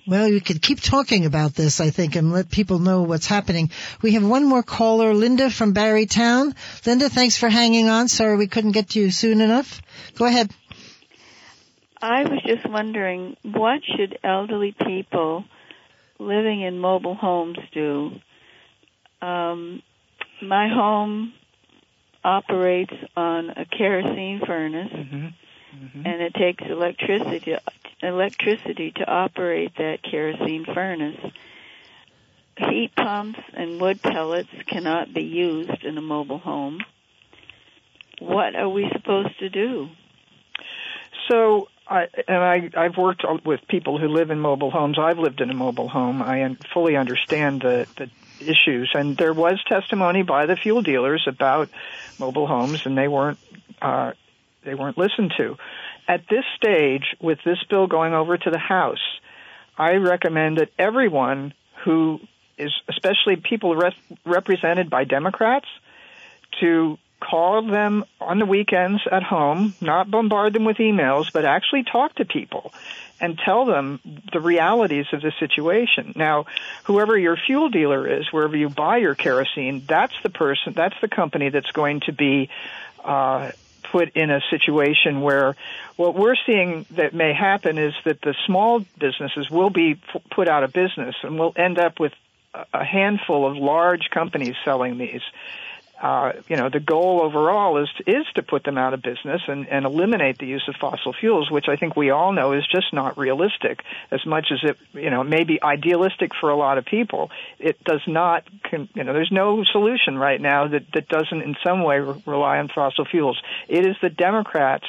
Well, 0.07 0.27
you 0.27 0.41
could 0.41 0.61
keep 0.61 0.79
talking 0.81 1.25
about 1.25 1.53
this, 1.53 1.79
I 1.79 1.89
think, 1.91 2.15
and 2.15 2.31
let 2.31 2.49
people 2.49 2.79
know 2.79 3.03
what's 3.03 3.27
happening. 3.27 3.69
We 4.01 4.13
have 4.13 4.25
one 4.25 4.45
more 4.45 4.63
caller, 4.63 5.13
Linda 5.13 5.49
from 5.51 5.73
Barre 5.73 6.05
Town. 6.05 6.55
Linda, 6.85 7.09
thanks 7.09 7.37
for 7.37 7.49
hanging 7.49 7.89
on. 7.89 8.07
Sorry 8.07 8.35
we 8.37 8.47
couldn't 8.47 8.71
get 8.71 8.89
to 8.91 8.99
you 8.99 9.11
soon 9.11 9.41
enough. 9.41 9.81
Go 10.15 10.25
ahead. 10.25 10.51
I 12.01 12.23
was 12.23 12.41
just 12.45 12.67
wondering, 12.67 13.35
what 13.43 13.81
should 13.83 14.17
elderly 14.23 14.71
people 14.71 15.43
living 16.19 16.61
in 16.61 16.79
mobile 16.79 17.15
homes 17.15 17.57
do? 17.73 18.11
Um, 19.21 19.81
my 20.41 20.67
home 20.67 21.33
operates 22.23 22.93
on 23.15 23.49
a 23.49 23.65
kerosene 23.65 24.41
furnace, 24.45 24.91
and 26.05 26.21
it 26.21 26.33
takes 26.33 26.63
electricity 26.65 27.55
electricity 28.01 28.91
to 28.91 29.09
operate 29.09 29.75
that 29.77 30.01
kerosene 30.03 30.65
furnace. 30.65 31.19
Heat 32.57 32.91
pumps 32.95 33.39
and 33.53 33.79
wood 33.79 34.01
pellets 34.01 34.49
cannot 34.67 35.13
be 35.13 35.23
used 35.23 35.83
in 35.83 35.97
a 35.97 36.01
mobile 36.01 36.39
home. 36.39 36.79
What 38.19 38.55
are 38.55 38.67
we 38.67 38.89
supposed 38.91 39.39
to 39.39 39.49
do? 39.49 39.89
So 41.29 41.69
I, 41.89 42.07
and 42.27 42.37
I, 42.37 42.69
I've 42.77 42.97
worked 42.97 43.25
with 43.43 43.61
people 43.67 43.97
who 43.97 44.07
live 44.07 44.29
in 44.29 44.39
mobile 44.39 44.69
homes. 44.69 44.99
I've 44.99 45.17
lived 45.17 45.41
in 45.41 45.49
a 45.49 45.55
mobile 45.55 45.89
home. 45.89 46.21
I 46.21 46.55
fully 46.71 46.95
understand 46.95 47.61
the, 47.61 47.87
the 47.97 48.09
issues. 48.39 48.91
And 48.93 49.17
there 49.17 49.33
was 49.33 49.59
testimony 49.67 50.21
by 50.21 50.45
the 50.45 50.55
fuel 50.55 50.83
dealers 50.83 51.25
about 51.27 51.69
mobile 52.19 52.45
homes, 52.45 52.85
and 52.85 52.97
they 52.97 53.07
weren't 53.07 53.39
uh, 53.81 54.11
they 54.63 54.75
weren't 54.75 54.97
listened 54.97 55.33
to. 55.37 55.57
At 56.07 56.27
this 56.29 56.45
stage, 56.57 57.15
with 57.21 57.39
this 57.43 57.57
bill 57.69 57.87
going 57.87 58.13
over 58.13 58.37
to 58.37 58.49
the 58.51 58.59
House, 58.59 59.01
I 59.77 59.93
recommend 59.93 60.57
that 60.57 60.69
everyone 60.77 61.53
who 61.85 62.19
is, 62.57 62.71
especially 62.87 63.37
people 63.37 63.75
re- 63.75 63.95
represented 64.25 64.89
by 64.89 65.05
Democrats, 65.05 65.67
to 66.59 66.97
call 67.19 67.61
them 67.63 68.05
on 68.21 68.39
the 68.39 68.45
weekends 68.45 69.01
at 69.11 69.23
home, 69.23 69.73
not 69.81 70.09
bombard 70.09 70.53
them 70.53 70.65
with 70.65 70.77
emails, 70.77 71.31
but 71.31 71.45
actually 71.45 71.83
talk 71.83 72.15
to 72.15 72.25
people 72.25 72.73
and 73.21 73.37
tell 73.37 73.65
them 73.65 73.99
the 74.31 74.39
realities 74.39 75.05
of 75.11 75.21
the 75.21 75.33
situation. 75.39 76.13
Now, 76.15 76.45
whoever 76.85 77.17
your 77.17 77.35
fuel 77.35 77.69
dealer 77.69 78.07
is, 78.07 78.31
wherever 78.31 78.55
you 78.55 78.69
buy 78.69 78.97
your 78.97 79.15
kerosene, 79.15 79.83
that's 79.85 80.13
the 80.23 80.29
person, 80.29 80.73
that's 80.73 80.95
the 81.01 81.09
company 81.09 81.49
that's 81.49 81.71
going 81.71 82.01
to 82.01 82.13
be 82.13 82.49
uh, 83.03 83.51
put 83.91 84.15
in 84.15 84.29
a 84.29 84.41
situation 84.49 85.21
where 85.21 85.55
what 85.97 86.15
we're 86.15 86.35
seeing 86.45 86.85
that 86.91 87.13
may 87.13 87.33
happen 87.33 87.77
is 87.77 87.93
that 88.05 88.21
the 88.21 88.35
small 88.45 88.85
businesses 88.97 89.49
will 89.49 89.69
be 89.69 89.99
put 90.31 90.47
out 90.47 90.63
of 90.63 90.71
business 90.71 91.15
and 91.23 91.37
we'll 91.37 91.53
end 91.55 91.79
up 91.79 91.99
with 91.99 92.13
a 92.73 92.83
handful 92.83 93.49
of 93.49 93.57
large 93.57 94.09
companies 94.09 94.55
selling 94.63 94.97
these 94.97 95.21
uh, 96.01 96.33
you 96.47 96.55
know, 96.55 96.69
the 96.69 96.79
goal 96.79 97.21
overall 97.21 97.77
is 97.83 97.89
is 98.07 98.25
to 98.35 98.43
put 98.43 98.63
them 98.63 98.77
out 98.77 98.93
of 98.93 99.01
business 99.01 99.41
and, 99.47 99.67
and 99.67 99.85
eliminate 99.85 100.37
the 100.37 100.45
use 100.45 100.63
of 100.67 100.75
fossil 100.75 101.13
fuels, 101.13 101.51
which 101.51 101.67
I 101.67 101.75
think 101.75 101.95
we 101.95 102.09
all 102.09 102.31
know 102.31 102.53
is 102.53 102.65
just 102.67 102.93
not 102.93 103.17
realistic. 103.17 103.83
As 104.09 104.25
much 104.25 104.47
as 104.51 104.59
it, 104.63 104.77
you 104.93 105.09
know, 105.09 105.23
may 105.23 105.43
be 105.43 105.61
idealistic 105.61 106.31
for 106.39 106.49
a 106.49 106.55
lot 106.55 106.77
of 106.77 106.85
people, 106.85 107.31
it 107.59 107.83
does 107.83 108.01
not, 108.07 108.43
you 108.71 109.03
know, 109.03 109.13
there's 109.13 109.31
no 109.31 109.63
solution 109.65 110.17
right 110.17 110.39
now 110.39 110.67
that, 110.69 110.91
that 110.93 111.09
doesn't 111.09 111.41
in 111.41 111.55
some 111.65 111.83
way 111.83 111.99
re- 111.99 112.23
rely 112.25 112.59
on 112.59 112.69
fossil 112.69 113.05
fuels. 113.05 113.41
It 113.67 113.85
is 113.85 113.97
the 114.01 114.09
Democrats 114.09 114.85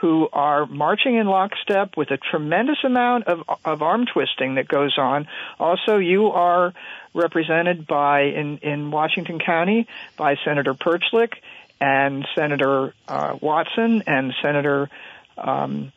who 0.00 0.28
are 0.32 0.66
marching 0.66 1.14
in 1.16 1.26
lockstep 1.26 1.96
with 1.96 2.10
a 2.10 2.18
tremendous 2.18 2.78
amount 2.84 3.24
of, 3.28 3.42
of 3.64 3.82
arm 3.82 4.06
twisting 4.06 4.56
that 4.56 4.68
goes 4.68 4.96
on. 4.98 5.26
Also, 5.58 5.96
you 5.96 6.26
are 6.28 6.74
represented 7.14 7.86
by 7.86 8.22
in 8.22 8.58
in 8.58 8.90
Washington 8.90 9.38
County 9.38 9.86
by 10.16 10.36
Senator 10.44 10.74
Perchlik 10.74 11.34
and 11.80 12.26
Senator 12.34 12.94
uh, 13.08 13.36
Watson 13.40 14.02
and 14.06 14.34
Senator 14.42 14.90
um, 15.38 15.92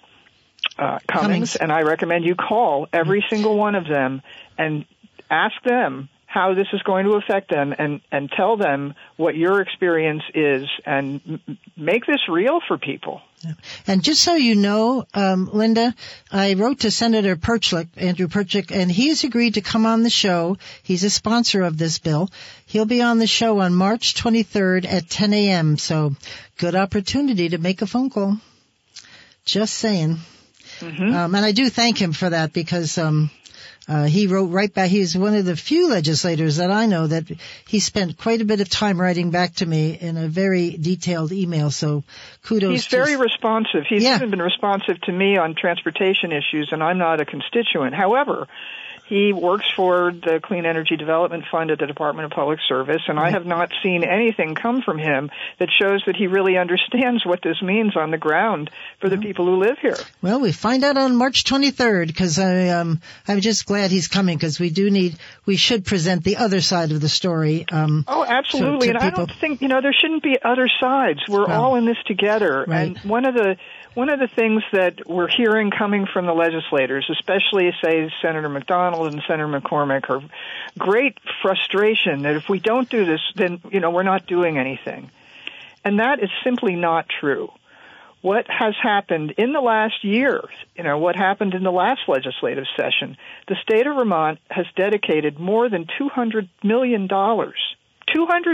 uh, 0.77 0.99
Cummings, 1.07 1.07
Cummings, 1.07 1.55
and 1.57 1.71
I 1.71 1.81
recommend 1.81 2.25
you 2.25 2.35
call 2.35 2.87
every 2.93 3.23
single 3.29 3.57
one 3.57 3.75
of 3.75 3.85
them 3.85 4.21
and 4.57 4.85
ask 5.29 5.61
them 5.63 6.09
how 6.29 6.53
this 6.53 6.67
is 6.73 6.81
going 6.83 7.07
to 7.07 7.13
affect 7.13 7.49
them 7.49 7.73
and, 7.77 8.01
and 8.11 8.29
tell 8.29 8.55
them 8.55 8.93
what 9.17 9.35
your 9.35 9.61
experience 9.61 10.21
is 10.35 10.69
and 10.85 11.21
m- 11.27 11.57
make 11.75 12.05
this 12.05 12.19
real 12.29 12.59
for 12.67 12.77
people. 12.77 13.19
And 13.87 14.03
just 14.03 14.21
so 14.21 14.35
you 14.35 14.53
know, 14.53 15.05
um, 15.15 15.49
Linda, 15.51 15.95
I 16.31 16.53
wrote 16.53 16.81
to 16.81 16.91
Senator 16.91 17.35
Perchlik, 17.35 17.87
Andrew 17.97 18.27
Perchlik, 18.27 18.71
and 18.71 18.91
he 18.91 19.07
has 19.07 19.23
agreed 19.23 19.55
to 19.55 19.61
come 19.61 19.87
on 19.87 20.03
the 20.03 20.11
show. 20.11 20.57
He's 20.83 21.03
a 21.03 21.09
sponsor 21.09 21.63
of 21.63 21.79
this 21.79 21.97
bill. 21.97 22.29
He'll 22.67 22.85
be 22.85 23.01
on 23.01 23.17
the 23.17 23.25
show 23.25 23.57
on 23.61 23.73
March 23.73 24.13
23rd 24.13 24.85
at 24.85 25.09
10 25.09 25.33
a.m. 25.33 25.77
So 25.79 26.15
good 26.59 26.75
opportunity 26.75 27.49
to 27.49 27.57
make 27.57 27.81
a 27.81 27.87
phone 27.87 28.11
call. 28.11 28.37
Just 29.45 29.73
saying. 29.73 30.19
Mm-hmm. 30.79 31.11
Um, 31.11 31.33
and 31.33 31.43
I 31.43 31.53
do 31.53 31.69
thank 31.69 31.99
him 31.99 32.13
for 32.13 32.29
that 32.29 32.53
because 32.53 32.99
um, 32.99 33.31
uh, 33.89 34.05
he 34.05 34.27
wrote 34.27 34.51
right 34.51 34.71
back. 34.71 34.89
He's 34.89 35.17
one 35.17 35.33
of 35.33 35.45
the 35.45 35.55
few 35.55 35.89
legislators 35.89 36.57
that 36.57 36.69
I 36.69 36.85
know 36.85 37.07
that 37.07 37.23
he 37.67 37.79
spent 37.79 38.19
quite 38.19 38.39
a 38.39 38.45
bit 38.45 38.61
of 38.61 38.69
time 38.69 39.01
writing 39.01 39.31
back 39.31 39.55
to 39.55 39.65
me 39.65 39.97
in 39.99 40.15
a 40.15 40.27
very 40.27 40.77
detailed 40.77 41.31
email. 41.31 41.71
So 41.71 42.03
kudos. 42.43 42.71
He's 42.71 42.85
very 42.85 43.15
responsive. 43.15 43.85
He's 43.89 44.03
yeah. 44.03 44.15
even 44.15 44.29
been 44.29 44.43
responsive 44.43 45.01
to 45.01 45.11
me 45.11 45.37
on 45.37 45.55
transportation 45.55 46.31
issues, 46.31 46.69
and 46.71 46.83
I'm 46.83 46.99
not 46.99 47.19
a 47.19 47.25
constituent. 47.25 47.95
However, 47.95 48.47
he 49.09 49.33
works 49.33 49.65
for 49.75 50.11
the 50.11 50.39
Clean 50.41 50.65
Energy 50.65 50.95
Development 50.95 51.43
Fund 51.51 51.71
at 51.71 51.79
the 51.79 51.87
Department 51.87 52.25
of 52.27 52.31
Public 52.31 52.59
Service, 52.69 53.01
and 53.07 53.19
I 53.19 53.31
have 53.31 53.45
not 53.45 53.71
seen 53.81 54.03
anything 54.03 54.53
come 54.53 54.83
from 54.83 54.99
him 54.99 55.31
that 55.57 55.69
shows 55.81 56.03
that 56.05 56.15
he 56.15 56.27
really 56.27 56.57
understands 56.57 57.25
what 57.25 57.41
this 57.41 57.59
means 57.61 57.97
on 57.97 58.11
the 58.11 58.19
ground 58.19 58.69
for 59.01 59.09
the 59.09 59.17
people 59.17 59.45
who 59.45 59.55
live 59.57 59.79
here. 59.79 59.97
Well, 60.21 60.39
we 60.39 60.51
find 60.51 60.83
out 60.83 60.95
on 60.95 61.15
March 61.15 61.43
23rd 61.43 62.05
because 62.07 62.37
I 62.37 62.69
um 62.69 63.01
I'm 63.27 63.41
just 63.41 63.65
glad 63.65 63.89
he's 63.89 64.07
coming 64.07 64.37
because 64.37 64.59
we 64.59 64.69
do 64.69 64.91
need 64.91 65.17
we 65.45 65.57
should 65.57 65.85
present 65.85 66.23
the 66.23 66.37
other 66.37 66.61
side 66.61 66.91
of 66.91 67.01
the 67.01 67.09
story. 67.09 67.65
Um, 67.71 68.05
oh, 68.07 68.23
absolutely, 68.23 68.87
to, 68.87 68.93
to 68.93 68.99
and 68.99 69.09
people. 69.09 69.23
I 69.23 69.25
don't 69.25 69.39
think 69.39 69.61
you 69.63 69.69
know 69.69 69.81
there 69.81 69.95
shouldn't 69.99 70.21
be 70.21 70.37
other 70.39 70.69
sides. 70.79 71.21
We're 71.27 71.47
well, 71.47 71.63
all 71.63 71.75
in 71.77 71.85
this 71.85 71.97
together, 72.05 72.63
right. 72.67 72.95
and 72.95 72.97
one 72.99 73.25
of 73.25 73.33
the 73.33 73.57
one 73.95 74.09
of 74.09 74.19
the 74.19 74.27
things 74.27 74.63
that 74.71 75.07
we're 75.07 75.27
hearing 75.27 75.71
coming 75.71 76.05
from 76.05 76.25
the 76.25 76.33
legislators, 76.33 77.09
especially 77.09 77.71
say 77.83 78.11
Senator 78.21 78.49
MacDonald 78.49 79.13
and 79.13 79.21
Senator 79.27 79.47
McCormack, 79.47 80.09
are 80.09 80.21
great 80.77 81.17
frustration 81.41 82.21
that 82.23 82.35
if 82.35 82.49
we 82.49 82.59
don't 82.59 82.89
do 82.89 83.05
this, 83.05 83.21
then 83.35 83.59
you 83.71 83.79
know 83.79 83.89
we're 83.91 84.03
not 84.03 84.27
doing 84.27 84.57
anything, 84.57 85.09
and 85.83 85.99
that 85.99 86.21
is 86.21 86.29
simply 86.43 86.75
not 86.75 87.07
true. 87.19 87.51
What 88.21 88.47
has 88.49 88.75
happened 88.81 89.35
in 89.37 89.53
the 89.53 89.61
last 89.61 90.03
year, 90.03 90.43
you 90.75 90.83
know, 90.83 90.97
what 90.97 91.15
happened 91.15 91.53
in 91.53 91.63
the 91.63 91.71
last 91.71 92.01
legislative 92.07 92.65
session, 92.75 93.15
the 93.47 93.55
state 93.63 93.87
of 93.87 93.95
Vermont 93.95 94.39
has 94.51 94.65
dedicated 94.75 95.39
more 95.39 95.69
than 95.69 95.85
$200 95.85 96.49
million, 96.61 97.07
$200 97.07 97.55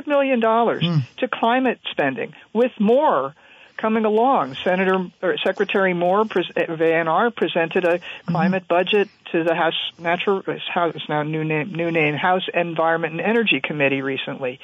million 0.05 0.39
mm. 0.39 1.01
to 1.17 1.27
climate 1.27 1.79
spending, 1.89 2.35
with 2.53 2.71
more 2.79 3.33
coming 3.77 4.05
along. 4.05 4.55
Senator 4.63 5.09
or 5.21 5.37
Secretary 5.43 5.93
Moore 5.93 6.21
of 6.21 6.81
A&R 6.81 7.31
presented 7.31 7.85
a 7.85 7.99
climate 8.25 8.63
mm-hmm. 8.63 8.73
budget 8.73 9.09
to 9.31 9.43
the 9.43 9.55
House 9.55 9.91
Natural 9.99 10.43
House 10.73 11.01
now 11.09 11.23
new 11.23 11.43
name 11.43 11.71
new 11.73 11.91
name 11.91 12.15
House 12.15 12.47
Environment 12.53 13.13
and 13.13 13.21
Energy 13.21 13.61
Committee 13.61 14.01
recently. 14.01 14.59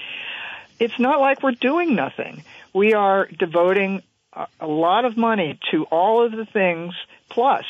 It's 0.80 1.00
not 1.00 1.20
like 1.20 1.44
we're 1.44 1.52
doing 1.52 1.96
nothing. 1.96 2.44
We 2.74 2.94
are 2.94 3.28
devoting 3.28 4.02
a 4.60 4.68
lot 4.68 5.06
of 5.06 5.18
money 5.18 5.60
to 5.72 5.84
all 5.86 6.26
of 6.26 6.32
the 6.32 6.46
things 6.46 6.94
plus 7.30 7.66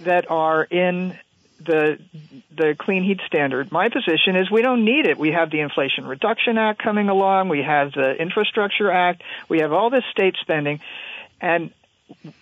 that 0.00 0.30
are 0.30 0.62
in 0.64 1.18
the 1.60 1.98
the 2.54 2.74
clean 2.78 3.04
heat 3.04 3.20
standard. 3.26 3.70
My 3.72 3.88
position 3.88 4.36
is 4.36 4.50
we 4.50 4.62
don't 4.62 4.84
need 4.84 5.06
it. 5.06 5.18
We 5.18 5.32
have 5.32 5.50
the 5.50 5.60
Inflation 5.60 6.06
Reduction 6.06 6.58
Act 6.58 6.82
coming 6.82 7.08
along. 7.08 7.48
We 7.48 7.62
have 7.62 7.92
the 7.92 8.14
Infrastructure 8.14 8.90
Act. 8.90 9.22
We 9.48 9.60
have 9.60 9.72
all 9.72 9.90
this 9.90 10.04
state 10.12 10.36
spending, 10.40 10.80
and 11.40 11.72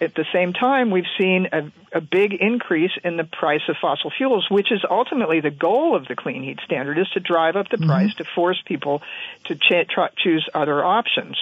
at 0.01 0.15
the 0.15 0.25
same 0.33 0.53
time, 0.53 0.91
we've 0.91 1.09
seen 1.19 1.49
a, 1.53 1.71
a 1.93 2.01
big 2.01 2.35
increase 2.35 2.93
in 3.03 3.17
the 3.17 3.25
price 3.25 3.63
of 3.69 3.77
fossil 3.81 4.13
fuels, 4.17 4.49
which 4.49 4.71
is 4.71 4.81
ultimately 4.89 5.41
the 5.41 5.51
goal 5.51 5.97
of 5.97 6.07
the 6.07 6.15
clean 6.15 6.43
heat 6.43 6.61
standard, 6.65 6.99
is 6.99 7.09
to 7.11 7.21
drive 7.21 7.57
up 7.57 7.69
the 7.69 7.77
mm-hmm. 7.77 7.89
price 7.89 8.15
to 8.15 8.25
force 8.25 8.63
people 8.65 9.03
to 9.45 9.57
ch- 9.57 9.89
try, 9.89 10.09
choose 10.17 10.49
other 10.55 10.85
options. 10.85 11.37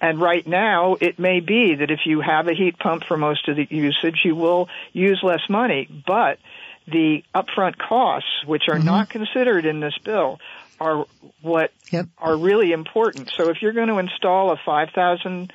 And 0.00 0.20
right 0.20 0.46
now, 0.46 0.96
it 1.00 1.18
may 1.18 1.40
be 1.40 1.76
that 1.76 1.90
if 1.90 2.00
you 2.04 2.20
have 2.20 2.48
a 2.48 2.54
heat 2.54 2.78
pump 2.78 3.04
for 3.04 3.16
most 3.16 3.48
of 3.48 3.56
the 3.56 3.66
usage, 3.68 4.20
you 4.24 4.36
will 4.36 4.68
use 4.92 5.20
less 5.22 5.48
money. 5.48 5.88
But 6.06 6.38
the 6.86 7.22
upfront 7.34 7.76
costs, 7.78 8.44
which 8.46 8.64
are 8.68 8.76
mm-hmm. 8.76 8.86
not 8.86 9.10
considered 9.10 9.66
in 9.66 9.80
this 9.80 9.96
bill, 10.04 10.38
are 10.80 11.06
what 11.42 11.72
yep. 11.90 12.06
are 12.18 12.36
really 12.36 12.72
important. 12.72 13.30
So 13.34 13.50
if 13.50 13.62
you're 13.62 13.72
going 13.72 13.88
to 13.88 13.98
install 13.98 14.52
a 14.52 14.56
five 14.64 14.90
thousand 14.94 15.52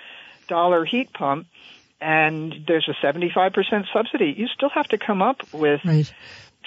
dollar 0.48 0.84
heat 0.86 1.14
pump 1.14 1.48
and 1.99 2.53
there's 2.68 2.88
a 2.90 2.95
seventy 3.02 3.32
five 3.34 3.53
percent 3.53 3.86
subsidy, 3.94 4.34
you 4.38 4.48
still 4.48 4.70
have 4.70 4.88
to 4.90 4.98
come 4.98 5.22
up 5.22 5.41
with 5.53 5.82
right. 5.86 6.12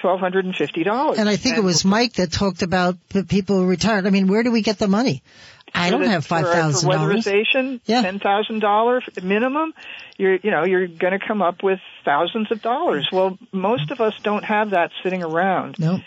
twelve 0.00 0.20
hundred 0.20 0.44
and 0.44 0.54
fifty 0.54 0.84
dollars. 0.84 1.18
And 1.18 1.28
I 1.28 1.36
think 1.36 1.56
and 1.56 1.64
it 1.64 1.66
was 1.66 1.84
Mike 1.84 2.14
that 2.14 2.32
talked 2.32 2.62
about 2.62 2.96
people 3.28 3.58
who 3.58 3.66
retired. 3.66 4.06
I 4.06 4.10
mean, 4.10 4.28
where 4.28 4.42
do 4.42 4.50
we 4.50 4.62
get 4.62 4.78
the 4.78 4.88
money? 4.88 5.22
I 5.74 5.90
don't 5.90 6.04
have 6.04 6.24
uh, 6.24 6.28
five 6.28 6.46
thousand 6.46 6.90
dollars. 6.90 7.24
Weatherization, 7.24 7.80
yeah. 7.84 8.02
ten 8.02 8.18
thousand 8.20 8.60
dollars 8.60 9.04
minimum. 9.22 9.74
You're, 10.16 10.36
you 10.36 10.50
know, 10.50 10.64
you're 10.64 10.86
going 10.86 11.18
to 11.18 11.26
come 11.26 11.42
up 11.42 11.62
with 11.62 11.80
thousands 12.04 12.52
of 12.52 12.62
dollars. 12.62 13.08
Well, 13.10 13.38
most 13.52 13.90
of 13.90 14.00
us 14.00 14.14
don't 14.22 14.44
have 14.44 14.70
that 14.70 14.92
sitting 15.02 15.22
around. 15.22 15.78
No. 15.78 15.98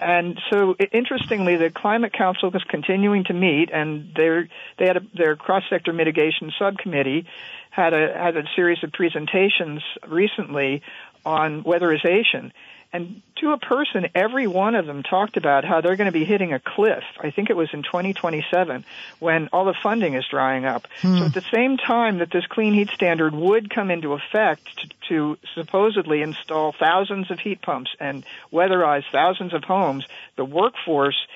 And 0.00 0.38
so, 0.50 0.74
interestingly, 0.92 1.56
the 1.56 1.70
Climate 1.70 2.12
Council 2.12 2.54
is 2.54 2.62
continuing 2.68 3.24
to 3.24 3.32
meet, 3.32 3.70
and 3.72 4.12
they're, 4.14 4.48
they 4.78 4.86
had 4.86 4.98
a, 4.98 5.02
their 5.14 5.36
cross-sector 5.36 5.92
mitigation 5.92 6.52
subcommittee 6.58 7.26
had 7.70 7.94
a 7.94 8.12
had 8.12 8.36
a 8.36 8.42
series 8.54 8.84
of 8.84 8.92
presentations 8.92 9.82
recently 10.06 10.82
on 11.24 11.64
weatherization 11.64 12.52
and 12.92 13.22
to 13.36 13.52
a 13.52 13.58
person, 13.58 14.08
every 14.14 14.46
one 14.46 14.74
of 14.74 14.86
them 14.86 15.02
talked 15.02 15.38
about 15.38 15.64
how 15.64 15.80
they're 15.80 15.96
going 15.96 16.06
to 16.06 16.12
be 16.12 16.26
hitting 16.26 16.52
a 16.52 16.60
cliff. 16.60 17.02
I 17.18 17.30
think 17.30 17.48
it 17.48 17.56
was 17.56 17.70
in 17.72 17.82
2027 17.82 18.84
when 19.18 19.48
all 19.48 19.64
the 19.64 19.74
funding 19.82 20.14
is 20.14 20.26
drying 20.30 20.66
up. 20.66 20.86
Hmm. 21.00 21.18
So 21.18 21.24
at 21.24 21.34
the 21.34 21.44
same 21.52 21.78
time 21.78 22.18
that 22.18 22.30
this 22.30 22.46
clean 22.46 22.74
heat 22.74 22.90
standard 22.90 23.34
would 23.34 23.74
come 23.74 23.90
into 23.90 24.12
effect 24.12 24.62
to, 24.76 24.88
to 25.08 25.38
supposedly 25.54 26.20
install 26.20 26.74
thousands 26.78 27.30
of 27.30 27.40
heat 27.40 27.62
pumps 27.62 27.90
and 27.98 28.24
weatherize 28.52 29.04
thousands 29.10 29.54
of 29.54 29.64
homes, 29.64 30.04
the 30.36 30.44
workforce, 30.44 31.26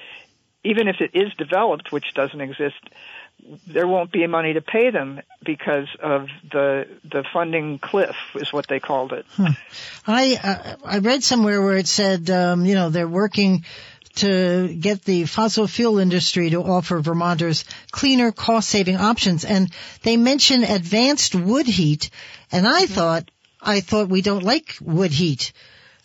even 0.63 0.89
if 0.89 0.97
it 1.01 1.13
is 1.15 1.33
developed, 1.35 1.91
which 1.91 2.13
doesn't 2.15 2.41
exist, 2.41 2.83
there 3.67 3.87
won't 3.87 4.13
be 4.13 4.27
money 4.27 4.55
to 4.55 4.61
pay 4.61 4.91
them 4.91 5.21
because 5.45 5.89
of 6.01 6.29
the 6.51 6.87
the 7.05 7.25
funding 7.33 7.79
cliff 7.79 8.17
is 8.35 8.53
what 8.53 8.67
they 8.69 8.81
called 8.81 9.13
it. 9.13 9.27
I 10.07 10.39
uh, 10.43 10.77
I 10.85 10.99
read 10.99 11.23
somewhere 11.23 11.63
where 11.63 11.77
it 11.77 11.87
said, 11.87 12.31
um, 12.31 12.65
you 12.65 12.75
know, 12.75 12.91
they're 12.91 13.09
working 13.09 13.65
to 14.17 14.75
get 14.75 15.03
the 15.03 15.27
fossil 15.27 15.67
fuel 15.67 15.99
industry 15.99 16.51
to 16.51 16.63
offer 16.63 17.01
Vermonters 17.01 17.65
cleaner, 17.91 18.33
cost-saving 18.33 18.97
options, 18.97 19.45
and 19.45 19.71
they 20.03 20.17
mention 20.17 20.65
advanced 20.65 21.35
wood 21.35 21.67
heat, 21.67 22.11
and 22.51 22.67
I 22.67 22.87
thought 22.87 23.31
I 23.61 23.81
thought 23.81 24.09
we 24.09 24.23
don't 24.23 24.43
like 24.43 24.77
wood 24.81 25.13
heat. 25.13 25.53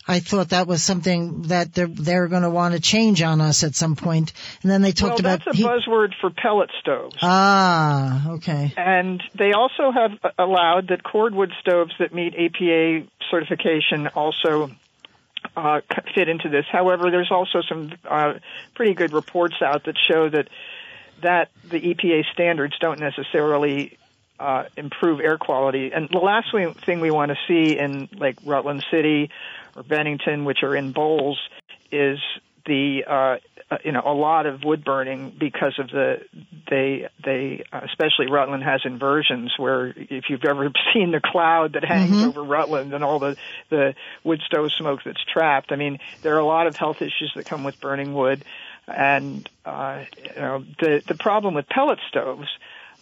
I 0.06 0.20
thought 0.20 0.50
that 0.50 0.66
was 0.66 0.82
something 0.82 1.42
that 1.42 1.72
they're, 1.74 1.86
they're 1.86 2.28
going 2.28 2.42
to 2.42 2.50
want 2.50 2.74
to 2.74 2.80
change 2.80 3.22
on 3.22 3.40
us 3.40 3.62
at 3.62 3.74
some 3.74 3.96
point. 3.96 4.32
And 4.62 4.70
then 4.70 4.82
they 4.82 4.92
talked 4.92 5.22
well, 5.22 5.34
about 5.34 5.44
that's 5.44 5.56
a 5.56 5.56
heat. 5.56 5.66
buzzword 5.66 6.12
for 6.20 6.30
pellet 6.30 6.70
stoves. 6.80 7.16
Ah, 7.22 8.30
okay. 8.32 8.72
And 8.76 9.22
they 9.34 9.52
also 9.52 9.92
have 9.92 10.12
allowed 10.38 10.88
that 10.88 11.02
cordwood 11.04 11.52
stoves 11.60 11.92
that 11.98 12.12
meet 12.12 12.34
EPA 12.34 13.08
certification 13.30 14.08
also 14.08 14.70
uh, 15.56 15.80
fit 16.14 16.28
into 16.28 16.48
this. 16.48 16.66
However, 16.70 17.10
there's 17.10 17.30
also 17.30 17.62
some 17.68 17.92
uh, 18.08 18.34
pretty 18.74 18.94
good 18.94 19.12
reports 19.12 19.56
out 19.62 19.84
that 19.84 19.96
show 19.98 20.28
that 20.28 20.48
that 21.22 21.50
the 21.68 21.80
EPA 21.80 22.24
standards 22.32 22.76
don't 22.80 22.98
necessarily 22.98 23.96
uh, 24.40 24.64
improve 24.76 25.20
air 25.20 25.38
quality. 25.38 25.92
And 25.92 26.08
the 26.08 26.18
last 26.18 26.48
thing 26.84 27.00
we 27.00 27.12
want 27.12 27.30
to 27.30 27.36
see 27.46 27.78
in 27.78 28.08
like 28.16 28.38
Rutland 28.44 28.84
City 28.90 29.30
or 29.76 29.82
Bennington, 29.82 30.44
which 30.44 30.62
are 30.62 30.74
in 30.76 30.92
bowls, 30.92 31.38
is 31.90 32.18
the 32.66 33.00
uh, 33.08 33.36
you 33.84 33.92
know 33.92 34.02
a 34.04 34.14
lot 34.14 34.46
of 34.46 34.62
wood 34.64 34.84
burning 34.84 35.34
because 35.38 35.78
of 35.78 35.88
the 35.88 36.18
they 36.70 37.08
they 37.24 37.64
especially 37.72 38.30
Rutland 38.30 38.62
has 38.62 38.82
inversions 38.84 39.52
where 39.56 39.88
if 39.96 40.24
you've 40.28 40.44
ever 40.44 40.70
seen 40.94 41.10
the 41.10 41.20
cloud 41.24 41.72
that 41.74 41.84
hangs 41.84 42.18
Mhm. 42.18 42.28
over 42.28 42.42
Rutland 42.42 42.92
and 42.94 43.02
all 43.02 43.18
the 43.18 43.36
the 43.70 43.94
wood 44.24 44.40
stove 44.46 44.70
smoke 44.78 45.00
that's 45.04 45.22
trapped 45.24 45.72
I 45.72 45.76
mean 45.76 45.98
there 46.22 46.34
are 46.36 46.38
a 46.38 46.46
lot 46.46 46.66
of 46.66 46.76
health 46.76 46.98
issues 47.00 47.32
that 47.36 47.46
come 47.46 47.64
with 47.64 47.80
burning 47.80 48.14
wood 48.14 48.44
and 48.86 49.48
uh, 49.64 50.04
you 50.16 50.40
know 50.40 50.64
the 50.80 51.02
the 51.08 51.16
problem 51.16 51.54
with 51.54 51.68
pellet 51.68 51.98
stoves 52.08 52.48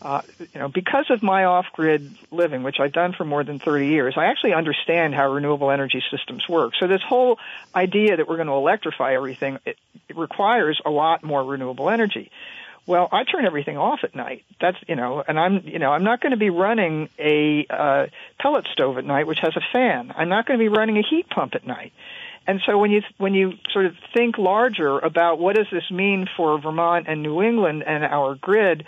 uh, 0.02 0.22
you 0.40 0.60
know, 0.60 0.68
because 0.68 1.06
of 1.10 1.22
my 1.22 1.44
off-grid 1.44 2.10
living, 2.30 2.62
which 2.62 2.80
I've 2.80 2.92
done 2.92 3.12
for 3.12 3.24
more 3.24 3.44
than 3.44 3.58
30 3.58 3.86
years, 3.86 4.14
I 4.16 4.26
actually 4.26 4.54
understand 4.54 5.14
how 5.14 5.32
renewable 5.32 5.70
energy 5.70 6.02
systems 6.10 6.48
work. 6.48 6.74
So 6.78 6.86
this 6.86 7.02
whole 7.06 7.38
idea 7.74 8.16
that 8.16 8.28
we're 8.28 8.36
going 8.36 8.48
to 8.48 8.54
electrify 8.54 9.14
everything, 9.14 9.58
it, 9.66 9.76
it 10.08 10.16
requires 10.16 10.80
a 10.84 10.90
lot 10.90 11.22
more 11.22 11.44
renewable 11.44 11.90
energy. 11.90 12.30
Well, 12.86 13.08
I 13.12 13.24
turn 13.24 13.44
everything 13.44 13.76
off 13.76 14.00
at 14.02 14.14
night. 14.14 14.44
That's 14.60 14.78
you 14.88 14.96
know, 14.96 15.22
and 15.26 15.38
I'm 15.38 15.62
you 15.64 15.78
know 15.78 15.92
I'm 15.92 16.02
not 16.02 16.20
going 16.20 16.32
to 16.32 16.38
be 16.38 16.50
running 16.50 17.08
a 17.18 17.66
uh, 17.68 18.06
pellet 18.40 18.66
stove 18.72 18.98
at 18.98 19.04
night, 19.04 19.26
which 19.26 19.38
has 19.40 19.54
a 19.54 19.60
fan. 19.72 20.12
I'm 20.16 20.28
not 20.28 20.46
going 20.46 20.58
to 20.58 20.64
be 20.64 20.68
running 20.68 20.96
a 20.96 21.02
heat 21.02 21.28
pump 21.28 21.54
at 21.54 21.64
night. 21.64 21.92
And 22.46 22.60
so 22.66 22.78
when 22.78 22.90
you 22.90 23.02
when 23.18 23.34
you 23.34 23.52
sort 23.72 23.86
of 23.86 23.94
think 24.14 24.38
larger 24.38 24.98
about 24.98 25.38
what 25.38 25.56
does 25.56 25.68
this 25.70 25.88
mean 25.90 26.26
for 26.36 26.58
Vermont 26.58 27.06
and 27.06 27.22
New 27.22 27.42
England 27.42 27.84
and 27.86 28.02
our 28.02 28.34
grid, 28.34 28.84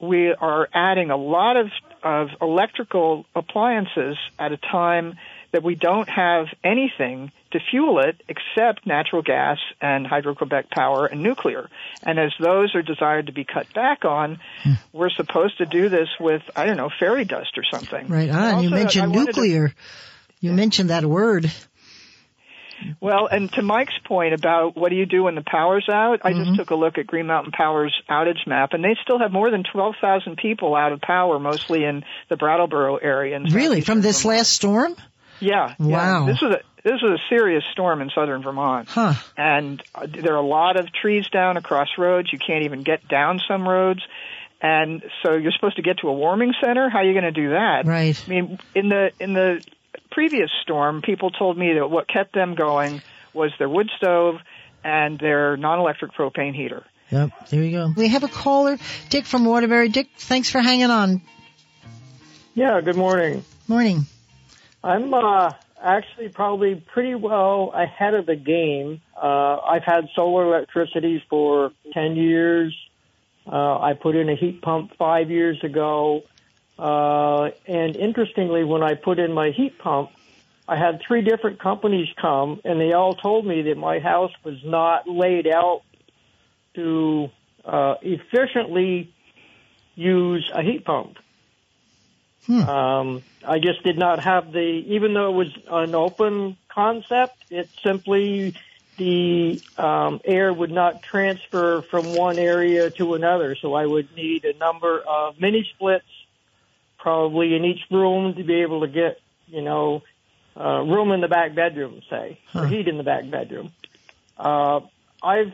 we 0.00 0.32
are 0.32 0.68
adding 0.72 1.10
a 1.10 1.16
lot 1.16 1.56
of, 1.56 1.66
of 2.02 2.28
electrical 2.40 3.26
appliances 3.34 4.16
at 4.38 4.52
a 4.52 4.56
time 4.56 5.14
that 5.52 5.62
we 5.62 5.74
don't 5.74 6.08
have 6.08 6.46
anything 6.62 7.32
to 7.52 7.58
fuel 7.70 8.00
it 8.00 8.22
except 8.28 8.86
natural 8.86 9.22
gas 9.22 9.56
and 9.80 10.06
Hydro-Quebec 10.06 10.70
power 10.70 11.06
and 11.06 11.22
nuclear. 11.22 11.70
And 12.02 12.18
as 12.18 12.32
those 12.38 12.74
are 12.74 12.82
desired 12.82 13.26
to 13.26 13.32
be 13.32 13.44
cut 13.44 13.72
back 13.72 14.04
on, 14.04 14.38
hmm. 14.62 14.72
we're 14.92 15.10
supposed 15.10 15.58
to 15.58 15.66
do 15.66 15.88
this 15.88 16.08
with, 16.20 16.42
I 16.54 16.66
don't 16.66 16.76
know, 16.76 16.90
fairy 17.00 17.24
dust 17.24 17.56
or 17.56 17.64
something. 17.70 18.08
Right. 18.08 18.28
You 18.28 18.34
Also, 18.34 18.66
I 18.66 18.68
mentioned 18.68 19.14
wanted 19.14 19.32
to- 19.32 19.40
nuclear. 19.40 19.74
You 20.40 20.52
mentioned 20.52 20.90
that 20.90 21.04
word. 21.04 21.50
Well, 23.00 23.26
and 23.30 23.50
to 23.52 23.62
Mike's 23.62 23.98
point 24.06 24.34
about 24.34 24.76
what 24.76 24.90
do 24.90 24.96
you 24.96 25.06
do 25.06 25.24
when 25.24 25.34
the 25.34 25.42
power's 25.44 25.86
out, 25.90 26.20
I 26.24 26.32
Mm-hmm. 26.32 26.44
just 26.44 26.56
took 26.58 26.70
a 26.70 26.74
look 26.74 26.98
at 26.98 27.06
Green 27.06 27.26
Mountain 27.26 27.52
Power's 27.52 27.94
outage 28.08 28.46
map, 28.46 28.70
and 28.72 28.82
they 28.84 28.96
still 29.02 29.18
have 29.18 29.32
more 29.32 29.50
than 29.50 29.64
12,000 29.72 30.36
people 30.36 30.74
out 30.74 30.92
of 30.92 31.00
power, 31.00 31.38
mostly 31.38 31.84
in 31.84 32.04
the 32.28 32.36
Brattleboro 32.36 32.96
area. 32.96 33.38
Really? 33.50 33.80
From 33.80 34.00
this 34.00 34.22
Vermont. 34.22 34.38
last 34.38 34.52
storm? 34.52 34.96
Yeah. 35.40 35.74
yeah. 35.78 35.86
Wow. 35.86 36.26
This 36.26 36.40
was 36.42 36.54
a 36.56 36.60
this 36.84 37.02
was 37.02 37.20
a 37.20 37.28
serious 37.28 37.64
storm 37.72 38.00
in 38.00 38.10
southern 38.14 38.42
Vermont, 38.42 38.88
Huh. 38.88 39.14
and 39.36 39.82
uh, 39.94 40.06
there 40.08 40.32
are 40.34 40.36
a 40.42 40.46
lot 40.46 40.78
of 40.78 40.86
trees 40.92 41.28
down 41.28 41.56
across 41.56 41.88
roads. 41.98 42.32
You 42.32 42.38
can't 42.38 42.64
even 42.64 42.82
get 42.82 43.06
down 43.08 43.40
some 43.48 43.68
roads. 43.68 44.00
And 44.60 45.02
so 45.22 45.34
you're 45.34 45.52
supposed 45.52 45.76
to 45.76 45.82
get 45.82 45.98
to 45.98 46.08
a 46.08 46.12
warming 46.12 46.52
center. 46.64 46.88
How 46.88 46.98
are 46.98 47.04
you 47.04 47.12
going 47.12 47.32
to 47.32 47.40
do 47.40 47.50
that? 47.50 47.82
Right. 47.86 48.20
I 48.26 48.28
mean, 48.30 48.58
in 48.74 48.88
the 48.88 49.10
in 49.20 49.32
the 49.32 49.62
previous 50.10 50.50
storm, 50.62 51.02
people 51.02 51.30
told 51.30 51.56
me 51.56 51.74
that 51.74 51.88
what 51.88 52.08
kept 52.08 52.34
them 52.34 52.54
going 52.54 53.02
was 53.34 53.52
their 53.58 53.68
wood 53.68 53.90
stove 53.96 54.36
and 54.84 55.18
their 55.18 55.56
non-electric 55.56 56.12
propane 56.12 56.54
heater. 56.54 56.84
Yep. 57.10 57.30
There 57.48 57.62
you 57.62 57.70
go. 57.70 57.92
We 57.96 58.08
have 58.08 58.22
a 58.22 58.28
caller, 58.28 58.78
Dick 59.08 59.24
from 59.24 59.44
Waterbury. 59.44 59.88
Dick, 59.88 60.08
thanks 60.16 60.50
for 60.50 60.60
hanging 60.60 60.90
on. 60.90 61.22
Yeah, 62.54 62.80
good 62.80 62.96
morning. 62.96 63.44
Morning. 63.66 64.06
I'm 64.82 65.12
uh, 65.14 65.52
actually 65.82 66.28
probably 66.28 66.74
pretty 66.74 67.14
well 67.14 67.72
ahead 67.74 68.14
of 68.14 68.26
the 68.26 68.36
game. 68.36 69.00
Uh, 69.16 69.58
I've 69.58 69.84
had 69.84 70.08
solar 70.14 70.44
electricity 70.44 71.22
for 71.30 71.72
10 71.92 72.16
years. 72.16 72.76
Uh, 73.46 73.78
I 73.78 73.94
put 73.94 74.14
in 74.14 74.28
a 74.28 74.36
heat 74.36 74.60
pump 74.60 74.92
five 74.98 75.30
years 75.30 75.62
ago. 75.64 76.22
Uh, 76.78 77.50
and 77.66 77.96
interestingly, 77.96 78.64
when 78.64 78.82
I 78.82 78.94
put 78.94 79.18
in 79.18 79.32
my 79.32 79.50
heat 79.50 79.78
pump, 79.78 80.10
I 80.68 80.76
had 80.76 81.00
three 81.00 81.22
different 81.22 81.58
companies 81.58 82.08
come, 82.20 82.60
and 82.64 82.80
they 82.80 82.92
all 82.92 83.14
told 83.14 83.46
me 83.46 83.62
that 83.62 83.76
my 83.76 83.98
house 83.98 84.32
was 84.44 84.62
not 84.64 85.08
laid 85.08 85.46
out 85.46 85.82
to 86.74 87.30
uh, 87.64 87.94
efficiently 88.02 89.12
use 89.94 90.50
a 90.54 90.62
heat 90.62 90.84
pump. 90.84 91.18
Um, 92.68 93.22
I 93.46 93.58
just 93.58 93.82
did 93.82 93.98
not 93.98 94.20
have 94.20 94.52
the, 94.52 94.60
even 94.60 95.12
though 95.12 95.30
it 95.30 95.36
was 95.36 95.58
an 95.70 95.94
open 95.94 96.56
concept, 96.68 97.36
it 97.50 97.68
simply, 97.82 98.54
the 98.96 99.60
um, 99.76 100.20
air 100.24 100.52
would 100.52 100.70
not 100.70 101.02
transfer 101.02 101.82
from 101.82 102.14
one 102.14 102.38
area 102.38 102.90
to 102.90 103.14
another. 103.14 103.54
So 103.54 103.74
I 103.74 103.84
would 103.84 104.14
need 104.16 104.44
a 104.44 104.56
number 104.56 105.00
of 105.00 105.40
mini 105.40 105.68
splits, 105.74 106.06
probably 106.98 107.54
in 107.54 107.64
each 107.64 107.80
room 107.90 108.34
to 108.34 108.44
be 108.44 108.62
able 108.62 108.80
to 108.80 108.88
get, 108.88 109.20
you 109.46 109.62
know, 109.62 110.02
uh, 110.58 110.82
room 110.82 111.12
in 111.12 111.20
the 111.20 111.28
back 111.28 111.54
bedroom, 111.54 112.00
say, 112.10 112.38
or 112.54 112.66
heat 112.66 112.88
in 112.88 112.96
the 112.96 113.04
back 113.04 113.30
bedroom. 113.30 113.70
Uh, 114.36 114.80
I've 115.22 115.52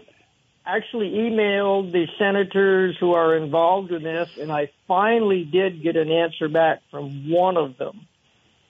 actually 0.66 1.10
emailed 1.10 1.92
the 1.92 2.06
senators 2.18 2.96
who 2.98 3.12
are 3.12 3.36
involved 3.36 3.92
in 3.92 4.02
this, 4.02 4.30
and 4.40 4.50
I 4.50 4.70
finally 4.88 5.44
did 5.44 5.82
get 5.82 5.96
an 5.96 6.10
answer 6.10 6.48
back 6.48 6.80
from 6.90 7.30
one 7.30 7.56
of 7.56 7.76
them. 7.76 8.06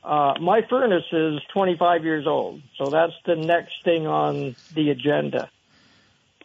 Uh, 0.02 0.34
my 0.40 0.62
furnace 0.68 1.04
is 1.12 1.40
25 1.52 2.04
years 2.04 2.26
old, 2.26 2.60
so 2.76 2.90
that's 2.90 3.14
the 3.24 3.36
next 3.36 3.84
thing 3.84 4.06
on 4.06 4.54
the 4.74 4.90
agenda. 4.90 5.50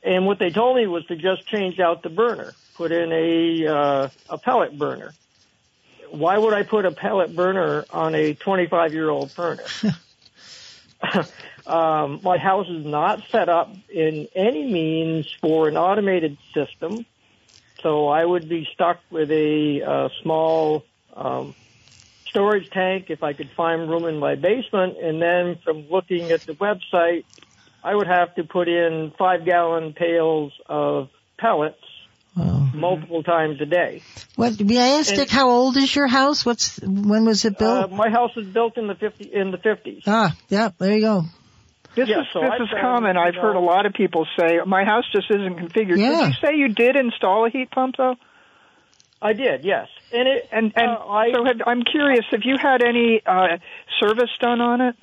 And 0.01 0.25
what 0.25 0.39
they 0.39 0.49
told 0.49 0.77
me 0.77 0.87
was 0.87 1.05
to 1.07 1.15
just 1.17 1.45
change 1.47 1.79
out 1.79 2.03
the 2.03 2.09
burner, 2.09 2.53
put 2.75 2.93
in 2.93 3.11
a 3.11 3.67
uh, 3.67 4.09
a 4.29 4.37
pellet 4.37 4.77
burner. 4.77 5.13
Why 6.11 6.37
would 6.37 6.53
I 6.53 6.63
put 6.63 6.85
a 6.85 6.91
pellet 6.91 7.35
burner 7.35 7.85
on 7.89 8.15
a 8.15 8.33
25 8.33 8.93
year 8.93 9.09
old 9.09 9.31
furnace? 9.31 9.85
um, 11.65 12.19
my 12.23 12.37
house 12.37 12.67
is 12.67 12.85
not 12.85 13.19
set 13.31 13.49
up 13.49 13.69
in 13.93 14.27
any 14.35 14.65
means 14.71 15.27
for 15.41 15.67
an 15.67 15.77
automated 15.77 16.37
system, 16.53 17.05
so 17.81 18.07
I 18.07 18.25
would 18.25 18.49
be 18.49 18.67
stuck 18.73 18.99
with 19.09 19.31
a 19.31 19.81
uh, 19.83 20.09
small 20.21 20.83
um, 21.15 21.55
storage 22.27 22.69
tank 22.71 23.05
if 23.09 23.23
I 23.23 23.33
could 23.33 23.51
find 23.55 23.89
room 23.89 24.05
in 24.05 24.19
my 24.19 24.35
basement. 24.35 24.97
And 25.01 25.21
then 25.21 25.59
from 25.63 25.89
looking 25.89 26.31
at 26.31 26.45
the 26.45 26.53
website, 26.53 27.25
I 27.83 27.95
would 27.95 28.07
have 28.07 28.35
to 28.35 28.43
put 28.43 28.67
in 28.67 29.13
five 29.17 29.45
gallon 29.45 29.93
pails 29.93 30.53
of 30.67 31.09
pellets 31.37 31.77
Wow. 32.39 32.69
multiple 32.73 33.23
times 33.23 33.59
a 33.61 33.65
day. 33.65 34.01
What, 34.35 34.59
may 34.59 34.77
I 34.77 34.99
ask, 34.99 35.09
And- 35.09 35.19
Dick, 35.19 35.29
how 35.29 35.49
old 35.49 35.75
is 35.77 35.93
your 35.95 36.07
house? 36.07 36.45
What's, 36.45 36.79
when 36.79 37.25
was 37.25 37.43
it 37.45 37.55
Uh, 37.61 37.87
built? 37.87 37.91
my 37.91 38.09
house 38.09 38.35
was 38.35 38.45
built 38.45 38.77
in 38.77 38.87
the 38.87 38.95
50 38.95 39.25
in 39.33 39.51
the 39.51 39.57
50s. 39.57 40.03
ah, 40.07 40.35
yeah, 40.47 40.69
there 40.77 40.93
you 40.95 41.01
go. 41.01 41.23
This 41.95 42.07
Yeah, 42.07 42.21
is 42.21 42.27
so 42.31 42.39
this 42.41 42.51
I've 42.53 42.61
is 42.61 42.69
done, 42.69 42.81
common. 42.81 43.17
I've 43.17 43.35
heard 43.35 43.55
a 43.55 43.59
lot 43.59 43.85
of 43.85 43.93
people 43.93 44.25
say 44.39 44.59
my 44.65 44.85
house 44.85 45.05
just 45.11 45.29
isn't 45.31 45.55
configured. 45.57 45.97
Yeah. 45.97 46.25
Did 46.25 46.27
you 46.27 46.33
say 46.47 46.55
you 46.55 46.67
did 46.69 46.95
install 46.95 47.45
a 47.45 47.49
heat 47.49 47.71
pump 47.71 47.95
though? 47.97 48.15
I 49.21 49.33
did, 49.33 49.65
yes. 49.65 49.87
And 50.13 50.27
it 50.27 50.47
And 50.51 50.71
and 50.77 50.89
uh, 50.91 51.05
I 51.09 51.31
so 51.33 51.43
have, 51.43 51.61
I'm 51.67 51.81
curious, 51.83 52.23
have 52.31 52.43
you 52.45 52.55
had 52.61 52.81
any 52.83 53.21
uh, 53.25 53.57
service 53.99 54.29
done 54.39 54.61
on 54.61 54.79
it? 54.81 54.95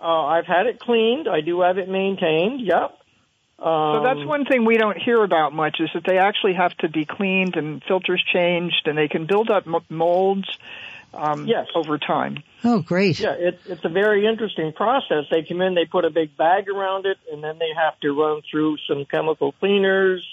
uh, 0.00 0.24
I've 0.26 0.46
had 0.46 0.66
it 0.66 0.78
cleaned. 0.78 1.26
I 1.28 1.40
do 1.40 1.60
have 1.62 1.78
it 1.78 1.88
maintained. 1.88 2.60
Yep. 2.60 2.97
Um, 3.58 3.64
So 3.98 4.02
that's 4.04 4.24
one 4.24 4.44
thing 4.44 4.64
we 4.64 4.76
don't 4.78 4.96
hear 4.96 5.22
about 5.24 5.52
much 5.52 5.80
is 5.80 5.90
that 5.94 6.04
they 6.06 6.18
actually 6.18 6.54
have 6.54 6.76
to 6.78 6.88
be 6.88 7.04
cleaned 7.04 7.56
and 7.56 7.82
filters 7.82 8.22
changed, 8.32 8.86
and 8.86 8.96
they 8.96 9.08
can 9.08 9.26
build 9.26 9.50
up 9.50 9.66
m- 9.66 9.84
molds 9.88 10.48
um, 11.12 11.46
Yes. 11.46 11.66
over 11.74 11.98
time. 11.98 12.42
Oh, 12.64 12.80
great. 12.82 13.18
Yeah, 13.18 13.32
it, 13.32 13.60
it's 13.66 13.84
a 13.84 13.88
very 13.88 14.26
interesting 14.26 14.72
process. 14.72 15.24
They 15.30 15.42
come 15.42 15.60
in, 15.62 15.74
they 15.74 15.86
put 15.86 16.04
a 16.04 16.10
big 16.10 16.36
bag 16.36 16.68
around 16.68 17.06
it, 17.06 17.16
and 17.32 17.42
then 17.42 17.58
they 17.58 17.70
have 17.74 17.98
to 18.00 18.12
run 18.12 18.42
through 18.48 18.76
some 18.86 19.04
chemical 19.06 19.52
cleaners. 19.52 20.24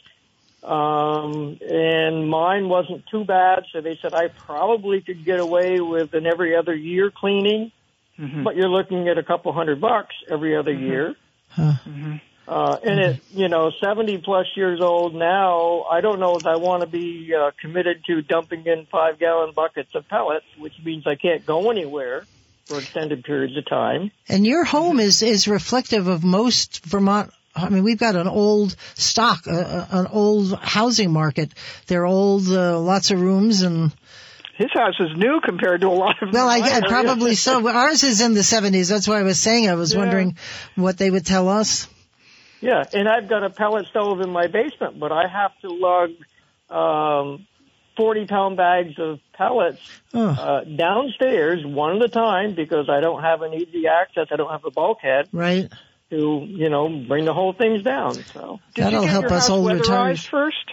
Um, 0.64 1.58
and 1.62 2.30
mine 2.30 2.68
wasn't 2.70 3.06
too 3.08 3.24
bad, 3.24 3.66
so 3.72 3.82
they 3.82 3.98
said 4.02 4.14
I 4.14 4.28
probably 4.48 5.02
could 5.02 5.24
get 5.24 5.40
away 5.40 5.80
with 5.80 6.14
an 6.14 6.26
every 6.26 6.56
other 6.56 6.74
year 6.76 7.12
cleaning, 7.12 7.72
Mhm. 8.20 8.44
but 8.44 8.56
you're 8.56 8.70
looking 8.70 9.08
at 9.08 9.18
a 9.18 9.24
couple 9.24 9.52
hundred 9.54 9.80
bucks 9.80 10.16
every 10.30 10.56
other 10.56 10.74
year. 10.74 11.16
Huh. 11.52 11.74
Uh, 12.48 12.78
and 12.84 13.00
it, 13.00 13.22
you 13.32 13.50
know, 13.50 13.72
70 13.84 14.20
plus 14.20 14.46
years 14.56 14.80
old 14.80 15.16
now, 15.16 15.82
I 15.90 16.02
don't 16.02 16.20
know 16.20 16.36
if 16.38 16.46
I 16.46 16.58
want 16.58 16.82
to 16.82 16.88
be 16.88 17.34
uh, 17.34 17.52
committed 17.60 18.04
to 18.06 18.22
dumping 18.22 18.66
in 18.68 18.86
five 18.92 19.18
gallon 19.18 19.52
buckets 19.56 19.96
of 19.96 20.08
pellets, 20.08 20.46
which 20.60 20.74
means 20.84 21.08
I 21.08 21.16
can't 21.16 21.44
go 21.46 21.72
anywhere 21.72 22.24
for 22.66 22.78
extended 22.78 23.24
periods 23.24 23.58
of 23.58 23.66
time. 23.68 24.12
And 24.30 24.46
your 24.46 24.64
home 24.64 25.00
is 25.00 25.22
is 25.24 25.48
reflective 25.48 26.08
of 26.08 26.24
most 26.24 26.86
Vermont. 26.86 27.32
I 27.56 27.70
mean, 27.70 27.84
we've 27.84 27.98
got 27.98 28.16
an 28.16 28.28
old 28.28 28.76
stock, 28.96 29.48
uh, 29.48 29.52
uh, 29.52 29.88
an 29.92 30.08
old 30.08 30.54
housing 30.60 31.12
market. 31.12 31.52
They're 31.88 32.06
old, 32.06 32.48
uh, 32.50 32.78
lots 32.80 33.12
of 33.12 33.22
rooms, 33.22 33.62
and 33.62 33.92
His 34.58 34.72
house 34.74 34.96
is 35.00 35.16
new 35.16 35.40
compared 35.44 35.82
to 35.82 35.88
a 35.88 35.90
lot 35.90 36.22
of. 36.22 36.32
well, 36.34 36.48
I, 36.50 36.60
mine. 36.60 36.84
I 36.84 36.88
probably 36.88 37.36
so. 37.36 37.68
Ours 37.68 38.04
is 38.04 38.22
in 38.22 38.34
the 38.36 38.42
70s. 38.42 38.90
That's 38.90 39.08
why 39.08 39.20
I 39.20 39.24
was 39.24 39.40
saying. 39.40 39.68
I 39.70 39.74
was 39.76 39.94
Yeah. 39.94 40.00
wondering 40.00 40.38
what 40.76 40.98
they 40.98 41.10
would 41.10 41.26
tell 41.26 41.50
us. 41.50 41.88
Yeah, 42.66 42.84
and 42.94 43.08
I've 43.08 43.28
got 43.28 43.44
a 43.44 43.50
pellet 43.52 43.88
stove 43.88 44.22
in 44.22 44.32
my 44.32 44.48
basement, 44.48 45.00
but 45.00 45.12
I 45.12 45.28
have 45.28 45.52
to 45.62 45.70
lug 45.70 46.10
um, 46.70 47.46
40 47.96 48.26
pound 48.26 48.58
bags 48.58 48.98
of 48.98 49.20
pellets 49.34 49.80
Oh, 50.14 50.30
uh, 50.30 50.64
downstairs 50.64 51.66
one 51.66 51.98
at 51.98 52.04
a 52.04 52.08
time 52.10 52.56
because 52.56 52.90
I 52.90 53.02
don't 53.02 53.22
have 53.22 53.42
an 53.42 53.54
easy 53.54 53.86
access. 53.88 54.28
I 54.32 54.38
don't 54.38 54.50
have 54.50 54.66
a 54.66 54.72
bulkhead 54.72 55.28
right. 55.32 55.70
to, 56.10 56.46
you 56.48 56.70
know, 56.70 56.88
bring 57.08 57.26
the 57.26 57.34
whole 57.34 57.54
things 57.54 57.84
down. 57.84 58.14
So, 58.14 58.60
Did 58.74 58.86
That'll 58.86 59.02
you 59.02 59.06
get 59.06 59.12
help 59.12 59.24
your 59.24 59.34
us 59.34 59.48
house 59.48 59.50
old 59.52 59.68
weatherized 59.70 60.26
retirees. 60.26 60.28
first? 60.28 60.72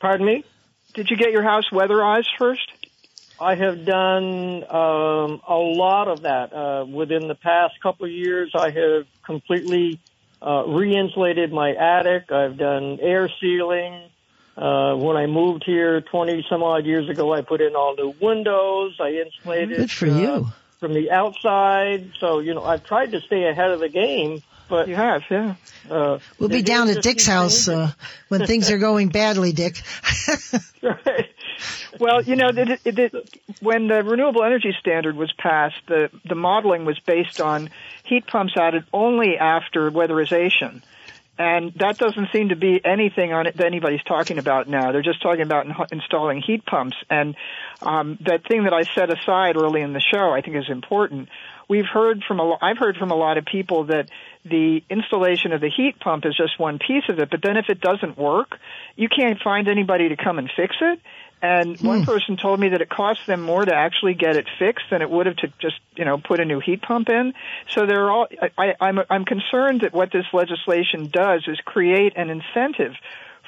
pardon 0.00 0.26
me? 0.26 0.44
Did 0.94 1.10
you 1.10 1.16
get 1.16 1.32
your 1.32 1.42
house 1.42 1.68
weatherized 1.70 2.26
first? 2.38 2.68
I 3.40 3.54
have 3.56 3.84
done 3.84 4.64
um, 4.64 5.40
a 5.46 5.54
lot 5.56 6.08
of 6.08 6.22
that. 6.22 6.52
Uh, 6.52 6.84
within 6.86 7.26
the 7.28 7.34
past 7.34 7.74
couple 7.82 8.06
of 8.06 8.12
years, 8.12 8.52
I 8.54 8.70
have 8.70 9.06
completely 9.24 10.00
uh, 10.42 10.64
re-insulated 10.66 11.52
my 11.52 11.72
attic. 11.74 12.30
I've 12.32 12.56
done 12.56 12.98
air 13.00 13.28
sealing. 13.40 14.02
Uh, 14.56 14.94
when 14.94 15.16
I 15.16 15.26
moved 15.26 15.64
here 15.66 16.00
20 16.00 16.46
some 16.48 16.62
odd 16.62 16.86
years 16.86 17.08
ago, 17.08 17.32
I 17.34 17.42
put 17.42 17.60
in 17.60 17.74
all 17.74 17.96
new 17.96 18.14
windows. 18.20 18.96
I 19.00 19.10
insulated 19.24 19.76
Good 19.78 19.90
for 19.90 20.06
uh, 20.06 20.18
you. 20.18 20.46
from 20.78 20.94
the 20.94 21.10
outside. 21.10 22.12
So, 22.20 22.38
you 22.38 22.54
know, 22.54 22.62
I've 22.62 22.84
tried 22.84 23.12
to 23.12 23.20
stay 23.20 23.44
ahead 23.48 23.70
of 23.72 23.80
the 23.80 23.88
game, 23.88 24.42
but 24.68 24.86
You 24.86 24.94
have, 24.94 25.22
yeah. 25.28 25.56
uh, 25.90 26.18
We'll 26.38 26.48
be 26.50 26.62
down 26.62 26.88
at 26.88 27.02
Dick's 27.02 27.26
house 27.26 27.66
uh, 27.66 27.90
when 28.28 28.46
things 28.46 28.70
are 28.70 28.78
going 28.78 29.08
badly, 29.08 29.52
Dick. 29.52 29.80
Right. 30.82 31.33
Well, 31.98 32.22
you 32.22 32.36
know, 32.36 32.52
the, 32.52 32.78
the, 32.84 33.24
when 33.60 33.88
the 33.88 34.02
renewable 34.02 34.42
energy 34.42 34.74
standard 34.80 35.16
was 35.16 35.32
passed, 35.32 35.76
the 35.86 36.10
the 36.24 36.34
modeling 36.34 36.84
was 36.84 36.98
based 36.98 37.40
on 37.40 37.70
heat 38.04 38.26
pumps 38.26 38.54
added 38.56 38.84
only 38.92 39.38
after 39.38 39.90
weatherization. 39.90 40.82
And 41.36 41.72
that 41.74 41.98
doesn't 41.98 42.28
seem 42.32 42.50
to 42.50 42.56
be 42.56 42.80
anything 42.84 43.32
on 43.32 43.48
it 43.48 43.56
that 43.56 43.66
anybody's 43.66 44.04
talking 44.04 44.38
about 44.38 44.68
now. 44.68 44.92
They're 44.92 45.02
just 45.02 45.20
talking 45.20 45.42
about 45.42 45.66
in- 45.66 45.74
installing 45.90 46.40
heat 46.40 46.64
pumps. 46.64 46.96
And 47.10 47.34
um, 47.82 48.18
that 48.20 48.46
thing 48.46 48.64
that 48.64 48.72
I 48.72 48.82
set 48.82 49.10
aside 49.10 49.56
early 49.56 49.80
in 49.80 49.92
the 49.92 50.00
show, 50.00 50.30
I 50.30 50.42
think 50.42 50.56
is 50.56 50.70
important. 50.70 51.28
We've 51.68 51.86
heard 51.86 52.22
from 52.22 52.38
a, 52.38 52.44
lo- 52.44 52.58
I've 52.62 52.78
heard 52.78 52.96
from 52.96 53.10
a 53.10 53.16
lot 53.16 53.36
of 53.36 53.46
people 53.46 53.84
that 53.84 54.10
the 54.44 54.84
installation 54.88 55.52
of 55.52 55.60
the 55.60 55.70
heat 55.70 55.98
pump 55.98 56.24
is 56.24 56.36
just 56.36 56.60
one 56.60 56.78
piece 56.78 57.04
of 57.08 57.18
it. 57.18 57.30
But 57.30 57.40
then 57.42 57.56
if 57.56 57.64
it 57.68 57.80
doesn't 57.80 58.16
work, 58.16 58.58
you 58.94 59.08
can't 59.08 59.40
find 59.42 59.66
anybody 59.66 60.10
to 60.10 60.16
come 60.16 60.38
and 60.38 60.48
fix 60.54 60.76
it. 60.80 61.00
And 61.44 61.78
one 61.82 62.06
person 62.06 62.38
told 62.38 62.58
me 62.58 62.70
that 62.70 62.80
it 62.80 62.88
costs 62.88 63.26
them 63.26 63.42
more 63.42 63.62
to 63.66 63.74
actually 63.74 64.14
get 64.14 64.36
it 64.36 64.46
fixed 64.58 64.86
than 64.90 65.02
it 65.02 65.10
would 65.10 65.26
have 65.26 65.36
to 65.36 65.52
just, 65.58 65.78
you 65.94 66.06
know, 66.06 66.16
put 66.16 66.40
a 66.40 66.44
new 66.46 66.58
heat 66.58 66.80
pump 66.80 67.10
in. 67.10 67.34
So 67.68 67.84
they're 67.84 68.10
all. 68.10 68.28
I, 68.56 68.74
I'm 68.80 69.00
I'm 69.10 69.26
concerned 69.26 69.82
that 69.82 69.92
what 69.92 70.10
this 70.10 70.24
legislation 70.32 71.10
does 71.12 71.44
is 71.46 71.60
create 71.60 72.14
an 72.16 72.30
incentive 72.30 72.94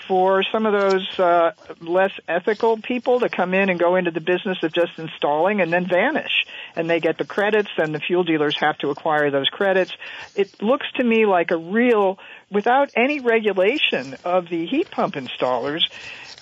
for 0.06 0.42
some 0.42 0.66
of 0.66 0.74
those 0.74 1.18
uh, 1.18 1.52
less 1.80 2.12
ethical 2.28 2.76
people 2.76 3.20
to 3.20 3.30
come 3.30 3.54
in 3.54 3.70
and 3.70 3.80
go 3.80 3.96
into 3.96 4.10
the 4.10 4.20
business 4.20 4.62
of 4.62 4.74
just 4.74 4.92
installing 4.98 5.62
and 5.62 5.72
then 5.72 5.86
vanish. 5.86 6.44
And 6.76 6.90
they 6.90 7.00
get 7.00 7.16
the 7.16 7.24
credits, 7.24 7.70
and 7.78 7.94
the 7.94 8.00
fuel 8.00 8.24
dealers 8.24 8.58
have 8.60 8.76
to 8.78 8.90
acquire 8.90 9.30
those 9.30 9.48
credits. 9.48 9.92
It 10.34 10.62
looks 10.62 10.86
to 10.96 11.02
me 11.02 11.24
like 11.24 11.50
a 11.50 11.56
real, 11.56 12.18
without 12.50 12.90
any 12.94 13.20
regulation 13.20 14.16
of 14.22 14.50
the 14.50 14.66
heat 14.66 14.90
pump 14.90 15.14
installers, 15.14 15.84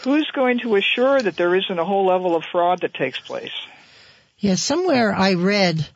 who's 0.05 0.31
going 0.35 0.60
to 0.60 0.76
assure 0.76 1.20
that 1.20 1.36
there 1.36 1.55
isn't 1.55 1.78
a 1.78 1.85
whole 1.85 2.06
level 2.06 2.36
of 2.36 2.44
fraud 2.44 2.81
that 2.82 2.94
takes 2.94 3.18
place? 3.18 3.52
Yeah, 4.39 4.55
somewhere 4.55 5.14
I 5.14 5.35
read, 5.35 5.86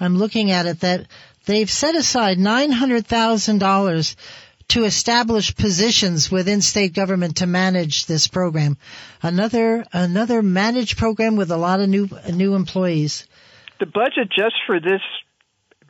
I'm 0.00 0.16
looking 0.16 0.50
at 0.50 0.66
it, 0.66 0.80
that 0.80 1.06
they've 1.46 1.70
set 1.70 1.94
aside 1.94 2.38
$900,000 2.38 4.16
to 4.68 4.84
establish 4.84 5.54
positions 5.54 6.30
within 6.30 6.60
state 6.60 6.94
government 6.94 7.36
to 7.36 7.46
manage 7.46 8.06
this 8.06 8.26
program. 8.26 8.76
Another, 9.22 9.84
another 9.92 10.42
managed 10.42 10.98
program 10.98 11.36
with 11.36 11.50
a 11.50 11.56
lot 11.56 11.80
of 11.80 11.88
new, 11.88 12.08
new 12.32 12.54
employees. 12.54 13.26
The 13.80 13.86
budget 13.86 14.30
just 14.30 14.56
for 14.66 14.80
this 14.80 15.02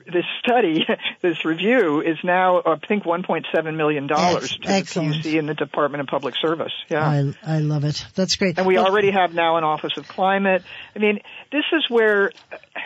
this 0.06 0.24
study, 0.40 0.86
this 1.20 1.44
review, 1.44 2.00
is 2.00 2.18
now 2.24 2.62
I 2.64 2.76
think 2.86 3.04
1.7 3.04 3.76
million 3.76 4.06
dollars 4.06 4.44
Ex- 4.44 4.52
to 4.54 4.58
the 4.60 4.70
excellent. 4.72 5.14
PUC 5.16 5.38
and 5.38 5.48
the 5.48 5.54
Department 5.54 6.00
of 6.02 6.06
Public 6.08 6.34
Service. 6.36 6.72
Yeah. 6.88 7.06
I, 7.06 7.56
I 7.56 7.58
love 7.58 7.84
it. 7.84 8.04
That's 8.14 8.36
great. 8.36 8.58
And 8.58 8.66
we 8.66 8.74
Well, 8.74 8.86
already 8.86 9.10
have 9.10 9.34
now 9.34 9.56
an 9.56 9.64
Office 9.64 9.96
of 9.96 10.08
Climate. 10.08 10.62
I 10.94 10.98
mean, 10.98 11.20
this 11.50 11.64
is 11.72 11.88
where 11.88 12.32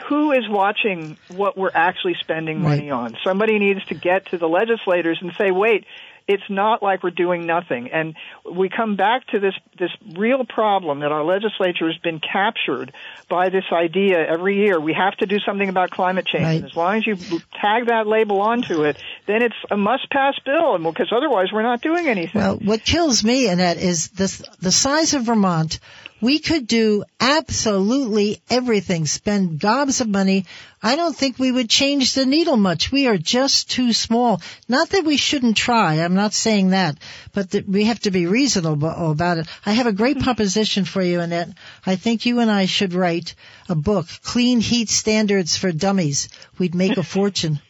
who 0.09 0.33
is 0.33 0.49
watching 0.49 1.17
what 1.29 1.57
we're 1.57 1.71
actually 1.73 2.15
spending 2.21 2.61
money 2.61 2.91
on? 2.91 3.17
Somebody 3.25 3.59
needs 3.59 3.85
to 3.87 3.95
get 3.95 4.27
to 4.27 4.39
the 4.39 4.49
legislators 4.49 5.19
and 5.21 5.33
say, 5.39 5.51
wait, 5.51 5.85
it's 6.29 6.43
not 6.51 6.83
like 6.83 7.03
we're 7.03 7.11
doing 7.11 7.47
nothing. 7.47 7.91
And 7.93 8.17
we 8.51 8.69
come 8.69 8.97
back 8.97 9.27
to 9.29 9.39
this, 9.39 9.55
this 9.79 9.91
real 10.17 10.45
problem 10.45 11.01
that 11.01 11.13
our 11.13 11.25
legislature 11.25 11.87
has 11.87 11.97
been 11.99 12.21
captured 12.21 12.93
by 13.29 13.49
this 13.49 13.65
idea 13.73 14.27
every 14.27 14.57
year. 14.57 14.81
We 14.81 14.93
have 14.93 15.17
to 15.19 15.27
do 15.27 15.39
something 15.39 15.69
about 15.69 15.91
climate 15.91 16.27
change. 16.27 16.45
Right. 16.45 16.57
And 16.57 16.65
as 16.65 16.77
long 16.77 16.97
as 16.97 17.07
you 17.07 17.17
tag 17.61 17.87
that 17.87 18.07
label 18.07 18.41
onto 18.41 18.83
it, 18.85 18.97
then 19.27 19.43
it's 19.43 19.55
a 19.71 19.77
must 19.77 20.11
pass 20.11 20.35
bill. 20.45 20.75
And 20.75 20.85
because 20.85 21.13
otherwise 21.17 21.49
we're 21.53 21.63
not 21.63 21.81
doing 21.81 22.09
anything. 22.09 22.41
Well, 22.41 22.57
what 22.57 22.85
kills 22.85 23.23
me, 23.23 23.49
Annette, 23.49 23.79
is 23.79 24.09
this, 24.09 24.43
the 24.61 24.73
size 24.73 25.15
of 25.15 25.23
Vermont. 25.23 25.79
We 26.21 26.39
could 26.39 26.67
do 26.67 27.05
absolutely 27.21 28.41
everything, 28.49 29.05
spend 29.05 29.61
gobs 29.61 30.01
of 30.01 30.09
money. 30.09 30.47
I 30.83 30.97
don't 30.97 31.15
think 31.15 31.39
we 31.39 31.53
would 31.53 31.69
change 31.69 32.15
the 32.15 32.25
needle 32.25 32.57
much. 32.57 32.91
We 32.91 33.07
are 33.07 33.19
just 33.19 33.71
too 33.71 33.93
small. 33.93 34.41
Not 34.67 34.89
that 34.91 35.05
we 35.05 35.19
shouldn't 35.19 35.59
try. 35.59 35.97
I'm 35.97 36.15
not 36.15 36.33
saying 36.33 36.71
that, 36.71 36.97
but 37.35 37.51
that 37.51 37.69
we 37.69 37.85
have 37.85 38.01
to 38.01 38.11
be 38.11 38.27
reasonable 38.27 39.11
about 39.11 39.39
it. 39.39 39.47
I 39.67 39.73
have 39.73 39.87
a 39.87 39.93
great 39.93 40.21
proposition 40.21 40.87
for 40.87 41.03
you, 41.03 41.21
Annette. 41.21 41.51
I 41.85 41.97
think 41.97 42.25
you 42.25 42.41
and 42.41 42.51
I 42.51 42.65
should 42.65 42.95
write 42.95 43.35
a 43.69 43.75
book, 43.75 44.07
Clean 44.23 44.59
Heat 44.59 44.89
Standards 44.89 45.59
for 45.59 45.71
Dummies. 45.71 46.31
We'd 46.59 46.75
make 46.75 46.97
a 46.97 47.03
fortune. 47.03 47.61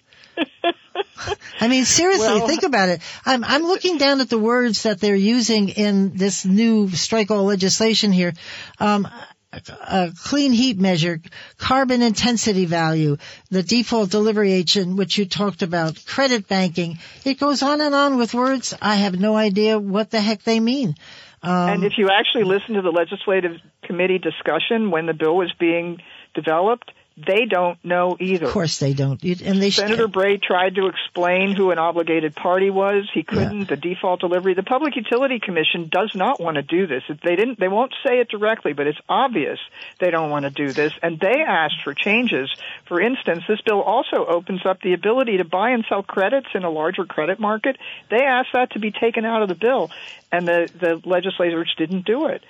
I 1.61 1.69
mean, 1.69 1.85
seriously, 1.85 2.27
Well- 2.27 2.47
think 2.47 2.63
about 2.63 2.89
it. 2.89 3.01
I'm, 3.25 3.45
I'm 3.45 3.63
looking 3.63 3.99
down 3.99 4.21
at 4.21 4.29
the 4.29 4.39
words 4.39 4.85
that 4.85 5.01
they're 5.01 5.15
using 5.15 5.69
in 5.71 6.17
this 6.17 6.45
new 6.45 6.91
strike 6.91 7.31
all 7.31 7.45
legislation 7.45 8.13
here. 8.13 8.33
Um, 8.79 9.09
a 9.53 10.13
clean 10.25 10.53
heat 10.53 10.79
measure, 10.79 11.21
carbon 11.57 12.03
intensity 12.03 12.67
value, 12.67 13.17
the 13.51 13.63
default 13.63 14.11
delivery 14.11 14.53
agent, 14.53 14.97
which 14.97 15.17
you 15.17 15.25
talked 15.25 15.63
about, 15.63 16.05
credit 16.05 16.47
banking. 16.47 16.99
It 17.25 17.39
goes 17.39 17.63
on 17.63 17.81
and 17.81 17.95
on 17.95 18.19
with 18.19 18.35
words. 18.35 18.75
I 18.83 18.97
have 18.97 19.19
no 19.19 19.37
idea 19.37 19.79
what 19.79 20.11
the 20.11 20.21
heck 20.21 20.43
they 20.43 20.61
mean. 20.61 20.95
Um, 21.43 21.69
And 21.71 21.85
if 21.85 21.95
you 21.97 22.09
actually 22.11 22.45
listen 22.45 22.75
to 22.75 22.83
the 22.83 22.91
legislative 22.91 23.53
committee 23.85 24.19
discussion 24.19 24.91
when 24.91 25.07
the 25.07 25.15
bill 25.15 25.37
was 25.37 25.53
being 25.59 26.03
developed, 26.35 26.91
they 27.17 27.47
don't 27.47 27.83
know 27.83 28.17
either. 28.21 28.45
Of 28.45 28.53
course 28.53 28.79
they 28.79 28.93
don't. 28.93 29.23
And 29.23 29.63
they 29.63 29.71
Senator. 29.71 30.07
Bray 30.07 30.37
tried 30.37 30.75
to 30.75 30.87
explain 30.87 31.57
who 31.57 31.71
an 31.71 31.79
obligated 31.79 32.37
party 32.37 32.69
was. 32.69 33.09
He 33.13 33.23
couldn't. 33.23 33.69
The 33.69 33.77
default 33.77 34.21
delivery. 34.21 34.53
The 34.53 34.63
Public 34.63 34.97
Utility 34.97 35.41
Commission 35.41 35.89
does 35.91 36.13
not 36.15 36.41
want 36.41 36.57
to 36.57 36.63
do 36.63 36.87
this. 36.87 37.03
They 37.09 37.37
didn't. 37.37 37.59
They 37.59 37.69
won't 37.69 37.95
say 38.07 38.19
it 38.21 38.29
directly, 38.29 38.75
but 38.75 38.87
it's 38.87 38.99
obvious 39.09 39.59
they 39.99 40.11
don't 40.11 40.29
want 40.31 40.45
to 40.45 40.51
do 40.51 40.73
this. 40.73 40.93
And 41.03 41.19
they 41.19 41.41
asked 41.47 41.83
for 41.85 41.95
changes. 41.95 42.55
For 42.85 43.01
instance, 43.01 43.45
this 43.49 43.63
bill 43.63 43.81
also 43.81 44.27
opens 44.27 44.67
up 44.67 44.83
the 44.83 44.93
ability 44.93 45.39
to 45.39 45.45
buy 45.45 45.71
and 45.71 45.87
sell 45.89 46.03
credits 46.03 46.49
in 46.55 46.65
a 46.65 46.71
larger 46.71 47.07
credit 47.07 47.41
market. 47.41 47.79
They 48.11 48.25
asked 48.25 48.51
that 48.53 48.73
to 48.73 48.79
be 48.79 48.91
taken 48.91 49.25
out 49.25 49.41
of 49.41 49.49
the 49.49 49.55
bill, 49.55 49.91
and 50.31 50.47
the 50.47 50.69
the 50.79 51.01
legislators 51.09 51.75
didn't 51.79 52.05
do 52.05 52.27
it 52.27 52.43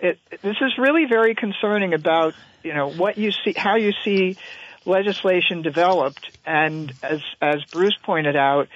it, 0.00 0.18
this 0.42 0.56
is 0.60 0.72
really 0.78 1.04
very 1.08 1.34
concerning 1.34 1.94
about 1.94 2.34
you 2.62 2.74
know 2.74 2.88
what 2.88 3.18
you 3.18 3.30
see, 3.44 3.54
how 3.56 3.76
you 3.76 3.92
see 4.04 4.36
legislation 4.84 5.62
developed, 5.62 6.24
and 6.44 6.92
as 7.02 7.20
as 7.40 7.58
Bruce 7.72 7.96
pointed 8.04 8.36
out, 8.36 8.68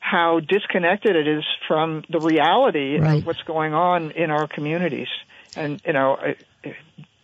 how 0.00 0.40
disconnected 0.40 1.16
it 1.16 1.26
is 1.26 1.44
from 1.66 2.04
the 2.10 2.20
reality 2.20 2.98
Right. 2.98 3.18
of 3.18 3.26
what's 3.26 3.42
going 3.42 3.74
on 3.74 4.12
in 4.12 4.30
our 4.30 4.46
communities. 4.46 5.08
And 5.54 5.80
you 5.86 5.92
know, 5.92 6.16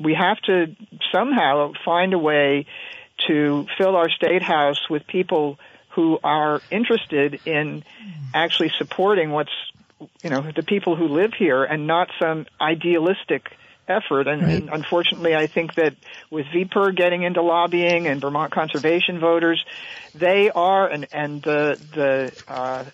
we 0.01 0.15
have 0.15 0.39
to 0.47 0.75
somehow 1.13 1.73
find 1.85 2.15
a 2.15 2.19
way 2.19 2.67
to 3.29 3.67
fill 3.79 3.95
our 3.97 4.11
state 4.11 4.43
house 4.43 4.89
with 4.91 5.07
people 5.07 5.59
who 5.95 6.19
are 6.25 6.61
interested 6.71 7.41
in 7.45 7.85
actually 8.35 8.73
supporting 8.79 9.31
what's 9.31 9.53
you 10.23 10.31
know 10.31 10.51
the 10.55 10.63
people 10.63 10.97
who 10.97 11.09
live 11.09 11.33
here 11.35 11.65
and 11.65 11.87
not 11.87 12.09
some 12.21 12.47
idealistic 12.61 13.57
effort 13.89 14.29
and, 14.29 14.43
and 14.43 14.71
unfortunately 14.71 15.35
I 15.35 15.49
think 15.49 15.75
that 15.75 15.95
with 16.31 16.47
VPIRG 16.47 16.97
getting 16.97 17.25
into 17.25 17.43
lobbying 17.43 18.07
and 18.07 18.21
Vermont 18.21 18.53
conservation 18.53 19.19
voters 19.19 19.65
they 20.15 20.51
are 20.55 20.89
and 20.89 21.07
and 21.13 21.43
the 21.43 21.79
the 21.95 22.53
uh 22.53 22.85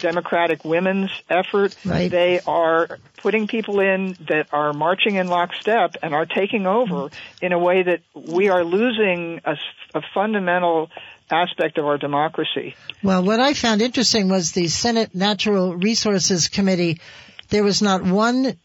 Democratic 0.00 0.64
women's 0.64 1.10
effort. 1.28 1.76
Right. 1.84 2.10
They 2.10 2.40
are 2.46 2.98
putting 3.18 3.46
people 3.46 3.80
in 3.80 4.16
that 4.28 4.48
are 4.52 4.72
marching 4.72 5.16
in 5.16 5.28
lockstep 5.28 5.96
and 6.02 6.14
are 6.14 6.26
taking 6.26 6.66
over 6.66 7.10
in 7.40 7.52
a 7.52 7.58
way 7.58 7.82
that 7.82 8.00
we 8.14 8.48
are 8.48 8.64
losing 8.64 9.40
a, 9.44 9.56
a 9.94 10.02
fundamental 10.14 10.90
aspect 11.30 11.78
of 11.78 11.86
our 11.86 11.98
democracy. 11.98 12.74
Well, 13.02 13.22
what 13.22 13.40
I 13.40 13.54
found 13.54 13.82
interesting 13.82 14.28
was 14.28 14.52
the 14.52 14.68
Senate 14.68 15.14
Natural 15.14 15.74
Resources 15.76 16.48
Committee. 16.48 17.00
There 17.48 17.64
was 17.64 17.82
not 17.82 18.04
one 18.04 18.56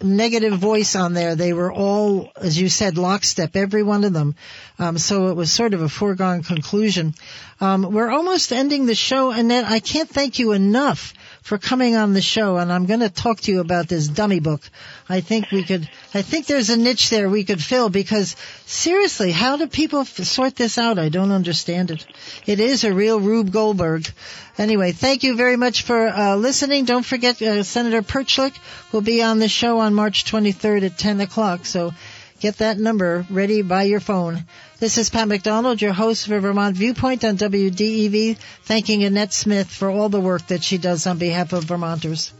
negative 0.00 0.52
voice 0.58 0.94
on 0.94 1.12
there. 1.12 1.34
They 1.34 1.52
were 1.52 1.72
all, 1.72 2.30
as 2.36 2.58
you 2.58 2.68
said, 2.68 2.96
lockstep, 2.96 3.56
every 3.56 3.82
one 3.82 4.04
of 4.04 4.12
them. 4.12 4.36
Um, 4.78 4.96
so 4.96 5.28
it 5.28 5.34
was 5.34 5.52
sort 5.52 5.74
of 5.74 5.82
a 5.82 5.88
foregone 5.88 6.44
conclusion. 6.44 7.14
Um, 7.60 7.82
we're 7.82 8.10
almost 8.10 8.52
ending 8.52 8.86
the 8.86 8.94
show, 8.94 9.32
Annette. 9.32 9.64
I 9.64 9.80
can't 9.80 10.08
thank 10.08 10.38
you 10.38 10.52
enough 10.52 11.14
for 11.48 11.56
coming 11.56 11.96
on 11.96 12.12
the 12.12 12.20
show, 12.20 12.58
and 12.58 12.70
I'm 12.70 12.84
going 12.84 13.00
to 13.00 13.08
talk 13.08 13.40
to 13.40 13.52
you 13.52 13.60
about 13.60 13.88
this 13.88 14.06
dummy 14.06 14.38
book. 14.38 14.60
I 15.08 15.22
think 15.22 15.50
we 15.50 15.64
could. 15.64 15.88
I 16.12 16.20
think 16.20 16.44
there's 16.44 16.68
a 16.68 16.76
niche 16.76 17.08
there 17.08 17.30
we 17.30 17.44
could 17.44 17.62
fill 17.62 17.88
because 17.88 18.36
seriously, 18.66 19.32
how 19.32 19.56
do 19.56 19.66
people 19.66 20.00
f- 20.00 20.16
sort 20.18 20.56
this 20.56 20.76
out? 20.76 20.98
I 20.98 21.08
don't 21.08 21.32
understand 21.32 21.90
it. 21.90 22.04
It 22.44 22.60
is 22.60 22.84
a 22.84 22.92
real 22.92 23.18
Rube 23.18 23.50
Goldberg. 23.50 24.06
Anyway, 24.58 24.92
thank 24.92 25.22
you 25.22 25.36
very 25.36 25.56
much 25.56 25.84
for 25.84 26.08
uh, 26.08 26.36
listening. 26.36 26.84
Don't 26.84 27.06
forget, 27.06 27.40
uh, 27.40 27.62
Senator 27.62 28.02
Perchlik 28.02 28.54
will 28.92 29.00
be 29.00 29.22
on 29.22 29.38
the 29.38 29.48
show 29.48 29.78
on 29.78 29.94
March 29.94 30.30
23rd 30.30 30.84
at 30.84 30.98
10 30.98 31.22
o'clock. 31.22 31.64
So 31.64 31.92
get 32.40 32.58
that 32.58 32.78
number 32.78 33.26
ready 33.30 33.62
by 33.62 33.82
your 33.82 34.00
phone. 34.00 34.44
This 34.78 34.98
is 34.98 35.10
Pat 35.10 35.28
McDonald, 35.28 35.82
your 35.82 35.92
host 35.92 36.26
for 36.26 36.38
Vermont 36.40 36.76
Viewpoint 36.76 37.24
on 37.24 37.36
WDEV, 37.36 38.36
thanking 38.62 39.04
Annette 39.04 39.32
Smith 39.32 39.68
for 39.68 39.90
all 39.90 40.08
the 40.08 40.20
work 40.20 40.46
that 40.48 40.62
she 40.62 40.78
does 40.78 41.06
on 41.06 41.18
behalf 41.18 41.52
of 41.52 41.64
Vermonters. 41.64 42.32